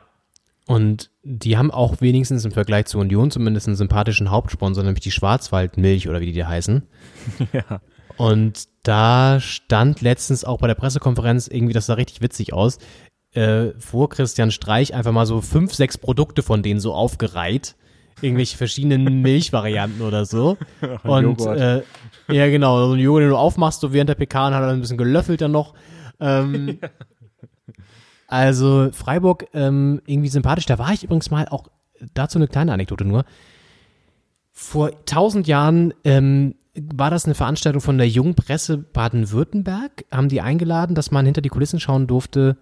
Und 0.66 1.10
die 1.22 1.56
haben 1.56 1.70
auch 1.70 2.00
wenigstens 2.00 2.44
im 2.44 2.52
Vergleich 2.52 2.86
zu 2.86 2.98
Union 2.98 3.30
zumindest 3.30 3.66
einen 3.66 3.76
sympathischen 3.76 4.30
Hauptsponsor, 4.30 4.84
nämlich 4.84 5.02
die 5.02 5.10
Schwarzwaldmilch 5.10 6.08
oder 6.08 6.20
wie 6.20 6.32
die 6.32 6.44
heißen. 6.44 6.86
Ja. 7.52 7.80
Und 8.18 8.68
da 8.82 9.40
stand 9.40 10.02
letztens 10.02 10.44
auch 10.44 10.58
bei 10.58 10.66
der 10.66 10.74
Pressekonferenz 10.74 11.48
irgendwie, 11.48 11.72
das 11.72 11.86
sah 11.86 11.94
richtig 11.94 12.20
witzig 12.20 12.52
aus, 12.52 12.78
äh, 13.34 13.72
vor 13.78 14.10
Christian 14.10 14.50
Streich 14.50 14.94
einfach 14.94 15.12
mal 15.12 15.26
so 15.26 15.40
fünf, 15.40 15.74
sechs 15.74 15.96
Produkte 15.98 16.42
von 16.42 16.62
denen 16.62 16.80
so 16.80 16.92
aufgereiht. 16.92 17.76
Irgendwelche 18.20 18.56
verschiedenen 18.56 19.04
Milchvarianten 19.22 20.02
oder 20.02 20.26
so. 20.26 20.58
Und 21.02 21.40
äh, 21.46 21.82
ja, 22.28 22.48
genau, 22.48 22.88
so 22.88 22.92
ein 22.94 23.00
Joghurt, 23.00 23.22
den 23.22 23.30
du 23.30 23.36
aufmachst, 23.36 23.80
so 23.80 23.92
während 23.92 24.10
der 24.10 24.14
PK 24.14 24.48
und 24.48 24.54
hat 24.54 24.62
er 24.62 24.68
ein 24.68 24.80
bisschen 24.80 24.98
gelöffelt 24.98 25.40
dann 25.40 25.52
noch. 25.52 25.74
Ähm, 26.20 26.78
also 28.26 28.90
Freiburg 28.92 29.46
ähm, 29.54 30.02
irgendwie 30.06 30.28
sympathisch. 30.28 30.66
Da 30.66 30.78
war 30.78 30.92
ich 30.92 31.04
übrigens 31.04 31.30
mal 31.30 31.48
auch 31.48 31.68
dazu 32.14 32.38
eine 32.38 32.48
kleine 32.48 32.72
Anekdote 32.72 33.04
nur. 33.04 33.24
Vor 34.52 35.04
tausend 35.06 35.46
Jahren 35.46 35.94
ähm, 36.04 36.54
war 36.74 37.10
das 37.10 37.24
eine 37.24 37.34
Veranstaltung 37.34 37.80
von 37.80 37.96
der 37.96 38.08
Jungpresse 38.08 38.76
Baden-Württemberg. 38.76 40.04
Haben 40.10 40.28
die 40.28 40.42
eingeladen, 40.42 40.94
dass 40.94 41.10
man 41.10 41.24
hinter 41.24 41.40
die 41.40 41.48
Kulissen 41.48 41.80
schauen 41.80 42.06
durfte 42.06 42.58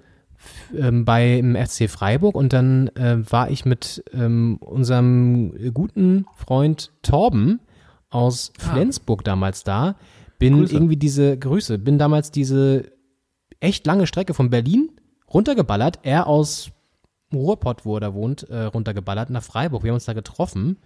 ähm, 0.77 1.05
beim 1.05 1.57
FC 1.57 1.89
Freiburg. 1.89 2.35
Und 2.35 2.53
dann 2.53 2.89
äh, 2.89 3.19
war 3.31 3.51
ich 3.51 3.65
mit 3.65 4.05
ähm, 4.13 4.59
unserem 4.61 5.73
guten 5.73 6.27
Freund 6.35 6.93
Torben 7.03 7.61
aus 8.11 8.53
Flensburg 8.59 9.25
damals 9.25 9.65
da. 9.65 9.97
Bin 10.39 10.59
Grüße. 10.59 10.75
irgendwie 10.75 10.97
diese 10.97 11.39
Grüße, 11.39 11.79
bin 11.79 11.99
damals 11.99 12.31
diese 12.31 12.91
echt 13.61 13.87
lange 13.87 14.07
Strecke 14.07 14.35
von 14.35 14.51
Berlin 14.51 14.91
runtergeballert. 15.33 16.01
Er 16.03 16.27
aus 16.27 16.71
Ruhrpott, 17.33 17.85
wo 17.85 17.97
er 17.97 18.01
da 18.01 18.15
wohnt, 18.15 18.45
äh, 18.45 18.63
runtergeballert 18.63 19.31
nach 19.31 19.43
Freiburg. 19.43 19.85
Wir 19.85 19.91
haben 19.91 19.97
uns 19.97 20.07
da 20.07 20.15
getroffen 20.15 20.79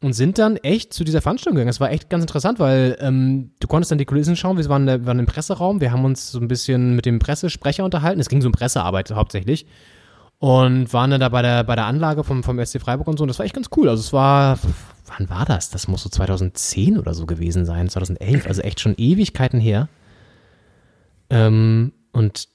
und 0.00 0.12
sind 0.12 0.38
dann 0.38 0.56
echt 0.58 0.92
zu 0.94 1.02
dieser 1.04 1.20
Veranstaltung 1.20 1.56
gegangen. 1.56 1.68
Das 1.68 1.80
war 1.80 1.90
echt 1.90 2.08
ganz 2.08 2.22
interessant, 2.22 2.58
weil 2.60 2.96
ähm, 3.00 3.50
du 3.60 3.66
konntest 3.66 3.90
dann 3.90 3.98
die 3.98 4.04
Kulissen 4.04 4.36
schauen. 4.36 4.56
Wir 4.56 4.68
waren, 4.68 4.86
da- 4.86 5.04
waren 5.06 5.18
im 5.18 5.26
Presseraum. 5.26 5.80
Wir 5.80 5.90
haben 5.92 6.04
uns 6.04 6.30
so 6.30 6.38
ein 6.38 6.46
bisschen 6.48 6.94
mit 6.94 7.04
dem 7.06 7.18
Pressesprecher 7.18 7.84
unterhalten. 7.84 8.20
Es 8.20 8.28
ging 8.28 8.40
so 8.40 8.48
um 8.48 8.52
Pressearbeit 8.52 9.10
hauptsächlich. 9.10 9.66
und 10.38 10.92
waren 10.92 11.10
dann 11.10 11.18
da 11.20 11.28
bei 11.30 11.42
der, 11.42 11.64
bei 11.64 11.74
der 11.74 11.86
Anlage 11.86 12.22
vom, 12.22 12.44
vom 12.44 12.64
SC 12.64 12.80
Freiburg 12.80 13.08
und 13.08 13.16
so. 13.18 13.22
Und 13.24 13.28
das 13.28 13.40
war 13.40 13.46
echt 13.46 13.56
ganz 13.56 13.70
cool. 13.76 13.88
Also 13.88 14.00
es 14.02 14.12
war, 14.12 14.58
wann 15.18 15.28
war 15.28 15.44
das? 15.44 15.70
Das 15.70 15.88
muss 15.88 16.02
so 16.04 16.08
2010 16.10 16.96
oder 16.96 17.12
so 17.12 17.26
gewesen 17.26 17.64
sein, 17.66 17.88
2011, 17.88 18.46
also 18.46 18.62
echt 18.62 18.78
schon 18.78 18.94
Ewigkeiten 18.98 19.58
her. 19.58 19.88
Ähm, 21.30 21.92
und 22.12 22.48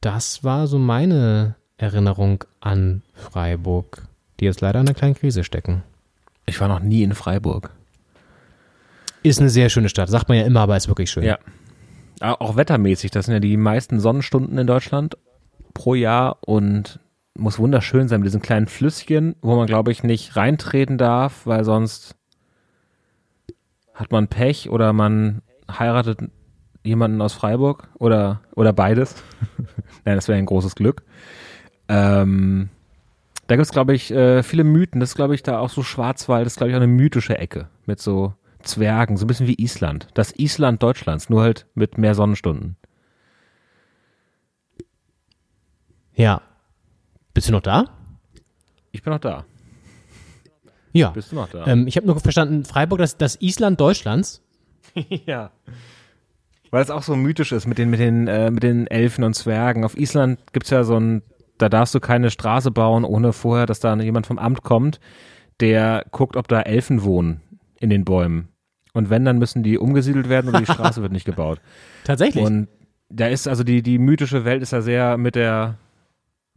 das 0.00 0.44
war 0.44 0.66
so 0.66 0.78
meine 0.78 1.56
Erinnerung 1.76 2.44
an 2.60 3.02
Freiburg, 3.12 4.06
die 4.40 4.44
jetzt 4.46 4.60
leider 4.60 4.80
in 4.80 4.86
einer 4.86 4.94
kleinen 4.94 5.14
Krise 5.14 5.44
stecken. 5.44 5.82
Ich 6.46 6.60
war 6.60 6.68
noch 6.68 6.80
nie 6.80 7.02
in 7.02 7.14
Freiburg. 7.14 7.70
Ist 9.22 9.40
eine 9.40 9.48
sehr 9.48 9.70
schöne 9.70 9.88
Stadt, 9.88 10.08
sagt 10.08 10.28
man 10.28 10.38
ja 10.38 10.44
immer, 10.44 10.60
aber 10.60 10.76
ist 10.76 10.88
wirklich 10.88 11.10
schön. 11.10 11.24
Ja. 11.24 11.38
Auch 12.20 12.56
wettermäßig, 12.56 13.10
das 13.10 13.26
sind 13.26 13.34
ja 13.34 13.40
die 13.40 13.56
meisten 13.56 14.00
Sonnenstunden 14.00 14.56
in 14.58 14.66
Deutschland 14.66 15.16
pro 15.72 15.94
Jahr 15.94 16.38
und 16.42 17.00
muss 17.36 17.58
wunderschön 17.58 18.08
sein 18.08 18.20
mit 18.20 18.26
diesen 18.26 18.42
kleinen 18.42 18.66
Flüsschen, 18.66 19.34
wo 19.42 19.56
man, 19.56 19.66
glaube 19.66 19.90
ich, 19.90 20.02
nicht 20.04 20.36
reintreten 20.36 20.98
darf, 20.98 21.46
weil 21.46 21.64
sonst 21.64 22.14
hat 23.92 24.12
man 24.12 24.28
Pech 24.28 24.70
oder 24.70 24.92
man 24.92 25.42
heiratet 25.70 26.18
jemanden 26.84 27.20
aus 27.20 27.32
Freiburg 27.32 27.88
oder, 27.98 28.42
oder 28.54 28.72
beides. 28.72 29.16
Nein, 30.04 30.16
das 30.16 30.28
wäre 30.28 30.38
ein 30.38 30.46
großes 30.46 30.74
Glück. 30.74 31.02
Ähm, 31.88 32.68
da 33.46 33.56
gibt 33.56 33.66
es, 33.66 33.72
glaube 33.72 33.94
ich, 33.94 34.10
äh, 34.10 34.42
viele 34.42 34.64
Mythen. 34.64 35.00
Das 35.00 35.10
ist, 35.10 35.16
glaube 35.16 35.34
ich, 35.34 35.42
da 35.42 35.58
auch 35.58 35.70
so 35.70 35.82
Schwarzwald, 35.82 36.46
das 36.46 36.54
ist, 36.54 36.56
glaube 36.56 36.70
ich, 36.70 36.76
auch 36.76 36.82
eine 36.82 36.92
mythische 36.92 37.38
Ecke 37.38 37.68
mit 37.86 38.00
so 38.00 38.34
Zwergen, 38.62 39.16
so 39.16 39.24
ein 39.24 39.28
bisschen 39.28 39.46
wie 39.46 39.62
Island. 39.62 40.08
Das 40.14 40.32
Island 40.38 40.82
Deutschlands, 40.82 41.28
nur 41.28 41.42
halt 41.42 41.66
mit 41.74 41.98
mehr 41.98 42.14
Sonnenstunden. 42.14 42.76
Ja. 46.14 46.40
Bist 47.34 47.48
du 47.48 47.52
noch 47.52 47.60
da? 47.60 47.86
Ich 48.92 49.02
bin 49.02 49.12
noch 49.12 49.20
da. 49.20 49.44
Ja. 50.92 51.10
Bist 51.10 51.32
du 51.32 51.36
noch 51.36 51.48
da? 51.50 51.66
Ähm, 51.66 51.86
ich 51.86 51.96
habe 51.96 52.06
nur 52.06 52.18
verstanden, 52.20 52.64
Freiburg, 52.64 52.98
das, 52.98 53.16
das 53.16 53.40
Island 53.40 53.80
Deutschlands. 53.80 54.40
ja. 55.26 55.50
Weil 56.70 56.82
es 56.82 56.90
auch 56.90 57.02
so 57.02 57.16
mythisch 57.16 57.52
ist 57.52 57.66
mit 57.66 57.78
den, 57.78 57.90
mit 57.90 58.00
den, 58.00 58.28
äh, 58.28 58.50
mit 58.50 58.62
den 58.62 58.86
Elfen 58.86 59.24
und 59.24 59.34
Zwergen. 59.34 59.84
Auf 59.84 59.96
Island 59.98 60.40
gibt's 60.52 60.70
ja 60.70 60.84
so 60.84 60.98
ein, 60.98 61.22
da 61.58 61.68
darfst 61.68 61.94
du 61.94 62.00
keine 62.00 62.30
Straße 62.30 62.70
bauen, 62.70 63.04
ohne 63.04 63.32
vorher, 63.32 63.66
dass 63.66 63.80
da 63.80 63.94
jemand 63.96 64.26
vom 64.26 64.38
Amt 64.38 64.62
kommt, 64.62 65.00
der 65.60 66.04
guckt, 66.10 66.36
ob 66.36 66.48
da 66.48 66.60
Elfen 66.60 67.04
wohnen 67.04 67.40
in 67.78 67.90
den 67.90 68.04
Bäumen. 68.04 68.48
Und 68.92 69.10
wenn, 69.10 69.24
dann 69.24 69.38
müssen 69.38 69.62
die 69.62 69.78
umgesiedelt 69.78 70.28
werden 70.28 70.48
oder 70.48 70.60
die 70.60 70.72
Straße 70.72 71.02
wird 71.02 71.12
nicht 71.12 71.24
gebaut. 71.24 71.60
Tatsächlich. 72.04 72.44
Und 72.44 72.68
da 73.08 73.26
ist 73.26 73.48
also 73.48 73.64
die, 73.64 73.82
die 73.82 73.98
mythische 73.98 74.44
Welt 74.44 74.62
ist 74.62 74.72
ja 74.72 74.80
sehr 74.80 75.16
mit 75.16 75.34
der, 75.34 75.78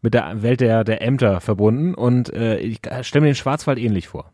mit 0.01 0.13
der 0.13 0.41
Welt 0.41 0.61
der, 0.61 0.83
der 0.83 1.01
Ämter 1.01 1.41
verbunden 1.41 1.93
und 1.93 2.31
äh, 2.33 2.57
ich 2.59 2.79
stelle 3.01 3.21
mir 3.21 3.29
den 3.29 3.35
Schwarzwald 3.35 3.79
ähnlich 3.79 4.07
vor. 4.07 4.31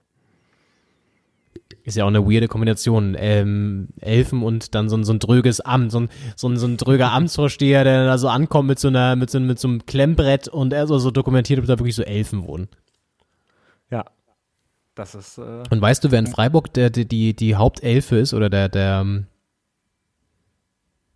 Ist 1.86 1.98
ja 1.98 2.06
auch 2.06 2.10
eine 2.10 2.26
weirde 2.26 2.48
Kombination. 2.48 3.16
Ähm, 3.20 3.90
Elfen 4.00 4.42
und 4.42 4.74
dann 4.74 4.88
so, 4.90 4.96
ein- 4.96 5.04
so 5.04 5.12
ein 5.12 5.20
dröges 5.20 5.60
Amt, 5.60 5.92
so 5.92 6.00
ein, 6.02 6.10
so 6.38 6.48
ein, 6.48 6.56
so 6.58 6.66
ein 6.66 6.78
dröger 6.78 7.12
Amtsvorsteher, 7.12 7.84
der 7.84 8.06
da 8.06 8.18
so 8.18 8.30
ankommt 8.30 8.70
mit 8.70 8.80
so 8.80 8.88
einer, 8.88 9.16
mit 9.18 9.30
so, 9.30 9.40
mit 9.42 9.60
so 9.60 9.68
einem 9.68 9.86
Klemmbrett 9.86 10.48
und 10.48 10.72
er 10.72 10.88
so, 10.88 10.98
so 10.98 11.12
dokumentiert, 11.12 11.60
ob 11.60 11.66
da 11.66 11.78
wirklich 11.78 11.96
so 11.96 12.04
Elfen 12.04 12.46
wohnen. 12.48 12.70
Ja. 13.92 14.06
Das 14.96 15.14
ist. 15.16 15.40
Äh, 15.40 15.64
Und 15.72 15.82
weißt 15.82 16.04
du, 16.04 16.12
wer 16.12 16.20
in 16.20 16.28
Freiburg 16.28 16.72
der, 16.74 16.90
die, 16.90 17.06
die, 17.06 17.36
die 17.36 17.56
Hauptelfe 17.56 18.18
ist 18.18 18.34
oder 18.34 18.50
der, 18.50 18.70
der, 18.70 19.02
ähm, 19.02 19.26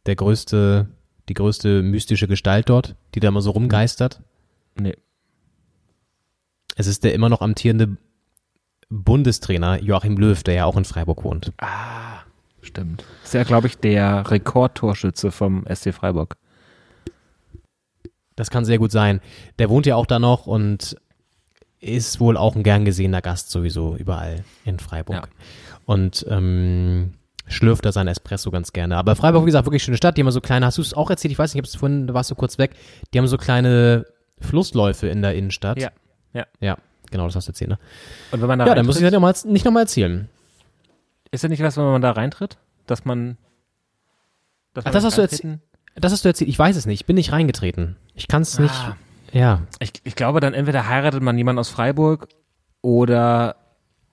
der 0.05 0.15
größte, 0.15 0.87
die 1.29 1.33
größte 1.33 1.81
mystische 1.83 2.27
Gestalt 2.27 2.69
dort, 2.69 2.95
die 3.15 3.19
da 3.19 3.29
mal 3.31 3.41
so 3.41 3.51
rumgeistert? 3.51 4.21
nee. 4.79 4.95
Es 6.75 6.85
ist 6.87 7.03
der 7.03 7.13
immer 7.15 7.29
noch 7.29 7.41
amtierende 7.41 7.97
Bundestrainer 8.89 9.81
Joachim 9.81 10.17
Löw, 10.17 10.41
der 10.43 10.53
ja 10.53 10.65
auch 10.65 10.77
in 10.77 10.85
Freiburg 10.85 11.23
wohnt. 11.23 11.53
Stimmt. 12.61 13.03
Ist 13.23 13.33
ja, 13.33 13.43
glaube 13.43 13.67
ich, 13.67 13.77
der 13.77 14.29
Rekordtorschütze 14.29 15.31
vom 15.31 15.65
SC 15.73 15.93
Freiburg. 15.93 16.37
Das 18.35 18.49
kann 18.49 18.65
sehr 18.65 18.77
gut 18.77 18.91
sein. 18.91 19.19
Der 19.57 19.69
wohnt 19.69 19.85
ja 19.85 19.95
auch 19.95 20.05
da 20.05 20.19
noch 20.19 20.47
und 20.47 20.95
ist 21.79 22.19
wohl 22.19 22.37
auch 22.37 22.55
ein 22.55 22.63
gern 22.63 22.85
gesehener 22.85 23.21
Gast 23.21 23.51
sowieso 23.51 23.95
überall 23.95 24.43
in 24.65 24.79
Freiburg. 24.79 25.15
Ja. 25.15 25.45
Und 25.85 26.25
ähm, 26.29 27.13
schlürft 27.47 27.85
da 27.85 27.91
sein 27.91 28.07
Espresso 28.07 28.51
ganz 28.51 28.73
gerne. 28.73 28.97
Aber 28.97 29.15
Freiburg, 29.15 29.43
wie 29.43 29.47
gesagt, 29.47 29.65
wirklich 29.65 29.83
schöne 29.83 29.97
Stadt. 29.97 30.17
Die 30.17 30.21
haben 30.21 30.31
so 30.31 30.41
kleine, 30.41 30.65
hast 30.65 30.77
du 30.77 30.81
es 30.81 30.93
auch 30.93 31.09
erzählt? 31.09 31.31
Ich 31.31 31.39
weiß 31.39 31.53
nicht, 31.53 31.63
ich 31.63 31.67
habe 31.67 31.73
es 31.73 31.79
vorhin, 31.79 32.07
da 32.07 32.13
warst 32.13 32.31
du 32.31 32.35
kurz 32.35 32.57
weg. 32.57 32.75
Die 33.13 33.17
haben 33.17 33.27
so 33.27 33.37
kleine 33.37 34.05
Flussläufe 34.39 35.07
in 35.07 35.21
der 35.21 35.35
Innenstadt. 35.35 35.79
Ja. 35.79 35.89
Ja. 36.33 36.45
Ja, 36.59 36.77
genau, 37.11 37.25
das 37.25 37.35
hast 37.35 37.47
du 37.47 37.51
erzählt, 37.51 37.69
ne? 37.71 37.79
Und 38.31 38.41
wenn 38.41 38.47
man 38.47 38.59
da 38.59 38.65
Ja, 38.67 38.75
dann 38.75 38.85
muss 38.85 38.97
ich 38.97 39.03
das 39.03 39.11
ja 39.13 39.19
mal, 39.19 39.33
nicht 39.45 39.65
nochmal 39.65 39.83
erzählen. 39.83 40.29
ist 41.31 41.43
das 41.43 41.49
nicht 41.49 41.61
was, 41.63 41.77
wenn 41.77 41.85
man 41.85 42.01
da 42.01 42.11
reintritt? 42.11 42.57
Dass 42.85 43.05
man. 43.05 43.37
Dass 44.73 44.85
Ach, 44.85 44.91
das 44.91 45.03
hast 45.03 45.17
du 45.17 45.21
reintreten- 45.21 45.61
Das 45.95 46.11
hast 46.11 46.23
du 46.23 46.29
erzählt. 46.29 46.49
Ich 46.49 46.59
weiß 46.59 46.75
es 46.75 46.85
nicht. 46.85 47.01
Ich 47.01 47.05
bin 47.07 47.15
nicht 47.15 47.31
reingetreten. 47.31 47.95
Ich 48.13 48.27
kann 48.27 48.43
es 48.43 48.59
nicht. 48.59 48.73
Ah. 48.73 48.95
Ja. 49.33 49.61
Ich, 49.79 49.93
ich 50.03 50.15
glaube, 50.15 50.39
dann 50.39 50.53
entweder 50.53 50.87
heiratet 50.87 51.21
man 51.23 51.37
jemanden 51.37 51.59
aus 51.59 51.69
Freiburg 51.69 52.27
oder 52.81 53.55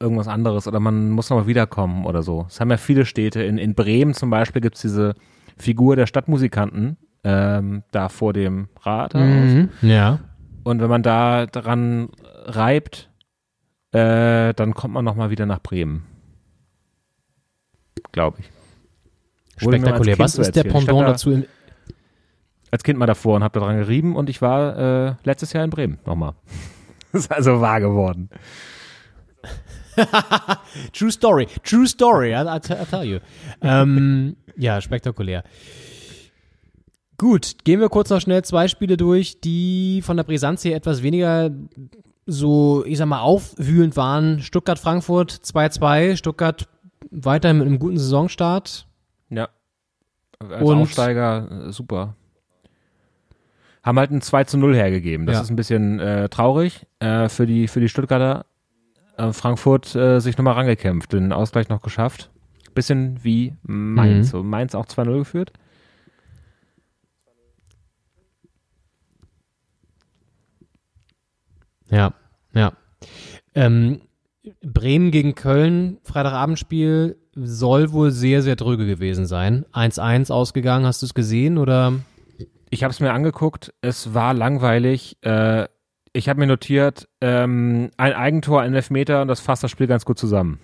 irgendwas 0.01 0.27
anderes 0.29 0.67
oder 0.67 0.81
man 0.81 1.11
muss 1.11 1.31
nochmal 1.31 1.47
wiederkommen 1.47 2.05
oder 2.07 2.23
so. 2.23 2.47
Es 2.49 2.61
haben 2.61 2.71
ja 2.71 2.77
viele 2.79 3.07
Städte. 3.07 3.43
In, 3.43 3.59
in 3.59 3.75
Bremen 3.75 4.15
zum 4.15 4.31
Beispiel 4.31 4.61
gibt 4.61 4.77
es 4.77 4.83
diese 4.83 5.15
Figur 5.57 5.95
der 5.97 6.07
Stadtmusikanten 6.07 6.97
ähm, 7.23 7.85
da 7.93 8.09
vor 8.09 8.33
dem 8.33 8.69
Rathaus. 8.83 9.21
Mhm. 9.23 9.69
Ja. 9.83 10.19
Und 10.65 10.81
wenn 10.81 10.91
man 10.91 11.03
da 11.03 11.47
dran 11.47 12.09
reibt, 12.45 13.11
äh, 13.93 14.53
dann 14.55 14.75
kommt 14.75 14.95
man 14.95 15.05
nochmal 15.05 15.31
wieder 15.31 15.47
nach 15.47 15.61
Bremen. 15.61 16.07
Glaube 18.13 18.39
ich. 18.41 18.51
Spektakulär. 19.57 20.19
Was 20.19 20.37
ist 20.37 20.57
der 20.57 20.65
Pendant 20.65 21.01
da 21.01 21.07
dazu? 21.07 21.31
In, 21.31 21.47
Als 22.71 22.83
Kind 22.83 22.99
mal 22.99 23.07
davor 23.07 23.37
und 23.37 23.45
habe 23.45 23.59
da 23.59 23.65
dran 23.65 23.79
gerieben 23.79 24.17
und 24.17 24.29
ich 24.29 24.43
war 24.43 25.09
äh, 25.09 25.15
letztes 25.25 25.53
Jahr 25.53 25.65
in 25.65 25.71
Bremen 25.71 25.99
nochmal. 26.05 26.35
Das 27.13 27.27
ist 27.27 27.31
also 27.31 27.61
wahr 27.61 27.79
geworden. 27.79 28.29
True 30.93 31.13
Story. 31.13 31.47
True 31.63 31.87
Story, 31.87 32.31
I, 32.31 32.43
I, 32.43 32.57
I 32.57 32.85
tell 32.91 33.05
you. 33.05 33.21
ähm, 33.63 34.35
ja, 34.57 34.81
spektakulär. 34.81 35.45
Gut, 37.17 37.59
gehen 37.63 37.79
wir 37.79 37.89
kurz 37.89 38.11
noch 38.11 38.21
schnell 38.21 38.43
zwei 38.43 38.67
Spiele 38.67 38.97
durch, 38.97 39.41
die 39.41 40.03
von 40.03 40.17
der 40.17 40.25
Brisanz 40.25 40.65
her 40.65 40.75
etwas 40.75 41.05
weniger 41.05 41.51
so, 42.27 42.85
ich 42.87 42.99
sag 42.99 43.07
mal, 43.07 43.21
aufwühlend 43.21 43.97
waren. 43.97 44.41
Stuttgart-Frankfurt 44.41 45.31
2-2, 45.33 46.17
Stuttgart 46.17 46.69
weiterhin 47.11 47.59
mit 47.59 47.67
einem 47.67 47.79
guten 47.79 47.99
Saisonstart. 47.99 48.87
Ja. 49.31 49.49
Als 50.39 50.63
Und- 50.63 50.79
Aufsteiger 50.83 51.67
äh, 51.69 51.73
super. 51.73 52.15
Haben 53.83 53.99
halt 53.99 54.11
ein 54.13 54.23
2 54.23 54.45
zu 54.45 54.57
0 54.57 54.75
hergegeben. 54.75 55.27
Das 55.27 55.37
Ja. 55.37 55.43
ist 55.43 55.51
ein 55.51 55.57
bisschen 55.57 56.01
äh, 56.01 56.29
traurig 56.31 56.87
äh, 57.01 57.29
für, 57.29 57.47
die, 57.47 57.69
für 57.69 57.81
die 57.81 57.89
Stuttgarter. 57.91 58.47
Äh, 59.19 59.33
Frankfurt 59.33 59.95
äh, 59.95 60.21
sich 60.21 60.39
nochmal 60.39 60.55
rangekämpft, 60.55 61.13
den 61.13 61.33
Ausgleich 61.33 61.69
noch 61.69 61.83
geschafft. 61.83 62.31
Bisschen 62.75 63.23
wie 63.23 63.55
Mainz. 63.63 64.29
Mhm. 64.29 64.31
So, 64.31 64.43
Mainz 64.43 64.75
auch 64.75 64.87
2-0 64.87 65.19
geführt. 65.19 65.53
Ja, 71.91 72.13
ja. 72.55 72.73
Ähm, 73.55 74.01
Bremen 74.63 75.11
gegen 75.11 75.35
Köln, 75.35 75.99
Freitagabendspiel, 76.03 77.17
soll 77.35 77.93
wohl 77.93 78.11
sehr, 78.11 78.43
sehr 78.43 78.57
dröge 78.57 78.87
gewesen 78.87 79.27
sein. 79.27 79.65
1-1 79.73 80.31
ausgegangen, 80.31 80.87
hast 80.87 81.03
du 81.03 81.07
es 81.07 81.15
gesehen 81.15 81.59
oder? 81.59 81.93
Ich 82.71 82.83
habe 82.85 82.93
es 82.93 83.01
mir 83.01 83.13
angeguckt, 83.13 83.73
es 83.81 84.15
war 84.15 84.35
langweilig. 84.35 85.17
Äh, 85.23 85.67
ich 86.13 86.29
habe 86.29 86.41
mir 86.41 86.47
notiert, 86.47 87.09
ähm, 87.21 87.91
ein 87.97 88.13
Eigentor, 88.13 88.61
ein 88.63 88.75
Elfmeter 88.75 89.23
und 89.23 89.29
das 89.29 89.41
fasst 89.41 89.63
das 89.65 89.71
Spiel 89.71 89.87
ganz 89.87 90.05
gut 90.05 90.19
zusammen. 90.19 90.59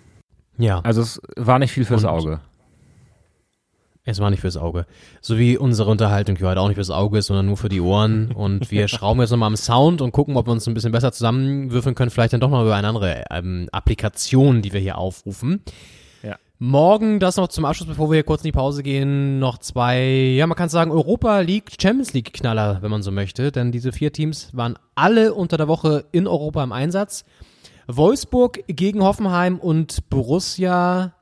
Ja. 0.59 0.81
Also 0.81 1.01
es 1.01 1.21
war 1.37 1.59
nicht 1.59 1.73
viel 1.73 1.85
fürs 1.85 2.05
Und- 2.05 2.11
Auge. 2.11 2.41
Es 4.11 4.20
war 4.20 4.31
nicht 4.31 4.41
fürs 4.41 4.57
Auge. 4.57 4.87
So 5.20 5.39
wie 5.39 5.57
unsere 5.57 5.91
Unterhaltung 5.91 6.37
hier 6.37 6.49
heute 6.49 6.61
auch 6.61 6.69
nicht 6.69 6.77
fürs 6.77 6.91
Auge 6.91 7.19
ist, 7.19 7.27
sondern 7.27 7.47
nur 7.47 7.57
für 7.57 7.69
die 7.69 7.81
Ohren. 7.81 8.32
Und 8.32 8.70
wir 8.70 8.89
schrauben 8.89 9.20
jetzt 9.20 9.31
nochmal 9.31 9.47
am 9.47 9.57
Sound 9.57 10.03
und 10.03 10.12
gucken, 10.12 10.37
ob 10.37 10.47
wir 10.47 10.53
uns 10.53 10.66
ein 10.66 10.74
bisschen 10.74 10.93
besser 10.93 11.12
zusammenwürfeln 11.12 11.95
können. 11.95 12.11
Vielleicht 12.11 12.32
dann 12.32 12.41
doch 12.41 12.51
noch 12.51 12.62
über 12.62 12.74
eine 12.74 12.89
andere 12.89 13.24
ähm, 13.31 13.69
Applikation, 13.73 14.62
die 14.62 14.73
wir 14.73 14.81
hier 14.81 14.99
aufrufen. 14.99 15.62
Ja. 16.23 16.37
Morgen, 16.59 17.20
das 17.20 17.37
noch 17.37 17.49
zum 17.49 17.65
Abschluss, 17.65 17.89
bevor 17.89 18.11
wir 18.11 18.16
hier 18.16 18.24
kurz 18.24 18.43
in 18.43 18.49
die 18.49 18.53
Pause 18.53 18.82
gehen, 18.82 19.39
noch 19.39 19.59
zwei, 19.59 20.03
ja, 20.03 20.47
man 20.47 20.57
kann 20.57 20.69
sagen, 20.69 20.91
Europa 20.91 21.41
League, 21.41 21.73
Champions 21.81 22.12
League 22.12 22.32
Knaller, 22.32 22.78
wenn 22.82 22.91
man 22.91 23.03
so 23.03 23.12
möchte. 23.12 23.53
Denn 23.53 23.73
diese 23.73 23.93
vier 23.93 24.12
Teams 24.12 24.51
waren 24.53 24.77
alle 24.95 25.35
unter 25.35 25.57
der 25.57 25.69
Woche 25.69 26.05
in 26.12 26.27
Europa 26.27 26.65
im 26.65 26.73
Einsatz. 26.73 27.24
Wolfsburg 27.87 28.61
gegen 28.66 29.03
Hoffenheim 29.03 29.59
und 29.59 30.09
Borussia, 30.11 31.15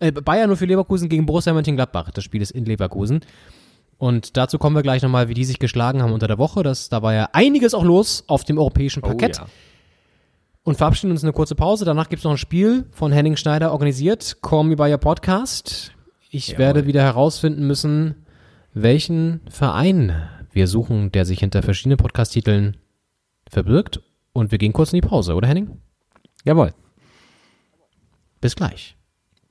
äh, 0.00 0.12
Bayern 0.12 0.48
nur 0.48 0.56
für 0.56 0.66
Leverkusen 0.66 1.08
gegen 1.08 1.26
Borussia 1.26 1.52
Mönchengladbach. 1.52 2.10
Das 2.10 2.24
Spiel 2.24 2.42
ist 2.42 2.50
in 2.50 2.64
Leverkusen. 2.64 3.20
Und 3.98 4.36
dazu 4.36 4.58
kommen 4.58 4.74
wir 4.74 4.82
gleich 4.82 5.02
nochmal, 5.02 5.28
wie 5.28 5.34
die 5.34 5.44
sich 5.44 5.58
geschlagen 5.58 6.02
haben 6.02 6.12
unter 6.12 6.26
der 6.26 6.38
Woche. 6.38 6.62
Das, 6.62 6.88
da 6.88 7.02
war 7.02 7.14
ja 7.14 7.28
einiges 7.32 7.72
auch 7.72 7.84
los 7.84 8.24
auf 8.26 8.44
dem 8.44 8.58
europäischen 8.58 9.00
Parkett. 9.00 9.38
Oh, 9.38 9.44
ja. 9.44 9.48
Und 10.64 10.76
verabschieden 10.76 11.12
uns 11.12 11.22
eine 11.22 11.32
kurze 11.32 11.54
Pause. 11.54 11.84
Danach 11.84 12.08
gibt's 12.08 12.24
noch 12.24 12.32
ein 12.32 12.38
Spiel 12.38 12.86
von 12.90 13.12
Henning 13.12 13.36
Schneider 13.36 13.72
organisiert. 13.72 14.38
Call 14.42 14.64
Me 14.64 14.76
By 14.76 14.90
Your 14.90 14.98
Podcast. 14.98 15.92
Ich 16.30 16.56
werde 16.58 16.86
wieder 16.86 17.02
herausfinden 17.02 17.66
müssen, 17.66 18.26
welchen 18.72 19.40
Verein 19.48 20.28
wir 20.50 20.66
suchen, 20.66 21.12
der 21.12 21.24
sich 21.24 21.40
hinter 21.40 21.62
verschiedenen 21.62 21.98
Podcast-Titeln 21.98 22.76
verbirgt. 23.48 24.00
Und 24.32 24.50
wir 24.50 24.58
gehen 24.58 24.72
kurz 24.72 24.92
in 24.92 25.00
die 25.00 25.06
Pause, 25.06 25.34
oder 25.34 25.48
Henning? 25.48 25.80
Jawohl. 26.44 26.72
Bis 28.40 28.56
gleich. 28.56 28.96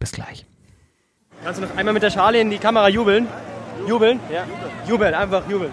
Bis 0.01 0.11
gleich. 0.11 0.45
Kannst 1.43 1.61
du 1.61 1.67
noch 1.67 1.77
einmal 1.77 1.93
mit 1.93 2.01
der 2.01 2.09
Schale 2.09 2.41
in 2.41 2.49
die 2.49 2.57
Kamera 2.57 2.89
jubeln? 2.89 3.27
Jubeln? 3.87 4.19
Ja. 4.33 4.45
Jubeln, 4.89 5.13
einfach 5.13 5.47
jubeln. 5.47 5.69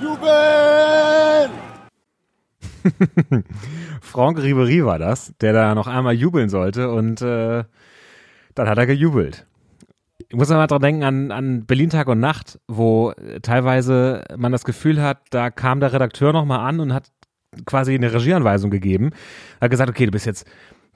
Franck 4.00 4.38
Ribery 4.38 4.86
war 4.86 4.98
das, 4.98 5.34
der 5.42 5.52
da 5.52 5.74
noch 5.74 5.86
einmal 5.86 6.14
jubeln 6.14 6.48
sollte 6.48 6.90
und 6.90 7.20
äh, 7.20 7.64
dann 8.54 8.68
hat 8.68 8.78
er 8.78 8.86
gejubelt. 8.86 9.44
Ich 10.28 10.34
muss 10.34 10.48
mal 10.48 10.66
dran 10.66 10.80
denken 10.80 11.04
an, 11.04 11.30
an 11.30 11.66
Berlin 11.66 11.90
Tag 11.90 12.08
und 12.08 12.20
Nacht, 12.20 12.58
wo 12.68 13.10
äh, 13.10 13.40
teilweise 13.40 14.24
man 14.34 14.50
das 14.50 14.64
Gefühl 14.64 15.02
hat, 15.02 15.18
da 15.28 15.50
kam 15.50 15.80
der 15.80 15.92
Redakteur 15.92 16.32
nochmal 16.32 16.60
an 16.60 16.80
und 16.80 16.94
hat 16.94 17.10
quasi 17.66 17.94
eine 17.94 18.12
Regieanweisung 18.12 18.70
gegeben. 18.70 19.10
Hat 19.60 19.70
gesagt, 19.70 19.90
okay, 19.90 20.06
du 20.06 20.12
bist 20.12 20.26
jetzt, 20.26 20.46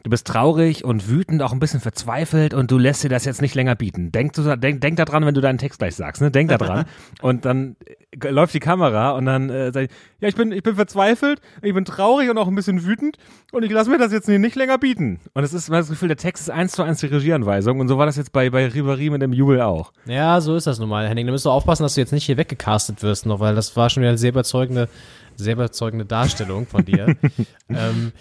du 0.03 0.11
bist 0.11 0.27
traurig 0.27 0.85
und 0.85 1.09
wütend, 1.09 1.43
auch 1.43 1.53
ein 1.53 1.61
bisschen 1.61 1.81
verzweifelt 1.81 2.55
und 2.55 2.71
du 2.71 2.79
lässt 2.79 3.05
dir 3.05 3.09
das 3.09 3.25
jetzt 3.25 3.43
nicht 3.43 3.55
länger 3.55 3.75
bieten. 3.75 4.13
Denk, 4.13 4.33
denk, 4.35 4.81
denk 4.81 4.97
da 4.97 5.05
dran, 5.05 5.27
wenn 5.27 5.35
du 5.35 5.41
deinen 5.41 5.59
Text 5.59 5.79
gleich 5.79 5.95
sagst, 5.95 6.23
ne? 6.23 6.31
Denk 6.31 6.49
da 6.51 6.59
dran. 6.59 6.87
und 7.23 7.45
dann 7.45 7.77
äh, 7.85 8.31
läuft 8.31 8.55
die 8.55 8.61
Kamera 8.61 9.13
und 9.13 9.27
dann 9.27 9.51
äh, 9.51 9.73
sag 9.73 9.85
ich, 9.85 9.91
ja, 10.21 10.29
ich 10.29 10.35
bin, 10.35 10.53
ich 10.53 10.63
bin 10.63 10.75
verzweifelt, 10.75 11.41
ich 11.63 11.75
bin 11.75 11.85
traurig 11.85 12.31
und 12.31 12.39
auch 12.39 12.49
ein 12.49 12.55
bisschen 12.55 12.85
wütend 12.85 13.17
und 13.53 13.63
ich 13.63 13.71
lasse 13.71 13.91
mir 13.91 13.99
das 13.99 14.13
jetzt 14.13 14.29
nicht 14.29 14.57
länger 14.57 14.79
bieten. 14.79 15.21
Und 15.35 15.45
es 15.45 15.53
ist 15.53 15.69
man 15.69 15.79
hat 15.79 15.83
das 15.83 15.91
Gefühl, 15.91 16.09
der 16.09 16.17
Text 16.17 16.45
ist 16.45 16.51
eins 16.51 16.73
zu 16.73 16.83
eins 16.83 17.01
die 17.01 17.07
Regieanweisung 17.07 17.81
und 17.81 17.89
so 17.89 17.99
war 17.99 18.07
das 18.07 18.17
jetzt 18.17 18.33
bei, 18.33 18.51
bei 18.51 18.67
Ribéry 18.67 19.11
mit 19.11 19.23
dem 19.23 19.33
Jubel 19.33 19.61
auch. 19.61 19.93
Ja, 20.07 20.41
so 20.41 20.57
ist 20.57 20.67
das 20.67 20.79
nun 20.79 20.89
mal, 20.89 21.09
Henning. 21.09 21.27
Da 21.27 21.33
musst 21.33 21.45
du 21.45 21.51
aufpassen, 21.51 21.83
dass 21.83 21.95
du 21.95 22.01
jetzt 22.01 22.13
nicht 22.13 22.25
hier 22.25 22.37
weggecastet 22.37 23.03
wirst 23.03 23.27
noch, 23.27 23.41
weil 23.41 23.55
das 23.55 23.77
war 23.77 23.91
schon 23.91 24.03
wieder 24.03 24.11
eine 24.11 24.19
sehr 24.19 24.31
überzeugende, 24.31 24.89
sehr 25.37 25.55
überzeugende 25.55 26.05
Darstellung 26.05 26.67
von 26.67 26.85
dir. 26.85 27.17
ähm, 27.69 28.13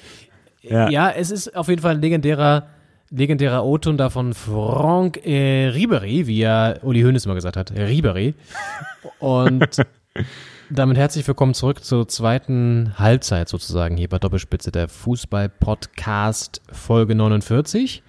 ja. 0.61 0.89
Ja. 0.89 1.09
es 1.11 1.31
ist 1.31 1.55
auf 1.55 1.67
jeden 1.67 1.81
Fall 1.81 1.95
ein 1.95 2.01
legendärer, 2.01 2.67
legendärer 3.09 3.65
O-Ton 3.65 3.97
da 3.97 4.09
von 4.09 4.33
Franck 4.33 5.25
äh, 5.25 5.67
Ribery, 5.67 6.27
wie 6.27 6.39
ja 6.39 6.75
Uli 6.83 7.01
Hoeneß 7.01 7.25
immer 7.25 7.35
gesagt 7.35 7.57
hat, 7.57 7.71
Ribery. 7.71 8.33
Und 9.19 9.67
damit 10.69 10.97
herzlich 10.97 11.27
willkommen 11.27 11.53
zurück 11.53 11.83
zur 11.83 12.07
zweiten 12.07 12.93
Halbzeit 12.97 13.49
sozusagen 13.49 13.97
hier 13.97 14.09
bei 14.09 14.19
Doppelspitze 14.19 14.71
der 14.71 14.87
Fußball-Podcast 14.87 16.61
Folge 16.71 17.15
49. 17.15 18.03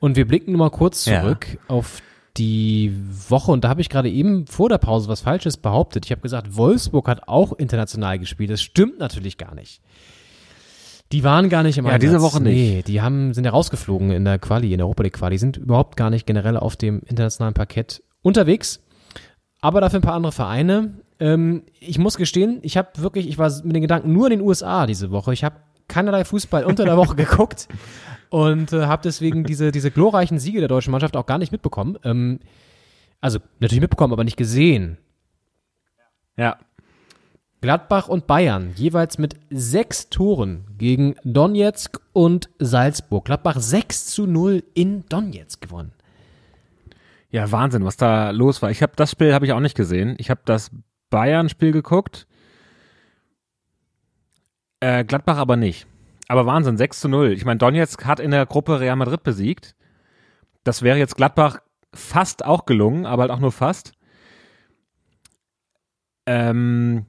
Und 0.00 0.16
wir 0.16 0.26
blicken 0.26 0.52
mal 0.52 0.70
kurz 0.70 1.06
Ja. 1.06 1.22
zurück 1.22 1.46
auf 1.68 2.02
die 2.36 2.92
Woche 3.28 3.52
und 3.52 3.62
da 3.62 3.68
habe 3.68 3.80
ich 3.80 3.88
gerade 3.88 4.10
eben 4.10 4.46
vor 4.48 4.68
der 4.68 4.78
Pause 4.78 5.08
was 5.08 5.20
Falsches 5.20 5.56
behauptet. 5.56 6.04
Ich 6.04 6.10
habe 6.10 6.20
gesagt, 6.20 6.56
Wolfsburg 6.56 7.06
hat 7.08 7.28
auch 7.28 7.52
international 7.52 8.18
gespielt. 8.18 8.50
Das 8.50 8.60
stimmt 8.60 8.98
natürlich 8.98 9.38
gar 9.38 9.54
nicht. 9.54 9.80
Die 11.14 11.22
waren 11.22 11.48
gar 11.48 11.62
nicht 11.62 11.78
im 11.78 11.84
Ja, 11.86 11.92
Einsatz. 11.92 12.10
diese 12.10 12.22
Woche 12.22 12.42
nicht. 12.42 12.54
Nee, 12.56 12.82
die 12.84 13.00
haben, 13.00 13.32
sind 13.34 13.44
ja 13.44 13.52
rausgeflogen 13.52 14.10
in 14.10 14.24
der 14.24 14.40
Quali, 14.40 14.72
in 14.72 14.78
der 14.78 14.86
Europa 14.86 15.04
League 15.04 15.12
Quali, 15.12 15.38
sind 15.38 15.56
überhaupt 15.56 15.96
gar 15.96 16.10
nicht 16.10 16.26
generell 16.26 16.56
auf 16.56 16.74
dem 16.74 17.02
internationalen 17.06 17.54
Parkett 17.54 18.02
unterwegs. 18.22 18.80
Aber 19.60 19.80
dafür 19.80 20.00
ein 20.00 20.02
paar 20.02 20.14
andere 20.14 20.32
Vereine. 20.32 20.94
Ähm, 21.20 21.62
ich 21.78 21.98
muss 21.98 22.16
gestehen, 22.16 22.58
ich 22.62 22.76
habe 22.76 22.88
wirklich, 22.96 23.28
ich 23.28 23.38
war 23.38 23.48
mit 23.62 23.76
den 23.76 23.82
Gedanken 23.82 24.12
nur 24.12 24.26
in 24.26 24.38
den 24.38 24.40
USA 24.40 24.86
diese 24.86 25.12
Woche. 25.12 25.32
Ich 25.32 25.44
habe 25.44 25.54
keinerlei 25.86 26.24
Fußball 26.24 26.64
unter 26.64 26.84
der 26.84 26.96
Woche 26.96 27.14
geguckt 27.16 27.68
und 28.30 28.72
äh, 28.72 28.86
habe 28.86 29.02
deswegen 29.04 29.44
diese, 29.44 29.70
diese 29.70 29.92
glorreichen 29.92 30.40
Siege 30.40 30.58
der 30.58 30.68
deutschen 30.68 30.90
Mannschaft 30.90 31.16
auch 31.16 31.26
gar 31.26 31.38
nicht 31.38 31.52
mitbekommen. 31.52 31.96
Ähm, 32.02 32.40
also 33.20 33.38
natürlich 33.60 33.82
mitbekommen, 33.82 34.12
aber 34.12 34.24
nicht 34.24 34.36
gesehen. 34.36 34.98
Ja. 36.36 36.56
Gladbach 37.64 38.08
und 38.08 38.26
Bayern 38.26 38.74
jeweils 38.76 39.16
mit 39.16 39.36
sechs 39.48 40.10
Toren 40.10 40.66
gegen 40.76 41.14
Donetsk 41.24 41.98
und 42.12 42.50
Salzburg. 42.58 43.24
Gladbach 43.24 43.58
6 43.58 44.04
zu 44.04 44.26
0 44.26 44.62
in 44.74 45.06
Donetsk 45.06 45.62
gewonnen. 45.62 45.92
Ja, 47.30 47.50
Wahnsinn, 47.50 47.86
was 47.86 47.96
da 47.96 48.32
los 48.32 48.60
war. 48.60 48.70
Ich 48.70 48.82
habe 48.82 48.92
das 48.96 49.12
Spiel 49.12 49.32
habe 49.32 49.46
ich 49.46 49.54
auch 49.54 49.60
nicht 49.60 49.78
gesehen. 49.78 50.14
Ich 50.18 50.28
habe 50.28 50.42
das 50.44 50.72
Bayern-Spiel 51.08 51.72
geguckt. 51.72 52.26
Äh, 54.80 55.06
Gladbach 55.06 55.38
aber 55.38 55.56
nicht. 55.56 55.86
Aber 56.28 56.44
Wahnsinn, 56.44 56.76
6 56.76 57.00
zu 57.00 57.08
0. 57.08 57.32
Ich 57.32 57.46
meine, 57.46 57.56
Donetsk 57.56 58.04
hat 58.04 58.20
in 58.20 58.30
der 58.30 58.44
Gruppe 58.44 58.78
Real 58.78 58.96
Madrid 58.96 59.22
besiegt. 59.22 59.74
Das 60.64 60.82
wäre 60.82 60.98
jetzt 60.98 61.16
Gladbach 61.16 61.60
fast 61.94 62.44
auch 62.44 62.66
gelungen, 62.66 63.06
aber 63.06 63.22
halt 63.22 63.30
auch 63.30 63.40
nur 63.40 63.52
fast. 63.52 63.92
Ähm, 66.26 67.06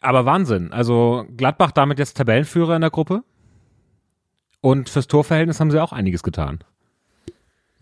aber 0.00 0.24
Wahnsinn. 0.24 0.72
Also 0.72 1.24
Gladbach 1.36 1.72
damit 1.72 1.98
jetzt 1.98 2.16
Tabellenführer 2.16 2.74
in 2.74 2.80
der 2.82 2.90
Gruppe. 2.90 3.22
Und 4.60 4.88
fürs 4.88 5.06
Torverhältnis 5.06 5.60
haben 5.60 5.70
sie 5.70 5.82
auch 5.82 5.92
einiges 5.92 6.22
getan. 6.22 6.60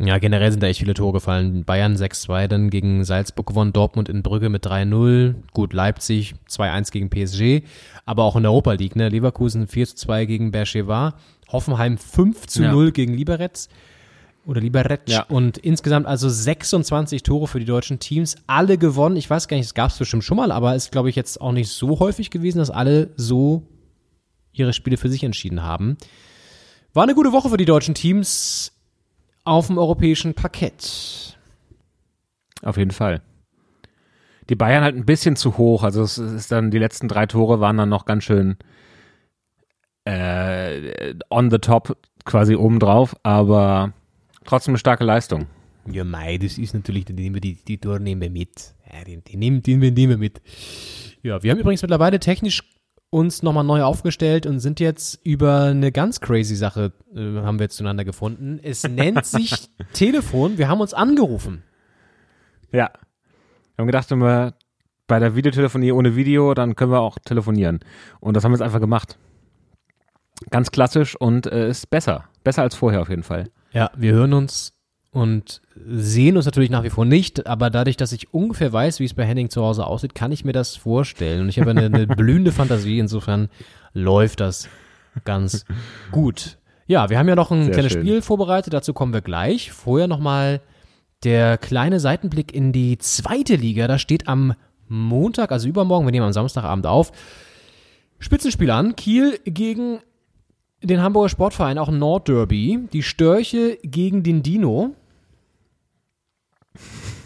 Ja, 0.01 0.19
generell 0.19 0.53
sind 0.53 0.63
da 0.63 0.69
echt 0.69 0.79
viele 0.79 0.95
Tore 0.95 1.15
gefallen. 1.15 1.65
Bayern 1.65 1.97
6-2 1.97 2.47
dann 2.47 2.71
gegen 2.71 3.03
Salzburg 3.03 3.47
gewonnen, 3.49 3.73
Dortmund 3.73 4.09
in 4.09 4.23
Brügge 4.23 4.49
mit 4.49 4.65
3-0, 4.65 5.35
gut 5.53 5.73
Leipzig 5.73 6.37
2-1 6.49 6.93
gegen 6.93 7.11
PSG, 7.11 7.67
aber 8.07 8.23
auch 8.23 8.37
in 8.37 8.43
der 8.43 8.53
Europa 8.53 8.75
League, 8.75 8.95
ne? 8.95 9.09
Leverkusen 9.09 9.67
4-2 9.67 10.27
gegen 10.27 10.53
Bercheva, 10.53 11.15
Hoffenheim 11.51 11.97
5-0 11.97 12.85
Ja. 12.85 12.91
gegen 12.91 13.15
Liberec 13.15 13.59
oder 14.49 14.63
Liberec 14.63 15.03
Ja. 15.09 15.25
und 15.29 15.59
insgesamt 15.59 16.07
also 16.07 16.29
26 16.29 17.23
Tore 17.23 17.47
für 17.47 17.61
die 17.61 17.67
deutschen 17.67 17.99
Teams, 17.99 18.37
alle 18.47 18.79
gewonnen. 18.79 19.17
Ich 19.17 19.29
weiß 19.29 19.47
gar 19.47 19.59
nicht, 19.59 19.67
es 19.67 19.75
gab 19.75 19.91
es 19.91 19.99
bestimmt 19.99 20.25
schon 20.25 20.39
mal, 20.39 20.51
aber 20.51 20.75
ist 20.75 20.91
glaube 20.91 21.11
ich 21.11 21.17
jetzt 21.17 21.41
auch 21.41 21.53
nicht 21.53 21.69
so 21.69 22.01
häufig 22.01 22.31
gewesen, 22.31 22.59
dass 22.59 22.71
alle 22.71 23.11
so 23.17 23.63
ihre 24.53 24.73
Spiele 24.73 24.97
für 24.97 25.11
sich 25.11 25.23
entschieden 25.23 25.63
haben. 25.63 25.99
War 26.95 27.03
eine 27.03 27.15
gute 27.15 27.33
Woche 27.33 27.51
für 27.51 27.59
die 27.59 27.67
deutschen 27.67 27.95
Teams 27.95 28.73
auf 29.45 29.67
dem 29.67 29.77
europäischen 29.77 30.33
Parkett. 30.35 31.37
Auf 32.63 32.79
jeden 32.79 32.91
Fall. 32.91 33.21
Die 34.49 34.57
Bayern 34.57 34.83
halt 34.83 34.97
ein 34.97 35.05
bisschen 35.05 35.37
zu 35.37 35.59
hoch. 35.59 35.83
Also 35.83 36.03
es 36.03 36.17
ist 36.17 36.51
dann, 36.51 36.71
die 36.71 36.79
letzten 36.79 37.07
drei 37.07 37.27
Tore 37.27 37.61
waren 37.61 37.77
dann 37.77 37.91
noch 37.91 38.07
ganz 38.07 38.25
schön 38.25 38.57
äh, 40.05 41.15
on 41.29 41.51
the 41.51 41.59
top, 41.59 41.99
quasi 42.25 42.57
obendrauf, 42.57 43.15
aber 43.23 43.93
trotzdem 44.49 44.73
eine 44.73 44.79
starke 44.79 45.05
Leistung. 45.05 45.47
Ja, 45.91 46.05
mei, 46.05 46.39
das 46.39 46.59
ist 46.59 46.75
natürlich, 46.75 47.05
die 47.05 47.13
nehmen 47.13 47.35
wir 47.35 47.41
die, 47.41 47.55
die 47.55 47.79
Tore 47.79 48.01
nehmen 48.01 48.21
wir 48.21 48.31
mit. 48.31 48.75
Ja, 48.93 49.05
die, 49.05 49.19
die, 49.19 49.37
nehmen, 49.37 49.63
die 49.63 49.77
nehmen 49.77 49.93
wir 49.93 50.19
mit. 50.19 50.41
Ja, 51.23 51.43
wir 51.43 51.51
haben 51.51 51.59
übrigens 51.59 51.83
mittlerweile 51.83 52.19
technisch 52.21 52.63
uns 53.11 53.43
nochmal 53.43 53.65
neu 53.65 53.83
aufgestellt 53.83 54.45
und 54.45 54.61
sind 54.61 54.81
jetzt 54.81 55.19
über 55.25 55.65
eine 55.65 55.93
ganz 55.93 56.21
crazy 56.21 56.57
Sache, 56.57 56.93
äh, 57.15 57.41
haben 57.41 57.59
wir 57.59 57.65
jetzt 57.65 57.77
zueinander 57.77 58.05
gefunden. 58.05 58.61
Es 58.63 58.87
nennt 58.87 59.25
sich 59.27 59.71
Telefon. 59.95 60.59
Wir 60.59 60.69
haben 60.69 60.81
uns 60.81 60.93
angerufen. 60.93 61.63
Ja. 62.71 62.91
Wir 63.77 63.83
haben 63.83 63.87
gedacht, 63.87 64.11
wenn 64.11 64.19
wir 64.19 64.55
bei 65.07 65.19
der 65.19 65.35
Videotelefonie 65.35 65.93
ohne 65.93 66.17
Video, 66.17 66.53
dann 66.53 66.77
können 66.77 66.93
wir 66.93 67.01
auch 67.01 67.19
telefonieren. 67.19 67.81
Und 68.21 68.37
das 68.37 68.45
haben 68.45 68.53
wir 68.53 68.57
jetzt 68.57 68.63
einfach 68.63 68.81
gemacht. 68.81 69.17
Ganz 70.51 70.71
klassisch 70.71 71.17
und 71.17 71.47
äh, 71.47 71.71
ist 71.71 71.89
besser. 71.89 72.25
Besser 72.45 72.63
als 72.63 72.75
vorher 72.75 73.01
auf 73.01 73.09
jeden 73.09 73.23
Fall. 73.23 73.51
Ja, 73.73 73.91
wir 73.97 74.13
hören 74.13 74.33
uns 74.33 74.73
und 75.11 75.61
sehen 75.75 76.37
uns 76.37 76.47
natürlich 76.47 76.71
nach 76.71 76.83
wie 76.85 76.91
vor 76.91 77.05
nicht, 77.05 77.47
aber 77.47 77.71
dadurch, 77.71 77.97
dass 77.97 78.13
ich 78.13 78.33
ungefähr 78.33 78.73
weiß, 78.73 79.01
wie 79.01 79.05
es 79.05 79.15
bei 79.15 79.25
Henning 79.25 79.51
zu 79.51 79.63
Hause 79.63 79.87
aussieht, 79.87 80.15
kann 80.15 80.33
ich 80.33 80.45
mir 80.45 80.53
das 80.53 80.77
vorstellen. 80.77 81.43
Und 81.43 81.49
ich 81.49 81.59
habe 81.59 81.71
eine, 81.71 81.87
eine 81.87 82.07
blühende 82.17 82.53
Fantasie, 82.53 82.99
insofern 82.99 83.49
läuft 83.93 84.41
das 84.41 84.69
ganz 85.25 85.65
gut. 86.11 86.59
Ja, 86.87 87.11
wir 87.11 87.19
haben 87.19 87.29
ja 87.29 87.37
noch 87.37 87.51
ein 87.51 87.65
Sehr 87.65 87.73
kleines 87.73 87.93
schön. 87.93 88.03
Spiel 88.03 88.23
vorbereitet, 88.23 88.73
dazu 88.73 88.93
kommen 88.93 89.13
wir 89.13 89.21
gleich. 89.21 89.73
Vorher 89.73 90.09
nochmal 90.09 90.61
der 91.25 91.59
kleine 91.59 92.01
Seitenblick 92.01 92.55
in 92.55 92.73
die 92.73 92.99
zweite 92.99 93.57
Liga. 93.57 93.89
Da 93.89 93.99
steht 93.99 94.29
am 94.29 94.55
Montag, 94.89 95.53
also 95.53 95.69
übermorgen, 95.69 96.07
wir 96.07 96.13
nehmen 96.13 96.27
am 96.27 96.33
Samstagabend 96.33 96.87
auf, 96.87 97.13
Spitzenspiel 98.19 98.71
an. 98.71 98.97
Kiel 98.97 99.39
gegen 99.45 99.99
den 100.83 101.03
Hamburger 101.03 101.29
Sportverein, 101.29 101.79
auch 101.79 101.89
ein 101.89 101.99
Nordderby. 101.99 102.89
Die 102.93 103.03
Störche 103.03 103.79
gegen 103.83 104.23
den 104.23 104.43
Dino. 104.43 104.95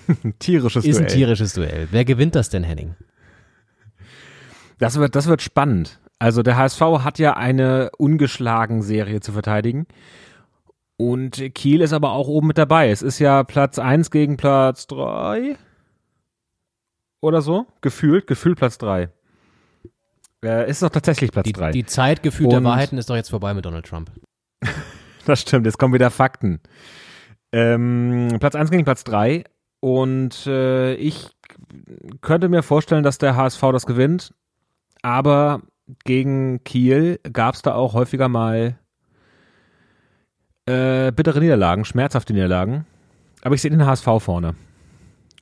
Ein 0.09 0.35
tierisches 0.39 0.85
Ist 0.85 0.97
ein 0.99 1.07
Duell. 1.07 1.17
tierisches 1.17 1.53
Duell. 1.55 1.89
Wer 1.91 2.05
gewinnt 2.05 2.35
das 2.35 2.49
denn, 2.49 2.65
Henning? 2.65 2.95
Das 4.79 4.99
wird, 4.99 5.15
das 5.15 5.27
wird 5.27 5.43
spannend. 5.43 6.01
Also 6.19 6.43
der 6.43 6.57
HSV 6.57 6.81
hat 6.81 7.19
ja 7.19 7.37
eine 7.37 7.91
ungeschlagen 7.99 8.83
Serie 8.83 9.21
zu 9.21 9.33
verteidigen. 9.33 9.87
Und 10.97 11.43
Kiel 11.55 11.81
ist 11.81 11.93
aber 11.93 12.13
auch 12.13 12.29
oben 12.29 12.49
mit 12.49 12.59
dabei. 12.59 12.91
Es 12.91 13.03
ist 13.03 13.19
ja 13.19 13.43
Platz 13.43 13.79
1 13.79 14.11
gegen 14.11 14.37
Platz 14.37 14.87
3. 14.87 15.57
oder 17.21 17.43
so, 17.43 17.67
gefühlt, 17.81 18.27
gefühlt 18.27 18.59
Platz 18.59 18.79
drei. 18.79 19.09
Äh, 20.45 20.69
ist 20.69 20.83
doch 20.83 20.91
tatsächlich 20.91 21.31
Platz 21.31 21.45
Die, 21.45 21.53
drei. 21.53 21.71
die 21.71 21.87
Zeit 21.87 22.23
gefühlter 22.23 22.59
Und- 22.59 22.65
Wahrheiten 22.65 22.99
ist 22.99 23.09
doch 23.11 23.17
jetzt 23.17 23.31
vorbei 23.31 23.55
mit 23.55 23.65
Donald 23.65 23.87
Trump. 23.87 24.11
Das 25.25 25.41
stimmt, 25.43 25.67
jetzt 25.67 25.79
kommen 25.79 25.95
wieder 25.95 26.11
Fakten. 26.11 26.59
Ähm, 27.53 28.27
Platz 28.41 28.57
1 28.57 28.73
gegen 28.73 28.83
Platz 28.83 29.05
3 29.05 29.45
und 29.79 30.49
äh, 30.49 30.95
ich 30.95 31.29
könnte 32.23 32.49
mir 32.49 32.65
vorstellen, 32.65 33.05
dass 33.05 33.19
der 33.19 33.37
HSV 33.37 33.61
das 33.71 33.87
gewinnt, 33.87 34.35
aber 35.03 35.63
gegen 36.05 36.65
Kiel 36.65 37.21
gab 37.33 37.55
es 37.55 37.63
da 37.63 37.75
auch 37.77 37.95
häufiger 37.95 38.29
mal 38.29 38.77
äh, 40.67 41.13
bittere 41.13 41.39
Niederlagen, 41.41 41.85
schmerzhafte 41.85 42.33
Niederlagen. 42.33 42.85
Aber 43.43 43.55
ich 43.55 43.63
sehe 43.63 43.71
den 43.71 43.87
HSV 43.87 44.07
vorne. 44.19 44.55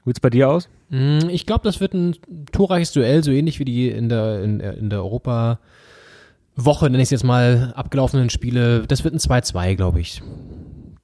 Wie 0.05 0.10
sieht's 0.10 0.20
bei 0.20 0.31
dir 0.31 0.48
aus? 0.48 0.68
Mm, 0.89 1.28
Ich 1.28 1.47
glaube, 1.47 1.62
das 1.64 1.81
wird 1.81 1.94
ein 1.94 2.16
torreiches 2.52 2.93
Duell, 2.93 3.22
so 3.22 3.31
ähnlich 3.31 3.59
wie 3.59 3.64
die 3.64 3.89
in 3.89 4.09
der, 4.09 4.43
in, 4.43 4.60
in 4.60 4.90
der 4.90 5.01
Europa-Woche, 5.01 6.86
nenne 6.86 6.98
ich 6.98 7.06
es 7.06 7.10
jetzt 7.10 7.24
mal, 7.24 7.72
abgelaufenen 7.77 8.31
Spiele. 8.31 8.86
Das 8.86 9.05
wird 9.05 9.14
ein 9.14 9.18
2-2, 9.18 9.74
glaube 9.77 10.01
ich. 10.01 10.22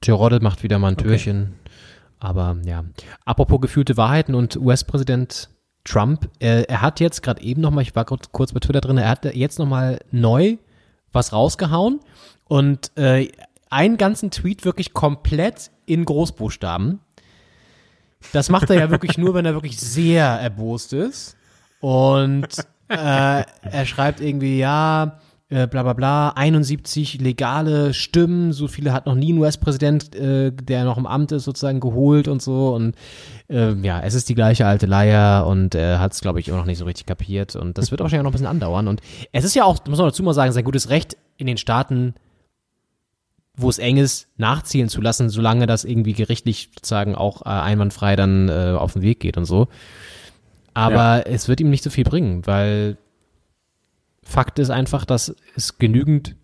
Terodde 0.01 0.41
macht 0.41 0.63
wieder 0.63 0.79
mal 0.79 0.89
ein 0.89 0.97
Türchen. 0.97 1.55
Aber 2.19 2.57
ja, 2.65 2.85
apropos 3.25 3.61
gefühlte 3.61 3.97
Wahrheiten 3.97 4.35
und 4.35 4.57
US-Präsident 4.57 5.51
Trump, 5.85 6.29
äh, 6.41 6.63
er 6.63 6.83
hat 6.83 7.01
jetzt 7.01 7.23
gerade 7.23 7.43
eben 7.43 7.61
nochmal, 7.61 7.83
ich 7.83 7.95
war 7.95 8.05
kurz, 8.05 8.33
kurz 8.33 8.53
bei 8.53 8.61
Twitter 8.61 8.81
drin, 8.81 8.99
er 8.99 9.09
hat 9.09 9.25
jetzt 9.35 9.59
nochmal 9.59 10.01
neu 10.11 10.57
was 11.13 11.33
rausgehauen 11.33 12.01
und 12.45 12.91
äh, 12.97 13.29
einen 13.71 13.97
ganzen 13.97 14.31
Tweet 14.31 14.65
wirklich 14.65 14.93
komplett 14.95 15.71
in 15.87 16.05
Großbuchstaben. 16.05 17.01
Das 18.33 18.49
macht 18.49 18.71
er 18.71 18.77
ja 18.77 18.91
wirklich 18.91 19.19
nur, 19.19 19.35
wenn 19.35 19.47
er 19.47 19.55
wirklich 19.55 19.79
sehr 19.79 20.25
erbost 20.25 20.93
ist. 20.93 21.37
Und 21.81 22.49
äh, 22.89 23.45
er 23.45 23.87
schreibt 23.87 24.21
irgendwie, 24.21 24.59
ja, 24.59 25.19
äh, 25.49 25.69
bla 25.69 25.85
bla 25.85 25.93
bla, 25.93 26.31
71 26.31 27.21
legale 27.21 27.95
Stimmen, 27.95 28.53
so 28.53 28.67
viele 28.67 28.93
hat 28.93 29.07
noch 29.07 29.15
nie 29.15 29.33
ein 29.33 29.39
US-Präsident, 29.39 30.15
äh, 30.17 30.51
der 30.51 30.85
noch 30.85 30.99
im 30.99 31.07
Amt 31.07 31.31
ist, 31.31 31.45
sozusagen 31.45 31.79
geholt 31.79 32.27
und 32.27 32.43
so. 32.43 32.75
Und 32.75 32.97
äh, 33.49 33.73
ja, 33.75 34.01
es 34.01 34.15
ist 34.15 34.29
die 34.29 34.35
gleiche 34.35 34.67
alte 34.67 34.87
Leier 34.87 35.47
und 35.47 35.75
er 35.77 36.01
hat 36.01 36.13
es, 36.13 36.21
glaube 36.21 36.41
ich, 36.41 36.49
immer 36.49 36.59
noch 36.59 36.67
nicht 36.67 36.79
so 36.79 36.85
richtig 36.85 37.07
kapiert. 37.07 37.55
Und 37.55 37.79
das 37.79 37.93
wird 37.93 38.01
wahrscheinlich 38.01 38.21
auch 38.21 38.25
noch 38.25 38.31
ein 38.31 38.33
bisschen 38.33 38.47
andauern. 38.49 38.89
Und 38.89 39.01
es 39.33 39.45
ist 39.45 39.55
ja 39.55 39.65
auch, 39.65 39.79
muss 39.87 39.99
man 39.99 40.09
dazu 40.09 40.23
mal 40.25 40.35
sagen, 40.35 40.51
sein 40.51 40.65
gutes 40.65 40.91
Recht 40.91 41.17
in 41.37 41.47
den 41.47 41.59
Staaten 41.59 42.15
wo 43.57 43.69
es 43.71 43.79
eng 43.79 43.97
ist, 43.97 44.29
nachziehen 44.37 44.89
zu 44.89 45.01
lassen, 45.01 45.29
solange 45.31 45.67
das 45.67 45.85
irgendwie 45.85 46.13
gerichtlich 46.13 46.71
sozusagen 46.75 47.15
auch 47.15 47.43
äh, 47.43 47.49
einwandfrei 47.49 48.15
dann 48.17 48.49
äh, 48.49 48.75
auf 48.79 48.93
den 48.93 49.03
Weg 49.03 49.21
geht 49.21 49.37
und 49.37 49.47
so. 49.47 49.69
Aber 50.75 51.27
es 51.27 51.49
wird 51.49 51.61
ihm 51.61 51.71
nicht 51.71 51.83
so 51.83 51.89
viel 51.91 52.05
bringen, 52.05 52.47
weil 52.47 52.99
Fakt 54.23 54.59
ist 54.59 54.71
einfach, 54.71 55.05
dass 55.07 55.35
es 55.55 55.79
genügend 55.79 56.37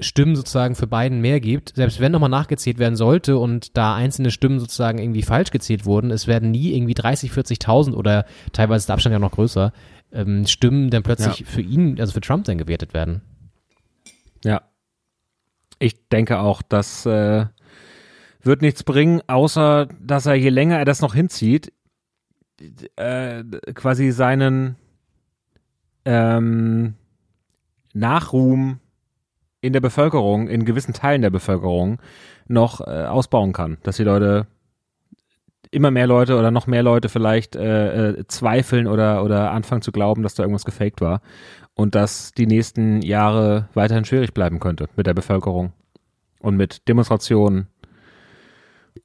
Stimmen 0.00 0.34
sozusagen 0.34 0.74
für 0.74 0.88
beiden 0.88 1.20
mehr 1.20 1.38
gibt. 1.38 1.74
Selbst 1.76 2.00
wenn 2.00 2.10
nochmal 2.10 2.30
nachgezählt 2.30 2.78
werden 2.78 2.96
sollte 2.96 3.38
und 3.38 3.76
da 3.76 3.94
einzelne 3.94 4.32
Stimmen 4.32 4.58
sozusagen 4.58 4.98
irgendwie 4.98 5.22
falsch 5.22 5.50
gezählt 5.52 5.84
wurden, 5.84 6.10
es 6.10 6.26
werden 6.26 6.50
nie 6.50 6.74
irgendwie 6.74 6.94
30, 6.94 7.30
40.000 7.30 7.94
oder 7.94 8.26
teilweise 8.52 8.82
ist 8.82 8.88
der 8.88 8.94
Abstand 8.94 9.12
ja 9.12 9.20
noch 9.20 9.30
größer, 9.30 9.72
ähm, 10.12 10.46
Stimmen 10.46 10.90
dann 10.90 11.04
plötzlich 11.04 11.40
Ja. 11.40 11.46
für 11.46 11.60
ihn, 11.60 12.00
also 12.00 12.12
für 12.12 12.20
Trump 12.20 12.44
dann 12.44 12.58
gewertet 12.58 12.92
werden. 12.92 13.22
Ja. 14.44 14.62
Ich 15.78 16.08
denke 16.08 16.38
auch, 16.38 16.62
das 16.62 17.04
äh, 17.06 17.46
wird 18.42 18.62
nichts 18.62 18.84
bringen, 18.84 19.22
außer 19.26 19.88
dass 20.00 20.26
er, 20.26 20.34
je 20.34 20.50
länger 20.50 20.78
er 20.78 20.84
das 20.84 21.00
noch 21.00 21.14
hinzieht, 21.14 21.72
äh, 22.96 23.42
quasi 23.74 24.10
seinen 24.10 24.76
ähm, 26.04 26.94
Nachruhm 27.92 28.80
in 29.60 29.72
der 29.72 29.80
Bevölkerung, 29.80 30.48
in 30.48 30.64
gewissen 30.64 30.92
Teilen 30.92 31.22
der 31.22 31.30
Bevölkerung 31.30 31.98
noch 32.46 32.80
äh, 32.80 33.04
ausbauen 33.04 33.52
kann. 33.52 33.78
Dass 33.82 33.96
die 33.96 34.04
Leute 34.04 34.46
immer 35.70 35.90
mehr 35.90 36.06
Leute 36.06 36.38
oder 36.38 36.50
noch 36.50 36.66
mehr 36.66 36.82
Leute 36.82 37.08
vielleicht 37.08 37.56
äh, 37.56 38.10
äh, 38.10 38.26
zweifeln 38.28 38.86
oder, 38.86 39.24
oder 39.24 39.50
anfangen 39.50 39.82
zu 39.82 39.90
glauben, 39.90 40.22
dass 40.22 40.34
da 40.34 40.42
irgendwas 40.42 40.64
gefaked 40.64 41.00
war 41.00 41.20
und 41.74 41.94
dass 41.94 42.32
die 42.32 42.46
nächsten 42.46 43.02
Jahre 43.02 43.68
weiterhin 43.74 44.04
schwierig 44.04 44.32
bleiben 44.34 44.60
könnte 44.60 44.88
mit 44.96 45.06
der 45.06 45.14
Bevölkerung 45.14 45.72
und 46.40 46.56
mit 46.56 46.86
Demonstrationen 46.88 47.66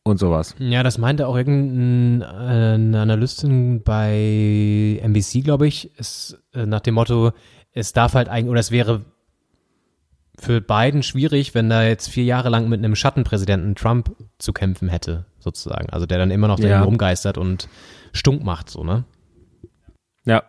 und 0.04 0.20
sowas. 0.20 0.56
Ja, 0.60 0.84
das 0.84 0.98
meinte 0.98 1.28
auch 1.28 1.36
irgendeine 1.36 2.94
äh, 2.94 2.98
Analystin 2.98 3.82
bei 3.84 5.00
NBC, 5.02 5.44
glaube 5.44 5.68
ich, 5.68 5.98
ist, 5.98 6.38
äh, 6.54 6.66
nach 6.66 6.82
dem 6.82 6.96
Motto, 6.96 7.32
es 7.74 7.94
darf 7.94 8.14
halt 8.14 8.30
eigentlich, 8.30 8.52
oder 8.52 8.60
es 8.60 8.72
wäre 8.72 9.06
für 10.38 10.62
Biden 10.62 11.04
schwierig, 11.04 11.54
wenn 11.54 11.70
er 11.70 11.88
jetzt 11.88 12.08
vier 12.10 12.24
Jahre 12.24 12.50
lang 12.50 12.70
mit 12.70 12.80
einem 12.80 12.96
Schattenpräsidenten 12.96 13.76
Trump 13.76 14.16
zu 14.38 14.54
kämpfen 14.54 14.88
hätte, 14.88 15.26
sozusagen. 15.40 15.90
Also 15.90 16.06
der 16.06 16.18
dann 16.18 16.32
immer 16.32 16.48
noch 16.48 16.60
da 16.60 16.68
Ja. 16.68 16.84
rumgeistert 16.84 17.38
und 17.38 17.68
stunk 18.14 18.44
macht, 18.44 18.70
so, 18.70 18.84
ne? 18.84 19.04
Ja. 20.26 20.44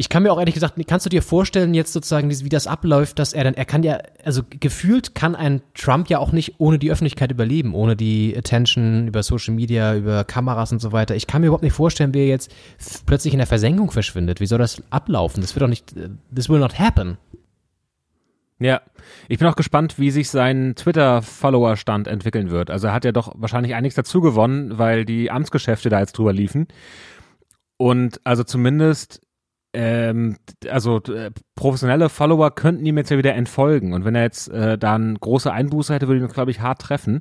Ich 0.00 0.08
kann 0.08 0.22
mir 0.22 0.32
auch 0.32 0.38
ehrlich 0.38 0.54
gesagt, 0.54 0.76
kannst 0.86 1.04
du 1.04 1.10
dir 1.10 1.20
vorstellen 1.20 1.74
jetzt 1.74 1.92
sozusagen, 1.92 2.30
wie 2.30 2.48
das 2.48 2.66
abläuft, 2.66 3.18
dass 3.18 3.34
er 3.34 3.44
dann, 3.44 3.52
er 3.52 3.66
kann 3.66 3.82
ja, 3.82 3.98
also 4.24 4.40
gefühlt 4.48 5.14
kann 5.14 5.36
ein 5.36 5.60
Trump 5.74 6.08
ja 6.08 6.18
auch 6.20 6.32
nicht 6.32 6.54
ohne 6.56 6.78
die 6.78 6.90
Öffentlichkeit 6.90 7.30
überleben, 7.30 7.74
ohne 7.74 7.96
die 7.96 8.34
Attention 8.34 9.08
über 9.08 9.22
Social 9.22 9.52
Media, 9.52 9.94
über 9.94 10.24
Kameras 10.24 10.72
und 10.72 10.80
so 10.80 10.92
weiter. 10.92 11.16
Ich 11.16 11.26
kann 11.26 11.42
mir 11.42 11.48
überhaupt 11.48 11.64
nicht 11.64 11.74
vorstellen, 11.74 12.14
wie 12.14 12.20
er 12.20 12.28
jetzt 12.28 12.50
plötzlich 13.04 13.34
in 13.34 13.38
der 13.40 13.46
Versenkung 13.46 13.90
verschwindet. 13.90 14.40
Wie 14.40 14.46
soll 14.46 14.58
das 14.58 14.82
ablaufen? 14.88 15.42
Das 15.42 15.54
wird 15.54 15.64
doch 15.64 15.68
nicht, 15.68 15.94
this 16.34 16.48
will 16.48 16.60
not 16.60 16.78
happen. 16.78 17.18
Ja, 18.58 18.80
ich 19.28 19.38
bin 19.38 19.48
auch 19.48 19.56
gespannt, 19.56 19.98
wie 19.98 20.10
sich 20.10 20.30
sein 20.30 20.76
Twitter-Follower-Stand 20.76 22.08
entwickeln 22.08 22.48
wird. 22.48 22.70
Also 22.70 22.86
er 22.86 22.94
hat 22.94 23.04
ja 23.04 23.12
doch 23.12 23.34
wahrscheinlich 23.36 23.74
einiges 23.74 23.96
dazu 23.96 24.22
gewonnen, 24.22 24.78
weil 24.78 25.04
die 25.04 25.30
Amtsgeschäfte 25.30 25.90
da 25.90 26.00
jetzt 26.00 26.16
drüber 26.16 26.32
liefen. 26.32 26.68
Und 27.76 28.22
also 28.24 28.44
zumindest, 28.44 29.20
ähm, 29.72 30.36
also 30.68 31.00
äh, 31.02 31.30
professionelle 31.54 32.08
Follower 32.08 32.50
könnten 32.54 32.84
ihm 32.86 32.98
jetzt 32.98 33.10
ja 33.10 33.18
wieder 33.18 33.34
entfolgen. 33.34 33.92
Und 33.92 34.04
wenn 34.04 34.14
er 34.14 34.22
jetzt 34.22 34.48
äh, 34.48 34.76
da 34.76 34.94
eine 34.94 35.14
große 35.14 35.52
Einbuße 35.52 35.94
hätte, 35.94 36.08
würde 36.08 36.24
ihn 36.24 36.28
glaube 36.28 36.50
ich, 36.50 36.60
hart 36.60 36.82
treffen. 36.82 37.20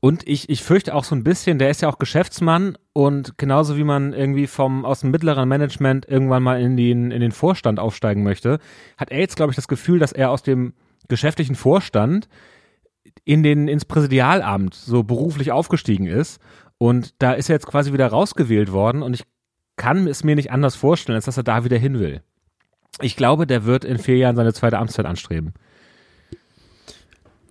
Und 0.00 0.26
ich, 0.26 0.50
ich 0.50 0.64
fürchte 0.64 0.96
auch 0.96 1.04
so 1.04 1.14
ein 1.14 1.22
bisschen, 1.22 1.60
der 1.60 1.70
ist 1.70 1.80
ja 1.80 1.88
auch 1.88 2.00
Geschäftsmann 2.00 2.76
und 2.92 3.38
genauso 3.38 3.76
wie 3.76 3.84
man 3.84 4.12
irgendwie 4.12 4.48
vom 4.48 4.84
aus 4.84 5.00
dem 5.00 5.12
mittleren 5.12 5.48
Management 5.48 6.08
irgendwann 6.08 6.42
mal 6.42 6.60
in 6.60 6.76
den, 6.76 7.12
in 7.12 7.20
den 7.20 7.30
Vorstand 7.30 7.78
aufsteigen 7.78 8.24
möchte, 8.24 8.58
hat 8.96 9.12
er 9.12 9.20
jetzt, 9.20 9.36
glaube 9.36 9.52
ich, 9.52 9.56
das 9.56 9.68
Gefühl, 9.68 10.00
dass 10.00 10.10
er 10.10 10.30
aus 10.32 10.42
dem 10.42 10.74
geschäftlichen 11.06 11.54
Vorstand 11.54 12.28
in 13.24 13.44
den, 13.44 13.68
ins 13.68 13.84
Präsidialamt 13.84 14.74
so 14.74 15.04
beruflich 15.04 15.52
aufgestiegen 15.52 16.06
ist. 16.06 16.40
Und 16.78 17.22
da 17.22 17.34
ist 17.34 17.48
er 17.48 17.54
jetzt 17.54 17.68
quasi 17.68 17.92
wieder 17.92 18.08
rausgewählt 18.08 18.72
worden 18.72 19.02
und 19.04 19.14
ich 19.14 19.22
kann 19.82 20.06
es 20.06 20.22
mir 20.22 20.36
nicht 20.36 20.52
anders 20.52 20.76
vorstellen, 20.76 21.16
als 21.16 21.24
dass 21.24 21.36
er 21.36 21.42
da 21.42 21.64
wieder 21.64 21.76
hin 21.76 21.98
will. 21.98 22.22
Ich 23.00 23.16
glaube, 23.16 23.48
der 23.48 23.64
wird 23.64 23.84
in 23.84 23.98
vier 23.98 24.16
Jahren 24.16 24.36
seine 24.36 24.52
zweite 24.52 24.78
Amtszeit 24.78 25.06
anstreben. 25.06 25.54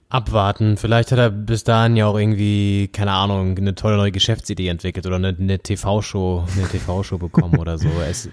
Abwarten. 0.08 0.76
Vielleicht 0.78 1.12
hat 1.12 1.20
er 1.20 1.30
bis 1.30 1.64
dahin 1.64 1.96
ja 1.96 2.06
auch 2.06 2.18
irgendwie, 2.18 2.90
keine 2.92 3.12
Ahnung, 3.12 3.58
eine 3.58 3.76
tolle 3.76 3.96
neue 3.98 4.12
Geschäftsidee 4.12 4.68
entwickelt 4.68 5.06
oder 5.08 5.16
eine, 5.16 5.60
TV-Show, 5.60 6.46
eine 6.56 6.68
TV-Show 6.68 7.18
bekommen 7.18 7.58
oder 7.60 7.78
so. 7.78 7.88
Es, 8.10 8.30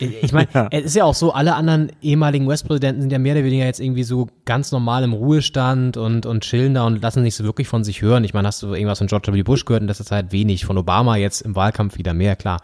ich 0.00 0.32
meine, 0.32 0.48
Ja. 0.54 0.68
es 0.70 0.84
ist 0.86 0.96
ja 0.96 1.04
auch 1.04 1.14
so, 1.14 1.32
alle 1.32 1.54
anderen 1.54 1.90
ehemaligen 2.02 2.46
US-Präsidenten 2.46 3.00
sind 3.02 3.12
ja 3.12 3.18
mehr 3.20 3.34
oder 3.34 3.44
weniger 3.44 3.64
jetzt 3.64 3.78
irgendwie 3.80 4.02
so 4.02 4.28
ganz 4.44 4.70
normal 4.72 5.04
im 5.04 5.12
Ruhestand 5.12 5.96
und, 5.96 6.26
und 6.26 6.42
chillen 6.42 6.74
da 6.74 6.84
und 6.84 7.00
lassen 7.00 7.22
nicht 7.22 7.36
so 7.36 7.42
wirklich 7.44 7.68
von 7.68 7.82
sich 7.84 8.02
hören. 8.02 8.22
Ich 8.24 8.34
meine, 8.34 8.46
hast 8.48 8.62
du 8.62 8.74
irgendwas 8.74 8.98
von 8.98 9.06
George 9.06 9.32
W. 9.32 9.42
Bush 9.44 9.64
gehört 9.64 9.82
in 9.82 9.88
letzter 9.88 10.04
Zeit? 10.04 10.32
Wenig. 10.32 10.64
Von 10.64 10.78
Obama 10.78 11.16
jetzt 11.16 11.42
im 11.42 11.54
Wahlkampf 11.54 11.96
wieder 11.96 12.12
mehr, 12.14 12.34
klar. 12.34 12.60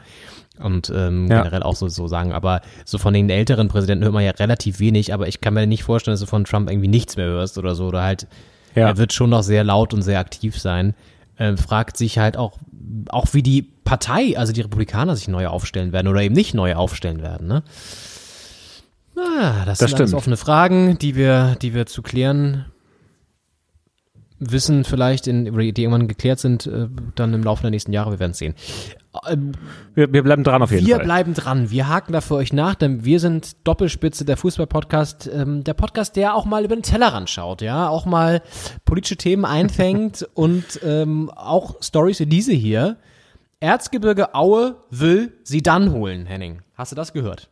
Und 0.63 0.91
ähm, 0.95 1.27
Ja. 1.29 1.39
generell 1.43 1.63
auch 1.63 1.77
so, 1.77 1.89
so 1.89 2.09
sagen. 2.09 2.33
Aber 2.33 2.61
so 2.85 2.99
von 2.99 3.13
den 3.15 3.29
älteren 3.31 3.69
Präsidenten 3.69 4.05
hört 4.05 4.15
man 4.15 4.25
ja 4.25 4.31
relativ 4.33 4.81
wenig, 4.81 5.13
aber 5.13 5.29
ich 5.29 5.41
kann 5.41 5.55
mir 5.55 5.67
nicht 5.67 5.83
vorstellen, 5.85 6.15
dass 6.15 6.21
du 6.21 6.27
von 6.27 6.45
Trump 6.45 6.71
irgendwie 6.71 6.89
nichts 6.89 7.17
mehr 7.17 7.27
hörst 7.27 7.59
oder 7.59 7.75
so. 7.75 7.87
Oder 7.87 8.03
halt 8.03 8.27
Ja. 8.75 8.89
er 8.89 8.97
wird 8.97 9.13
schon 9.13 9.31
noch 9.31 9.43
sehr 9.43 9.65
laut 9.65 9.93
und 9.95 10.03
sehr 10.03 10.19
aktiv 10.19 10.59
sein. 10.59 10.95
Ähm, 11.39 11.59
fragt 11.59 11.97
sich 11.99 12.19
halt 12.19 12.37
auch, 12.39 12.59
auch 13.11 13.27
wie 13.33 13.43
die 13.43 13.61
Partei, 13.63 14.39
also 14.39 14.53
die 14.55 14.63
Republikaner 14.63 15.15
sich 15.17 15.29
neu 15.29 15.47
aufstellen 15.49 15.93
werden 15.93 16.09
oder 16.09 16.23
eben 16.23 16.35
nicht 16.35 16.55
neu 16.55 16.75
aufstellen 16.75 17.21
werden. 17.23 17.47
Ne? 17.49 17.63
Ah, 19.19 19.65
das, 19.65 19.79
Das 19.79 19.91
sind 19.91 19.97
stimmt. 19.99 20.15
offene 20.15 20.37
Fragen, 20.37 20.99
die 20.99 21.15
wir, 21.17 21.57
die 21.63 21.75
wir 21.75 21.87
zu 21.87 22.03
klären 22.03 22.67
wissen, 24.39 24.85
vielleicht, 24.85 25.27
in, 25.27 25.45
die 25.45 25.83
irgendwann 25.83 26.09
geklärt 26.09 26.39
sind, 26.39 26.67
äh, 26.67 26.89
dann 27.15 27.35
im 27.35 27.43
Laufe 27.43 27.63
der 27.63 27.71
nächsten 27.71 27.93
Jahre. 27.93 28.13
Wir 28.13 28.21
werden 28.21 28.33
es 28.33 28.39
sehen. 28.39 28.55
Ähm, 29.29 29.53
Wir, 29.95 30.13
wir 30.13 30.23
bleiben 30.23 30.45
dran 30.45 30.63
auf 30.63 30.71
jeden 30.71 30.87
wir 30.87 30.97
Fall. 30.97 31.05
bleiben 31.05 31.35
dran. 31.35 31.71
Wir 31.71 31.89
haken 31.89 32.13
da 32.13 32.21
für 32.21 32.35
euch 32.35 32.53
nach, 32.53 32.75
denn 32.75 33.05
wir 33.05 33.21
sind 33.21 33.57
Doppelspitze 33.67 34.25
der 34.25 34.37
Fußball-Podcast. 34.37 35.31
Ähm, 35.33 35.65
der 35.65 35.75
Podcast, 35.75 36.17
der 36.17 36.35
auch 36.35 36.45
mal 36.45 36.65
über 36.65 36.77
den 36.77 36.83
Tellerrand 36.83 37.31
schaut, 37.31 37.63
ja, 37.63 37.89
auch 37.89 38.05
mal 38.05 38.43
politische 38.85 39.17
Themen 39.17 39.45
einfängt 39.45 40.29
und 40.35 40.81
ähm, 40.85 41.31
auch 41.35 41.83
Stories 41.83 42.21
wie 42.21 42.27
diese 42.27 42.53
hier 42.53 42.99
Erzgebirge 43.61 44.35
Aue 44.35 44.77
will 44.91 45.33
sie 45.43 45.63
dann 45.63 45.93
holen, 45.93 46.27
Henning. 46.27 46.61
Hast 46.75 46.93
du 46.93 46.97
das 46.97 47.15
gehört? 47.15 47.49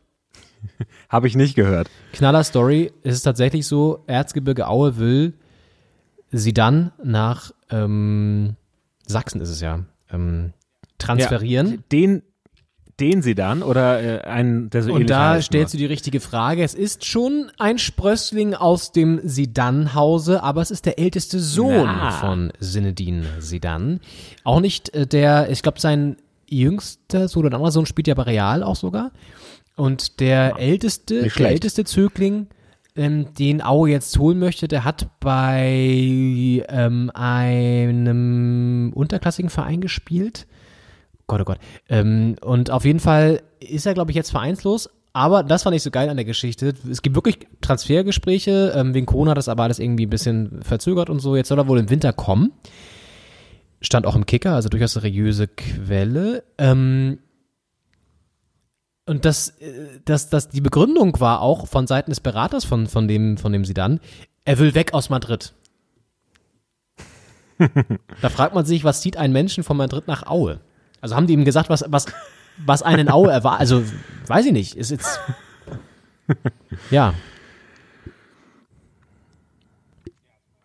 Habe 1.09 1.27
ich 1.27 1.35
nicht 1.35 1.55
gehört. 1.55 1.89
Knaller 2.13 2.43
Story. 2.43 2.91
Es 3.03 3.15
ist 3.15 3.23
tatsächlich 3.23 3.65
so, 3.65 4.03
Erzgebirge 4.05 4.67
Aue 4.67 4.97
will 4.97 5.33
sie 6.37 6.53
dann 6.53 6.91
nach 7.03 7.51
ähm, 7.69 8.55
Sachsen 9.07 9.41
ist 9.41 9.49
es 9.49 9.61
ja, 9.61 9.81
ähm, 10.11 10.53
transferieren. 10.97 11.71
Ja, 11.71 11.77
den, 11.91 12.23
den 12.99 13.21
sie 13.21 13.35
dann 13.35 13.61
oder 13.61 14.01
äh, 14.01 14.21
einen, 14.21 14.69
der 14.69 14.83
so 14.83 14.93
Und 14.93 15.09
da 15.09 15.41
stellst 15.41 15.73
du 15.73 15.77
die 15.77 15.85
richtige 15.85 16.19
Frage. 16.19 16.63
Es 16.63 16.73
ist 16.73 17.05
schon 17.05 17.51
ein 17.57 17.77
Sprössling 17.77 18.53
aus 18.53 18.91
dem 18.91 19.19
Sidan-Hause, 19.23 20.43
aber 20.43 20.61
es 20.61 20.71
ist 20.71 20.85
der 20.85 20.97
älteste 20.97 21.39
Sohn 21.39 21.85
Na. 21.85 22.11
von 22.11 22.53
Sinedin 22.59 23.25
Sidan. 23.39 23.99
Auch 24.43 24.61
nicht 24.61 24.93
äh, 24.93 25.05
der, 25.05 25.49
ich 25.49 25.61
glaube, 25.61 25.79
sein 25.79 26.17
jüngster 26.47 27.27
Sohn 27.27 27.45
oder 27.45 27.55
anderer 27.55 27.71
Sohn 27.71 27.85
spielt 27.85 28.07
ja 28.07 28.13
bei 28.13 28.23
Real 28.23 28.63
auch 28.63 28.75
sogar. 28.75 29.11
Und 29.75 30.21
der 30.21 30.57
älteste, 30.57 31.27
der 31.27 31.49
älteste 31.49 31.83
Zögling, 31.83 32.47
ähm, 32.95 33.33
den 33.33 33.61
Aue 33.61 33.89
jetzt 33.89 34.17
holen 34.17 34.39
möchte, 34.39 34.67
der 34.67 34.85
hat 34.85 35.09
bei 35.19 36.63
ähm, 36.69 37.11
einem 37.13 38.91
unterklassigen 38.93 39.49
Verein 39.49 39.81
gespielt. 39.81 40.47
Gott, 41.27 41.41
oh 41.41 41.45
Gott. 41.45 41.59
Ähm, 41.89 42.35
und 42.41 42.71
auf 42.71 42.85
jeden 42.85 42.99
Fall 42.99 43.41
ist 43.59 43.85
er, 43.85 43.93
glaube 43.93 44.11
ich, 44.11 44.15
jetzt 44.15 44.31
vereinslos. 44.31 44.89
Aber 45.13 45.43
das 45.43 45.63
fand 45.63 45.75
ich 45.75 45.81
so 45.81 45.91
geil 45.91 46.09
an 46.09 46.17
der 46.17 46.25
Geschichte. 46.25 46.73
Es 46.89 47.01
gibt 47.01 47.15
wirklich 47.15 47.39
Transfergespräche. 47.61 48.73
Ähm, 48.75 48.93
wegen 48.93 49.05
Corona 49.05 49.31
hat 49.31 49.37
das 49.37 49.47
aber 49.47 49.63
alles 49.63 49.79
irgendwie 49.79 50.05
ein 50.05 50.09
bisschen 50.09 50.61
verzögert 50.61 51.09
und 51.09 51.19
so. 51.19 51.35
Jetzt 51.35 51.47
soll 51.47 51.57
er 51.57 51.67
wohl 51.67 51.79
im 51.79 51.89
Winter 51.89 52.11
kommen. 52.11 52.51
Stand 53.81 54.07
auch 54.07 54.15
im 54.15 54.25
Kicker, 54.25 54.53
also 54.55 54.67
durchaus 54.67 54.93
seriöse 54.93 55.47
Quelle. 55.47 56.43
Ähm, 56.57 57.19
und 59.05 59.25
das, 59.25 59.49
äh, 59.59 59.99
das, 60.05 60.29
das, 60.29 60.49
die 60.49 60.61
Begründung 60.61 61.19
war 61.19 61.41
auch 61.41 61.67
von 61.67 61.87
Seiten 61.87 62.11
des 62.11 62.19
Beraters 62.19 62.65
von, 62.65 62.87
von 62.87 63.07
dem, 63.07 63.37
von 63.37 63.51
dem 63.51 63.65
Sidan, 63.65 63.99
er 64.45 64.59
will 64.59 64.75
weg 64.75 64.93
aus 64.93 65.09
Madrid. 65.09 65.53
da 68.21 68.29
fragt 68.29 68.53
man 68.53 68.65
sich, 68.65 68.83
was 68.83 69.01
zieht 69.01 69.17
ein 69.17 69.31
Menschen 69.31 69.63
von 69.63 69.77
Madrid 69.77 70.07
nach 70.07 70.27
Aue? 70.27 70.59
Also 71.01 71.15
haben 71.15 71.27
die 71.27 71.33
ihm 71.33 71.45
gesagt, 71.45 71.69
was, 71.69 71.85
was, 71.87 72.07
was 72.57 72.83
einen 72.83 73.09
Aue 73.09 73.31
erwartet? 73.31 73.61
Also, 73.61 73.83
weiß 74.27 74.47
ich 74.47 74.51
nicht. 74.51 74.75
Ist 74.75 74.91
jetzt. 74.91 75.19
Ja. 76.89 77.13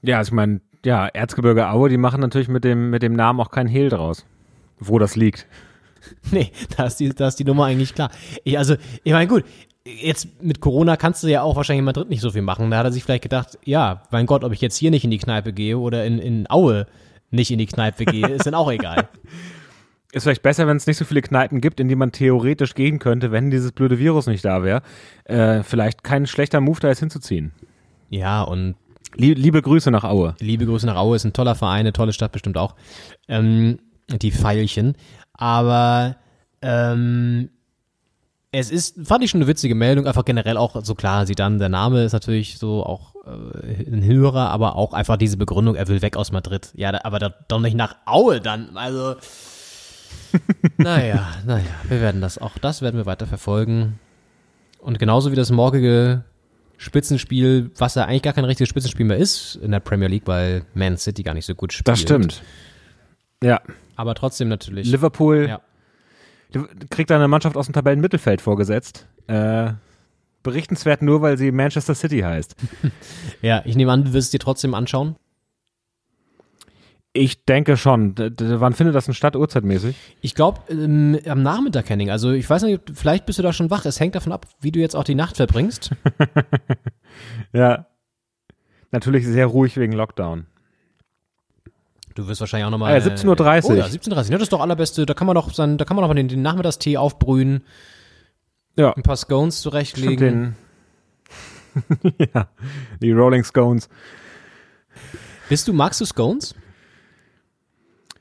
Ja, 0.02 0.18
also 0.18 0.30
ich 0.30 0.34
meine, 0.34 0.60
ja, 0.84 1.06
Erzgebirge 1.06 1.68
Aue, 1.68 1.90
die 1.90 1.98
machen 1.98 2.20
natürlich 2.20 2.48
mit 2.48 2.64
dem, 2.64 2.90
mit 2.90 3.02
dem 3.02 3.12
Namen 3.12 3.40
auch 3.40 3.50
keinen 3.50 3.68
Hehl 3.68 3.90
draus. 3.90 4.24
Wo 4.78 4.98
das 4.98 5.14
liegt. 5.14 5.46
Nee, 6.30 6.52
da 6.76 6.86
ist 6.86 6.96
die, 6.96 7.10
da 7.10 7.28
ist 7.28 7.36
die 7.36 7.44
Nummer 7.44 7.64
eigentlich 7.64 7.94
klar. 7.94 8.10
Ich, 8.44 8.56
also, 8.58 8.76
ich 9.02 9.12
meine, 9.12 9.26
gut, 9.26 9.44
jetzt 9.84 10.42
mit 10.42 10.60
Corona 10.60 10.96
kannst 10.96 11.22
du 11.22 11.28
ja 11.28 11.42
auch 11.42 11.56
wahrscheinlich 11.56 11.80
in 11.80 11.84
Madrid 11.84 12.08
nicht 12.08 12.20
so 12.20 12.30
viel 12.30 12.42
machen. 12.42 12.70
Da 12.70 12.78
hat 12.78 12.86
er 12.86 12.92
sich 12.92 13.04
vielleicht 13.04 13.22
gedacht, 13.22 13.58
ja, 13.64 14.02
mein 14.10 14.26
Gott, 14.26 14.44
ob 14.44 14.52
ich 14.52 14.60
jetzt 14.60 14.76
hier 14.76 14.90
nicht 14.90 15.04
in 15.04 15.10
die 15.10 15.18
Kneipe 15.18 15.52
gehe 15.52 15.78
oder 15.78 16.04
in, 16.04 16.18
in 16.18 16.50
Aue 16.50 16.86
nicht 17.30 17.50
in 17.50 17.58
die 17.58 17.66
Kneipe 17.66 18.04
gehe, 18.04 18.26
ist 18.26 18.46
dann 18.46 18.54
auch 18.54 18.70
egal. 18.70 19.08
Ist 20.12 20.24
vielleicht 20.24 20.42
besser, 20.42 20.66
wenn 20.66 20.76
es 20.76 20.88
nicht 20.88 20.96
so 20.96 21.04
viele 21.04 21.22
Kneipen 21.22 21.60
gibt, 21.60 21.78
in 21.78 21.86
die 21.86 21.94
man 21.94 22.10
theoretisch 22.10 22.74
gehen 22.74 22.98
könnte, 22.98 23.30
wenn 23.30 23.52
dieses 23.52 23.70
blöde 23.70 24.00
Virus 24.00 24.26
nicht 24.26 24.44
da 24.44 24.64
wäre. 24.64 24.82
Äh, 25.22 25.62
vielleicht 25.62 26.02
kein 26.02 26.26
schlechter 26.26 26.60
Move, 26.60 26.80
da 26.80 26.88
jetzt 26.88 26.98
hinzuziehen. 26.98 27.52
Ja, 28.08 28.42
und 28.42 28.74
Lie 29.14 29.34
liebe 29.34 29.62
Grüße 29.62 29.90
nach 29.92 30.02
Aue. 30.02 30.34
liebe 30.40 30.66
Grüße 30.66 30.86
nach 30.86 30.96
Aue, 30.96 31.14
ist 31.14 31.24
ein 31.24 31.32
toller 31.32 31.54
Verein, 31.54 31.80
eine 31.80 31.92
tolle 31.92 32.12
Stadt 32.12 32.32
bestimmt 32.32 32.56
auch. 32.56 32.74
Ähm, 33.28 33.78
die 34.10 34.32
Pfeilchen. 34.32 34.96
Aber 35.40 36.16
ähm, 36.60 37.48
es 38.52 38.70
ist, 38.70 38.96
fand 39.06 39.24
ich 39.24 39.30
schon 39.30 39.40
eine 39.40 39.48
witzige 39.48 39.74
Meldung, 39.74 40.06
einfach 40.06 40.24
generell 40.24 40.56
auch 40.56 40.84
so 40.84 40.94
klar, 40.94 41.26
sie 41.26 41.34
dann, 41.34 41.58
der 41.58 41.68
Name 41.68 42.04
ist 42.04 42.12
natürlich 42.12 42.58
so 42.58 42.84
auch 42.84 43.14
äh, 43.24 43.90
ein 43.90 44.04
Hörer, 44.04 44.50
aber 44.50 44.76
auch 44.76 44.92
einfach 44.92 45.16
diese 45.16 45.36
Begründung, 45.36 45.76
er 45.76 45.88
will 45.88 46.02
weg 46.02 46.16
aus 46.16 46.30
Madrid. 46.30 46.70
Ja, 46.74 46.92
da, 46.92 47.00
aber 47.04 47.18
da, 47.18 47.34
doch 47.48 47.60
nicht 47.60 47.74
nach 47.74 47.96
Aue 48.04 48.40
dann, 48.40 48.76
also 48.76 49.16
naja, 50.76 51.28
naja, 51.46 51.64
wir 51.88 52.00
werden 52.00 52.20
das 52.20 52.38
auch, 52.38 52.58
das 52.58 52.82
werden 52.82 52.96
wir 52.96 53.06
weiter 53.06 53.26
verfolgen. 53.26 53.98
Und 54.78 54.98
genauso 54.98 55.32
wie 55.32 55.36
das 55.36 55.50
morgige 55.50 56.24
Spitzenspiel, 56.76 57.70
was 57.76 57.94
ja 57.94 58.04
eigentlich 58.04 58.22
gar 58.22 58.32
kein 58.32 58.44
richtiges 58.44 58.68
Spitzenspiel 58.68 59.06
mehr 59.06 59.18
ist 59.18 59.56
in 59.56 59.70
der 59.70 59.80
Premier 59.80 60.08
League, 60.08 60.26
weil 60.26 60.64
Man 60.74 60.98
City 60.98 61.22
gar 61.22 61.34
nicht 61.34 61.46
so 61.46 61.54
gut 61.54 61.72
spielt. 61.72 61.88
Das 61.88 62.00
stimmt. 62.00 62.42
Ja. 63.42 63.60
Aber 64.00 64.14
trotzdem 64.14 64.48
natürlich. 64.48 64.90
Liverpool 64.90 65.46
Ja. 65.48 65.60
kriegt 66.88 67.12
eine 67.12 67.28
Mannschaft 67.28 67.56
aus 67.58 67.66
dem 67.66 67.74
Tabellenmittelfeld 67.74 68.40
vorgesetzt. 68.40 69.06
Äh, 69.26 69.72
berichtenswert 70.42 71.02
nur, 71.02 71.20
weil 71.20 71.36
sie 71.36 71.52
Manchester 71.52 71.94
City 71.94 72.20
heißt. 72.20 72.56
Ja, 73.42 73.62
ich 73.66 73.76
nehme 73.76 73.92
an, 73.92 74.04
du 74.04 74.12
wirst 74.14 74.26
es 74.28 74.30
dir 74.30 74.38
trotzdem 74.38 74.72
anschauen. 74.74 75.16
Ich 77.12 77.44
denke 77.44 77.76
schon. 77.76 78.14
D- 78.14 78.30
wann 78.38 78.72
findet 78.72 78.94
das 78.94 79.04
denn 79.06 79.14
statt, 79.14 79.36
uhrzeitmäßig? 79.36 79.96
Ich 80.22 80.34
glaube, 80.34 80.60
ähm, 80.70 81.18
am 81.26 81.42
Nachmittag, 81.42 81.90
Henning. 81.90 82.08
Also 82.10 82.30
ich 82.30 82.48
weiß 82.48 82.62
nicht, 82.62 82.82
vielleicht 82.94 83.26
bist 83.26 83.38
du 83.38 83.42
da 83.42 83.52
schon 83.52 83.68
wach. 83.70 83.84
Es 83.84 83.98
hängt 84.00 84.14
davon 84.14 84.32
ab, 84.32 84.46
wie 84.60 84.70
du 84.72 84.78
jetzt 84.78 84.94
auch 84.96 85.04
die 85.04 85.14
Nacht 85.14 85.36
verbringst. 85.36 85.90
Ja. 87.52 87.86
Natürlich 88.92 89.26
sehr 89.26 89.46
ruhig 89.46 89.76
wegen 89.76 89.92
Lockdown. 89.92 90.46
Du 92.20 92.28
wirst 92.28 92.40
wahrscheinlich 92.40 92.66
auch 92.66 92.70
nochmal. 92.70 92.92
Ah 92.92 92.98
ja, 92.98 93.02
17:30 93.14 93.64
Oh 93.70 93.72
ja, 93.74 93.86
17.30 93.86 94.30
Ja, 94.30 94.32
das 94.32 94.42
ist 94.42 94.52
doch 94.52 94.60
allerbeste. 94.60 95.06
Da 95.06 95.14
kann 95.14 95.26
man 95.26 95.34
doch 95.34 95.54
sein, 95.54 95.78
da 95.78 95.86
kann 95.86 95.96
man 95.96 96.02
noch 96.02 96.08
mal 96.08 96.14
den, 96.14 96.28
den 96.28 96.42
Nachmittagstee 96.42 96.98
aufbrühen, 96.98 97.64
Ja. 98.76 98.92
ein 98.92 99.02
paar 99.02 99.16
Scones 99.16 99.62
zurechtlegen. 99.62 100.54
ja, 102.34 102.48
die 103.00 103.12
Rolling 103.12 103.42
Scones. 103.42 103.88
Bist 105.48 105.66
du, 105.66 105.72
magst 105.72 106.02
du 106.02 106.04
Scones? 106.04 106.54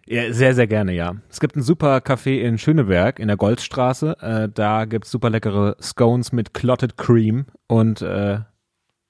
Ja, 0.07 0.31
sehr, 0.31 0.55
sehr 0.55 0.67
gerne, 0.67 0.93
ja. 0.93 1.15
Es 1.29 1.41
gibt 1.41 1.57
ein 1.57 1.61
super 1.61 1.97
Café 1.97 2.39
in 2.39 2.57
Schöneberg 2.57 3.19
in 3.19 3.27
der 3.27 3.35
Goldstraße. 3.35 4.15
Äh, 4.21 4.49
da 4.53 4.85
gibt's 4.85 5.11
super 5.11 5.29
leckere 5.29 5.75
Scones 5.81 6.31
mit 6.31 6.53
Clotted 6.53 6.97
Cream 6.97 7.47
und 7.67 8.01
äh, 8.01 8.39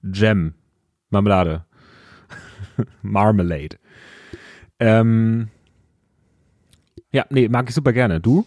Jam, 0.02 0.56
Marmelade, 1.12 1.64
Marmalade. 3.04 3.78
Ähm, 4.80 5.50
ja, 7.12 7.26
nee, 7.30 7.50
mag 7.50 7.68
ich 7.70 7.76
super 7.76 7.94
gerne. 7.94 8.20
Du? 8.20 8.46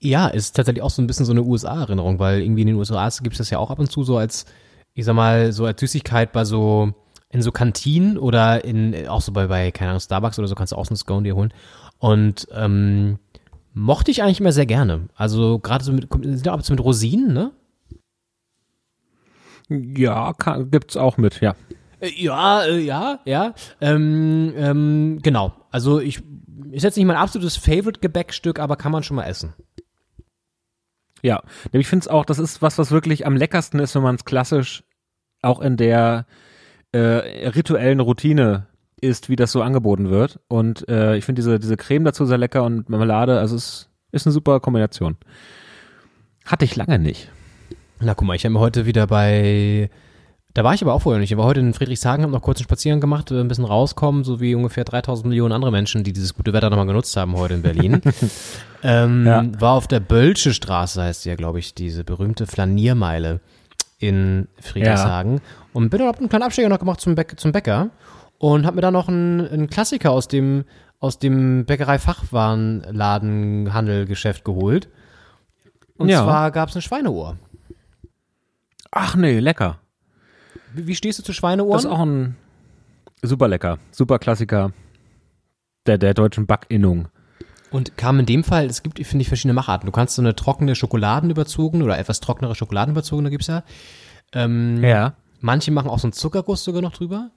Ja, 0.00 0.28
ist 0.28 0.54
tatsächlich 0.54 0.82
auch 0.82 0.90
so 0.90 1.02
ein 1.02 1.06
bisschen 1.06 1.26
so 1.26 1.32
eine 1.32 1.42
USA-Erinnerung, 1.42 2.18
weil 2.18 2.40
irgendwie 2.40 2.62
in 2.62 2.68
den 2.68 2.76
USA 2.76 3.08
gibt 3.22 3.34
es 3.34 3.38
das 3.38 3.50
ja 3.50 3.58
auch 3.58 3.70
ab 3.70 3.78
und 3.78 3.90
zu 3.90 4.04
so 4.04 4.16
als, 4.16 4.46
ich 4.94 5.04
sag 5.04 5.14
mal, 5.14 5.52
so 5.52 5.66
als 5.66 5.80
Süßigkeit 5.80 6.32
bei 6.32 6.44
so, 6.44 6.92
in 7.30 7.42
so 7.42 7.50
Kantinen 7.52 8.16
oder 8.16 8.64
in, 8.64 9.08
auch 9.08 9.20
so 9.20 9.32
bei, 9.32 9.46
bei, 9.48 9.70
keine 9.72 9.90
Ahnung, 9.90 10.00
Starbucks 10.00 10.38
oder 10.38 10.48
so 10.48 10.54
kannst 10.54 10.72
du 10.72 10.76
auch 10.76 10.86
so 10.86 10.90
einen 10.90 10.96
Scone 10.96 11.24
dir 11.24 11.34
holen. 11.34 11.52
Und 11.98 12.46
ähm, 12.52 13.18
mochte 13.74 14.10
ich 14.10 14.22
eigentlich 14.22 14.40
immer 14.40 14.52
sehr 14.52 14.66
gerne. 14.66 15.08
Also 15.16 15.58
gerade 15.58 15.84
so 15.84 15.92
mit, 15.92 16.08
sind 16.12 16.46
ja 16.46 16.52
ab 16.52 16.60
und 16.60 16.64
zu 16.64 16.72
mit 16.72 16.84
Rosinen, 16.84 17.32
ne? 17.32 17.52
Ja, 19.68 20.32
kann, 20.32 20.70
gibt's 20.70 20.96
auch 20.96 21.16
mit, 21.18 21.40
ja. 21.40 21.54
Äh, 22.00 22.10
Ja, 22.16 22.64
äh, 22.64 22.78
ja, 22.78 23.20
ja. 23.24 23.54
Ähm, 23.80 24.52
ähm, 24.56 25.18
genau. 25.22 25.52
Also 25.70 26.00
ich 26.00 26.22
ist 26.70 26.82
jetzt 26.82 26.96
nicht 26.96 27.06
mein 27.06 27.16
absolutes 27.16 27.56
Favorite-Gebäckstück, 27.56 28.58
aber 28.58 28.76
kann 28.76 28.92
man 28.92 29.02
schon 29.02 29.16
mal 29.16 29.24
essen. 29.24 29.54
Ja, 31.22 31.42
ich 31.72 31.88
finde 31.88 32.04
es 32.04 32.08
auch, 32.08 32.24
das 32.24 32.38
ist 32.38 32.62
was, 32.62 32.78
was 32.78 32.90
wirklich 32.90 33.26
am 33.26 33.36
leckersten 33.36 33.80
ist, 33.80 33.94
wenn 33.94 34.02
man 34.02 34.14
es 34.14 34.24
klassisch 34.24 34.84
auch 35.42 35.60
in 35.60 35.76
der 35.76 36.26
äh, 36.92 37.48
rituellen 37.48 38.00
Routine 38.00 38.66
isst, 39.00 39.28
wie 39.28 39.36
das 39.36 39.52
so 39.52 39.62
angeboten 39.62 40.10
wird. 40.10 40.40
Und 40.48 40.88
äh, 40.88 41.16
ich 41.16 41.24
finde 41.24 41.40
diese, 41.40 41.58
diese 41.58 41.76
Creme 41.76 42.04
dazu 42.04 42.24
sehr 42.24 42.38
lecker 42.38 42.64
und 42.64 42.88
Marmelade, 42.88 43.38
also 43.38 43.56
es 43.56 43.88
ist 44.12 44.26
eine 44.26 44.32
super 44.32 44.60
Kombination. 44.60 45.16
Hatte 46.44 46.64
ich 46.64 46.76
lange 46.76 46.98
nicht. 46.98 47.30
Na 48.00 48.14
guck 48.14 48.26
mal, 48.26 48.34
ich 48.34 48.44
habe 48.44 48.52
mir 48.54 48.60
heute 48.60 48.86
wieder 48.86 49.06
bei, 49.06 49.90
da 50.58 50.64
war 50.64 50.74
ich 50.74 50.82
aber 50.82 50.92
auch 50.92 51.02
vorher 51.02 51.20
nicht. 51.20 51.30
Ich 51.30 51.38
war 51.38 51.44
heute 51.44 51.60
in 51.60 51.72
Friedrichshagen, 51.72 52.24
habe 52.24 52.32
noch 52.32 52.42
kurz 52.42 52.58
einen 52.58 52.64
Spaziergang 52.64 53.00
gemacht, 53.00 53.30
äh, 53.30 53.38
ein 53.38 53.46
bisschen 53.46 53.64
rauskommen, 53.64 54.24
so 54.24 54.40
wie 54.40 54.56
ungefähr 54.56 54.82
3000 54.82 55.28
Millionen 55.28 55.52
andere 55.52 55.70
Menschen, 55.70 56.02
die 56.02 56.12
dieses 56.12 56.34
gute 56.34 56.52
Wetter 56.52 56.68
nochmal 56.68 56.86
genutzt 56.86 57.16
haben 57.16 57.36
heute 57.36 57.54
in 57.54 57.62
Berlin. 57.62 58.00
ähm, 58.82 59.24
Ja. 59.24 59.46
War 59.60 59.74
auf 59.74 59.86
der 59.86 60.00
Bölsche 60.00 60.52
Straße, 60.52 61.00
heißt 61.00 61.26
ja, 61.26 61.36
glaube 61.36 61.60
ich, 61.60 61.74
diese 61.74 62.02
berühmte 62.02 62.48
Flaniermeile 62.48 63.38
in 64.00 64.48
Friedrichshagen. 64.60 65.40
Und 65.72 65.90
bin 65.90 66.00
dann 66.00 66.12
einen 66.16 66.28
kleinen 66.28 66.42
Abstecher 66.42 66.68
noch 66.68 66.80
gemacht 66.80 67.00
zum, 67.00 67.14
Bäck, 67.14 67.38
zum 67.38 67.52
Bäcker 67.52 67.90
und 68.38 68.66
habe 68.66 68.74
mir 68.74 68.82
da 68.82 68.90
noch 68.90 69.06
einen, 69.06 69.46
einen 69.46 69.70
Klassiker 69.70 70.10
aus 70.10 70.26
dem, 70.26 70.64
aus 70.98 71.20
dem 71.20 71.66
Bäckerei-Fachwarenladen-Handelgeschäft 71.66 74.44
geholt. 74.44 74.88
Und 75.96 76.08
Ja. 76.08 76.24
zwar 76.24 76.50
gab 76.50 76.70
es 76.70 76.74
ein 76.74 76.82
Schweineohr. 76.82 77.36
Ach 78.90 79.14
nee, 79.14 79.38
lecker. 79.38 79.78
Wie, 80.74 80.86
wie 80.86 80.94
stehst 80.94 81.18
du 81.18 81.22
zu 81.22 81.32
Schweineohren? 81.32 81.72
Das 81.72 81.84
ist 81.84 81.90
auch 81.90 82.00
ein 82.00 82.36
super 83.22 83.48
lecker, 83.48 83.78
super 83.90 84.18
Klassiker 84.18 84.72
der, 85.86 85.98
der 85.98 86.14
deutschen 86.14 86.46
Backinnung. 86.46 87.08
Und 87.70 87.96
kam 87.96 88.18
in 88.20 88.26
dem 88.26 88.44
Fall, 88.44 88.66
es 88.66 88.82
gibt, 88.82 88.98
finde 89.04 89.22
ich, 89.22 89.28
verschiedene 89.28 89.54
Macharten. 89.54 89.86
Du 89.86 89.92
kannst 89.92 90.14
so 90.14 90.22
eine 90.22 90.34
trockene 90.34 90.74
Schokoladenüberzogene 90.74 91.84
oder 91.84 91.98
etwas 91.98 92.20
trockenere 92.20 92.54
Schokoladenüberzogene 92.54 93.30
gibt's 93.30 93.46
ja. 93.48 93.62
Ähm, 94.32 94.82
Ja. 94.82 95.14
Manche 95.40 95.70
machen 95.70 95.90
auch 95.90 95.98
so 95.98 96.06
einen 96.06 96.12
Zuckerguss 96.12 96.64
sogar 96.64 96.82
noch 96.82 96.92
drüber. 96.92 97.30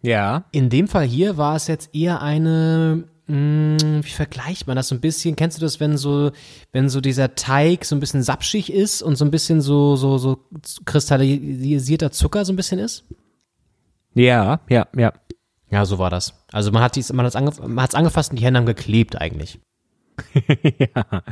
Ja. 0.00 0.44
In 0.52 0.70
dem 0.70 0.88
Fall 0.88 1.04
hier 1.04 1.36
war 1.36 1.56
es 1.56 1.66
jetzt 1.66 1.94
eher 1.94 2.22
eine, 2.22 3.04
mh, 3.26 4.04
wie 4.04 4.10
vergleicht 4.10 4.66
man 4.66 4.76
das 4.76 4.88
so 4.88 4.94
ein 4.94 5.00
bisschen? 5.00 5.36
Kennst 5.36 5.58
du 5.58 5.62
das, 5.62 5.80
wenn 5.80 5.96
so, 5.96 6.30
wenn 6.72 6.88
so 6.88 7.00
dieser 7.00 7.34
Teig 7.34 7.84
so 7.84 7.96
ein 7.96 8.00
bisschen 8.00 8.22
sapschig 8.22 8.72
ist 8.72 9.02
und 9.02 9.16
so 9.16 9.24
ein 9.24 9.30
bisschen 9.30 9.60
so, 9.60 9.96
so, 9.96 10.18
so 10.18 10.38
kristallisierter 10.84 12.10
Zucker 12.12 12.44
so 12.44 12.52
ein 12.52 12.56
bisschen 12.56 12.78
ist? 12.78 13.04
Ja, 14.14 14.60
ja, 14.68 14.86
ja. 14.96 15.12
Ja, 15.68 15.84
so 15.84 15.98
war 15.98 16.10
das. 16.10 16.32
Also 16.52 16.70
man 16.70 16.82
hat 16.82 16.96
dies, 16.96 17.12
man 17.12 17.26
hat's 17.26 17.36
angef 17.36 17.60
man 17.60 17.82
hat's 17.82 17.94
angefasst 17.94 18.30
und 18.30 18.38
die 18.38 18.44
Hände 18.44 18.58
haben 18.58 18.66
geklebt 18.66 19.20
eigentlich. 19.20 19.58
ja. 20.78 21.22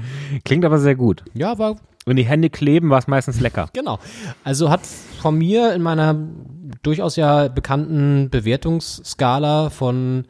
Klingt 0.45 0.65
aber 0.65 0.79
sehr 0.79 0.97
gut. 0.97 1.25
Ja, 1.35 1.59
war 1.59 1.77
Wenn 2.05 2.17
die 2.17 2.27
Hände 2.27 2.51
kleben, 2.51 2.91
war 2.91 2.99
es 2.99 3.07
meistens 3.07 3.41
lecker. 3.41 3.71
Genau. 3.73 3.99
Also 4.43 4.71
hat 4.71 4.81
von 5.23 5.39
mir 5.39 5.73
in 5.73 5.83
meiner 5.83 6.17
durchaus 6.83 7.17
ja 7.17 7.49
bekannten 7.49 8.29
Bewertungsskala 8.29 9.71
von 9.71 10.27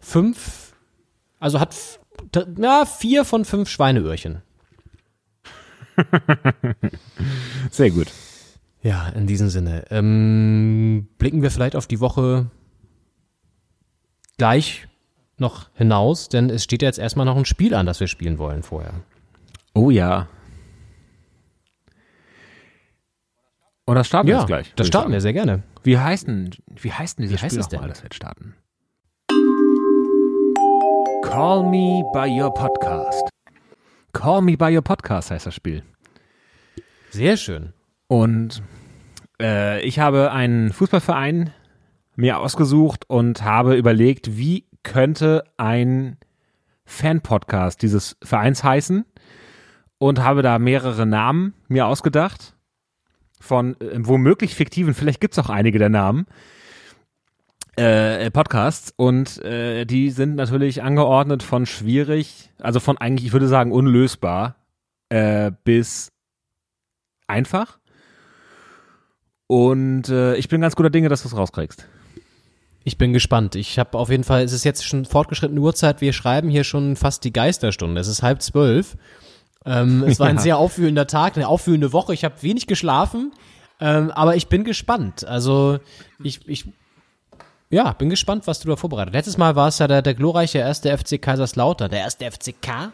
fünf, 0.00 0.67
also 1.38 1.60
hat 1.60 1.76
ja 2.56 2.84
vier 2.84 3.24
von 3.24 3.44
fünf 3.44 3.68
Schweineöhrchen. 3.68 4.42
Sehr 7.70 7.90
gut. 7.90 8.08
Ja, 8.82 9.08
in 9.08 9.26
diesem 9.26 9.48
Sinne. 9.48 9.84
Ähm, 9.90 11.08
blicken 11.18 11.42
wir 11.42 11.50
vielleicht 11.50 11.76
auf 11.76 11.86
die 11.86 12.00
Woche 12.00 12.50
gleich 14.36 14.86
noch 15.36 15.68
hinaus, 15.74 16.28
denn 16.28 16.50
es 16.50 16.64
steht 16.64 16.82
ja 16.82 16.88
jetzt 16.88 16.98
erstmal 16.98 17.26
noch 17.26 17.36
ein 17.36 17.44
Spiel 17.44 17.74
an, 17.74 17.86
das 17.86 18.00
wir 18.00 18.06
spielen 18.06 18.38
wollen 18.38 18.62
vorher. 18.62 18.94
Oh 19.74 19.90
ja. 19.90 20.28
Und 23.84 23.94
das 23.94 24.06
starten 24.06 24.28
wir 24.28 24.36
jetzt 24.36 24.46
gleich. 24.46 24.72
das 24.76 24.86
starten 24.86 25.12
wir 25.12 25.20
sehr 25.20 25.32
gerne. 25.32 25.62
Wie 25.82 25.98
heißt 25.98 26.28
denn, 26.28 26.50
wie 26.66 26.92
heißt 26.92 27.18
denn 27.18 27.22
dieses 27.22 27.40
Wie 27.40 27.44
heißt 27.44 27.54
Spiel 27.54 27.76
nochmal, 27.78 27.88
das 27.88 28.00
wir 28.00 28.04
jetzt 28.04 28.16
starten? 28.16 28.54
Call 31.30 31.62
Me 31.62 32.02
by 32.14 32.26
Your 32.26 32.52
Podcast. 32.52 33.28
Call 34.14 34.40
Me 34.40 34.56
by 34.56 34.74
Your 34.74 34.82
Podcast 34.82 35.30
heißt 35.30 35.44
das 35.44 35.54
Spiel. 35.54 35.82
Sehr 37.10 37.36
schön. 37.36 37.74
Und 38.06 38.62
äh, 39.40 39.82
ich 39.82 39.98
habe 39.98 40.32
einen 40.32 40.72
Fußballverein 40.72 41.52
mir 42.16 42.38
ausgesucht 42.38 43.04
und 43.08 43.42
habe 43.42 43.76
überlegt, 43.76 44.38
wie 44.38 44.64
könnte 44.82 45.44
ein 45.58 46.16
Fan-Podcast 46.86 47.82
dieses 47.82 48.16
Vereins 48.22 48.64
heißen 48.64 49.04
und 49.98 50.24
habe 50.24 50.40
da 50.40 50.58
mehrere 50.58 51.04
Namen 51.04 51.52
mir 51.68 51.86
ausgedacht 51.86 52.56
von 53.38 53.78
äh, 53.80 53.98
womöglich 53.98 54.54
fiktiven, 54.54 54.94
vielleicht 54.94 55.20
gibt's 55.20 55.38
auch 55.38 55.50
einige 55.50 55.78
der 55.78 55.90
Namen, 55.90 56.26
äh, 57.78 58.30
Podcasts 58.32 58.92
und 58.96 59.42
äh, 59.44 59.84
die 59.84 60.10
sind 60.10 60.34
natürlich 60.34 60.82
angeordnet 60.82 61.44
von 61.44 61.64
schwierig, 61.64 62.50
also 62.58 62.80
von 62.80 62.98
eigentlich, 62.98 63.26
ich 63.26 63.32
würde 63.32 63.46
sagen, 63.46 63.70
unlösbar 63.70 64.56
äh, 65.10 65.52
bis 65.64 66.10
einfach. 67.28 67.78
Und 69.46 70.08
äh, 70.08 70.34
ich 70.36 70.48
bin 70.48 70.60
ganz 70.60 70.74
guter 70.76 70.90
Dinge, 70.90 71.08
dass 71.08 71.22
du 71.22 71.28
es 71.28 71.36
rauskriegst. 71.36 71.86
Ich 72.84 72.98
bin 72.98 73.12
gespannt. 73.12 73.54
Ich 73.54 73.78
habe 73.78 73.96
auf 73.96 74.10
jeden 74.10 74.24
Fall, 74.24 74.42
es 74.42 74.52
ist 74.52 74.64
jetzt 74.64 74.84
schon 74.84 75.04
fortgeschrittene 75.04 75.60
Uhrzeit. 75.60 76.00
Wir 76.00 76.12
schreiben 76.12 76.48
hier 76.48 76.64
schon 76.64 76.96
fast 76.96 77.22
die 77.22 77.32
Geisterstunde. 77.32 78.00
Es 78.00 78.08
ist 78.08 78.22
halb 78.22 78.42
zwölf. 78.42 78.96
Ähm, 79.64 80.02
es 80.02 80.18
war 80.18 80.26
ein 80.26 80.36
Ja. 80.36 80.42
sehr 80.42 80.58
aufwühlender 80.58 81.06
Tag, 81.06 81.36
eine 81.36 81.46
aufwühlende 81.46 81.92
Woche. 81.92 82.12
Ich 82.12 82.24
habe 82.24 82.42
wenig 82.42 82.66
geschlafen, 82.66 83.32
ähm, 83.80 84.10
aber 84.10 84.36
ich 84.36 84.48
bin 84.48 84.64
gespannt. 84.64 85.24
Also 85.24 85.78
ich, 86.22 86.46
ich, 86.48 86.66
ja, 87.70 87.92
bin 87.92 88.08
gespannt, 88.08 88.46
was 88.46 88.60
du 88.60 88.68
da 88.68 88.76
vorbereitet. 88.76 89.14
Letztes 89.14 89.36
Mal 89.36 89.56
war 89.56 89.68
es 89.68 89.78
ja 89.78 89.86
der, 89.86 90.02
der 90.02 90.14
glorreiche 90.14 90.58
erste 90.58 90.96
FC 90.96 91.20
Kaiserslautern, 91.20 91.90
der 91.90 92.00
erste 92.00 92.30
FCK. 92.30 92.92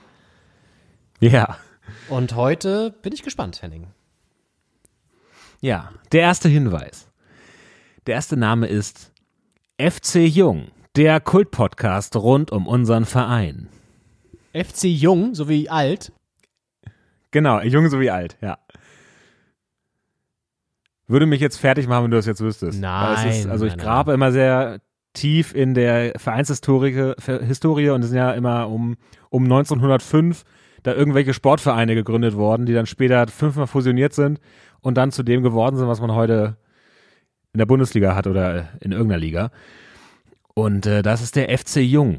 Ja. 1.20 1.58
Und 2.08 2.34
heute 2.34 2.90
bin 3.02 3.12
ich 3.12 3.22
gespannt, 3.22 3.62
Henning. 3.62 3.86
Ja. 5.60 5.92
Der 6.12 6.22
erste 6.22 6.48
Hinweis. 6.48 7.06
Der 8.06 8.16
erste 8.16 8.36
Name 8.36 8.66
ist 8.66 9.12
FC 9.78 10.16
Jung, 10.26 10.68
der 10.96 11.20
Kultpodcast 11.20 12.16
rund 12.16 12.52
um 12.52 12.66
unseren 12.66 13.06
Verein. 13.06 13.68
FC 14.52 14.84
Jung 14.84 15.34
sowie 15.34 15.68
alt. 15.68 16.12
Genau, 17.30 17.60
jung 17.62 17.88
sowie 17.88 18.10
alt, 18.10 18.36
ja. 18.40 18.58
Würde 21.06 21.26
mich 21.26 21.40
jetzt 21.40 21.58
fertig 21.58 21.86
machen, 21.86 22.04
wenn 22.04 22.10
du 22.10 22.16
das 22.16 22.26
jetzt 22.26 22.40
wüsstest. 22.40 22.80
Nein, 22.80 23.28
ist, 23.28 23.46
also 23.46 23.66
ich 23.66 23.72
nein, 23.72 23.78
nein. 23.78 23.86
grabe 23.86 24.12
immer 24.12 24.32
sehr 24.32 24.80
tief 25.12 25.54
in 25.54 25.74
der 25.74 26.12
Vereinshistorie 26.16 27.14
Historie 27.46 27.90
und 27.90 28.02
es 28.02 28.08
sind 28.08 28.18
ja 28.18 28.32
immer 28.32 28.68
um, 28.68 28.96
um 29.30 29.44
1905 29.44 30.44
da 30.82 30.92
irgendwelche 30.94 31.34
Sportvereine 31.34 31.94
gegründet 31.94 32.36
worden, 32.36 32.66
die 32.66 32.74
dann 32.74 32.86
später 32.86 33.26
fünfmal 33.26 33.66
fusioniert 33.66 34.12
sind 34.12 34.38
und 34.80 34.96
dann 34.96 35.12
zu 35.12 35.22
dem 35.22 35.42
geworden 35.42 35.76
sind, 35.76 35.88
was 35.88 36.00
man 36.00 36.12
heute 36.12 36.56
in 37.54 37.58
der 37.58 37.66
Bundesliga 37.66 38.14
hat 38.14 38.26
oder 38.26 38.68
in 38.80 38.92
irgendeiner 38.92 39.20
Liga. 39.20 39.50
Und 40.54 40.86
äh, 40.86 41.02
das 41.02 41.22
ist 41.22 41.36
der 41.36 41.56
FC 41.56 41.76
Jung. 41.76 42.18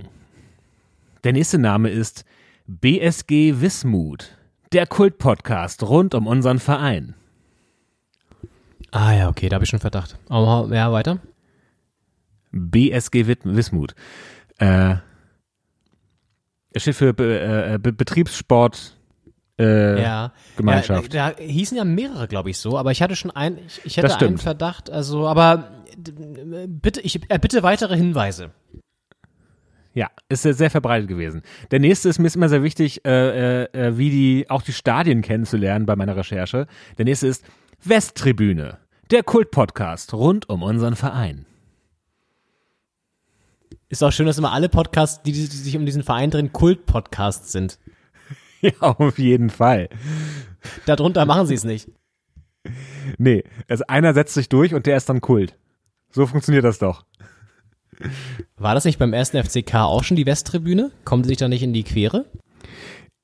Der 1.24 1.34
nächste 1.34 1.60
Name 1.60 1.90
ist 1.90 2.26
BSG 2.68 3.62
Wismut, 3.62 4.36
der 4.74 4.88
Kultpodcast 4.88 5.84
rund 5.84 6.16
um 6.16 6.26
unseren 6.26 6.60
Verein. 6.60 7.16
Ah 8.96 9.14
ja, 9.14 9.28
okay, 9.28 9.50
da 9.50 9.56
habe 9.56 9.66
ich 9.66 9.70
schon 9.70 9.82
Verdacht. 9.82 10.18
Aber 10.30 10.74
ja, 10.74 10.90
weiter. 10.90 11.20
BSG 12.54 13.28
Wismut. 13.44 13.94
Äh, 14.58 14.96
es 16.72 16.84
steht 16.84 16.96
für 16.96 17.14
Be 17.14 17.74
äh, 17.74 17.78
Be 17.78 17.92
Betriebssport 17.92 18.96
äh, 19.60 20.02
ja. 20.02 20.32
Gemeinschaft. 20.56 21.14
Ja, 21.14 21.32
da 21.32 21.38
hießen 21.38 21.76
ja 21.76 21.84
mehrere, 21.84 22.30
glaube 22.30 22.50
ich, 22.50 22.58
so, 22.58 22.78
aber 22.78 22.92
ich 22.92 23.02
hatte 23.02 23.18
schon 23.18 23.32
ein, 23.32 23.58
ich, 23.68 23.82
ich 23.84 23.98
hätte 23.98 24.18
einen. 24.18 24.38
Verdacht, 24.38 24.90
also, 24.90 25.28
aber 25.28 25.72
bitte, 25.98 27.02
ich 27.02 27.20
äh, 27.30 27.38
bitte 27.38 27.64
weitere 27.64 27.98
Hinweise. 27.98 28.52
Ja, 29.94 30.10
ist 30.30 30.44
sehr, 30.44 30.54
sehr 30.54 30.72
verbreitet 30.72 31.10
gewesen. 31.10 31.42
Der 31.72 31.82
nächste 31.82 32.08
ist 32.08 32.20
mir 32.20 32.28
ist 32.28 32.38
immer 32.38 32.48
sehr 32.48 32.64
wichtig, 32.64 33.04
äh, 33.06 33.64
äh, 33.64 33.68
äh, 33.74 33.98
wie 33.98 34.10
die 34.10 34.50
auch 34.50 34.62
die 34.62 34.74
Stadien 34.74 35.22
kennenzulernen 35.22 35.86
bei 35.86 35.98
meiner 35.98 36.16
Recherche. 36.16 36.68
Der 36.98 37.04
nächste 37.04 37.28
ist 37.28 37.46
Westtribüne, 37.84 38.78
der 39.12 39.24
Kultpodcast 39.24 40.14
rund 40.14 40.50
um 40.50 40.64
unseren 40.64 40.96
Verein. 40.96 41.46
Ist 43.88 44.04
auch 44.04 44.12
schön, 44.12 44.26
dass 44.26 44.38
immer 44.38 44.52
alle 44.52 44.68
Podcasts, 44.68 45.22
die, 45.22 45.32
die 45.32 45.46
sich 45.46 45.78
um 45.78 45.86
diesen 45.86 46.04
Verein 46.04 46.32
drehen, 46.32 46.52
Kult-Podcasts 46.52 47.52
sind. 47.52 47.80
Ja, 48.62 48.80
auf 48.80 49.20
jeden 49.20 49.52
Fall. 49.52 49.90
Darunter 50.88 51.26
machen 51.28 51.46
sie 51.46 51.54
es 51.54 51.66
nicht. 51.66 51.92
Nee, 53.20 53.44
also 53.68 53.84
einer 53.88 54.16
setzt 54.16 54.34
sich 54.34 54.50
durch 54.50 54.74
und 54.74 54.88
der 54.88 54.98
ist 54.98 55.08
dann 55.08 55.22
Kult. 55.22 55.56
So 56.10 56.26
funktioniert 56.26 56.64
das 56.64 56.80
doch. 56.80 57.06
War 58.58 58.74
das 58.74 58.86
nicht 58.86 58.98
beim 58.98 59.14
ersten 59.14 59.44
FCK 59.44 59.76
auch 59.76 60.04
schon 60.04 60.18
die 60.18 60.26
Westtribüne? 60.26 60.92
Kommen 61.04 61.24
sie 61.24 61.28
sich 61.28 61.38
da 61.38 61.48
nicht 61.48 61.62
in 61.62 61.74
die 61.74 61.84
Quere? 61.84 62.26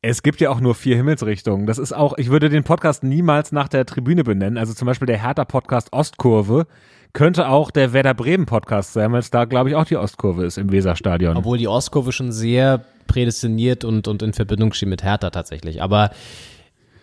Es 0.04 0.24
gibt 0.24 0.42
ja 0.42 0.50
auch 0.50 0.60
nur 0.60 0.74
vier 0.74 0.96
Himmelsrichtungen. 0.96 1.68
Das 1.68 1.78
ist 1.78 1.94
auch, 1.94 2.18
ich 2.18 2.32
würde 2.32 2.50
den 2.50 2.64
Podcast 2.64 3.04
niemals 3.04 3.52
nach 3.52 3.68
der 3.68 3.86
Tribüne 3.86 4.24
benennen. 4.24 4.58
Also 4.58 4.74
zum 4.74 4.88
Beispiel 4.88 5.06
der 5.06 5.22
Hertha-Podcast 5.22 5.94
Ostkurve 5.94 6.66
könnte 7.14 7.48
auch 7.50 7.70
der 7.70 7.94
Werder 7.94 8.16
Bremen-Podcast 8.16 8.94
sein, 8.94 9.12
weil 9.12 9.20
es 9.20 9.30
da, 9.30 9.46
glaube 9.46 9.70
ich, 9.70 9.76
auch 9.76 9.86
die 9.86 9.98
Ostkurve 9.98 10.46
ist 10.46 10.58
im 10.58 10.72
Weserstadion. 10.72 11.38
Obwohl 11.38 11.60
die 11.60 11.68
Ostkurve 11.68 12.12
schon 12.14 12.32
sehr 12.32 12.84
prädestiniert 13.06 13.84
und, 13.84 14.08
und 14.08 14.24
in 14.24 14.34
Verbindung 14.34 14.74
steht 14.74 14.90
mit 14.90 15.04
Hertha 15.04 15.30
tatsächlich. 15.30 15.84
Aber 15.84 16.10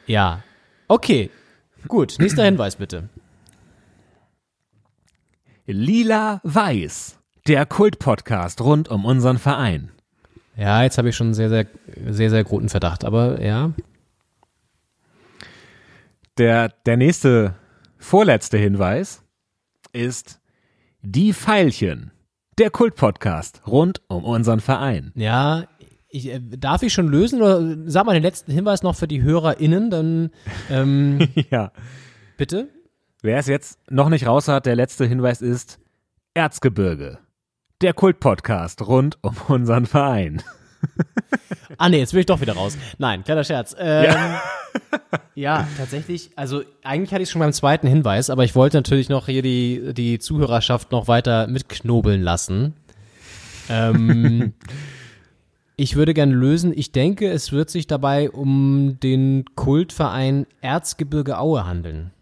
ja. 0.09 0.43
Okay. 0.89 1.31
Gut. 1.87 2.17
Nächster 2.19 2.45
Hinweis 2.45 2.77
bitte. 2.77 3.09
Lila 5.67 6.41
Weiß, 6.43 7.19
der 7.47 7.65
Kult-Podcast 7.65 8.61
rund 8.63 8.89
um 8.89 9.05
unseren 9.05 9.39
Verein. 9.39 9.93
Ja, 10.59 10.83
jetzt 10.83 10.99
habe 10.99 11.09
ich 11.09 11.17
schon 11.17 11.35
sehr, 11.35 11.49
sehr, 11.49 11.67
sehr, 12.09 12.31
sehr 12.31 12.43
guten 12.43 12.69
Verdacht. 12.69 13.05
Aber 13.05 13.41
ja. 13.41 13.73
Der, 16.37 16.71
der 16.85 16.97
nächste, 16.97 17.55
vorletzte 17.97 18.59
Hinweis 18.59 19.23
ist 19.93 20.41
Die 21.01 21.33
Veilchen, 21.33 22.11
der 22.59 22.71
Kult-Podcast 22.71 23.63
rund 23.69 24.03
um 24.09 24.25
unseren 24.25 24.59
Verein. 24.59 25.13
Ja, 25.15 25.65
ich, 26.09 26.29
äh, 26.29 26.41
darf 26.41 26.83
ich 26.83 26.93
schon 26.93 27.07
lösen 27.07 27.41
oder 27.41 27.77
sag 27.87 28.07
mal 28.07 28.15
den 28.15 28.23
letzten 28.25 28.51
Hinweis 28.51 28.83
noch 28.83 28.97
für 28.97 29.07
die 29.07 29.23
HörerInnen, 29.23 29.91
dann 29.91 30.31
ähm, 30.71 31.21
ja. 31.51 31.71
bitte. 32.37 32.69
Wer 33.23 33.39
es 33.39 33.47
jetzt 33.47 33.79
noch 33.91 34.09
nicht 34.09 34.27
raus 34.27 34.49
hat, 34.49 34.67
der 34.67 34.75
letzte 34.75 35.07
Hinweis 35.07 35.41
ist 35.41 35.79
Erzgebirge, 36.35 37.19
der 37.81 37.95
Kult-Podcast 37.95 38.87
rund 38.87 39.19
um 39.23 39.37
unseren 39.49 39.87
Verein. 39.87 40.43
Ah 41.77 41.89
nee, 41.89 41.99
jetzt 41.99 42.13
will 42.13 42.21
ich 42.21 42.27
doch 42.27 42.41
wieder 42.41 42.55
raus. 42.55 42.77
Nein, 42.99 43.23
kleiner 43.23 43.45
Scherz. 43.45 43.77
Ähm, 43.79 44.05
ja. 44.05 44.43
ja, 45.35 45.69
tatsächlich, 45.77 46.31
also 46.35 46.63
eigentlich 46.83 47.13
hatte 47.13 47.23
ich 47.23 47.31
schon 47.31 47.41
beim 47.41 47.53
zweiten 47.53 47.87
Hinweis, 47.87 48.31
aber 48.31 48.45
ich 48.45 48.57
wollte 48.57 48.79
natürlich 48.79 49.09
noch 49.09 49.27
hier 49.27 49.43
die, 49.43 49.93
die 49.95 50.19
Zuhörerschaft 50.19 50.91
noch 50.91 51.07
weiter 51.07 51.47
mitknobeln 51.47 52.23
lassen. 52.23 52.75
Ähm, 53.69 54.55
ich 55.77 55.95
würde 55.95 56.15
gerne 56.15 56.35
lösen, 56.35 56.73
ich 56.77 56.91
denke, 56.91 57.31
es 57.31 57.53
wird 57.53 57.71
sich 57.71 57.87
dabei 57.87 58.31
um 58.31 58.99
den 59.01 59.45
Kultverein 59.55 60.47
Erzgebirge 60.61 61.39
Aue 61.39 61.65
handeln. 61.65 62.13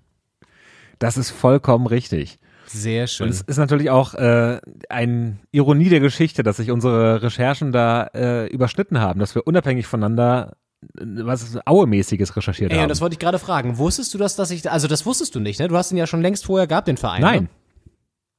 Das 0.98 1.16
ist 1.16 1.30
vollkommen 1.30 1.86
richtig. 1.86 2.38
Sehr 2.66 3.06
schön. 3.06 3.26
Und 3.26 3.32
es 3.32 3.43
ist 3.43 3.56
natürlich 3.56 3.90
auch 3.90 4.14
äh, 4.14 4.60
eine 4.88 5.38
Ironie 5.52 5.88
der 5.88 6.01
Geschichte, 6.01 6.43
dass 6.43 6.56
sich 6.56 6.70
unsere 6.70 7.22
Recherchen 7.22 7.72
da 7.72 8.05
äh, 8.14 8.47
überschnitten 8.47 9.01
haben, 9.01 9.20
dass 9.20 9.34
wir 9.34 9.47
unabhängig 9.47 9.86
voneinander 9.86 10.56
äh, 10.98 11.05
was 11.05 11.59
Aue-mäßiges 11.64 12.36
recherchiert 12.36 12.72
Ey, 12.72 12.76
haben. 12.78 12.84
und 12.84 12.88
das 12.90 13.01
wollte 13.01 13.14
ich 13.14 13.18
gerade 13.18 13.38
fragen. 13.38 13.78
Wusstest 13.78 14.12
du 14.14 14.18
das, 14.18 14.36
dass 14.36 14.51
ich, 14.51 14.70
also 14.70 14.88
das 14.88 15.06
wusstest 15.06 15.34
du 15.34 15.40
nicht, 15.40 15.60
ne? 15.60 15.68
Du 15.68 15.76
hast 15.76 15.93
ihn 15.93 15.98
ja 15.98 16.06
schon 16.06 16.22
längst 16.22 16.44
vorher 16.44 16.66
gehabt, 16.66 16.88
den 16.88 16.97
Verein. 16.97 17.22
Nein. 17.22 17.43
Ne? 17.44 17.48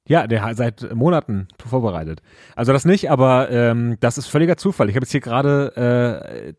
Ja, 0.09 0.25
der 0.25 0.41
hat 0.41 0.55
seit 0.55 0.95
Monaten 0.95 1.49
vorbereitet. 1.65 2.21
Also 2.55 2.71
das 2.71 2.85
nicht, 2.85 3.11
aber 3.11 3.49
ähm, 3.51 3.97
das 3.99 4.17
ist 4.17 4.27
völliger 4.27 4.55
Zufall. 4.55 4.89
Ich 4.89 4.95
habe 4.95 5.03
jetzt 5.03 5.11
hier 5.11 5.19
gerade 5.19 5.75
äh, 5.75 6.53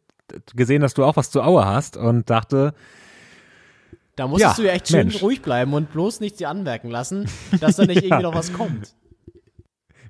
gesehen, 0.54 0.82
dass 0.82 0.92
du 0.92 1.04
auch 1.04 1.16
was 1.16 1.30
zu 1.30 1.42
Aue 1.42 1.64
hast 1.64 1.96
und 1.96 2.28
dachte, 2.28 2.74
Da 4.18 4.26
musstest 4.26 4.58
Ja, 4.58 4.62
du 4.62 4.68
ja 4.68 4.74
echt 4.74 4.88
schön 4.88 5.06
Mensch. 5.08 5.22
ruhig 5.22 5.42
bleiben 5.42 5.72
und 5.74 5.92
bloß 5.92 6.20
nichts 6.20 6.38
dir 6.38 6.48
anmerken 6.50 6.90
lassen, 6.90 7.26
dass 7.60 7.76
da 7.76 7.84
nicht 7.86 8.02
irgendwie 8.04 8.22
noch 8.22 8.34
was 8.34 8.52
kommt. 8.52 8.94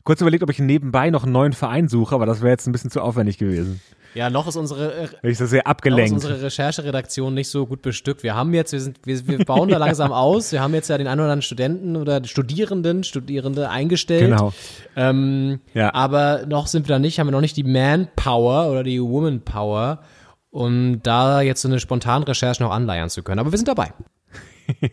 kurz 0.05 0.21
überlegt, 0.21 0.43
ob 0.43 0.51
ich 0.51 0.59
nebenbei 0.59 1.11
noch 1.11 1.25
einen 1.25 1.33
neuen 1.33 1.53
Verein 1.53 1.89
suche, 1.89 2.15
aber 2.15 2.25
das 2.27 2.41
wäre 2.41 2.51
jetzt 2.51 2.67
ein 2.67 2.73
bisschen 2.73 2.91
zu 2.91 3.01
aufwendig 3.03 3.37
gewesen. 3.39 3.81
Ja, 4.15 4.31
noch 4.31 4.49
ist 4.49 4.57
unsere, 4.57 4.95
äh, 4.95 5.09
ich 5.23 5.37
das 5.37 5.51
sehr 5.51 5.59
noch 5.59 5.65
ist 5.67 5.67
abgelenkt. 5.67 6.13
unsere 6.15 6.41
Rechercheredaktion 6.43 7.35
nicht 7.35 7.51
so 7.51 7.67
gut 7.67 7.83
bestückt. 7.83 8.23
Wir 8.23 8.35
haben 8.35 8.55
jetzt, 8.55 8.73
wir 8.73 8.81
sind, 8.81 8.99
wir, 9.05 9.29
wir 9.29 9.45
bauen 9.45 9.69
da 9.69 9.77
langsam 9.87 10.13
aus. 10.13 10.51
Wir 10.51 10.63
haben 10.63 10.73
jetzt 10.73 10.89
ja 10.89 10.97
den 10.97 11.07
einen 11.07 11.21
oder 11.21 11.25
anderen 11.27 11.43
Studenten 11.43 11.95
oder 11.95 12.25
Studierenden, 12.25 13.05
Studierende 13.05 13.69
eingestellt. 13.69 14.31
Genau. 14.31 14.53
Ähm, 14.97 15.61
Ja. 15.75 15.93
Aber 15.95 16.47
noch 16.47 16.69
sind 16.69 16.89
wir 16.89 16.95
da 16.95 16.99
nicht, 16.99 17.21
haben 17.21 17.27
wir 17.27 17.33
noch 17.33 17.43
nicht 17.43 17.59
die 17.59 17.65
Manpower 17.65 18.71
oder 18.71 18.83
die 18.83 19.01
Womanpower, 19.01 20.01
um 20.51 21.03
da 21.03 21.41
jetzt 21.41 21.63
so 21.63 21.69
eine 21.69 21.81
Spontanrecherche 21.81 22.63
noch 22.63 22.71
anleiern 22.71 23.11
zu 23.11 23.23
können. 23.23 23.39
Aber 23.39 23.53
wir 23.53 23.59
sind 23.59 23.69
dabei. 23.69 23.93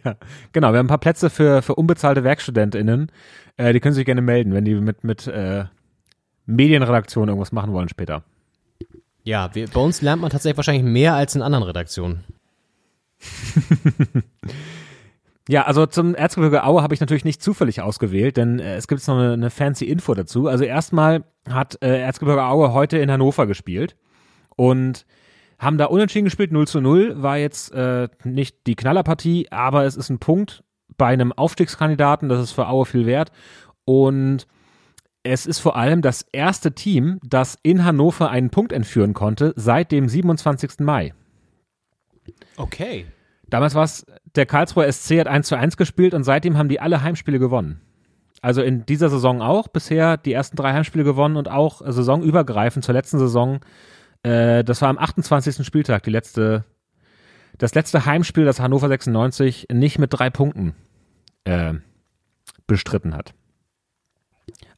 Ja, 0.06 0.16
genau, 0.54 0.72
wir 0.72 0.80
haben 0.80 0.86
ein 0.86 0.88
paar 0.88 1.00
Plätze 1.00 1.30
für, 1.30 1.62
für 1.62 1.76
unbezahlte 1.76 2.24
WerkstudentInnen. 2.24 3.12
Äh, 3.58 3.74
die 3.74 3.82
können 3.82 3.94
sich 3.94 4.06
gerne 4.06 4.22
melden, 4.22 4.54
wenn 4.54 4.64
die 4.64 4.74
mit, 4.76 5.04
mit 5.04 5.28
äh, 5.28 5.66
Medienredaktion 6.46 7.28
irgendwas 7.28 7.52
machen 7.52 7.74
wollen 7.74 7.90
später. 7.90 8.24
Ja, 9.24 9.54
wir, 9.54 9.68
bei 9.68 9.82
uns 9.82 10.02
lernt 10.02 10.22
man 10.22 10.32
tatsächlich 10.32 10.56
wahrscheinlich 10.56 10.86
mehr 10.86 11.16
als 11.16 11.36
in 11.36 11.42
anderen 11.42 11.66
Redaktionen. 11.66 12.24
Ja, 15.48 15.66
also 15.66 15.86
zum 15.86 16.16
Erzgebirge 16.16 16.64
Aue 16.64 16.82
habe 16.82 16.96
ich 16.96 17.00
natürlich 17.00 17.24
nicht 17.24 17.42
zufällig 17.42 17.82
ausgewählt, 17.82 18.38
denn 18.38 18.60
äh, 18.60 18.78
es 18.78 18.88
gibt 18.88 19.08
noch 19.08 19.16
eine, 19.16 19.34
eine 19.34 19.50
fancy 19.52 19.86
Info 19.86 20.16
dazu. 20.16 20.48
Also 20.48 20.64
erstmal 20.64 21.24
hat 21.48 21.78
äh, 21.84 22.02
Erzgebirge 22.02 22.44
Aue 22.44 22.74
heute 22.74 22.98
in 22.98 23.12
Hannover 23.12 23.46
gespielt 23.46 23.96
und 24.56 25.06
haben 25.60 25.78
da 25.78 25.86
unentschieden 25.86 26.26
gespielt, 26.26 26.52
0 26.52 26.68
zu 26.68 26.82
0, 26.82 27.22
war 27.22 27.38
jetzt 27.38 27.72
äh, 27.74 28.10
nicht 28.24 28.68
die 28.68 28.76
Knallerpartie, 28.76 29.48
aber 29.52 29.86
es 29.86 29.96
ist 29.96 30.10
ein 30.10 30.20
Punkt 30.20 30.64
bei 30.98 31.08
einem 31.08 31.32
Aufstiegskandidaten, 31.34 32.30
das 32.30 32.42
ist 32.42 32.52
für 32.52 32.68
Aue 32.68 32.86
viel 32.86 33.06
wert 33.06 33.32
und 33.86 34.48
es 35.24 35.46
ist 35.48 35.60
vor 35.60 35.76
allem 35.76 36.02
das 36.02 36.24
erste 36.32 36.74
Team, 36.74 37.20
das 37.24 37.58
in 37.64 37.84
Hannover 37.84 38.30
einen 38.30 38.52
Punkt 38.52 38.72
entführen 38.72 39.14
konnte 39.14 39.54
seit 39.56 39.92
dem 39.92 40.08
27. 40.08 40.80
Mai. 40.82 41.14
Okay. 42.58 43.06
Damals 43.50 43.76
war 43.76 43.84
es, 43.84 44.06
der 44.36 44.46
Karlsruher 44.46 44.92
SC 44.92 45.20
hat 45.20 45.28
1 45.28 45.48
zu 45.48 45.56
1 45.56 45.78
gespielt 45.78 46.14
und 46.14 46.24
seitdem 46.24 46.58
haben 46.58 46.70
die 46.70 46.80
alle 46.80 47.02
Heimspiele 47.02 47.40
gewonnen. 47.40 47.82
Also 48.42 48.62
in 48.62 48.86
dieser 48.86 49.10
Saison 49.10 49.42
auch, 49.42 49.68
bisher 49.68 50.18
die 50.18 50.34
ersten 50.34 50.56
drei 50.56 50.74
Heimspiele 50.74 51.04
gewonnen 51.04 51.38
und 51.38 51.50
auch 51.50 51.82
saisonübergreifend 51.84 52.86
zur 52.86 52.94
letzten 52.94 53.18
Saison. 53.18 53.60
Äh, 54.26 54.64
das 54.64 54.82
war 54.82 54.90
am 54.90 54.98
28. 54.98 55.66
Spieltag, 55.66 56.04
die 56.04 56.10
letzte, 56.10 56.66
das 57.60 57.76
letzte 57.76 58.06
Heimspiel, 58.06 58.44
das 58.44 58.60
Hannover 58.60 58.88
96 58.88 59.68
nicht 59.72 60.00
mit 60.00 60.12
drei 60.12 60.32
Punkten 60.32 60.74
äh, 61.44 61.76
bestritten 62.66 63.16
hat. 63.16 63.36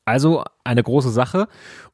Also 0.03 0.44
eine 0.65 0.84
große 0.84 1.11
Sache. 1.11 1.48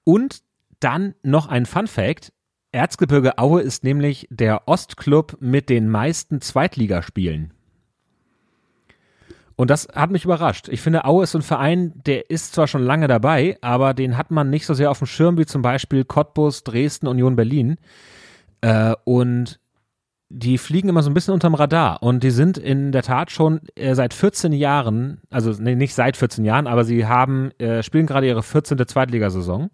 Und 0.04 0.42
dann 0.80 1.14
noch 1.22 1.48
ein 1.48 1.66
Fun 1.68 1.88
Fact. 1.88 2.34
Erzgebirge 2.72 3.38
Aue 3.38 3.62
ist 3.62 3.84
nämlich 3.84 4.28
der 4.32 4.68
Ostclub 4.68 5.38
mit 5.40 5.70
den 5.70 5.90
meisten 5.90 6.42
Zweitligaspielen. 6.42 7.54
Und 9.56 9.70
das 9.70 9.88
hat 9.94 10.10
mich 10.10 10.26
überrascht. 10.26 10.68
Ich 10.70 10.82
finde, 10.82 11.06
Aue 11.06 11.24
ist 11.24 11.36
ein 11.36 11.42
Verein, 11.42 11.94
der 11.96 12.30
ist 12.30 12.54
zwar 12.54 12.68
schon 12.68 12.84
lange 12.84 13.08
dabei, 13.08 13.58
aber 13.62 13.94
den 13.94 14.18
hat 14.18 14.32
man 14.32 14.50
nicht 14.50 14.66
so 14.66 14.74
sehr 14.74 14.90
auf 14.90 14.98
dem 14.98 15.08
Schirm 15.08 15.38
wie 15.38 15.46
zum 15.46 15.62
Beispiel 15.62 16.06
Cottbus, 16.06 16.64
Dresden, 16.64 17.08
Union 17.08 17.36
Berlin. 17.36 17.78
Äh, 18.62 18.96
und 19.04 19.60
die 20.30 20.58
fliegen 20.58 20.90
immer 20.90 21.04
so 21.04 21.12
ein 21.12 21.14
bisschen 21.14 21.36
unterm 21.36 21.54
Radar. 21.54 22.02
Und 22.02 22.24
die 22.24 22.32
sind 22.32 22.58
in 22.58 22.92
der 22.92 23.04
Tat 23.04 23.30
schon 23.30 23.62
äh, 23.76 23.94
seit 23.94 24.16
14 24.16 24.54
Jahren, 24.54 25.22
also 25.30 25.52
nee, 25.52 25.76
nicht 25.76 25.94
seit 25.94 26.18
14 26.18 26.44
Jahren, 26.44 26.66
aber 26.66 26.84
sie 26.84 27.06
haben, 27.06 27.52
äh, 27.60 27.84
spielen 27.84 28.08
gerade 28.08 28.28
ihre 28.28 28.42
14. 28.42 28.80
Zweitligasaison 28.88 29.70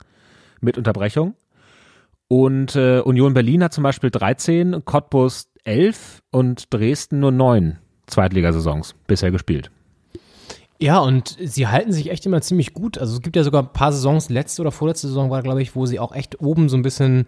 mit 0.60 0.78
Unterbrechung. 0.78 1.36
Und 2.28 2.76
äh, 2.76 3.00
Union 3.00 3.34
Berlin 3.34 3.64
hat 3.64 3.74
zum 3.74 3.84
Beispiel 3.84 4.12
13, 4.12 4.84
Cottbus 4.84 5.50
11 5.64 6.22
und 6.32 6.74
Dresden 6.74 7.22
nur 7.22 7.32
9 7.32 7.80
Zweitligasaisons 8.10 8.96
bisher 9.08 9.32
gespielt. 9.32 9.72
Ja, 10.82 11.00
und 11.00 11.36
sie 11.44 11.68
halten 11.68 11.92
sich 11.92 12.10
echt 12.10 12.26
immer 12.26 12.42
ziemlich 12.42 12.74
gut. 12.74 12.98
Also 12.98 13.16
es 13.16 13.22
gibt 13.22 13.36
ja 13.36 13.44
sogar 13.44 13.64
ein 13.64 13.74
paar 13.74 13.92
Saisons, 13.92 14.30
letzte 14.30 14.62
oder 14.62 14.72
vorletzte 14.72 15.08
Saison 15.08 15.30
war, 15.30 15.42
glaube 15.44 15.62
ich, 15.62 15.76
wo 15.76 15.86
sie 15.86 16.00
auch 16.00 16.14
echt 16.14 16.40
oben 16.42 16.70
so 16.70 16.78
ein 16.78 16.84
bisschen 16.84 17.26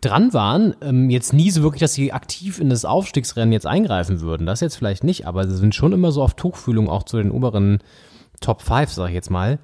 dran 0.00 0.32
waren. 0.32 0.76
Ähm, 0.80 1.10
jetzt 1.10 1.32
nie 1.32 1.50
so 1.50 1.62
wirklich, 1.62 1.80
dass 1.80 1.94
sie 1.94 2.12
aktiv 2.12 2.60
in 2.60 2.70
das 2.70 2.84
Aufstiegsrennen 2.84 3.52
jetzt 3.52 3.66
eingreifen 3.66 4.20
würden. 4.20 4.46
Das 4.46 4.60
jetzt 4.60 4.76
vielleicht 4.76 5.02
nicht, 5.02 5.26
aber 5.26 5.48
sie 5.48 5.56
sind 5.56 5.74
schon 5.74 5.92
immer 5.92 6.12
so 6.12 6.22
auf 6.22 6.34
Tuchfühlung 6.34 6.88
auch 6.88 7.02
zu 7.02 7.16
den 7.16 7.32
oberen 7.32 7.80
Top 8.40 8.62
5, 8.62 8.92
sag 8.92 9.08
ich 9.08 9.14
jetzt 9.14 9.30
mal. 9.30 9.58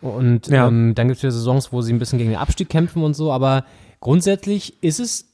Und 0.00 0.46
Ja. 0.48 0.68
ähm, 0.68 0.94
dann 0.94 1.08
gibt 1.08 1.18
es 1.18 1.22
wieder 1.22 1.32
Saisons, 1.32 1.70
wo 1.72 1.82
sie 1.82 1.92
ein 1.92 1.98
bisschen 1.98 2.18
gegen 2.18 2.30
den 2.30 2.38
Abstieg 2.38 2.70
kämpfen 2.70 3.02
und 3.02 3.14
so, 3.14 3.30
aber 3.32 3.64
grundsätzlich 4.00 4.82
ist 4.82 5.00
es 5.00 5.26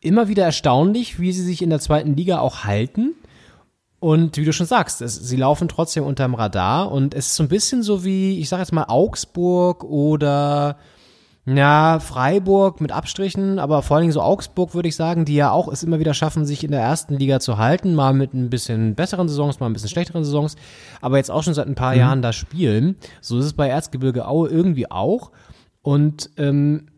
immer 0.00 0.28
wieder 0.28 0.44
erstaunlich, 0.44 1.20
wie 1.20 1.32
sie 1.32 1.42
sich 1.42 1.60
in 1.62 1.70
der 1.70 1.80
zweiten 1.80 2.16
Liga 2.16 2.38
auch 2.40 2.64
halten. 2.64 3.14
Und 4.02 4.36
wie 4.36 4.44
du 4.44 4.52
schon 4.52 4.66
sagst, 4.66 5.00
es, 5.00 5.14
sie 5.14 5.36
laufen 5.36 5.68
trotzdem 5.68 6.02
unterm 6.02 6.34
Radar 6.34 6.90
und 6.90 7.14
es 7.14 7.28
ist 7.28 7.36
so 7.36 7.44
ein 7.44 7.48
bisschen 7.48 7.84
so 7.84 8.04
wie, 8.04 8.40
ich 8.40 8.48
sage 8.48 8.60
jetzt 8.60 8.72
mal 8.72 8.86
Augsburg 8.88 9.84
oder 9.84 10.76
ja, 11.46 12.00
Freiburg 12.00 12.80
mit 12.80 12.90
Abstrichen, 12.90 13.60
aber 13.60 13.80
vor 13.82 13.94
allen 13.96 14.02
Dingen 14.02 14.12
so 14.12 14.20
Augsburg 14.20 14.74
würde 14.74 14.88
ich 14.88 14.96
sagen, 14.96 15.24
die 15.24 15.36
ja 15.36 15.52
auch 15.52 15.68
es 15.68 15.84
immer 15.84 16.00
wieder 16.00 16.14
schaffen, 16.14 16.44
sich 16.44 16.64
in 16.64 16.72
der 16.72 16.80
ersten 16.80 17.14
Liga 17.16 17.38
zu 17.38 17.58
halten, 17.58 17.94
mal 17.94 18.12
mit 18.12 18.34
ein 18.34 18.50
bisschen 18.50 18.96
besseren 18.96 19.28
Saisons, 19.28 19.60
mal 19.60 19.66
ein 19.66 19.72
bisschen 19.72 19.88
schlechteren 19.88 20.24
Saisons, 20.24 20.56
aber 21.00 21.18
jetzt 21.18 21.30
auch 21.30 21.44
schon 21.44 21.54
seit 21.54 21.68
ein 21.68 21.76
paar 21.76 21.94
Jahren 21.94 22.22
da 22.22 22.32
spielen. 22.32 22.96
So 23.20 23.38
ist 23.38 23.44
es 23.44 23.52
bei 23.52 23.68
Erzgebirge 23.68 24.26
Aue 24.26 24.48
irgendwie 24.48 24.90
auch. 24.90 25.30
Und 25.80 26.28
ähm, 26.38 26.88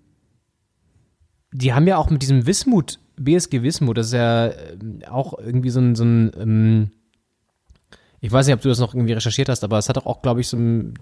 die 1.53 1.75
haben 1.75 1.87
ja 1.87 1.99
auch 1.99 2.09
mit 2.09 2.23
diesem 2.23 2.47
Wismut, 2.47 2.99
BSG 3.17 3.63
Wismut, 3.63 3.99
das 3.99 4.07
ist 4.07 4.13
ja 4.15 4.47
ähm, 4.47 5.01
auch 5.09 5.39
irgendwie 5.39 5.71
so 5.71 5.81
ein, 5.81 5.95
so 5.95 6.05
ein 6.05 6.33
ähm, 6.39 6.91
ich 8.21 8.33
weiß 8.33 8.47
nicht, 8.47 8.55
ob 8.55 8.63
du 8.63 8.71
das 8.71 8.79
noch 8.79 8.95
irgendwie 8.95 9.13
recherchiert 9.13 9.51
hast, 9.51 9.65
aber 9.65 9.77
es 9.77 9.91
hat 9.91 9.99
doch 9.99 10.07
auch, 10.07 10.23
glaube 10.23 10.41
ich, 10.41 10.49
so, 10.49 10.57
ein, 10.57 10.95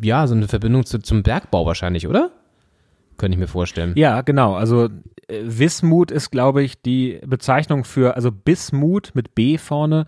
ja, 0.00 0.28
so 0.28 0.36
eine 0.36 0.46
Verbindung 0.46 0.86
zu, 0.86 1.00
zum 1.00 1.24
Bergbau 1.24 1.66
wahrscheinlich, 1.66 2.06
oder? 2.06 2.30
Könnte 3.16 3.34
ich 3.34 3.40
mir 3.40 3.48
vorstellen. 3.48 3.94
Ja, 3.96 4.20
genau. 4.20 4.54
Also 4.54 4.84
äh, 4.84 5.42
Wismut 5.42 6.12
ist, 6.12 6.30
glaube 6.30 6.62
ich, 6.62 6.80
die 6.80 7.20
Bezeichnung 7.26 7.82
für, 7.82 8.14
also 8.14 8.30
Bismut 8.30 9.10
mit 9.14 9.34
B 9.34 9.58
vorne. 9.58 10.06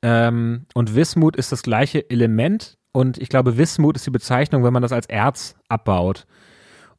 Ähm, 0.00 0.66
und 0.74 0.94
Wismut 0.94 1.34
ist 1.34 1.50
das 1.50 1.64
gleiche 1.64 2.08
Element. 2.08 2.78
Und 2.92 3.18
ich 3.18 3.28
glaube, 3.28 3.58
Wismut 3.58 3.96
ist 3.96 4.06
die 4.06 4.10
Bezeichnung, 4.12 4.62
wenn 4.62 4.72
man 4.72 4.82
das 4.82 4.92
als 4.92 5.06
Erz 5.06 5.56
abbaut. 5.68 6.26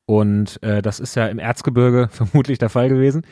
Und 0.08 0.64
äh, 0.64 0.82
das 0.82 1.02
ist 1.02 1.16
ja 1.16 1.28
im 1.28 1.38
Erzgebirge 1.38 2.08
vermutlich 2.12 2.58
der 2.58 2.70
Fall 2.70 2.88
gewesen. 2.88 3.24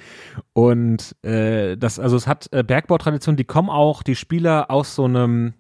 Und 0.51 1.15
äh, 1.23 1.77
das, 1.77 1.99
also 1.99 2.17
es 2.17 2.27
hat 2.27 2.49
äh, 2.51 2.63
Bergbautradition, 2.63 3.37
die 3.37 3.45
kommen 3.45 3.69
auch, 3.69 4.03
die 4.03 4.15
Spieler 4.15 4.69
aus 4.69 4.93
so 4.93 5.05
einem 5.05 5.53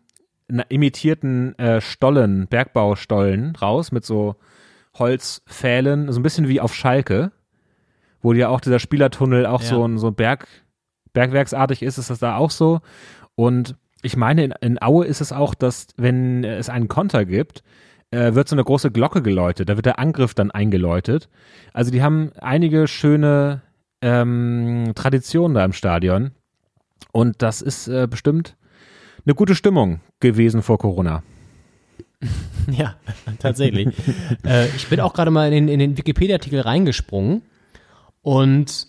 imitierten 0.69 1.57
äh, 1.57 1.79
Stollen, 1.81 2.47
Bergbaustollen 2.47 3.55
raus 3.55 3.91
mit 3.93 4.05
so 4.05 4.35
Holzpfählen, 4.93 6.11
so 6.11 6.19
ein 6.19 6.23
bisschen 6.23 6.49
wie 6.49 6.59
auf 6.61 6.75
Schalke, 6.75 7.31
wo 8.21 8.33
ja 8.33 8.49
auch 8.49 8.59
dieser 8.59 8.79
Spielertunnel 8.79 9.45
auch 9.45 9.61
Ja. 9.61 9.69
so 9.69 9.87
ein 9.87 9.97
so 9.97 10.11
Berg, 10.11 10.47
bergwerksartig 11.13 11.81
ist, 11.81 11.97
ist 11.97 12.09
das 12.09 12.19
da 12.19 12.35
auch 12.35 12.51
so. 12.51 12.81
Und 13.35 13.75
ich 14.01 14.17
meine, 14.17 14.43
in, 14.43 14.53
in 14.61 14.81
Aue 14.81 15.05
ist 15.05 15.21
es 15.21 15.31
auch, 15.31 15.55
dass 15.55 15.87
wenn 15.95 16.43
es 16.43 16.69
einen 16.69 16.89
Konter 16.89 17.25
gibt, 17.25 17.63
äh, 18.11 18.33
wird 18.33 18.47
so 18.47 18.55
eine 18.55 18.63
große 18.63 18.91
Glocke 18.91 19.21
geläutet. 19.21 19.69
Da 19.69 19.75
wird 19.75 19.85
der 19.85 19.99
Angriff 19.99 20.33
dann 20.33 20.51
eingeläutet. 20.51 21.29
Also 21.73 21.91
die 21.91 22.01
haben 22.01 22.31
einige 22.39 22.87
schöne 22.87 23.61
ähm, 24.01 24.91
Traditionen 24.95 25.55
da 25.55 25.65
im 25.65 25.73
Stadion. 25.73 26.31
Und 27.11 27.41
das 27.41 27.61
ist 27.61 27.87
äh, 27.87 28.07
bestimmt 28.09 28.55
eine 29.25 29.35
gute 29.35 29.55
Stimmung 29.55 30.01
gewesen 30.19 30.61
vor 30.61 30.77
Corona. 30.77 31.23
Ja, 32.71 32.95
tatsächlich. 33.37 33.89
äh, 34.43 34.65
ich 34.69 34.87
bin 34.87 34.99
auch 34.99 35.13
gerade 35.13 35.29
mal 35.29 35.53
in 35.53 35.67
den, 35.67 35.67
in 35.67 35.77
den 35.77 35.97
Wikipedia-Artikel 35.99 36.61
reingesprungen 36.61 37.43
und 38.23 38.87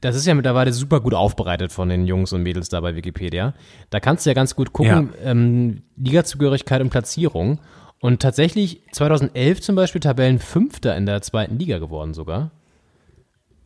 das 0.00 0.16
ist 0.16 0.26
ja 0.26 0.34
mittlerweile 0.34 0.72
super 0.72 1.00
gut 1.00 1.14
aufbereitet 1.14 1.72
von 1.72 1.88
den 1.88 2.06
Jungs 2.06 2.32
und 2.32 2.42
Mädels 2.42 2.68
da 2.68 2.80
bei 2.80 2.94
Wikipedia. 2.96 3.54
Da 3.90 4.00
kannst 4.00 4.24
du 4.26 4.30
ja 4.30 4.34
ganz 4.34 4.54
gut 4.56 4.72
gucken, 4.72 5.10
ähm, 5.22 5.82
Ligazugehörigkeit 5.96 6.80
und 6.80 6.90
Platzierung. 6.90 7.58
Und 8.00 8.22
tatsächlich 8.22 8.80
2011 8.92 9.60
zum 9.60 9.76
Beispiel 9.76 10.00
Tabellenfünfter 10.00 10.96
in 10.96 11.04
der 11.06 11.20
zweiten 11.22 11.58
Liga 11.58 11.78
geworden 11.78 12.14
sogar. 12.14 12.50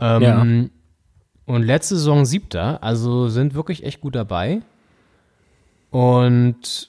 Ähm, 0.00 0.22
Ja. 0.22 0.42
Und 1.46 1.62
letzte 1.62 1.96
Saison 1.96 2.24
siebter, 2.24 2.82
also 2.82 3.28
sind 3.28 3.54
wirklich 3.54 3.84
echt 3.84 4.00
gut 4.00 4.14
dabei. 4.14 4.62
Und 5.90 6.88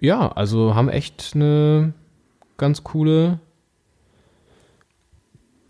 ja, 0.00 0.30
also 0.32 0.74
haben 0.74 0.88
echt 0.88 1.32
eine 1.34 1.92
ganz 2.56 2.84
coole, 2.84 3.40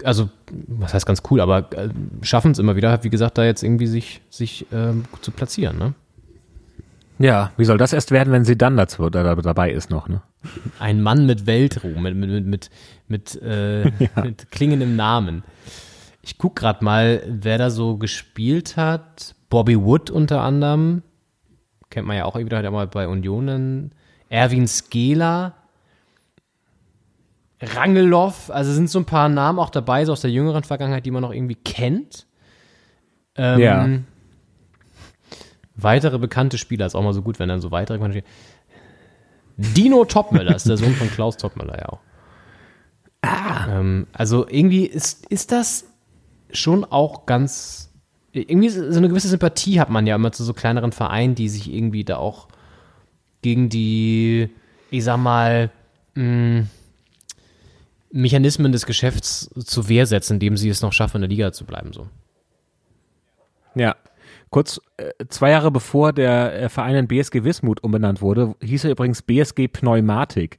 also 0.04 0.28
was 0.46 0.94
heißt 0.94 1.06
ganz 1.06 1.22
cool, 1.30 1.40
aber 1.40 1.72
äh, 1.72 1.88
schaffen 2.22 2.52
es 2.52 2.58
immer 2.58 2.76
wieder, 2.76 3.02
wie 3.04 3.10
gesagt, 3.10 3.38
da 3.38 3.44
jetzt 3.44 3.62
irgendwie 3.62 3.86
sich, 3.86 4.20
sich 4.30 4.66
ähm, 4.72 5.04
zu 5.20 5.30
platzieren. 5.30 5.78
Ne? 5.78 5.94
Ja, 7.18 7.52
wie 7.56 7.64
soll 7.64 7.78
das 7.78 7.92
erst 7.92 8.12
werden, 8.12 8.32
wenn 8.32 8.44
sie 8.44 8.56
dann 8.56 8.76
dazu 8.76 9.10
da, 9.10 9.34
dabei 9.34 9.72
ist 9.72 9.90
noch, 9.90 10.08
ne? 10.08 10.22
Ein 10.78 11.02
Mann 11.02 11.26
mit 11.26 11.46
Weltruhm, 11.46 12.02
mit, 12.02 12.14
mit, 12.14 12.46
mit, 12.46 12.70
mit, 13.08 13.42
äh, 13.42 13.90
mit 14.22 14.50
klingendem 14.52 14.94
Namen. 14.94 15.42
Ich 16.22 16.38
guck 16.38 16.56
gerade 16.56 16.84
mal, 16.84 17.22
wer 17.26 17.58
da 17.58 17.70
so 17.70 17.96
gespielt 17.96 18.76
hat. 18.76 19.34
Bobby 19.50 19.80
Wood 19.80 20.10
unter 20.10 20.42
anderem. 20.42 21.02
Kennt 21.90 22.06
man 22.06 22.16
ja 22.16 22.24
auch 22.24 22.36
wieder, 22.36 22.58
hat 22.58 22.64
ja 22.64 22.70
mal 22.70 22.86
bei 22.86 23.08
Unionen. 23.08 23.92
Erwin 24.28 24.68
Skela. 24.68 25.54
Rangelow. 27.60 28.32
Also 28.48 28.72
sind 28.72 28.90
so 28.90 28.98
ein 28.98 29.05
paar 29.05 29.28
Namen 29.28 29.59
auch 29.59 29.70
dabei, 29.70 30.05
so 30.05 30.12
aus 30.12 30.20
der 30.20 30.30
jüngeren 30.30 30.64
Vergangenheit, 30.64 31.06
die 31.06 31.10
man 31.10 31.22
noch 31.22 31.32
irgendwie 31.32 31.56
kennt. 31.56 32.26
Ähm, 33.36 33.60
Ja. 33.60 33.89
Weitere 35.80 36.18
bekannte 36.18 36.59
Spieler, 36.59 36.86
ist 36.86 36.97
auch 36.97 37.02
mal 37.02 37.12
so 37.14 37.22
gut, 37.22 37.39
wenn 37.39 37.48
dann 37.48 37.60
so 37.60 37.70
weitere 37.70 37.98
bekannte 37.98 38.18
Spieler. 38.18 38.35
Dino 39.74 40.05
Topmöller 40.05 40.55
ist 40.56 40.68
der 40.68 40.76
Sohn 40.76 40.94
von 40.94 41.10
Klaus 41.10 41.36
Topmöller, 41.36 41.78
ja 41.78 41.89
auch. 41.89 42.01
Ähm, 43.68 44.06
also 44.12 44.47
irgendwie 44.48 44.86
ist, 44.86 45.26
ist 45.26 45.52
das 45.52 45.85
schon 46.52 46.85
auch 46.85 47.26
ganz. 47.26 47.93
Irgendwie 48.32 48.68
so 48.68 48.82
eine 48.85 49.09
gewisse 49.09 49.28
Sympathie 49.28 49.80
hat 49.80 49.89
man 49.90 50.06
ja 50.06 50.14
immer 50.14 50.30
zu 50.32 50.44
so 50.44 50.52
kleineren 50.52 50.93
Vereinen, 50.93 51.35
die 51.35 51.48
sich 51.48 51.72
irgendwie 51.72 52.05
da 52.05 52.18
auch 52.18 52.48
gegen 53.43 53.68
die, 53.68 54.51
ich 54.90 55.02
sag 55.02 55.16
mal, 55.16 55.70
mh, 56.14 56.64
Mechanismen 58.10 58.72
des 58.72 58.86
Geschäfts 58.86 59.51
zur 59.64 59.89
Wehr 59.89 60.06
setzen, 60.06 60.35
indem 60.35 60.56
sie 60.56 60.68
es 60.68 60.82
noch 60.82 60.93
schaffen, 60.93 61.16
in 61.18 61.22
der 61.22 61.30
Liga 61.30 61.52
zu 61.52 61.64
bleiben. 61.64 61.93
So. 61.93 62.09
Ja. 63.74 63.97
Kurz, 64.51 64.80
äh, 64.97 65.12
zwei 65.28 65.51
Jahre 65.51 65.70
bevor 65.70 66.12
der 66.12 66.62
äh, 66.62 66.68
Verein 66.68 66.97
in 66.97 67.09
BSG 67.09 67.44
Wismut 67.44 67.82
umbenannt 67.82 68.22
wurde, 68.22 68.55
hieß 68.62 68.85
er 68.85 68.93
übrigens 68.93 69.20
BSG 69.22 69.68
Pneumatik. 69.68 70.59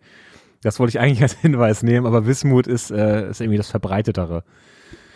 Das 0.62 0.80
wollte 0.80 0.90
ich 0.92 1.00
eigentlich 1.00 1.22
als 1.24 1.34
Hinweis 1.34 1.82
nehmen, 1.84 2.06
aber 2.06 2.28
Wismut 2.28 2.68
ist, 2.68 2.92
äh, 2.92 3.30
ist 3.30 3.42
irgendwie 3.42 3.58
das 3.58 3.70
Verbreitetere. 3.70 4.44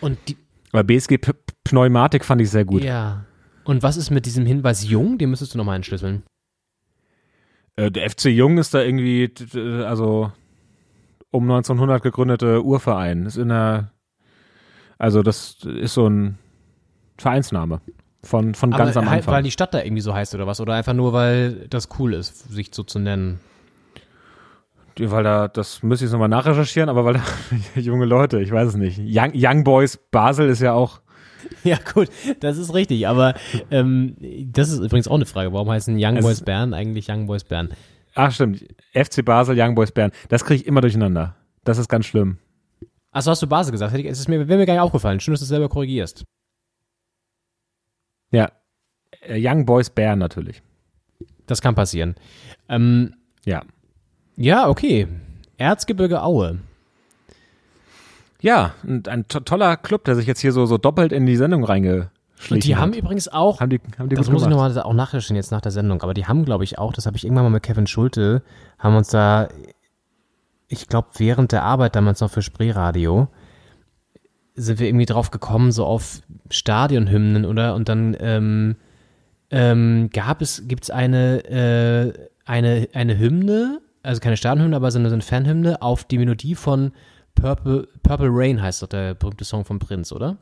Und 0.01 0.17
die, 0.27 0.37
Aber 0.71 0.83
BSG 0.83 1.17
P 1.17 1.31
Pneumatik 1.63 2.25
fand 2.25 2.41
ich 2.41 2.49
sehr 2.49 2.65
gut. 2.65 2.83
ja. 2.83 3.25
Und 3.65 3.81
was 3.81 3.95
ist 3.95 4.09
mit 4.09 4.25
diesem 4.25 4.45
Hinweis 4.45 4.83
Jung? 4.83 5.17
Den 5.17 5.29
müsstest 5.29 5.53
du 5.53 5.57
nochmal 5.57 5.77
entschlüsseln. 5.77 6.23
Äh, 7.77 7.91
der 7.91 8.09
FC 8.09 8.25
Jung 8.25 8.57
ist 8.57 8.73
da 8.73 8.81
irgendwie, 8.81 9.31
also 9.85 10.33
um 11.33 11.43
1900 11.43 12.01
gegründete 12.01 12.63
Urverein. 12.63 13.25
Ist 13.25 13.37
in 13.37 13.49
der, 13.49 13.91
also 14.97 15.23
das 15.23 15.57
ist 15.65 15.93
so 15.93 16.07
ein 16.07 16.37
Vereinsname 17.17 17.81
von, 18.23 18.53
von 18.55 18.71
ganz 18.71 18.95
am 18.95 19.09
halt, 19.09 19.19
Anfang. 19.21 19.33
weil 19.35 19.43
die 19.43 19.51
Stadt 19.51 19.73
da 19.73 19.81
irgendwie 19.81 20.01
so 20.01 20.13
heißt 20.13 20.33
oder 20.35 20.47
was? 20.47 20.61
Oder 20.61 20.75
einfach 20.75 20.93
nur, 20.93 21.11
weil 21.13 21.67
das 21.69 21.89
cool 21.99 22.13
ist, 22.13 22.49
sich 22.51 22.69
so 22.73 22.83
zu 22.83 22.99
nennen? 22.99 23.39
Weil 24.99 25.23
da, 25.23 25.47
das 25.47 25.81
müsste 25.81 26.05
ich 26.05 26.09
jetzt 26.09 26.13
nochmal 26.13 26.29
nachrecherchieren, 26.29 26.87
aber 26.87 27.03
weil 27.03 27.15
da 27.15 27.21
junge 27.79 28.05
Leute, 28.05 28.39
ich 28.39 28.51
weiß 28.51 28.69
es 28.69 28.75
nicht. 28.75 28.99
Young, 28.99 29.31
Young 29.33 29.63
Boys 29.63 29.97
Basel 30.11 30.47
ist 30.49 30.61
ja 30.61 30.73
auch, 30.73 31.01
Ja, 31.63 31.77
gut, 31.93 32.09
das 32.39 32.57
ist 32.57 32.73
richtig. 32.73 33.07
Aber 33.07 33.33
ähm, 33.71 34.15
das 34.51 34.69
ist 34.69 34.79
übrigens 34.79 35.07
auch 35.07 35.15
eine 35.15 35.25
Frage. 35.25 35.51
Warum 35.51 35.69
heißen 35.69 35.95
Young 35.99 36.17
Es- 36.17 36.23
Boys 36.23 36.41
Bern 36.41 36.73
eigentlich 36.73 37.09
Young 37.09 37.25
Boys 37.25 37.43
Bern? 37.43 37.69
Ach 38.15 38.31
stimmt, 38.31 38.65
FC 38.93 39.23
Basel, 39.23 39.55
Young 39.59 39.75
Boys 39.75 39.91
Bern. 39.91 40.11
Das 40.29 40.43
kriege 40.45 40.61
ich 40.61 40.67
immer 40.67 40.81
durcheinander. 40.81 41.35
Das 41.63 41.77
ist 41.77 41.89
ganz 41.89 42.05
schlimm. 42.05 42.37
Achso, 43.11 43.31
hast 43.31 43.41
du 43.41 43.47
Basel 43.47 43.71
gesagt? 43.71 43.93
Es 43.95 44.19
ist 44.19 44.27
mir, 44.27 44.47
wäre 44.47 44.57
mir 44.59 44.65
gar 44.65 44.73
nicht 44.73 44.81
aufgefallen. 44.81 45.19
Schön, 45.19 45.33
dass 45.33 45.41
du 45.41 45.45
es 45.45 45.49
selber 45.49 45.69
korrigierst. 45.69 46.23
Ja. 48.31 48.51
Äh, 49.21 49.39
Young 49.39 49.65
Boys 49.65 49.89
Bern 49.89 50.19
natürlich. 50.19 50.61
Das 51.45 51.61
kann 51.61 51.75
passieren. 51.75 52.15
Ähm, 52.69 53.15
Ja. 53.45 53.63
ja, 54.35 54.67
okay. 54.67 55.07
Erzgebirge 55.57 56.23
Aue. 56.23 56.59
Ja, 58.41 58.73
und 58.83 59.07
ein 59.07 59.27
to 59.27 59.39
toller 59.39 59.77
Club, 59.77 60.03
der 60.05 60.15
sich 60.15 60.25
jetzt 60.25 60.41
hier 60.41 60.51
so, 60.51 60.65
so 60.65 60.77
doppelt 60.77 61.11
in 61.13 61.25
die 61.25 61.37
Sendung 61.37 61.63
reingeschlichen 61.63 62.12
Und 62.51 62.63
die 62.63 62.75
haben 62.75 62.91
hat. 62.91 62.99
übrigens 62.99 63.27
auch, 63.27 63.59
Haben 63.59 63.69
die, 63.69 63.79
haben 63.97 64.09
die 64.09 64.15
das 64.15 64.29
muss 64.29 64.41
ich 64.43 64.49
gemacht. 64.49 64.73
nochmal 64.73 64.83
auch 64.83 64.93
nachrecherchieren 64.93 65.35
jetzt 65.35 65.51
nach 65.51 65.61
der 65.61 65.71
Sendung, 65.71 66.01
aber 66.01 66.13
die 66.13 66.25
haben, 66.25 66.45
glaube 66.45 66.63
ich, 66.63 66.77
auch, 66.77 66.93
das 66.93 67.05
habe 67.05 67.17
ich 67.17 67.23
irgendwann 67.25 67.45
mal 67.45 67.49
mit 67.49 67.63
Kevin 67.63 67.87
Schulte, 67.87 68.43
haben 68.79 68.95
uns 68.95 69.09
da, 69.09 69.49
ich 70.67 70.87
glaube, 70.87 71.09
während 71.17 71.51
der 71.51 71.63
Arbeit 71.63 71.95
damals 71.95 72.21
noch 72.21 72.31
für 72.31 72.41
Spreeradio, 72.41 73.27
sind 74.55 74.79
wir 74.79 74.87
irgendwie 74.87 75.05
drauf 75.05 75.31
gekommen, 75.31 75.71
so 75.71 75.85
auf 75.85 76.21
Stadionhymnen, 76.49 77.45
oder? 77.45 77.73
Und 77.75 77.89
dann 77.89 78.15
ähm, 78.19 78.75
ähm, 79.49 80.09
gab 80.11 80.41
es, 80.41 80.67
gibt 80.67 80.83
es 80.83 80.89
eine, 80.89 81.43
äh, 81.45 82.13
eine, 82.45 82.87
eine 82.93 83.17
Hymne, 83.17 83.81
also 84.03 84.19
keine 84.21 84.37
Stadionhymne, 84.37 84.75
aber 84.75 84.91
so 84.91 84.99
eine, 84.99 85.09
so 85.09 85.15
eine 85.15 85.23
Fanhymne 85.23 85.81
auf 85.81 86.03
die 86.03 86.17
Melodie 86.17 86.55
von 86.55 86.91
Purple, 87.35 87.87
Purple 88.03 88.29
Rain 88.31 88.61
heißt 88.61 88.83
doch 88.83 88.87
der 88.87 89.15
berühmte 89.15 89.45
Song 89.45 89.65
von 89.65 89.79
Prinz, 89.79 90.11
oder? 90.11 90.37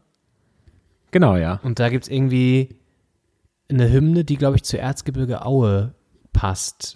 Genau, 1.12 1.36
ja. 1.36 1.60
Und 1.64 1.80
da 1.80 1.90
gibt's 1.90 2.08
irgendwie 2.08 2.76
eine 3.70 3.92
Hymne, 3.92 4.24
die, 4.24 4.38
glaube 4.38 4.56
ich, 4.58 4.64
zu 4.64 4.78
Erzgebirge 4.78 5.46
Aue 5.46 5.94
passt. 6.34 6.96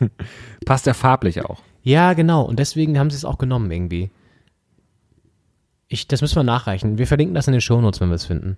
Passt 0.66 0.86
ja 0.86 0.94
farblich 0.94 1.44
auch. 1.44 1.62
Ja, 1.82 2.14
genau. 2.14 2.42
Und 2.42 2.58
deswegen 2.58 2.98
haben 2.98 3.10
sie 3.10 3.16
es 3.16 3.24
auch 3.24 3.38
genommen 3.38 3.70
irgendwie. 3.70 4.10
Ich, 5.88 6.08
das 6.08 6.20
müssen 6.20 6.36
wir 6.36 6.42
nachreichen. 6.42 6.98
Wir 6.98 7.06
verlinken 7.06 7.34
das 7.34 7.46
in 7.46 7.52
den 7.52 7.60
Shownotes, 7.60 8.00
wenn 8.00 8.08
wir 8.08 8.16
es 8.16 8.24
finden. 8.24 8.56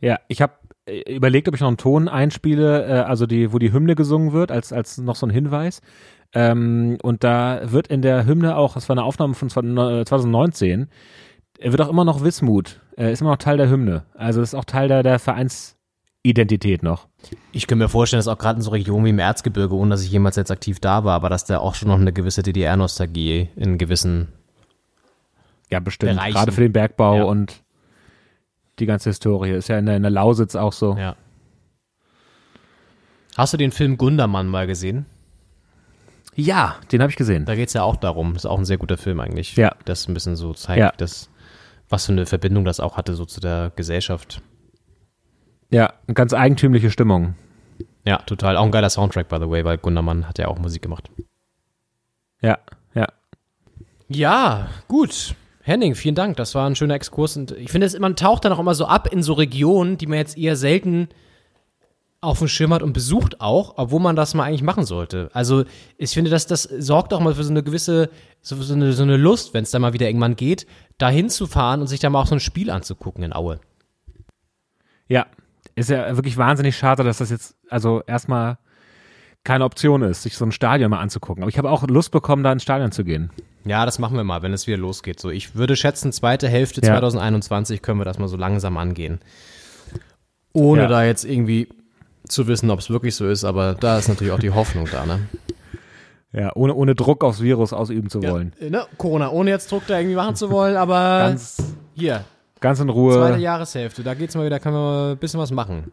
Ja, 0.00 0.20
ich 0.28 0.40
habe 0.40 0.54
überlegt, 1.08 1.48
ob 1.48 1.54
ich 1.54 1.60
noch 1.60 1.68
einen 1.68 1.76
Ton 1.76 2.08
einspiele, 2.08 2.86
äh, 2.86 3.00
also 3.00 3.26
die, 3.26 3.52
wo 3.52 3.58
die 3.58 3.72
Hymne 3.72 3.94
gesungen 3.94 4.32
wird, 4.32 4.50
als, 4.50 4.72
als 4.72 4.98
noch 4.98 5.16
so 5.16 5.26
ein 5.26 5.30
Hinweis. 5.30 5.80
Ähm, 6.34 6.98
und 7.02 7.24
da 7.24 7.60
wird 7.72 7.88
in 7.88 8.02
der 8.02 8.26
Hymne 8.26 8.56
auch, 8.56 8.74
das 8.74 8.88
war 8.88 8.94
eine 8.94 9.04
Aufnahme 9.04 9.34
von 9.34 9.48
2019, 9.48 10.88
er 11.58 11.72
wird 11.72 11.80
auch 11.80 11.88
immer 11.88 12.04
noch 12.04 12.22
Wismut, 12.22 12.80
äh, 12.96 13.12
ist 13.12 13.20
immer 13.20 13.30
noch 13.30 13.38
Teil 13.38 13.56
der 13.56 13.68
Hymne. 13.70 14.04
Also 14.14 14.40
ist 14.42 14.54
auch 14.54 14.64
Teil 14.64 14.88
der, 14.88 15.02
der 15.02 15.18
Vereinsidentität 15.18 16.82
noch. 16.82 17.08
Ich 17.52 17.66
kann 17.66 17.78
mir 17.78 17.88
vorstellen, 17.88 18.18
dass 18.18 18.28
auch 18.28 18.38
gerade 18.38 18.56
in 18.58 18.62
so 18.62 18.70
Regionen 18.70 19.04
wie 19.06 19.10
im 19.10 19.18
Erzgebirge, 19.18 19.74
ohne 19.74 19.90
dass 19.90 20.02
ich 20.04 20.10
jemals 20.10 20.36
jetzt 20.36 20.50
aktiv 20.50 20.78
da 20.80 21.04
war, 21.04 21.14
aber 21.14 21.28
dass 21.30 21.44
da 21.44 21.58
auch 21.58 21.74
schon 21.74 21.88
noch 21.88 21.98
eine 21.98 22.12
gewisse 22.12 22.42
DDR-Nostalgie 22.42 23.48
in 23.56 23.78
gewissen. 23.78 24.28
Ja, 25.70 25.80
bestimmt. 25.80 26.14
Bereichen. 26.16 26.34
Gerade 26.34 26.52
für 26.52 26.60
den 26.60 26.72
Bergbau 26.72 27.16
Ja. 27.16 27.24
und 27.24 27.62
die 28.78 28.86
ganze 28.86 29.10
Historie. 29.10 29.50
Ist 29.52 29.68
ja 29.68 29.78
in 29.78 29.86
der, 29.86 29.96
in 29.96 30.02
der 30.02 30.10
Lausitz 30.10 30.54
auch 30.56 30.72
so. 30.72 30.96
Ja. 30.98 31.16
Hast 33.36 33.52
du 33.52 33.56
den 33.56 33.72
Film 33.72 33.96
Gundermann 33.96 34.48
mal 34.48 34.66
gesehen? 34.66 35.06
Ja, 36.36 36.76
den 36.92 37.00
habe 37.00 37.10
ich 37.10 37.16
gesehen. 37.16 37.44
Da 37.44 37.54
geht's 37.54 37.72
ja 37.72 37.82
auch 37.82 37.96
darum. 37.96 38.34
Ist 38.36 38.46
auch 38.46 38.58
ein 38.58 38.64
sehr 38.64 38.78
guter 38.78 38.96
Film 38.96 39.20
eigentlich. 39.20 39.56
Ja. 39.56 39.74
Das 39.84 40.08
ein 40.08 40.14
bisschen 40.14 40.36
so 40.36 40.52
zeigt, 40.52 40.78
Ja. 40.80 40.92
dass, 40.96 41.30
was 41.88 42.06
für 42.06 42.12
eine 42.12 42.26
Verbindung 42.26 42.64
das 42.64 42.80
auch 42.80 42.96
hatte, 42.96 43.14
so 43.14 43.24
zu 43.24 43.40
der 43.40 43.72
Gesellschaft. 43.76 44.42
Ja, 45.70 45.92
eine 46.06 46.14
ganz 46.14 46.32
eigentümliche 46.32 46.90
Stimmung. 46.90 47.34
Ja, 48.06 48.18
total. 48.18 48.56
Auch 48.56 48.64
ein 48.64 48.70
geiler 48.70 48.90
Soundtrack, 48.90 49.28
by 49.28 49.36
the 49.40 49.48
way, 49.48 49.64
weil 49.64 49.78
Gundermann 49.78 50.28
hat 50.28 50.38
ja 50.38 50.48
auch 50.48 50.58
Musik 50.58 50.82
gemacht. 50.82 51.10
Ja, 52.42 52.58
ja. 52.94 53.06
Ja, 54.08 54.68
gut. 54.88 55.34
Henning, 55.62 55.94
vielen 55.94 56.14
Dank. 56.14 56.36
Das 56.36 56.54
war 56.54 56.68
ein 56.68 56.76
schöner 56.76 56.94
Exkurs. 56.94 57.36
Und 57.36 57.52
ich 57.52 57.70
finde, 57.70 57.86
es, 57.86 57.98
man 57.98 58.16
taucht 58.16 58.44
dann 58.44 58.52
auch 58.52 58.58
immer 58.58 58.74
so 58.74 58.86
ab 58.86 59.10
in 59.10 59.22
so 59.22 59.32
Regionen, 59.32 59.96
die 59.96 60.06
man 60.06 60.18
jetzt 60.18 60.36
eher 60.36 60.56
selten 60.56 61.08
auf 62.24 62.38
dem 62.38 62.48
Schirm 62.48 62.72
hat 62.72 62.82
und 62.82 62.92
besucht 62.92 63.40
auch, 63.40 63.74
obwohl 63.76 64.00
man 64.00 64.16
das 64.16 64.34
mal 64.34 64.44
eigentlich 64.44 64.62
machen 64.62 64.84
sollte. 64.84 65.30
Also 65.32 65.64
ich 65.96 66.10
finde, 66.10 66.30
dass 66.30 66.46
das 66.46 66.62
sorgt 66.62 67.12
auch 67.12 67.20
mal 67.20 67.34
für 67.34 67.44
so 67.44 67.50
eine 67.50 67.62
gewisse, 67.62 68.10
so, 68.40 68.60
so 68.60 68.74
eine, 68.74 68.92
so 68.92 69.02
eine 69.02 69.16
Lust, 69.16 69.54
wenn 69.54 69.64
es 69.64 69.70
da 69.70 69.78
mal 69.78 69.92
wieder 69.92 70.06
irgendwann 70.06 70.36
geht, 70.36 70.66
da 70.98 71.08
hinzufahren 71.08 71.80
und 71.80 71.86
sich 71.86 72.00
da 72.00 72.10
mal 72.10 72.20
auch 72.20 72.26
so 72.26 72.34
ein 72.34 72.40
Spiel 72.40 72.70
anzugucken 72.70 73.22
in 73.22 73.32
Aue. 73.32 73.60
Ja, 75.08 75.26
ist 75.74 75.90
ja 75.90 76.16
wirklich 76.16 76.36
wahnsinnig 76.36 76.76
schade, 76.76 77.04
dass 77.04 77.18
das 77.18 77.30
jetzt, 77.30 77.56
also 77.68 78.02
erstmal 78.06 78.58
keine 79.44 79.64
Option 79.64 80.02
ist, 80.02 80.22
sich 80.22 80.36
so 80.36 80.46
ein 80.46 80.52
Stadion 80.52 80.90
mal 80.90 81.00
anzugucken. 81.00 81.42
Aber 81.42 81.50
ich 81.50 81.58
habe 81.58 81.70
auch 81.70 81.86
Lust 81.86 82.10
bekommen, 82.10 82.42
da 82.42 82.52
ins 82.52 82.62
Stadion 82.62 82.92
zu 82.92 83.04
gehen. 83.04 83.30
Ja, 83.66 83.84
das 83.84 83.98
machen 83.98 84.16
wir 84.16 84.24
mal, 84.24 84.42
wenn 84.42 84.52
es 84.52 84.66
wieder 84.66 84.78
losgeht. 84.78 85.20
So, 85.20 85.30
ich 85.30 85.54
würde 85.54 85.76
schätzen, 85.76 86.12
zweite 86.12 86.48
Hälfte 86.48 86.80
ja. 86.80 86.94
2021 86.94 87.82
können 87.82 88.00
wir 88.00 88.04
das 88.04 88.18
mal 88.18 88.28
so 88.28 88.36
langsam 88.36 88.78
angehen. 88.78 89.20
Ohne 90.52 90.82
ja. 90.82 90.88
da 90.88 91.04
jetzt 91.04 91.24
irgendwie 91.24 91.68
zu 92.28 92.46
wissen, 92.46 92.70
ob 92.70 92.80
es 92.80 92.90
wirklich 92.90 93.14
so 93.14 93.26
ist, 93.28 93.44
aber 93.44 93.74
da 93.74 93.98
ist 93.98 94.08
natürlich 94.08 94.32
auch 94.32 94.38
die 94.38 94.50
Hoffnung 94.50 94.88
da, 94.90 95.06
ne? 95.06 95.20
Ja, 96.32 96.50
ohne, 96.56 96.74
ohne 96.74 96.94
Druck 96.94 97.22
aufs 97.22 97.40
Virus 97.40 97.72
ausüben 97.72 98.10
zu 98.10 98.22
wollen. 98.22 98.52
Ja, 98.58 98.70
ne? 98.70 98.86
Corona, 98.98 99.30
ohne 99.30 99.50
jetzt 99.50 99.70
Druck 99.70 99.86
da 99.86 99.98
irgendwie 99.98 100.16
machen 100.16 100.34
zu 100.34 100.50
wollen, 100.50 100.76
aber 100.76 101.18
ganz, 101.28 101.76
hier. 101.94 102.24
Ganz 102.60 102.80
in 102.80 102.88
Ruhe. 102.88 103.14
Zweite 103.14 103.40
Jahreshälfte, 103.40 104.02
da 104.02 104.14
geht's 104.14 104.34
mal 104.34 104.44
wieder, 104.44 104.58
können 104.58 104.74
wir 104.74 105.12
ein 105.12 105.18
bisschen 105.18 105.38
was 105.38 105.52
machen. 105.52 105.92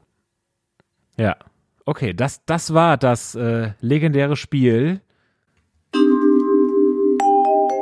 Ja. 1.17 1.35
Okay, 1.85 2.13
das, 2.13 2.43
das 2.45 2.73
war 2.73 2.97
das 2.97 3.35
äh, 3.35 3.71
legendäre 3.81 4.35
Spiel 4.35 5.01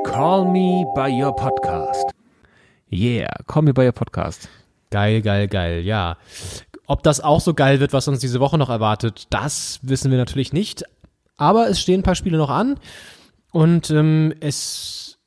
Call 0.03 0.45
Me 0.45 0.85
by 0.95 1.09
Your 1.09 1.35
Podcast. 1.35 2.11
Yeah, 2.91 3.29
Call 3.47 3.61
Me 3.63 3.73
by 3.73 3.85
Your 3.85 3.93
Podcast. 3.93 4.49
Geil, 4.89 5.21
geil, 5.21 5.47
geil, 5.47 5.81
ja. 5.85 6.17
Ob 6.89 7.03
das 7.03 7.21
auch 7.21 7.39
so 7.39 7.53
geil 7.53 7.79
wird, 7.79 7.93
was 7.93 8.07
uns 8.07 8.17
diese 8.17 8.39
Woche 8.39 8.57
noch 8.57 8.69
erwartet, 8.69 9.27
das 9.29 9.79
wissen 9.83 10.09
wir 10.09 10.17
natürlich 10.17 10.53
nicht. 10.53 10.85
Aber 11.37 11.69
es 11.69 11.79
stehen 11.79 11.99
ein 11.99 12.03
paar 12.03 12.15
Spiele 12.15 12.39
noch 12.39 12.49
an 12.49 12.79
und 13.51 13.91
ähm, 13.91 14.33
es 14.39 15.19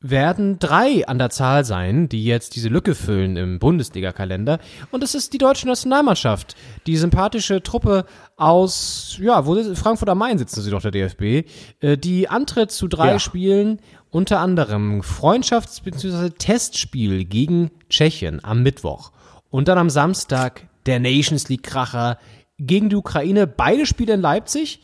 werden 0.00 0.58
drei 0.58 1.06
an 1.06 1.20
der 1.20 1.30
Zahl 1.30 1.64
sein, 1.64 2.08
die 2.08 2.24
jetzt 2.24 2.56
diese 2.56 2.68
Lücke 2.68 2.96
füllen 2.96 3.36
im 3.36 3.60
Bundesliga-Kalender. 3.60 4.58
Und 4.90 5.04
es 5.04 5.14
ist 5.14 5.32
die 5.32 5.38
deutsche 5.38 5.68
Nationalmannschaft. 5.68 6.56
Die 6.88 6.96
sympathische 6.96 7.62
Truppe 7.62 8.04
aus, 8.36 9.18
ja, 9.20 9.46
wo 9.46 9.54
Frankfurt 9.76 10.08
am 10.08 10.18
Main 10.18 10.38
sitzen 10.38 10.62
sie 10.62 10.70
doch, 10.72 10.82
der 10.82 10.90
DFB, 10.90 11.48
äh, 11.78 11.96
die 11.96 12.28
antritt 12.28 12.72
zu 12.72 12.88
drei 12.88 13.12
ja. 13.12 13.18
Spielen, 13.20 13.78
unter 14.10 14.40
anderem 14.40 15.02
Freundschafts- 15.02 15.84
bzw. 15.84 16.30
Testspiel 16.30 17.24
gegen 17.24 17.70
Tschechien 17.88 18.42
am 18.42 18.64
Mittwoch. 18.64 19.12
Und 19.48 19.68
dann 19.68 19.78
am 19.78 19.88
Samstag 19.88 20.66
der 20.86 21.00
Nations 21.00 21.48
League-Kracher 21.48 22.18
gegen 22.58 22.88
die 22.88 22.96
Ukraine. 22.96 23.46
Beide 23.46 23.86
Spiele 23.86 24.14
in 24.14 24.20
Leipzig, 24.20 24.80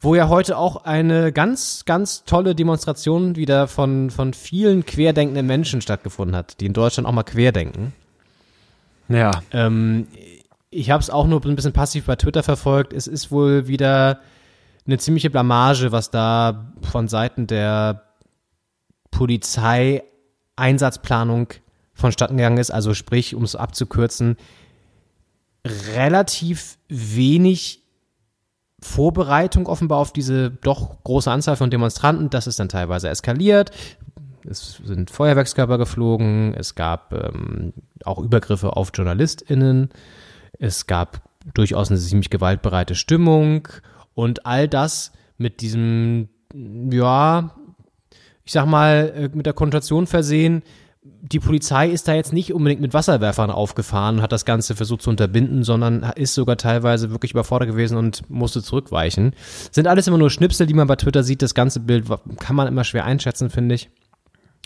wo 0.00 0.14
ja 0.14 0.28
heute 0.28 0.58
auch 0.58 0.84
eine 0.84 1.32
ganz, 1.32 1.84
ganz 1.84 2.24
tolle 2.24 2.54
Demonstration 2.54 3.36
wieder 3.36 3.68
von, 3.68 4.10
von 4.10 4.34
vielen 4.34 4.84
querdenkenden 4.84 5.46
Menschen 5.46 5.80
stattgefunden 5.80 6.36
hat, 6.36 6.60
die 6.60 6.66
in 6.66 6.72
Deutschland 6.72 7.08
auch 7.08 7.12
mal 7.12 7.22
querdenken. 7.22 7.92
Ja. 9.08 9.30
Ähm, 9.52 10.06
ich 10.70 10.90
habe 10.90 11.02
es 11.02 11.10
auch 11.10 11.26
nur 11.26 11.44
ein 11.44 11.56
bisschen 11.56 11.72
passiv 11.72 12.06
bei 12.06 12.16
Twitter 12.16 12.42
verfolgt. 12.42 12.92
Es 12.92 13.06
ist 13.06 13.30
wohl 13.30 13.68
wieder 13.68 14.20
eine 14.86 14.98
ziemliche 14.98 15.30
Blamage, 15.30 15.92
was 15.92 16.10
da 16.10 16.72
von 16.82 17.08
Seiten 17.08 17.46
der 17.46 18.02
Polizei 19.10 20.02
Einsatzplanung 20.56 21.48
vonstatten 21.94 22.36
gegangen 22.36 22.58
ist. 22.58 22.70
Also 22.70 22.94
sprich, 22.94 23.34
um 23.34 23.44
es 23.44 23.56
abzukürzen, 23.56 24.36
relativ 25.66 26.78
wenig 26.88 27.82
Vorbereitung 28.80 29.66
offenbar 29.66 29.98
auf 29.98 30.12
diese 30.12 30.50
doch 30.50 31.02
große 31.02 31.30
Anzahl 31.30 31.56
von 31.56 31.70
Demonstranten. 31.70 32.30
Das 32.30 32.46
ist 32.46 32.58
dann 32.60 32.68
teilweise 32.68 33.08
eskaliert. 33.08 33.70
Es 34.48 34.80
sind 34.84 35.10
Feuerwerkskörper 35.10 35.78
geflogen. 35.78 36.54
Es 36.54 36.74
gab 36.74 37.12
ähm, 37.12 37.72
auch 38.04 38.18
Übergriffe 38.18 38.76
auf 38.76 38.92
JournalistInnen. 38.94 39.88
Es 40.58 40.86
gab 40.86 41.22
durchaus 41.54 41.90
eine 41.90 41.98
ziemlich 41.98 42.30
gewaltbereite 42.30 42.94
Stimmung. 42.94 43.68
Und 44.14 44.46
all 44.46 44.68
das 44.68 45.12
mit 45.36 45.60
diesem, 45.60 46.28
ja, 46.54 47.54
ich 48.44 48.52
sag 48.52 48.66
mal, 48.66 49.12
äh, 49.16 49.28
mit 49.36 49.46
der 49.46 49.52
Konnotation 49.52 50.06
versehen, 50.06 50.62
die 51.22 51.40
Polizei 51.40 51.88
ist 51.90 52.06
da 52.06 52.14
jetzt 52.14 52.32
nicht 52.32 52.52
unbedingt 52.52 52.80
mit 52.80 52.94
Wasserwerfern 52.94 53.50
aufgefahren 53.50 54.16
und 54.16 54.22
hat 54.22 54.32
das 54.32 54.44
Ganze 54.44 54.76
versucht 54.76 55.02
zu 55.02 55.10
unterbinden, 55.10 55.64
sondern 55.64 56.02
ist 56.14 56.34
sogar 56.34 56.56
teilweise 56.56 57.10
wirklich 57.10 57.32
überfordert 57.32 57.68
gewesen 57.68 57.96
und 57.96 58.28
musste 58.30 58.62
zurückweichen. 58.62 59.34
Sind 59.70 59.88
alles 59.88 60.06
immer 60.06 60.18
nur 60.18 60.30
Schnipsel, 60.30 60.66
die 60.66 60.74
man 60.74 60.86
bei 60.86 60.96
Twitter 60.96 61.22
sieht. 61.22 61.42
Das 61.42 61.54
ganze 61.54 61.80
Bild 61.80 62.06
kann 62.38 62.56
man 62.56 62.68
immer 62.68 62.84
schwer 62.84 63.04
einschätzen, 63.04 63.50
finde 63.50 63.74
ich. 63.74 63.90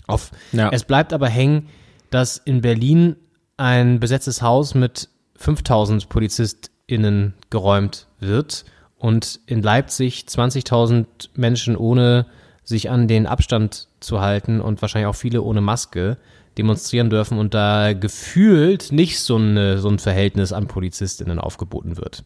Auf, 0.06 0.32
ja. 0.52 0.68
Es 0.70 0.84
bleibt 0.84 1.12
aber 1.12 1.28
hängen, 1.28 1.68
dass 2.10 2.36
in 2.36 2.60
Berlin 2.60 3.16
ein 3.56 4.00
besetztes 4.00 4.42
Haus 4.42 4.74
mit 4.74 5.08
5000 5.36 6.08
PolizistInnen 6.08 7.34
geräumt 7.48 8.06
wird 8.18 8.64
und 8.98 9.40
in 9.46 9.62
Leipzig 9.62 10.26
20.000 10.28 11.06
Menschen 11.34 11.76
ohne 11.76 12.26
sich 12.64 12.90
an 12.90 13.08
den 13.08 13.26
Abstand 13.26 13.88
zu 14.00 14.20
halten 14.20 14.60
und 14.60 14.82
wahrscheinlich 14.82 15.08
auch 15.08 15.14
viele 15.14 15.42
ohne 15.42 15.60
Maske 15.60 16.16
demonstrieren 16.58 17.10
dürfen 17.10 17.38
und 17.38 17.54
da 17.54 17.92
gefühlt 17.92 18.92
nicht 18.92 19.20
so, 19.20 19.36
eine, 19.36 19.78
so 19.78 19.88
ein 19.88 19.98
Verhältnis 19.98 20.52
an 20.52 20.66
PolizistInnen 20.66 21.38
aufgeboten 21.38 21.96
wird. 21.96 22.24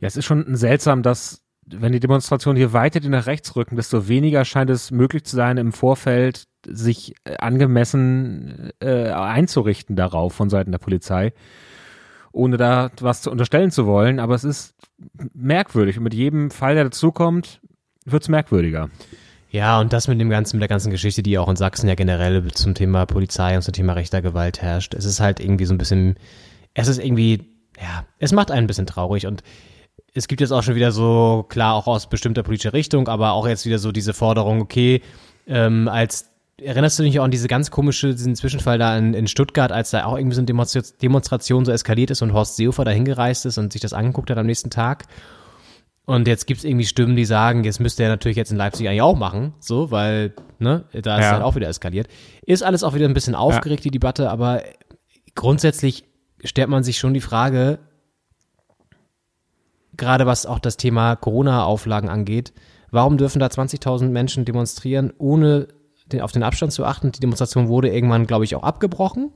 Ja, 0.00 0.08
es 0.08 0.16
ist 0.16 0.26
schon 0.26 0.56
seltsam, 0.56 1.02
dass 1.02 1.42
wenn 1.68 1.92
die 1.92 2.00
Demonstrationen 2.00 2.56
hier 2.56 2.72
weiter 2.72 3.06
nach 3.08 3.26
rechts 3.26 3.56
rücken, 3.56 3.76
desto 3.76 4.08
weniger 4.08 4.44
scheint 4.44 4.70
es 4.70 4.90
möglich 4.90 5.24
zu 5.24 5.34
sein, 5.34 5.56
im 5.56 5.72
Vorfeld 5.72 6.46
sich 6.66 7.14
äh, 7.24 7.36
angemessen 7.38 8.70
äh, 8.80 9.10
einzurichten 9.10 9.96
darauf 9.96 10.32
von 10.32 10.48
Seiten 10.48 10.70
der 10.70 10.78
Polizei, 10.78 11.32
ohne 12.32 12.56
da 12.56 12.90
was 13.00 13.22
zu 13.22 13.30
unterstellen 13.30 13.70
zu 13.70 13.86
wollen. 13.86 14.20
Aber 14.20 14.34
es 14.34 14.44
ist 14.44 14.74
merkwürdig 15.34 15.98
und 15.98 16.04
mit 16.04 16.14
jedem 16.14 16.50
Fall, 16.50 16.74
der 16.74 16.84
dazukommt, 16.84 17.60
wird 18.04 18.22
es 18.22 18.28
merkwürdiger. 18.28 18.88
Ja, 19.56 19.80
und 19.80 19.94
das 19.94 20.06
mit 20.06 20.20
dem 20.20 20.28
ganzen, 20.28 20.56
mit 20.58 20.60
der 20.60 20.68
ganzen 20.68 20.90
Geschichte, 20.90 21.22
die 21.22 21.38
auch 21.38 21.48
in 21.48 21.56
Sachsen 21.56 21.88
ja 21.88 21.94
generell 21.94 22.46
zum 22.52 22.74
Thema 22.74 23.06
Polizei 23.06 23.56
und 23.56 23.62
zum 23.62 23.72
Thema 23.72 23.94
rechter 23.94 24.20
Gewalt 24.20 24.60
herrscht. 24.60 24.92
Es 24.92 25.06
ist 25.06 25.18
halt 25.18 25.40
irgendwie 25.40 25.64
so 25.64 25.72
ein 25.72 25.78
bisschen, 25.78 26.16
es 26.74 26.88
ist 26.88 27.02
irgendwie, 27.02 27.46
ja, 27.80 28.04
es 28.18 28.32
macht 28.32 28.50
einen 28.50 28.64
ein 28.64 28.66
bisschen 28.66 28.84
traurig 28.86 29.26
und 29.26 29.42
es 30.12 30.28
gibt 30.28 30.42
jetzt 30.42 30.50
auch 30.50 30.62
schon 30.62 30.74
wieder 30.74 30.92
so, 30.92 31.46
klar, 31.48 31.72
auch 31.72 31.86
aus 31.86 32.06
bestimmter 32.10 32.42
politischer 32.42 32.74
Richtung, 32.74 33.08
aber 33.08 33.32
auch 33.32 33.48
jetzt 33.48 33.64
wieder 33.64 33.78
so 33.78 33.92
diese 33.92 34.12
Forderung, 34.12 34.60
okay, 34.60 35.00
ähm, 35.46 35.88
als 35.88 36.26
Erinnerst 36.58 36.98
du 36.98 37.02
dich 37.02 37.20
auch 37.20 37.24
an 37.24 37.30
diese 37.30 37.48
ganz 37.48 37.70
komische, 37.70 38.14
diesen 38.14 38.34
Zwischenfall 38.34 38.78
da 38.78 38.96
in, 38.96 39.12
in 39.12 39.26
Stuttgart, 39.26 39.72
als 39.72 39.90
da 39.90 40.06
auch 40.06 40.16
irgendwie 40.16 40.34
so 40.34 40.40
eine 40.40 40.90
Demonstration 41.02 41.66
so 41.66 41.70
eskaliert 41.70 42.10
ist 42.10 42.22
und 42.22 42.32
Horst 42.32 42.56
Seehofer 42.56 42.86
da 42.86 42.92
hingereist 42.92 43.44
ist 43.44 43.58
und 43.58 43.74
sich 43.74 43.82
das 43.82 43.92
angeguckt 43.92 44.30
hat 44.30 44.38
am 44.38 44.46
nächsten 44.46 44.70
Tag? 44.70 45.04
Und 46.06 46.28
jetzt 46.28 46.46
gibt's 46.46 46.62
irgendwie 46.62 46.86
Stimmen, 46.86 47.16
die 47.16 47.24
sagen, 47.24 47.64
jetzt 47.64 47.80
müsste 47.80 48.04
er 48.04 48.08
natürlich 48.08 48.36
jetzt 48.36 48.52
in 48.52 48.56
Leipzig 48.56 48.88
eigentlich 48.88 49.02
auch 49.02 49.16
machen, 49.16 49.54
so, 49.58 49.90
weil, 49.90 50.34
ne, 50.60 50.84
da 50.92 51.18
ist 51.18 51.24
ja. 51.24 51.32
halt 51.32 51.42
auch 51.42 51.56
wieder 51.56 51.68
eskaliert. 51.68 52.06
Ist 52.42 52.62
alles 52.62 52.84
auch 52.84 52.94
wieder 52.94 53.06
ein 53.06 53.14
bisschen 53.14 53.34
aufgeregt, 53.34 53.80
ja. 53.80 53.90
die 53.90 53.98
Debatte, 53.98 54.30
aber 54.30 54.62
grundsätzlich 55.34 56.04
stellt 56.44 56.68
man 56.68 56.84
sich 56.84 56.98
schon 56.98 57.12
die 57.12 57.20
Frage, 57.20 57.80
gerade 59.96 60.26
was 60.26 60.46
auch 60.46 60.60
das 60.60 60.76
Thema 60.76 61.16
Corona-Auflagen 61.16 62.08
angeht, 62.08 62.52
warum 62.92 63.18
dürfen 63.18 63.40
da 63.40 63.46
20.000 63.46 64.08
Menschen 64.08 64.44
demonstrieren, 64.44 65.12
ohne 65.18 65.66
den, 66.06 66.20
auf 66.20 66.30
den 66.30 66.44
Abstand 66.44 66.72
zu 66.72 66.84
achten? 66.84 67.10
Die 67.10 67.20
Demonstration 67.20 67.66
wurde 67.66 67.88
irgendwann, 67.92 68.28
glaube 68.28 68.44
ich, 68.44 68.54
auch 68.54 68.62
abgebrochen. 68.62 69.32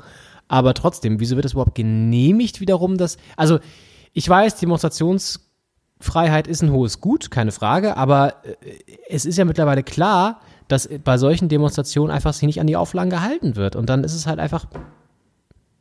Aber 0.46 0.74
trotzdem, 0.74 1.18
wieso 1.18 1.36
wird 1.36 1.44
das 1.44 1.52
überhaupt 1.52 1.74
genehmigt 1.74 2.60
wiederum, 2.60 2.96
dass, 2.96 3.16
also, 3.36 3.58
ich 4.12 4.28
weiß, 4.28 4.56
Demonstrations 4.56 5.49
Freiheit 6.00 6.46
ist 6.46 6.62
ein 6.62 6.72
hohes 6.72 7.00
Gut, 7.00 7.30
keine 7.30 7.52
Frage, 7.52 7.96
aber 7.96 8.34
äh, 8.44 8.54
es 9.08 9.24
ist 9.24 9.38
ja 9.38 9.44
mittlerweile 9.44 9.82
klar, 9.82 10.40
dass 10.68 10.88
bei 11.04 11.18
solchen 11.18 11.48
Demonstrationen 11.48 12.14
einfach 12.14 12.32
sich 12.32 12.46
nicht 12.46 12.60
an 12.60 12.66
die 12.66 12.76
Auflagen 12.76 13.10
gehalten 13.10 13.56
wird. 13.56 13.76
Und 13.76 13.90
dann 13.90 14.04
ist 14.04 14.14
es 14.14 14.26
halt 14.26 14.38
einfach 14.38 14.66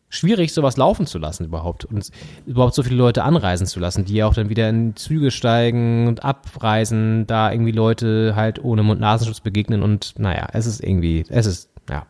schwierig, 0.10 0.54
sowas 0.54 0.78
laufen 0.78 1.06
zu 1.06 1.20
lassen 1.20 1.46
überhaupt 1.46 1.86
und 1.86 2.10
überhaupt 2.46 2.74
so 2.74 2.84
viele 2.84 2.96
Leute 2.96 3.24
anreisen 3.24 3.68
zu 3.68 3.80
lassen, 3.80 4.06
die 4.06 4.16
ja 4.16 4.26
auch 4.26 4.34
dann 4.34 4.50
wieder 4.50 4.68
in 4.68 4.96
Züge 4.96 5.30
steigen 5.30 6.08
und 6.08 6.24
abreisen, 6.24 7.28
da 7.28 7.52
irgendwie 7.52 7.72
Leute 7.72 8.34
halt 8.36 8.64
ohne 8.64 8.84
Mund-Nasenschutz 8.84 9.42
begegnen 9.42 9.84
und 9.84 10.16
naja, 10.18 10.48
es 10.54 10.66
ist 10.66 10.84
irgendwie, 10.84 11.24
es 11.30 11.46
ist, 11.46 11.70
ja. 11.90 12.08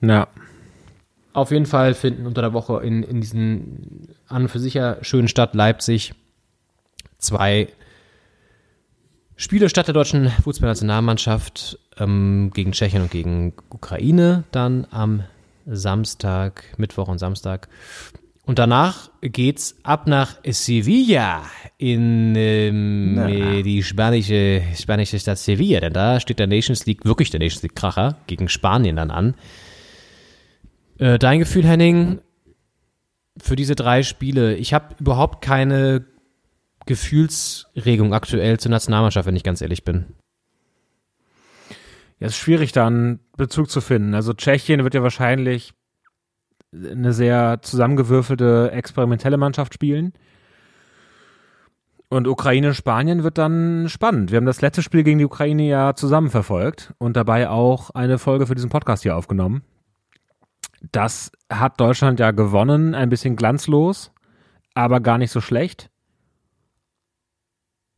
Ja. 0.00 0.28
Auf 1.36 1.50
jeden 1.50 1.66
Fall 1.66 1.92
finden 1.92 2.26
unter 2.26 2.40
der 2.40 2.54
Woche 2.54 2.82
in, 2.82 3.02
in 3.02 3.20
diesen 3.20 4.08
an 4.26 4.44
und 4.44 4.48
für 4.48 4.58
sich 4.58 4.72
ja 4.72 4.96
schönen 5.04 5.28
Stadt 5.28 5.54
Leipzig 5.54 6.14
zwei 7.18 7.68
Spiele 9.36 9.68
statt 9.68 9.86
der 9.86 9.92
deutschen 9.92 10.30
Fußballnationalmannschaft 10.30 11.78
ähm, 11.98 12.52
gegen 12.54 12.72
Tschechien 12.72 13.02
und 13.02 13.10
gegen 13.10 13.52
Ukraine 13.68 14.44
dann 14.50 14.86
am 14.90 15.24
Samstag, 15.66 16.64
Mittwoch 16.78 17.08
und 17.08 17.18
Samstag. 17.18 17.68
Und 18.46 18.58
danach 18.58 19.10
geht's 19.20 19.76
ab 19.82 20.06
nach 20.06 20.38
Sevilla 20.42 21.42
in 21.76 22.34
ähm, 22.34 23.18
äh, 23.18 23.62
die 23.62 23.82
spanische, 23.82 24.62
spanische 24.74 25.18
Stadt 25.18 25.36
Sevilla, 25.36 25.80
denn 25.80 25.92
da 25.92 26.18
steht 26.18 26.38
der 26.38 26.46
Nations 26.46 26.86
League, 26.86 27.04
wirklich 27.04 27.28
der 27.28 27.40
Nations 27.40 27.62
League 27.62 27.76
Kracher, 27.76 28.16
gegen 28.26 28.48
Spanien 28.48 28.96
dann 28.96 29.10
an. 29.10 29.34
Äh, 30.98 31.18
dein 31.18 31.38
Gefühl, 31.38 31.64
Henning, 31.64 32.20
für 33.38 33.56
diese 33.56 33.74
drei 33.74 34.02
Spiele, 34.02 34.54
ich 34.56 34.72
habe 34.72 34.94
überhaupt 34.98 35.42
keine 35.44 36.06
Gefühlsregung 36.86 38.14
aktuell 38.14 38.58
zur 38.58 38.70
Nationalmannschaft, 38.70 39.26
wenn 39.26 39.36
ich 39.36 39.42
ganz 39.42 39.60
ehrlich 39.60 39.84
bin. 39.84 40.06
Ja, 42.18 42.28
es 42.28 42.32
ist 42.32 42.38
schwierig, 42.38 42.72
da 42.72 42.86
einen 42.86 43.20
Bezug 43.36 43.68
zu 43.70 43.80
finden. 43.80 44.14
Also 44.14 44.32
Tschechien 44.32 44.84
wird 44.84 44.94
ja 44.94 45.02
wahrscheinlich 45.02 45.74
eine 46.72 47.12
sehr 47.12 47.60
zusammengewürfelte, 47.60 48.70
experimentelle 48.72 49.36
Mannschaft 49.36 49.74
spielen. 49.74 50.14
Und 52.08 52.28
Ukraine, 52.28 52.72
Spanien 52.72 53.24
wird 53.24 53.36
dann 53.36 53.88
spannend. 53.88 54.30
Wir 54.30 54.36
haben 54.36 54.46
das 54.46 54.60
letzte 54.60 54.82
Spiel 54.82 55.02
gegen 55.02 55.18
die 55.18 55.24
Ukraine 55.24 55.66
ja 55.66 55.94
zusammen 55.94 56.30
verfolgt 56.30 56.94
und 56.98 57.16
dabei 57.16 57.50
auch 57.50 57.90
eine 57.90 58.18
Folge 58.18 58.46
für 58.46 58.54
diesen 58.54 58.70
Podcast 58.70 59.02
hier 59.02 59.16
aufgenommen. 59.16 59.62
Das 60.92 61.32
hat 61.50 61.80
Deutschland 61.80 62.20
ja 62.20 62.30
gewonnen, 62.30 62.94
ein 62.94 63.08
bisschen 63.08 63.36
glanzlos, 63.36 64.12
aber 64.74 65.00
gar 65.00 65.18
nicht 65.18 65.30
so 65.30 65.40
schlecht. 65.40 65.90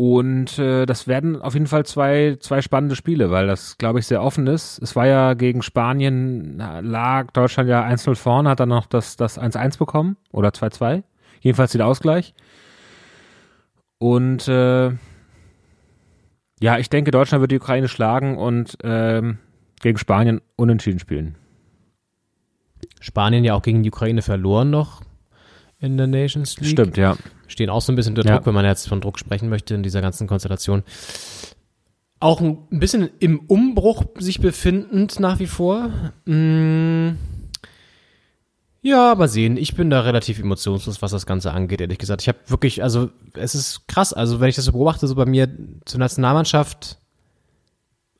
Und 0.01 0.61
äh, 0.61 0.87
das 0.87 1.09
werden 1.09 1.43
auf 1.43 1.55
jeden 1.55 1.67
Fall 1.67 1.85
zwei, 1.85 2.37
zwei 2.39 2.63
spannende 2.63 2.95
Spiele, 2.95 3.33
weil 3.33 3.49
das, 3.49 3.79
glaube 3.79 3.99
ich, 3.99 4.07
sehr 4.07 4.23
offen 4.23 4.47
ist. 4.47 4.81
Es 4.81 4.95
war 4.95 5.09
ja 5.09 5.35
gegen 5.35 5.61
Spanien, 5.61 6.59
lag 6.59 7.33
Deutschland 7.33 7.69
ja 7.69 7.85
1-0 7.85 8.15
vorne, 8.15 8.49
hat 8.49 8.61
dann 8.61 8.69
noch 8.69 8.87
das, 8.87 9.17
das 9.17 9.41
1-1 9.41 9.77
bekommen 9.77 10.17
oder 10.31 10.51
2-2. 10.51 11.03
Jedenfalls 11.41 11.73
den 11.73 11.83
Ausgleich. 11.83 12.33
Und 13.99 14.47
äh, 14.47 14.93
ja, 16.61 16.79
ich 16.79 16.91
denke, 16.91 17.11
Deutschland 17.11 17.41
wird 17.41 17.51
die 17.51 17.59
Ukraine 17.59 17.89
schlagen 17.89 18.39
und 18.39 18.79
ähm, 18.85 19.39
gegen 19.81 19.99
Spanien 19.99 20.41
unentschieden 20.55 21.01
spielen. 21.01 21.35
Spanien 23.01 23.45
ja 23.45 23.55
auch 23.55 23.63
gegen 23.63 23.83
die 23.83 23.91
Ukraine 23.91 24.23
verloren 24.23 24.71
noch 24.71 25.03
in 25.81 25.97
der 25.97 26.07
Nations 26.07 26.59
League. 26.59 26.71
Stimmt, 26.71 26.97
ja. 26.97 27.17
Stehen 27.47 27.71
auch 27.71 27.81
so 27.81 27.93
ein 27.93 27.97
bisschen 27.97 28.13
unter 28.13 28.23
Druck, 28.23 28.41
ja. 28.41 28.47
wenn 28.47 28.55
man 28.55 28.65
jetzt 28.65 28.89
von 28.89 29.01
Druck 29.01 29.19
sprechen 29.19 29.49
möchte 29.49 29.75
in 29.75 29.83
dieser 29.83 30.01
ganzen 30.01 30.27
Konstellation. 30.27 30.83
Auch 32.21 32.41
ein 32.41 32.67
bisschen 32.71 33.11
im 33.21 33.41
Umbruch 33.41 34.05
sich 34.19 34.41
befindend 34.41 35.21
nach 35.21 35.39
wie 35.39 35.47
vor. 35.47 35.91
Mm. 36.25 37.11
Ja, 38.81 39.11
aber 39.11 39.29
sehen. 39.29 39.57
Ich 39.57 39.75
bin 39.75 39.91
da 39.91 40.01
relativ 40.01 40.39
emotionslos, 40.39 41.03
was 41.03 41.11
das 41.11 41.27
Ganze 41.27 41.53
angeht, 41.53 41.81
ehrlich 41.81 41.99
gesagt. 41.99 42.23
Ich 42.23 42.29
habe 42.29 42.39
wirklich, 42.47 42.83
also 42.83 43.11
es 43.35 43.55
ist 43.55 43.87
krass. 43.87 44.13
Also 44.13 44.41
wenn 44.41 44.49
ich 44.49 44.57
das 44.57 44.65
so 44.65 44.73
beobachte, 44.73 45.07
so 45.07 45.15
bei 45.15 45.27
mir 45.27 45.49
zur 45.85 46.01
Nationalmannschaft 46.01 46.99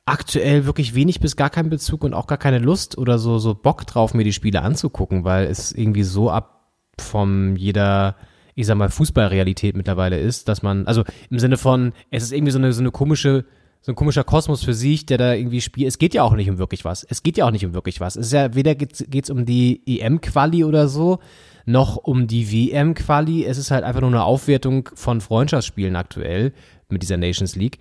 aktuell 0.09 0.65
wirklich 0.65 0.95
wenig 0.95 1.19
bis 1.19 1.35
gar 1.35 1.49
keinen 1.49 1.69
Bezug 1.69 2.03
und 2.03 2.13
auch 2.13 2.27
gar 2.27 2.37
keine 2.37 2.59
Lust 2.59 2.97
oder 2.97 3.19
so, 3.19 3.37
so 3.37 3.53
Bock 3.53 3.85
drauf, 3.85 4.13
mir 4.13 4.23
die 4.23 4.33
Spiele 4.33 4.61
anzugucken, 4.61 5.23
weil 5.23 5.47
es 5.47 5.71
irgendwie 5.71 6.03
so 6.03 6.29
ab 6.29 6.67
von 6.99 7.55
jeder, 7.55 8.15
ich 8.55 8.65
sag 8.65 8.77
mal, 8.77 8.89
Fußballrealität 8.89 9.77
mittlerweile 9.77 10.19
ist, 10.19 10.47
dass 10.47 10.61
man, 10.63 10.87
also 10.87 11.03
im 11.29 11.39
Sinne 11.39 11.57
von, 11.57 11.93
es 12.11 12.23
ist 12.23 12.33
irgendwie 12.33 12.51
so 12.51 12.57
eine, 12.57 12.73
so 12.73 12.81
eine 12.81 12.91
komische, 12.91 13.45
so 13.81 13.91
ein 13.91 13.95
komischer 13.95 14.23
Kosmos 14.23 14.63
für 14.63 14.73
sich, 14.73 15.05
der 15.05 15.17
da 15.17 15.33
irgendwie 15.33 15.61
spielt. 15.61 15.87
Es 15.87 15.99
geht 15.99 16.13
ja 16.13 16.23
auch 16.23 16.33
nicht 16.33 16.49
um 16.49 16.57
wirklich 16.57 16.83
was. 16.83 17.03
Es 17.03 17.23
geht 17.23 17.37
ja 17.37 17.45
auch 17.45 17.51
nicht 17.51 17.65
um 17.65 17.73
wirklich 17.73 18.01
was. 18.01 18.17
Es 18.17 18.27
ist 18.27 18.33
ja, 18.33 18.53
weder 18.53 18.75
geht's, 18.75 19.05
geht's 19.07 19.29
um 19.29 19.45
die 19.45 19.81
EM-Quali 19.85 20.65
oder 20.65 20.89
so, 20.89 21.19
noch 21.65 21.95
um 21.95 22.27
die 22.27 22.51
WM-Quali. 22.51 23.45
Es 23.45 23.57
ist 23.57 23.71
halt 23.71 23.85
einfach 23.85 24.01
nur 24.01 24.09
eine 24.09 24.23
Aufwertung 24.23 24.89
von 24.95 25.21
Freundschaftsspielen 25.21 25.95
aktuell 25.95 26.51
mit 26.89 27.03
dieser 27.03 27.17
Nations 27.17 27.55
League. 27.55 27.79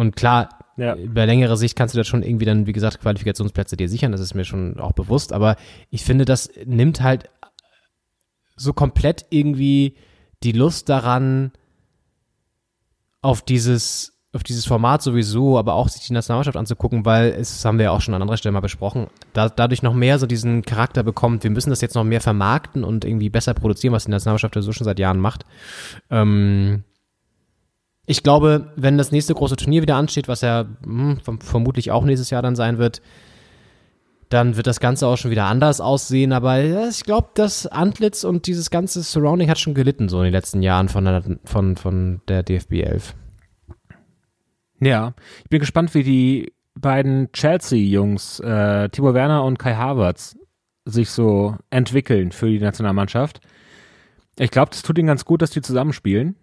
Und 0.00 0.16
klar, 0.16 0.48
ja. 0.78 0.94
über 0.94 1.26
längere 1.26 1.58
Sicht 1.58 1.76
kannst 1.76 1.94
du 1.94 1.98
da 1.98 2.04
schon 2.04 2.22
irgendwie 2.22 2.46
dann, 2.46 2.66
wie 2.66 2.72
gesagt, 2.72 3.02
Qualifikationsplätze 3.02 3.76
dir 3.76 3.86
sichern. 3.86 4.12
Das 4.12 4.20
ist 4.22 4.34
mir 4.34 4.46
schon 4.46 4.80
auch 4.80 4.92
bewusst. 4.92 5.34
Aber 5.34 5.56
ich 5.90 6.04
finde, 6.04 6.24
das 6.24 6.50
nimmt 6.64 7.02
halt 7.02 7.28
so 8.56 8.72
komplett 8.72 9.26
irgendwie 9.28 9.96
die 10.42 10.52
Lust 10.52 10.88
daran, 10.88 11.52
auf 13.20 13.42
dieses, 13.42 14.18
auf 14.32 14.42
dieses 14.42 14.64
Format 14.64 15.02
sowieso, 15.02 15.58
aber 15.58 15.74
auch 15.74 15.88
sich 15.88 16.06
die 16.06 16.14
Nationalmannschaft 16.14 16.56
anzugucken, 16.56 17.04
weil 17.04 17.32
es, 17.32 17.50
das 17.50 17.64
haben 17.66 17.76
wir 17.76 17.84
ja 17.84 17.90
auch 17.90 18.00
schon 18.00 18.14
an 18.14 18.22
anderer 18.22 18.38
Stelle 18.38 18.54
mal 18.54 18.60
besprochen, 18.60 19.08
da, 19.34 19.50
dadurch 19.50 19.82
noch 19.82 19.92
mehr 19.92 20.18
so 20.18 20.26
diesen 20.26 20.62
Charakter 20.62 21.02
bekommt, 21.02 21.44
wir 21.44 21.50
müssen 21.50 21.68
das 21.68 21.82
jetzt 21.82 21.96
noch 21.96 22.04
mehr 22.04 22.22
vermarkten 22.22 22.82
und 22.82 23.04
irgendwie 23.04 23.28
besser 23.28 23.52
produzieren, 23.52 23.92
was 23.92 24.06
die 24.06 24.10
Nationalmannschaft 24.10 24.56
ja 24.56 24.62
so 24.62 24.72
schon 24.72 24.86
seit 24.86 24.98
Jahren 24.98 25.20
macht. 25.20 25.44
Ähm, 26.08 26.84
ich 28.06 28.22
glaube, 28.22 28.72
wenn 28.76 28.98
das 28.98 29.12
nächste 29.12 29.34
große 29.34 29.56
Turnier 29.56 29.82
wieder 29.82 29.96
ansteht, 29.96 30.28
was 30.28 30.40
ja 30.40 30.66
hm, 30.82 31.18
vermutlich 31.40 31.90
auch 31.90 32.04
nächstes 32.04 32.30
Jahr 32.30 32.42
dann 32.42 32.56
sein 32.56 32.78
wird, 32.78 33.02
dann 34.30 34.56
wird 34.56 34.66
das 34.66 34.80
Ganze 34.80 35.06
auch 35.06 35.16
schon 35.16 35.30
wieder 35.32 35.46
anders 35.46 35.80
aussehen. 35.80 36.32
Aber 36.32 36.62
ich 36.88 37.02
glaube, 37.02 37.30
das 37.34 37.66
Antlitz 37.66 38.24
und 38.24 38.46
dieses 38.46 38.70
ganze 38.70 39.02
Surrounding 39.02 39.50
hat 39.50 39.58
schon 39.58 39.74
gelitten, 39.74 40.08
so 40.08 40.18
in 40.18 40.24
den 40.24 40.32
letzten 40.32 40.62
Jahren 40.62 40.88
von 40.88 41.04
der, 41.04 41.22
von, 41.44 41.76
von 41.76 42.20
der 42.28 42.42
DFB 42.42 42.74
11. 42.74 43.14
Ja, 44.80 45.14
ich 45.42 45.50
bin 45.50 45.60
gespannt, 45.60 45.94
wie 45.94 46.04
die 46.04 46.52
beiden 46.74 47.30
Chelsea-Jungs, 47.32 48.40
äh, 48.40 48.88
Timo 48.88 49.14
Werner 49.14 49.44
und 49.44 49.58
Kai 49.58 49.74
Havertz, 49.74 50.36
sich 50.84 51.10
so 51.10 51.56
entwickeln 51.68 52.32
für 52.32 52.48
die 52.48 52.60
Nationalmannschaft. 52.60 53.40
Ich 54.38 54.50
glaube, 54.50 54.70
das 54.70 54.82
tut 54.82 54.96
ihnen 54.96 55.08
ganz 55.08 55.24
gut, 55.24 55.42
dass 55.42 55.50
die 55.50 55.60
zusammenspielen. 55.60 56.36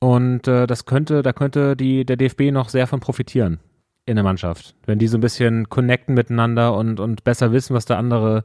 Und 0.00 0.48
äh, 0.48 0.66
das 0.66 0.86
könnte, 0.86 1.22
da 1.22 1.32
könnte 1.32 1.76
die, 1.76 2.04
der 2.04 2.16
DFB 2.16 2.50
noch 2.50 2.70
sehr 2.70 2.86
von 2.86 3.00
profitieren 3.00 3.60
in 4.06 4.16
der 4.16 4.24
Mannschaft. 4.24 4.74
Wenn 4.86 4.98
die 4.98 5.08
so 5.08 5.18
ein 5.18 5.20
bisschen 5.20 5.68
connecten 5.68 6.14
miteinander 6.14 6.74
und, 6.74 7.00
und 7.00 7.22
besser 7.22 7.52
wissen, 7.52 7.74
was 7.74 7.84
der 7.84 7.98
andere 7.98 8.44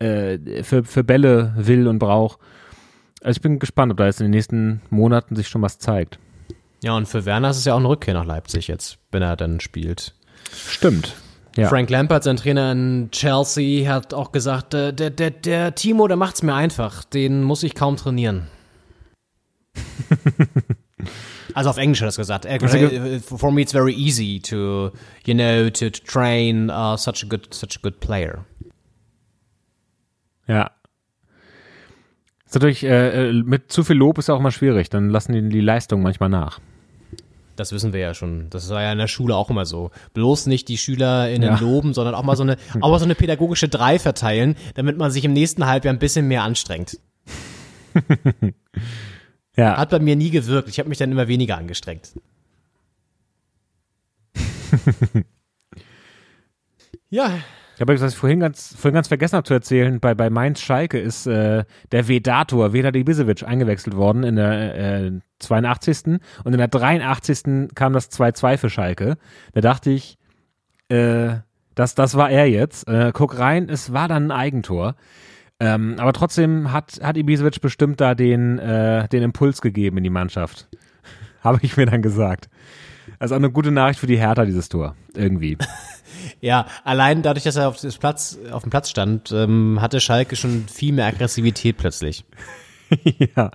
äh, 0.00 0.62
für, 0.62 0.84
für 0.84 1.04
Bälle 1.04 1.54
will 1.56 1.86
und 1.88 1.98
braucht. 1.98 2.40
Also 3.22 3.38
ich 3.38 3.42
bin 3.42 3.58
gespannt, 3.58 3.92
ob 3.92 3.98
da 3.98 4.06
jetzt 4.06 4.20
in 4.20 4.26
den 4.26 4.32
nächsten 4.32 4.82
Monaten 4.90 5.36
sich 5.36 5.48
schon 5.48 5.62
was 5.62 5.78
zeigt. 5.78 6.18
Ja, 6.82 6.96
und 6.96 7.06
für 7.06 7.24
Werner 7.24 7.50
ist 7.50 7.58
es 7.58 7.64
ja 7.64 7.74
auch 7.74 7.78
eine 7.78 7.88
Rückkehr 7.88 8.14
nach 8.14 8.26
Leipzig 8.26 8.68
jetzt, 8.68 8.98
wenn 9.10 9.22
er 9.22 9.36
dann 9.36 9.60
spielt. 9.60 10.14
Stimmt. 10.52 11.14
Ja. 11.56 11.68
Frank 11.68 11.88
Lampard, 11.88 12.24
sein 12.24 12.36
Trainer 12.36 12.72
in 12.72 13.08
Chelsea, 13.12 13.90
hat 13.90 14.12
auch 14.12 14.30
gesagt, 14.30 14.74
äh, 14.74 14.92
der, 14.92 15.10
der, 15.10 15.30
der 15.30 15.74
Timo, 15.74 16.06
der 16.06 16.18
macht's 16.18 16.42
mir 16.42 16.54
einfach. 16.54 17.04
Den 17.04 17.42
muss 17.42 17.62
ich 17.62 17.74
kaum 17.74 17.96
trainieren. 17.96 18.48
Also 21.54 21.70
auf 21.70 21.78
Englisch 21.78 22.00
hat 22.00 22.04
er 22.04 22.08
das 22.08 22.16
gesagt. 22.16 22.44
Uh, 22.44 23.18
for 23.20 23.50
me 23.50 23.62
it's 23.62 23.72
very 23.72 23.94
easy 23.94 24.40
to, 24.40 24.90
you 25.24 25.32
know, 25.32 25.70
to, 25.70 25.88
to 25.88 26.02
train 26.04 26.68
uh, 26.68 26.98
such 26.98 27.24
a 27.24 27.26
good, 27.26 27.52
such 27.54 27.78
a 27.78 27.80
good 27.82 27.98
player. 27.98 28.44
Ja. 30.46 30.70
Ist 32.44 32.54
natürlich, 32.54 32.84
äh, 32.84 33.30
äh, 33.30 33.32
mit 33.32 33.72
zu 33.72 33.84
viel 33.84 33.96
Lob 33.96 34.18
ist 34.18 34.28
auch 34.28 34.38
immer 34.38 34.50
schwierig. 34.50 34.90
Dann 34.90 35.08
lassen 35.08 35.32
die 35.32 35.48
die 35.48 35.60
Leistung 35.60 36.02
manchmal 36.02 36.28
nach. 36.28 36.60
Das 37.56 37.72
wissen 37.72 37.94
wir 37.94 38.00
ja 38.00 38.12
schon. 38.12 38.50
Das 38.50 38.68
war 38.68 38.82
ja 38.82 38.92
in 38.92 38.98
der 38.98 39.08
Schule 39.08 39.34
auch 39.34 39.48
immer 39.48 39.64
so. 39.64 39.90
Bloß 40.12 40.46
nicht 40.46 40.68
die 40.68 40.76
SchülerInnen 40.76 41.54
ja. 41.54 41.58
loben, 41.58 41.94
sondern 41.94 42.14
auch 42.14 42.22
mal 42.22 42.36
so 42.36 42.42
eine, 42.42 42.58
auch 42.82 42.90
mal 42.90 42.98
so 42.98 43.06
eine 43.06 43.14
pädagogische 43.14 43.68
Drei 43.68 43.98
verteilen, 43.98 44.56
damit 44.74 44.98
man 44.98 45.10
sich 45.10 45.24
im 45.24 45.32
nächsten 45.32 45.66
Halbjahr 45.66 45.94
ein 45.94 45.98
bisschen 45.98 46.28
mehr 46.28 46.42
anstrengt. 46.42 46.98
Ja. 49.56 49.76
Hat 49.76 49.90
bei 49.90 49.98
mir 49.98 50.16
nie 50.16 50.30
gewirkt. 50.30 50.68
Ich 50.68 50.78
habe 50.78 50.88
mich 50.88 50.98
dann 50.98 51.10
immer 51.10 51.28
weniger 51.28 51.56
angestrengt. 51.56 52.12
ja. 57.10 57.38
Ich 57.74 57.80
habe 57.82 58.00
was 58.00 58.14
ich 58.14 58.18
vorhin 58.18 58.40
ganz, 58.40 58.74
vorhin 58.74 58.94
ganz 58.94 59.08
vergessen 59.08 59.36
habe 59.36 59.44
zu 59.44 59.52
erzählen, 59.52 60.00
bei, 60.00 60.14
bei 60.14 60.30
Mainz 60.30 60.62
Schalke 60.62 60.98
ist 60.98 61.26
äh, 61.26 61.64
der 61.92 62.08
Vedator, 62.08 62.72
Veda 62.72 62.88
Ibisevic, 62.88 63.42
eingewechselt 63.42 63.94
worden 63.94 64.22
in 64.24 64.36
der 64.36 65.04
äh, 65.04 65.12
82. 65.40 66.18
Und 66.44 66.52
in 66.52 66.58
der 66.58 66.68
83. 66.68 67.74
kam 67.74 67.92
das 67.92 68.10
2-2 68.10 68.56
für 68.56 68.70
Schalke. 68.70 69.18
Da 69.52 69.60
dachte 69.60 69.90
ich, 69.90 70.16
äh, 70.88 71.34
das, 71.74 71.94
das 71.94 72.14
war 72.14 72.30
er 72.30 72.48
jetzt. 72.48 72.88
Äh, 72.88 73.12
guck 73.12 73.38
rein, 73.38 73.68
es 73.68 73.92
war 73.92 74.08
dann 74.08 74.30
ein 74.30 74.38
Eigentor. 74.38 74.96
Ähm, 75.58 75.96
aber 75.98 76.12
trotzdem 76.12 76.72
hat, 76.72 77.00
hat 77.02 77.16
Ibisevic 77.16 77.60
bestimmt 77.60 78.00
da 78.00 78.14
den, 78.14 78.58
äh, 78.58 79.08
den 79.08 79.22
Impuls 79.22 79.62
gegeben 79.62 79.96
in 79.98 80.04
die 80.04 80.10
Mannschaft. 80.10 80.68
Habe 81.42 81.58
ich 81.62 81.76
mir 81.76 81.86
dann 81.86 82.02
gesagt. 82.02 82.48
Also 83.18 83.34
auch 83.34 83.38
eine 83.38 83.50
gute 83.50 83.70
Nachricht 83.70 84.00
für 84.00 84.06
die 84.06 84.18
Hertha, 84.18 84.44
dieses 84.44 84.68
Tor. 84.68 84.94
Irgendwie. 85.14 85.56
ja, 86.40 86.66
allein 86.84 87.22
dadurch, 87.22 87.44
dass 87.44 87.56
er 87.56 87.68
auf, 87.68 87.80
das 87.80 87.96
Platz, 87.96 88.38
auf 88.50 88.62
dem 88.62 88.70
Platz 88.70 88.90
stand, 88.90 89.32
ähm, 89.32 89.78
hatte 89.80 90.00
Schalke 90.00 90.36
schon 90.36 90.66
viel 90.68 90.92
mehr 90.92 91.06
Aggressivität 91.06 91.78
plötzlich. 91.78 92.24
ja, 93.36 93.50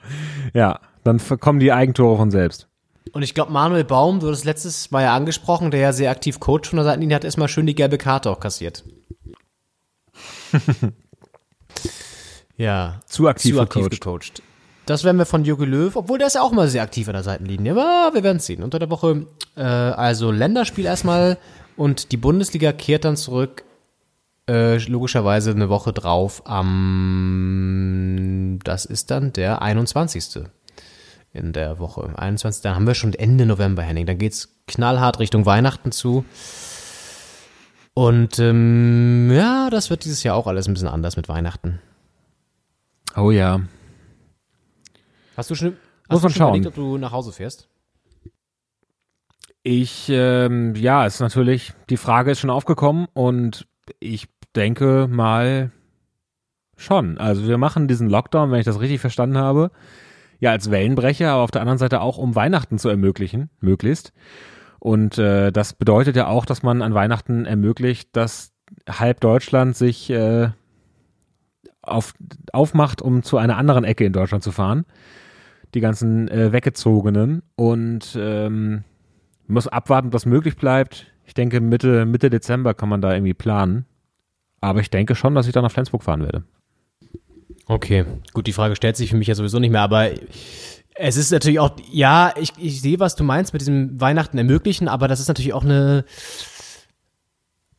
ja. 0.53 0.79
Dann 1.03 1.19
kommen 1.39 1.59
die 1.59 1.71
Eigentore 1.71 2.17
von 2.17 2.29
selbst. 2.29 2.67
Und 3.11 3.23
ich 3.23 3.33
glaube, 3.33 3.51
Manuel 3.51 3.83
Baum, 3.83 4.19
du 4.19 4.29
hast 4.29 4.45
letztes 4.45 4.91
Mal 4.91 5.03
ja 5.03 5.15
angesprochen, 5.15 5.71
der 5.71 5.79
ja 5.79 5.93
sehr 5.93 6.11
aktiv 6.11 6.39
Coach 6.39 6.69
von 6.69 6.77
der 6.77 6.85
Seitenlinie 6.85 7.15
hat, 7.15 7.23
erstmal 7.23 7.47
schön 7.47 7.65
die 7.65 7.73
gelbe 7.73 7.97
Karte 7.97 8.29
auch 8.29 8.39
kassiert. 8.39 8.83
Ja. 12.61 12.99
Zu 13.07 13.27
aktiv 13.27 13.55
zu 13.55 13.61
aktiv 13.61 13.89
gecoacht. 13.89 14.35
gecoacht. 14.35 14.43
Das 14.85 15.03
werden 15.03 15.17
wir 15.17 15.25
von 15.25 15.43
Jogi 15.43 15.65
Löw, 15.65 15.95
obwohl 15.95 16.19
der 16.19 16.27
ist 16.27 16.35
ja 16.35 16.43
auch 16.43 16.51
mal 16.51 16.67
sehr 16.67 16.83
aktiv 16.83 17.07
an 17.07 17.13
der 17.13 17.23
Seitenlinie. 17.23 17.71
Aber 17.71 18.11
wir 18.13 18.21
werden 18.23 18.37
es 18.37 18.45
sehen. 18.45 18.61
Unter 18.61 18.77
der 18.77 18.91
Woche 18.91 19.25
äh, 19.55 19.63
also 19.63 20.29
Länderspiel 20.31 20.85
erstmal 20.85 21.39
und 21.75 22.11
die 22.11 22.17
Bundesliga 22.17 22.71
kehrt 22.71 23.03
dann 23.05 23.17
zurück. 23.17 23.63
Äh, 24.47 24.77
logischerweise 24.77 25.49
eine 25.51 25.69
Woche 25.69 25.91
drauf 25.93 26.43
am, 26.45 26.99
das 28.63 28.85
ist 28.85 29.09
dann 29.09 29.33
der 29.33 29.63
21. 29.63 30.43
in 31.33 31.53
der 31.53 31.79
Woche. 31.79 32.13
21. 32.15 32.61
Dann 32.61 32.75
haben 32.75 32.85
wir 32.85 32.93
schon 32.93 33.15
Ende 33.15 33.47
November, 33.47 33.81
Henning. 33.81 34.05
Dann 34.05 34.19
geht's 34.19 34.49
knallhart 34.67 35.17
Richtung 35.19 35.47
Weihnachten 35.47 35.91
zu. 35.91 36.25
Und 37.95 38.37
ähm, 38.39 39.31
ja, 39.31 39.69
das 39.71 39.89
wird 39.89 40.05
dieses 40.05 40.21
Jahr 40.21 40.35
auch 40.35 40.45
alles 40.47 40.67
ein 40.67 40.73
bisschen 40.73 40.89
anders 40.89 41.17
mit 41.17 41.27
Weihnachten. 41.27 41.79
Oh 43.15 43.31
ja. 43.31 43.61
Hast 45.37 45.49
du 45.49 45.55
schon, 45.55 45.69
Muss 45.69 45.77
hast 46.09 46.23
man 46.23 46.31
du 46.31 46.37
schon 46.37 46.47
überlegt, 46.47 46.67
ob 46.67 46.75
du 46.75 46.97
nach 46.97 47.11
Hause 47.11 47.31
fährst? 47.31 47.67
Ich, 49.63 50.09
ähm, 50.09 50.75
ja, 50.75 51.05
ist 51.05 51.19
natürlich, 51.19 51.73
die 51.89 51.97
Frage 51.97 52.31
ist 52.31 52.39
schon 52.39 52.49
aufgekommen 52.49 53.07
und 53.13 53.67
ich 53.99 54.27
denke 54.55 55.07
mal 55.09 55.71
schon. 56.77 57.17
Also 57.17 57.47
wir 57.47 57.57
machen 57.57 57.87
diesen 57.87 58.09
Lockdown, 58.09 58.51
wenn 58.51 58.59
ich 58.59 58.65
das 58.65 58.79
richtig 58.79 58.99
verstanden 59.01 59.37
habe, 59.37 59.71
ja 60.39 60.51
als 60.51 60.71
Wellenbrecher, 60.71 61.31
aber 61.31 61.43
auf 61.43 61.51
der 61.51 61.61
anderen 61.61 61.77
Seite 61.77 62.01
auch, 62.01 62.17
um 62.17 62.35
Weihnachten 62.35 62.79
zu 62.79 62.89
ermöglichen, 62.89 63.49
möglichst. 63.59 64.13
Und 64.79 65.19
äh, 65.19 65.51
das 65.51 65.73
bedeutet 65.73 66.15
ja 66.15 66.27
auch, 66.27 66.45
dass 66.45 66.63
man 66.63 66.81
an 66.81 66.95
Weihnachten 66.95 67.45
ermöglicht, 67.45 68.09
dass 68.15 68.51
halb 68.89 69.19
Deutschland 69.19 69.77
sich 69.77 70.09
äh, 70.09 70.49
auf, 71.81 72.13
aufmacht, 72.53 73.01
um 73.01 73.23
zu 73.23 73.37
einer 73.37 73.57
anderen 73.57 73.83
Ecke 73.83 74.05
in 74.05 74.13
Deutschland 74.13 74.43
zu 74.43 74.51
fahren. 74.51 74.85
Die 75.73 75.79
ganzen 75.79 76.27
äh, 76.27 76.51
Weggezogenen. 76.51 77.43
Und 77.55 78.17
ähm, 78.19 78.83
muss 79.47 79.67
abwarten, 79.67 80.11
das 80.11 80.25
möglich 80.25 80.55
bleibt. 80.55 81.07
Ich 81.25 81.33
denke, 81.33 81.61
Mitte, 81.61 82.05
Mitte 82.05 82.29
Dezember 82.29 82.73
kann 82.73 82.89
man 82.89 83.01
da 83.01 83.13
irgendwie 83.13 83.33
planen. 83.33 83.85
Aber 84.59 84.79
ich 84.79 84.89
denke 84.89 85.15
schon, 85.15 85.35
dass 85.35 85.47
ich 85.47 85.53
dann 85.53 85.63
nach 85.63 85.71
Flensburg 85.71 86.03
fahren 86.03 86.21
werde. 86.21 86.43
Okay, 87.67 88.05
gut, 88.33 88.47
die 88.47 88.53
Frage 88.53 88.75
stellt 88.75 88.97
sich 88.97 89.09
für 89.09 89.17
mich 89.17 89.27
ja 89.27 89.35
sowieso 89.35 89.59
nicht 89.59 89.71
mehr, 89.71 89.81
aber 89.81 90.09
es 90.95 91.17
ist 91.17 91.31
natürlich 91.31 91.59
auch, 91.59 91.71
ja, 91.89 92.33
ich, 92.39 92.51
ich 92.57 92.81
sehe, 92.81 92.99
was 92.99 93.15
du 93.15 93.23
meinst 93.23 93.53
mit 93.53 93.61
diesem 93.61 93.99
Weihnachten 93.99 94.37
ermöglichen, 94.37 94.87
aber 94.87 95.07
das 95.07 95.19
ist 95.19 95.29
natürlich 95.29 95.53
auch 95.53 95.63
eine 95.63 96.03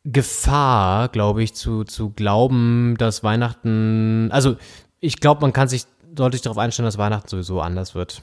Gefahr, 0.05 1.09
glaube 1.09 1.43
ich, 1.43 1.55
zu, 1.55 1.85
zu 1.85 2.11
glauben, 2.11 2.97
dass 2.99 3.23
Weihnachten, 3.23 4.29
also 4.33 4.57
ich 5.01 5.17
glaube, 5.21 5.41
man 5.43 5.53
kann 5.53 5.69
sich 5.69 5.85
deutlich 6.13 6.43
darauf 6.43 6.59
einstellen, 6.59 6.87
dass 6.87 6.99
Weihnachten 6.99 7.29
sowieso 7.29 7.61
anders 7.61 7.95
wird. 7.95 8.21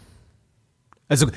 Also 1.08 1.28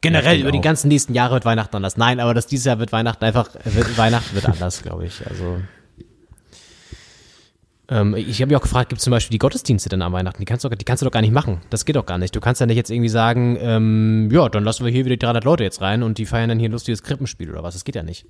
generell 0.00 0.40
über 0.40 0.50
die 0.52 0.60
ganzen 0.60 0.88
nächsten 0.88 1.14
Jahre 1.14 1.34
wird 1.34 1.44
Weihnachten 1.44 1.76
anders. 1.76 1.96
Nein, 1.96 2.18
aber 2.20 2.34
dass 2.34 2.46
dieses 2.46 2.66
Jahr 2.66 2.78
wird 2.80 2.92
Weihnachten 2.92 3.24
einfach, 3.24 3.48
wird, 3.64 3.96
Weihnachten 3.96 4.34
wird 4.34 4.46
anders, 4.46 4.82
glaube 4.82 5.06
ich. 5.06 5.26
Also 5.26 5.58
ähm, 7.88 8.14
ich 8.14 8.40
habe 8.40 8.48
mich 8.48 8.56
auch 8.56 8.62
gefragt, 8.62 8.88
gibt 8.90 8.98
es 8.98 9.04
zum 9.04 9.10
Beispiel 9.12 9.32
die 9.34 9.38
Gottesdienste 9.38 9.88
denn 9.88 10.02
am 10.02 10.12
Weihnachten? 10.12 10.40
Die 10.40 10.44
kannst, 10.44 10.64
du, 10.64 10.68
doch- 10.68 10.76
die 10.76 10.84
kannst 10.84 11.02
du 11.02 11.04
doch 11.04 11.12
gar 11.12 11.20
nicht 11.22 11.32
machen. 11.32 11.60
Das 11.70 11.84
geht 11.84 11.96
doch 11.96 12.06
gar 12.06 12.18
nicht. 12.18 12.34
Du 12.34 12.40
kannst 12.40 12.60
ja 12.60 12.66
nicht 12.66 12.76
jetzt 12.76 12.90
irgendwie 12.90 13.08
sagen, 13.08 13.56
ähm, 13.60 14.28
ja, 14.32 14.48
dann 14.48 14.64
lassen 14.64 14.84
wir 14.84 14.92
hier 14.92 15.04
wieder 15.04 15.14
die 15.16 15.20
300 15.24 15.44
Leute 15.44 15.64
jetzt 15.64 15.80
rein 15.80 16.02
und 16.02 16.18
die 16.18 16.26
feiern 16.26 16.48
dann 16.48 16.58
hier 16.58 16.68
ein 16.68 16.72
lustiges 16.72 17.02
Krippenspiel 17.02 17.50
oder 17.50 17.62
was. 17.62 17.74
Das 17.74 17.84
geht 17.84 17.94
ja 17.96 18.02
nicht. 18.02 18.26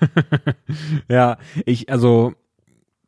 Ja, 1.08 1.38
ich, 1.64 1.90
also, 1.90 2.34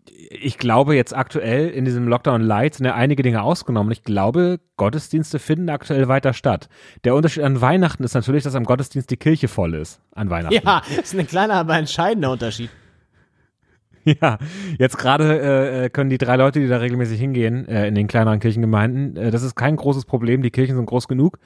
ich 0.07 0.59
glaube 0.59 0.95
jetzt 0.97 1.15
aktuell 1.15 1.69
in 1.71 1.85
diesem 1.85 2.09
Lockdown 2.09 2.43
Light 2.43 2.75
sind 2.75 2.87
ja 2.87 2.95
einige 2.95 3.23
Dinge 3.23 3.43
ausgenommen. 3.43 3.93
Ich 3.93 4.03
glaube, 4.03 4.61
Gottesdienste 4.77 5.39
finden 5.39 5.69
aktuell 5.71 6.09
weiter 6.09 6.33
statt. 6.33 6.69
Der 7.05 7.15
Unterschied 7.15 7.43
an 7.43 7.61
Weihnachten 7.61 8.05
ist 8.05 8.15
natürlich, 8.15 8.45
dass 8.45 8.55
am 8.55 8.65
Gottesdienst 8.65 9.11
die 9.11 9.17
Kirche 9.17 9.49
voll 9.49 9.75
ist. 9.75 10.01
An 10.13 10.31
Weihnachten. 10.31 10.61
Ja, 10.65 10.83
ist 11.01 11.15
ein 11.15 11.27
kleiner, 11.27 11.55
aber 11.55 11.77
entscheidender 11.77 12.31
Unterschied. 12.31 12.71
Ja, 14.21 14.37
jetzt 14.79 14.99
gerade 14.99 15.85
äh, 15.85 15.89
können 15.89 16.11
die 16.11 16.19
drei 16.19 16.37
Leute, 16.37 16.61
die 16.61 16.69
da 16.69 16.77
regelmäßig 16.77 17.19
hingehen, 17.19 17.67
äh, 17.67 17.89
in 17.89 17.95
den 17.95 18.07
kleineren 18.07 18.39
Kirchengemeinden, 18.39 19.17
äh, 19.17 19.31
das 19.31 19.43
ist 19.43 19.55
kein 19.55 19.77
großes 19.77 20.05
Problem, 20.05 20.43
die 20.43 20.51
Kirchen 20.51 20.77
sind 20.77 20.85
groß 20.85 21.09
genug. 21.09 21.39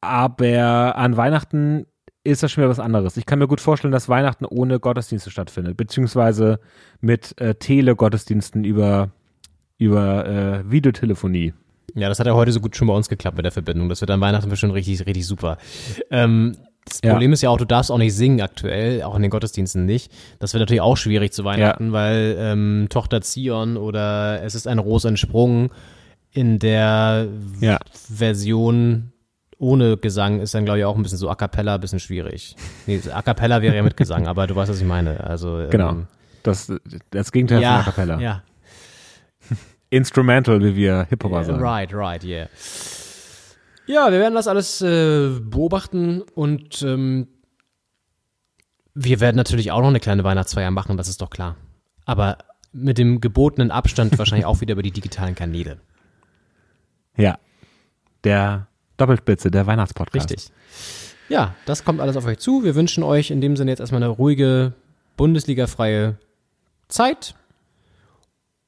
Aber 0.00 0.94
an 0.96 1.16
Weihnachten 1.16 1.86
ist 2.24 2.42
das 2.42 2.50
schon 2.52 2.62
wieder 2.62 2.70
was 2.70 2.80
anderes. 2.80 3.16
Ich 3.16 3.26
kann 3.26 3.38
mir 3.38 3.48
gut 3.48 3.60
vorstellen, 3.60 3.92
dass 3.92 4.08
Weihnachten 4.08 4.44
ohne 4.44 4.80
Gottesdienste 4.80 5.30
stattfindet, 5.30 5.76
beziehungsweise 5.76 6.60
mit 7.00 7.40
äh, 7.40 7.54
Telegottesdiensten 7.54 8.64
über, 8.64 9.10
über 9.78 10.26
äh, 10.26 10.70
Videotelefonie. 10.70 11.54
Ja, 11.94 12.08
das 12.08 12.18
hat 12.18 12.26
ja 12.26 12.34
heute 12.34 12.52
so 12.52 12.60
gut 12.60 12.76
schon 12.76 12.88
bei 12.88 12.94
uns 12.94 13.08
geklappt 13.08 13.36
mit 13.36 13.44
der 13.44 13.52
Verbindung. 13.52 13.88
Das 13.88 14.00
wird 14.00 14.10
an 14.10 14.20
Weihnachten 14.20 14.50
bestimmt 14.50 14.74
richtig, 14.74 15.06
richtig 15.06 15.26
super. 15.26 15.56
Ähm, 16.10 16.56
das 16.84 17.00
Ja. 17.02 17.12
Problem 17.12 17.32
ist 17.32 17.42
ja 17.42 17.50
auch, 17.50 17.56
du 17.58 17.64
darfst 17.64 17.90
auch 17.90 17.98
nicht 17.98 18.14
singen 18.14 18.40
aktuell, 18.40 19.02
auch 19.02 19.14
in 19.16 19.22
den 19.22 19.30
Gottesdiensten 19.30 19.84
nicht. 19.84 20.12
Das 20.38 20.52
wird 20.54 20.60
natürlich 20.60 20.80
auch 20.80 20.96
schwierig 20.96 21.32
zu 21.32 21.44
Weihnachten, 21.44 21.92
weil 21.92 22.36
ähm, 22.38 22.86
Tochter 22.90 23.20
Zion 23.20 23.76
oder 23.76 24.42
Es 24.42 24.54
ist 24.54 24.66
ein 24.66 24.78
Ros 24.78 25.04
entsprungen 25.04 25.70
in 26.30 26.58
der 26.58 27.26
Ja. 27.60 27.78
Version 27.92 29.12
ohne 29.58 29.96
Gesang 29.96 30.40
ist 30.40 30.54
dann, 30.54 30.64
glaube 30.64 30.78
ich, 30.78 30.84
auch 30.84 30.96
ein 30.96 31.02
bisschen 31.02 31.18
so 31.18 31.28
A 31.28 31.34
Cappella, 31.34 31.74
ein 31.74 31.80
bisschen 31.80 32.00
schwierig. 32.00 32.56
Nee, 32.86 33.00
A 33.12 33.22
Cappella 33.22 33.60
wäre 33.60 33.74
ja 33.76 33.82
mit 33.82 33.96
Gesang, 33.96 34.26
aber 34.26 34.46
du 34.46 34.54
weißt, 34.56 34.70
was 34.70 34.80
ich 34.80 34.86
meine. 34.86 35.22
Also, 35.24 35.60
ähm, 35.60 35.70
Genau. 35.70 35.96
Das, 36.44 36.72
das 37.10 37.32
Gegenteil 37.32 37.60
Ja, 37.60 37.82
von 37.82 37.84
der 37.84 37.92
Kapelle. 37.92 38.22
ja. 38.22 38.42
Instrumental, 39.90 40.62
wie 40.62 40.76
wir 40.76 41.06
Hip-Hopper 41.10 41.44
sagen. 41.44 41.60
Right, 41.62 41.92
right, 41.92 42.22
yeah. 42.24 42.48
Ja, 43.86 44.12
wir 44.12 44.18
werden 44.20 44.34
das 44.34 44.46
alles 44.46 44.80
äh, 44.82 45.30
beobachten 45.40 46.20
und 46.34 46.82
ähm, 46.82 47.26
wir 48.94 49.20
werden 49.20 49.36
natürlich 49.36 49.70
auch 49.72 49.80
noch 49.80 49.88
eine 49.88 50.00
kleine 50.00 50.24
Weihnachtsfeier 50.24 50.70
machen, 50.70 50.96
das 50.96 51.08
ist 51.08 51.20
doch 51.22 51.30
klar. 51.30 51.56
Aber 52.04 52.38
mit 52.72 52.98
dem 52.98 53.20
gebotenen 53.20 53.70
Abstand 53.70 54.18
wahrscheinlich 54.18 54.44
auch 54.46 54.60
wieder 54.60 54.72
über 54.72 54.82
die 54.82 54.90
digitalen 54.90 55.34
Kanäle. 55.34 55.80
Ja. 57.16 57.38
Der 58.24 58.66
Doppelspitze, 58.98 59.50
der 59.50 59.66
Weihnachtspodcast. 59.66 60.30
Richtig. 60.30 60.50
Ja, 61.28 61.54
das 61.66 61.84
kommt 61.84 62.00
alles 62.00 62.16
auf 62.16 62.26
euch 62.26 62.38
zu. 62.38 62.64
Wir 62.64 62.74
wünschen 62.74 63.02
euch 63.02 63.30
in 63.30 63.40
dem 63.40 63.56
Sinne 63.56 63.70
jetzt 63.70 63.80
erstmal 63.80 64.02
eine 64.02 64.12
ruhige, 64.12 64.74
Bundesliga-freie 65.16 66.16
Zeit 66.88 67.34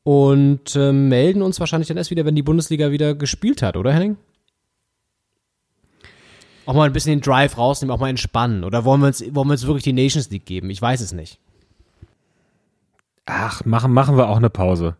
und 0.02 0.77
ähm, 0.77 1.09
melden 1.09 1.43
uns 1.43 1.61
wahrscheinlich 1.61 1.89
dann 1.89 1.97
erst 1.97 2.11
wieder, 2.11 2.24
wenn 2.24 2.35
die 2.35 2.43
Bundesliga 2.43 2.90
wieder 2.90 3.15
gespielt 3.15 3.62
hat, 3.62 3.77
oder 3.77 3.93
Henning? 3.93 4.16
Auch 6.66 6.74
mal 6.74 6.85
ein 6.85 6.93
bisschen 6.93 7.19
den 7.19 7.20
Drive 7.23 7.57
rausnehmen, 7.57 7.94
auch 7.94 8.01
mal 8.01 8.11
entspannen. 8.11 8.65
Oder 8.65 8.85
wollen 8.85 9.01
wir 9.01 9.09
uns, 9.09 9.20
wollen 9.20 9.48
wir 9.48 9.52
uns 9.52 9.66
wirklich 9.66 9.85
die 9.85 9.93
Nations 9.93 10.31
League 10.31 10.47
geben? 10.47 10.70
Ich 10.70 10.81
weiß 10.81 11.01
es 11.01 11.12
nicht. 11.12 11.39
Ach, 13.27 13.65
machen, 13.65 13.93
machen 13.93 14.16
wir 14.16 14.28
auch 14.28 14.36
eine 14.36 14.51
Pause. 14.51 14.97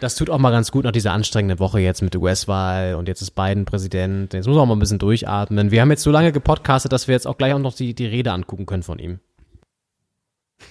Das 0.00 0.14
tut 0.14 0.30
auch 0.30 0.38
mal 0.38 0.50
ganz 0.50 0.70
gut 0.70 0.84
nach 0.84 0.92
dieser 0.92 1.12
anstrengenden 1.12 1.58
Woche 1.58 1.80
jetzt 1.80 2.02
mit 2.02 2.14
der 2.14 2.20
US-Wahl 2.20 2.94
und 2.94 3.08
jetzt 3.08 3.22
ist 3.22 3.32
Biden 3.32 3.64
Präsident. 3.64 4.32
Jetzt 4.32 4.46
muss 4.46 4.54
man 4.54 4.62
auch 4.62 4.66
mal 4.66 4.76
ein 4.76 4.80
bisschen 4.80 4.98
durchatmen. 4.98 5.70
Wir 5.70 5.80
haben 5.80 5.90
jetzt 5.90 6.02
so 6.02 6.10
lange 6.10 6.32
gepodcastet, 6.32 6.92
dass 6.92 7.08
wir 7.08 7.14
jetzt 7.14 7.26
auch 7.26 7.36
gleich 7.36 7.52
auch 7.52 7.58
noch 7.58 7.74
die, 7.74 7.94
die 7.94 8.06
Rede 8.06 8.32
angucken 8.32 8.66
können 8.66 8.82
von 8.82 8.98
ihm. 8.98 9.20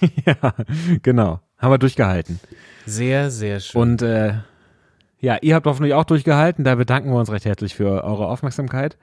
ja, 0.26 0.54
genau. 1.02 1.40
Haben 1.58 1.72
wir 1.72 1.78
durchgehalten. 1.78 2.40
Sehr, 2.86 3.30
sehr 3.30 3.60
schön. 3.60 3.80
Und 3.80 4.02
äh, 4.02 4.34
ja, 5.20 5.36
ihr 5.42 5.54
habt 5.54 5.66
hoffentlich 5.66 5.94
auch 5.94 6.04
durchgehalten. 6.04 6.64
Da 6.64 6.76
bedanken 6.76 7.10
wir 7.10 7.18
uns 7.18 7.30
recht 7.30 7.44
herzlich 7.44 7.74
für 7.74 8.04
eure 8.04 8.28
Aufmerksamkeit. 8.28 8.96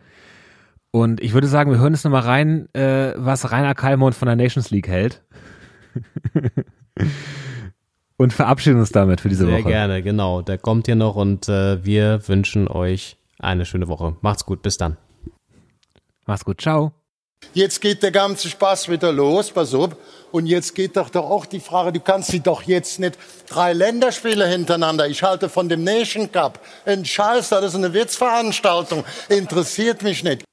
Und 0.91 1.19
ich 1.19 1.34
würde 1.34 1.47
sagen, 1.47 1.72
wir 1.72 1.80
hören 1.80 1.93
jetzt 1.93 2.06
nochmal 2.06 2.22
rein, 2.22 2.73
äh, 2.73 3.14
was 3.18 3.52
Rainer 3.52 3.76
Kallmund 3.76 4.15
von 4.15 4.27
der 4.27 4.38
Nations 4.38 4.72
League 4.72 4.88
hält. 4.88 5.23
und 8.17 8.33
verabschieden 8.33 8.79
uns 8.79 8.91
damit 8.91 9.21
für 9.21 9.29
diese 9.29 9.45
Sehr 9.45 9.59
Woche. 9.59 9.69
gerne, 9.69 10.01
genau. 10.03 10.41
Der 10.41 10.57
kommt 10.57 10.85
hier 10.85 10.95
noch 10.95 11.15
und 11.15 11.49
äh, 11.49 11.83
wir 11.83 12.27
wünschen 12.27 12.67
euch 12.67 13.17
eine 13.39 13.65
schöne 13.65 13.87
Woche. 13.87 14.15
Macht's 14.21 14.45
gut, 14.45 14.61
bis 14.61 14.77
dann. 14.77 14.97
Mach's 16.25 16.45
gut, 16.45 16.61
ciao. 16.61 16.93
Jetzt 17.53 17.79
geht 17.81 18.01
der 18.01 18.11
ganze 18.11 18.49
Spaß 18.49 18.89
wieder 18.89 19.11
los, 19.11 19.51
pass 19.51 19.73
auf. 19.73 19.95
Und 20.31 20.47
jetzt 20.47 20.73
geht 20.73 20.97
doch 20.97 21.09
doch 21.09 21.29
auch 21.29 21.45
die 21.45 21.59
Frage, 21.59 21.93
du 21.93 21.99
kannst 21.99 22.31
sie 22.31 22.39
doch 22.39 22.63
jetzt 22.63 22.99
nicht 22.99 23.17
drei 23.47 23.73
Länderspiele 23.73 24.47
hintereinander. 24.47 25.07
Ich 25.07 25.21
halte 25.21 25.47
von 25.47 25.69
dem 25.69 25.83
Nation 25.83 26.31
Cup. 26.31 26.59
Ein 26.85 27.05
Scheiß, 27.05 27.49
das 27.49 27.65
ist 27.65 27.75
eine 27.75 27.93
Witzveranstaltung. 27.93 29.03
Interessiert 29.29 30.01
mich 30.01 30.23
nicht. 30.23 30.43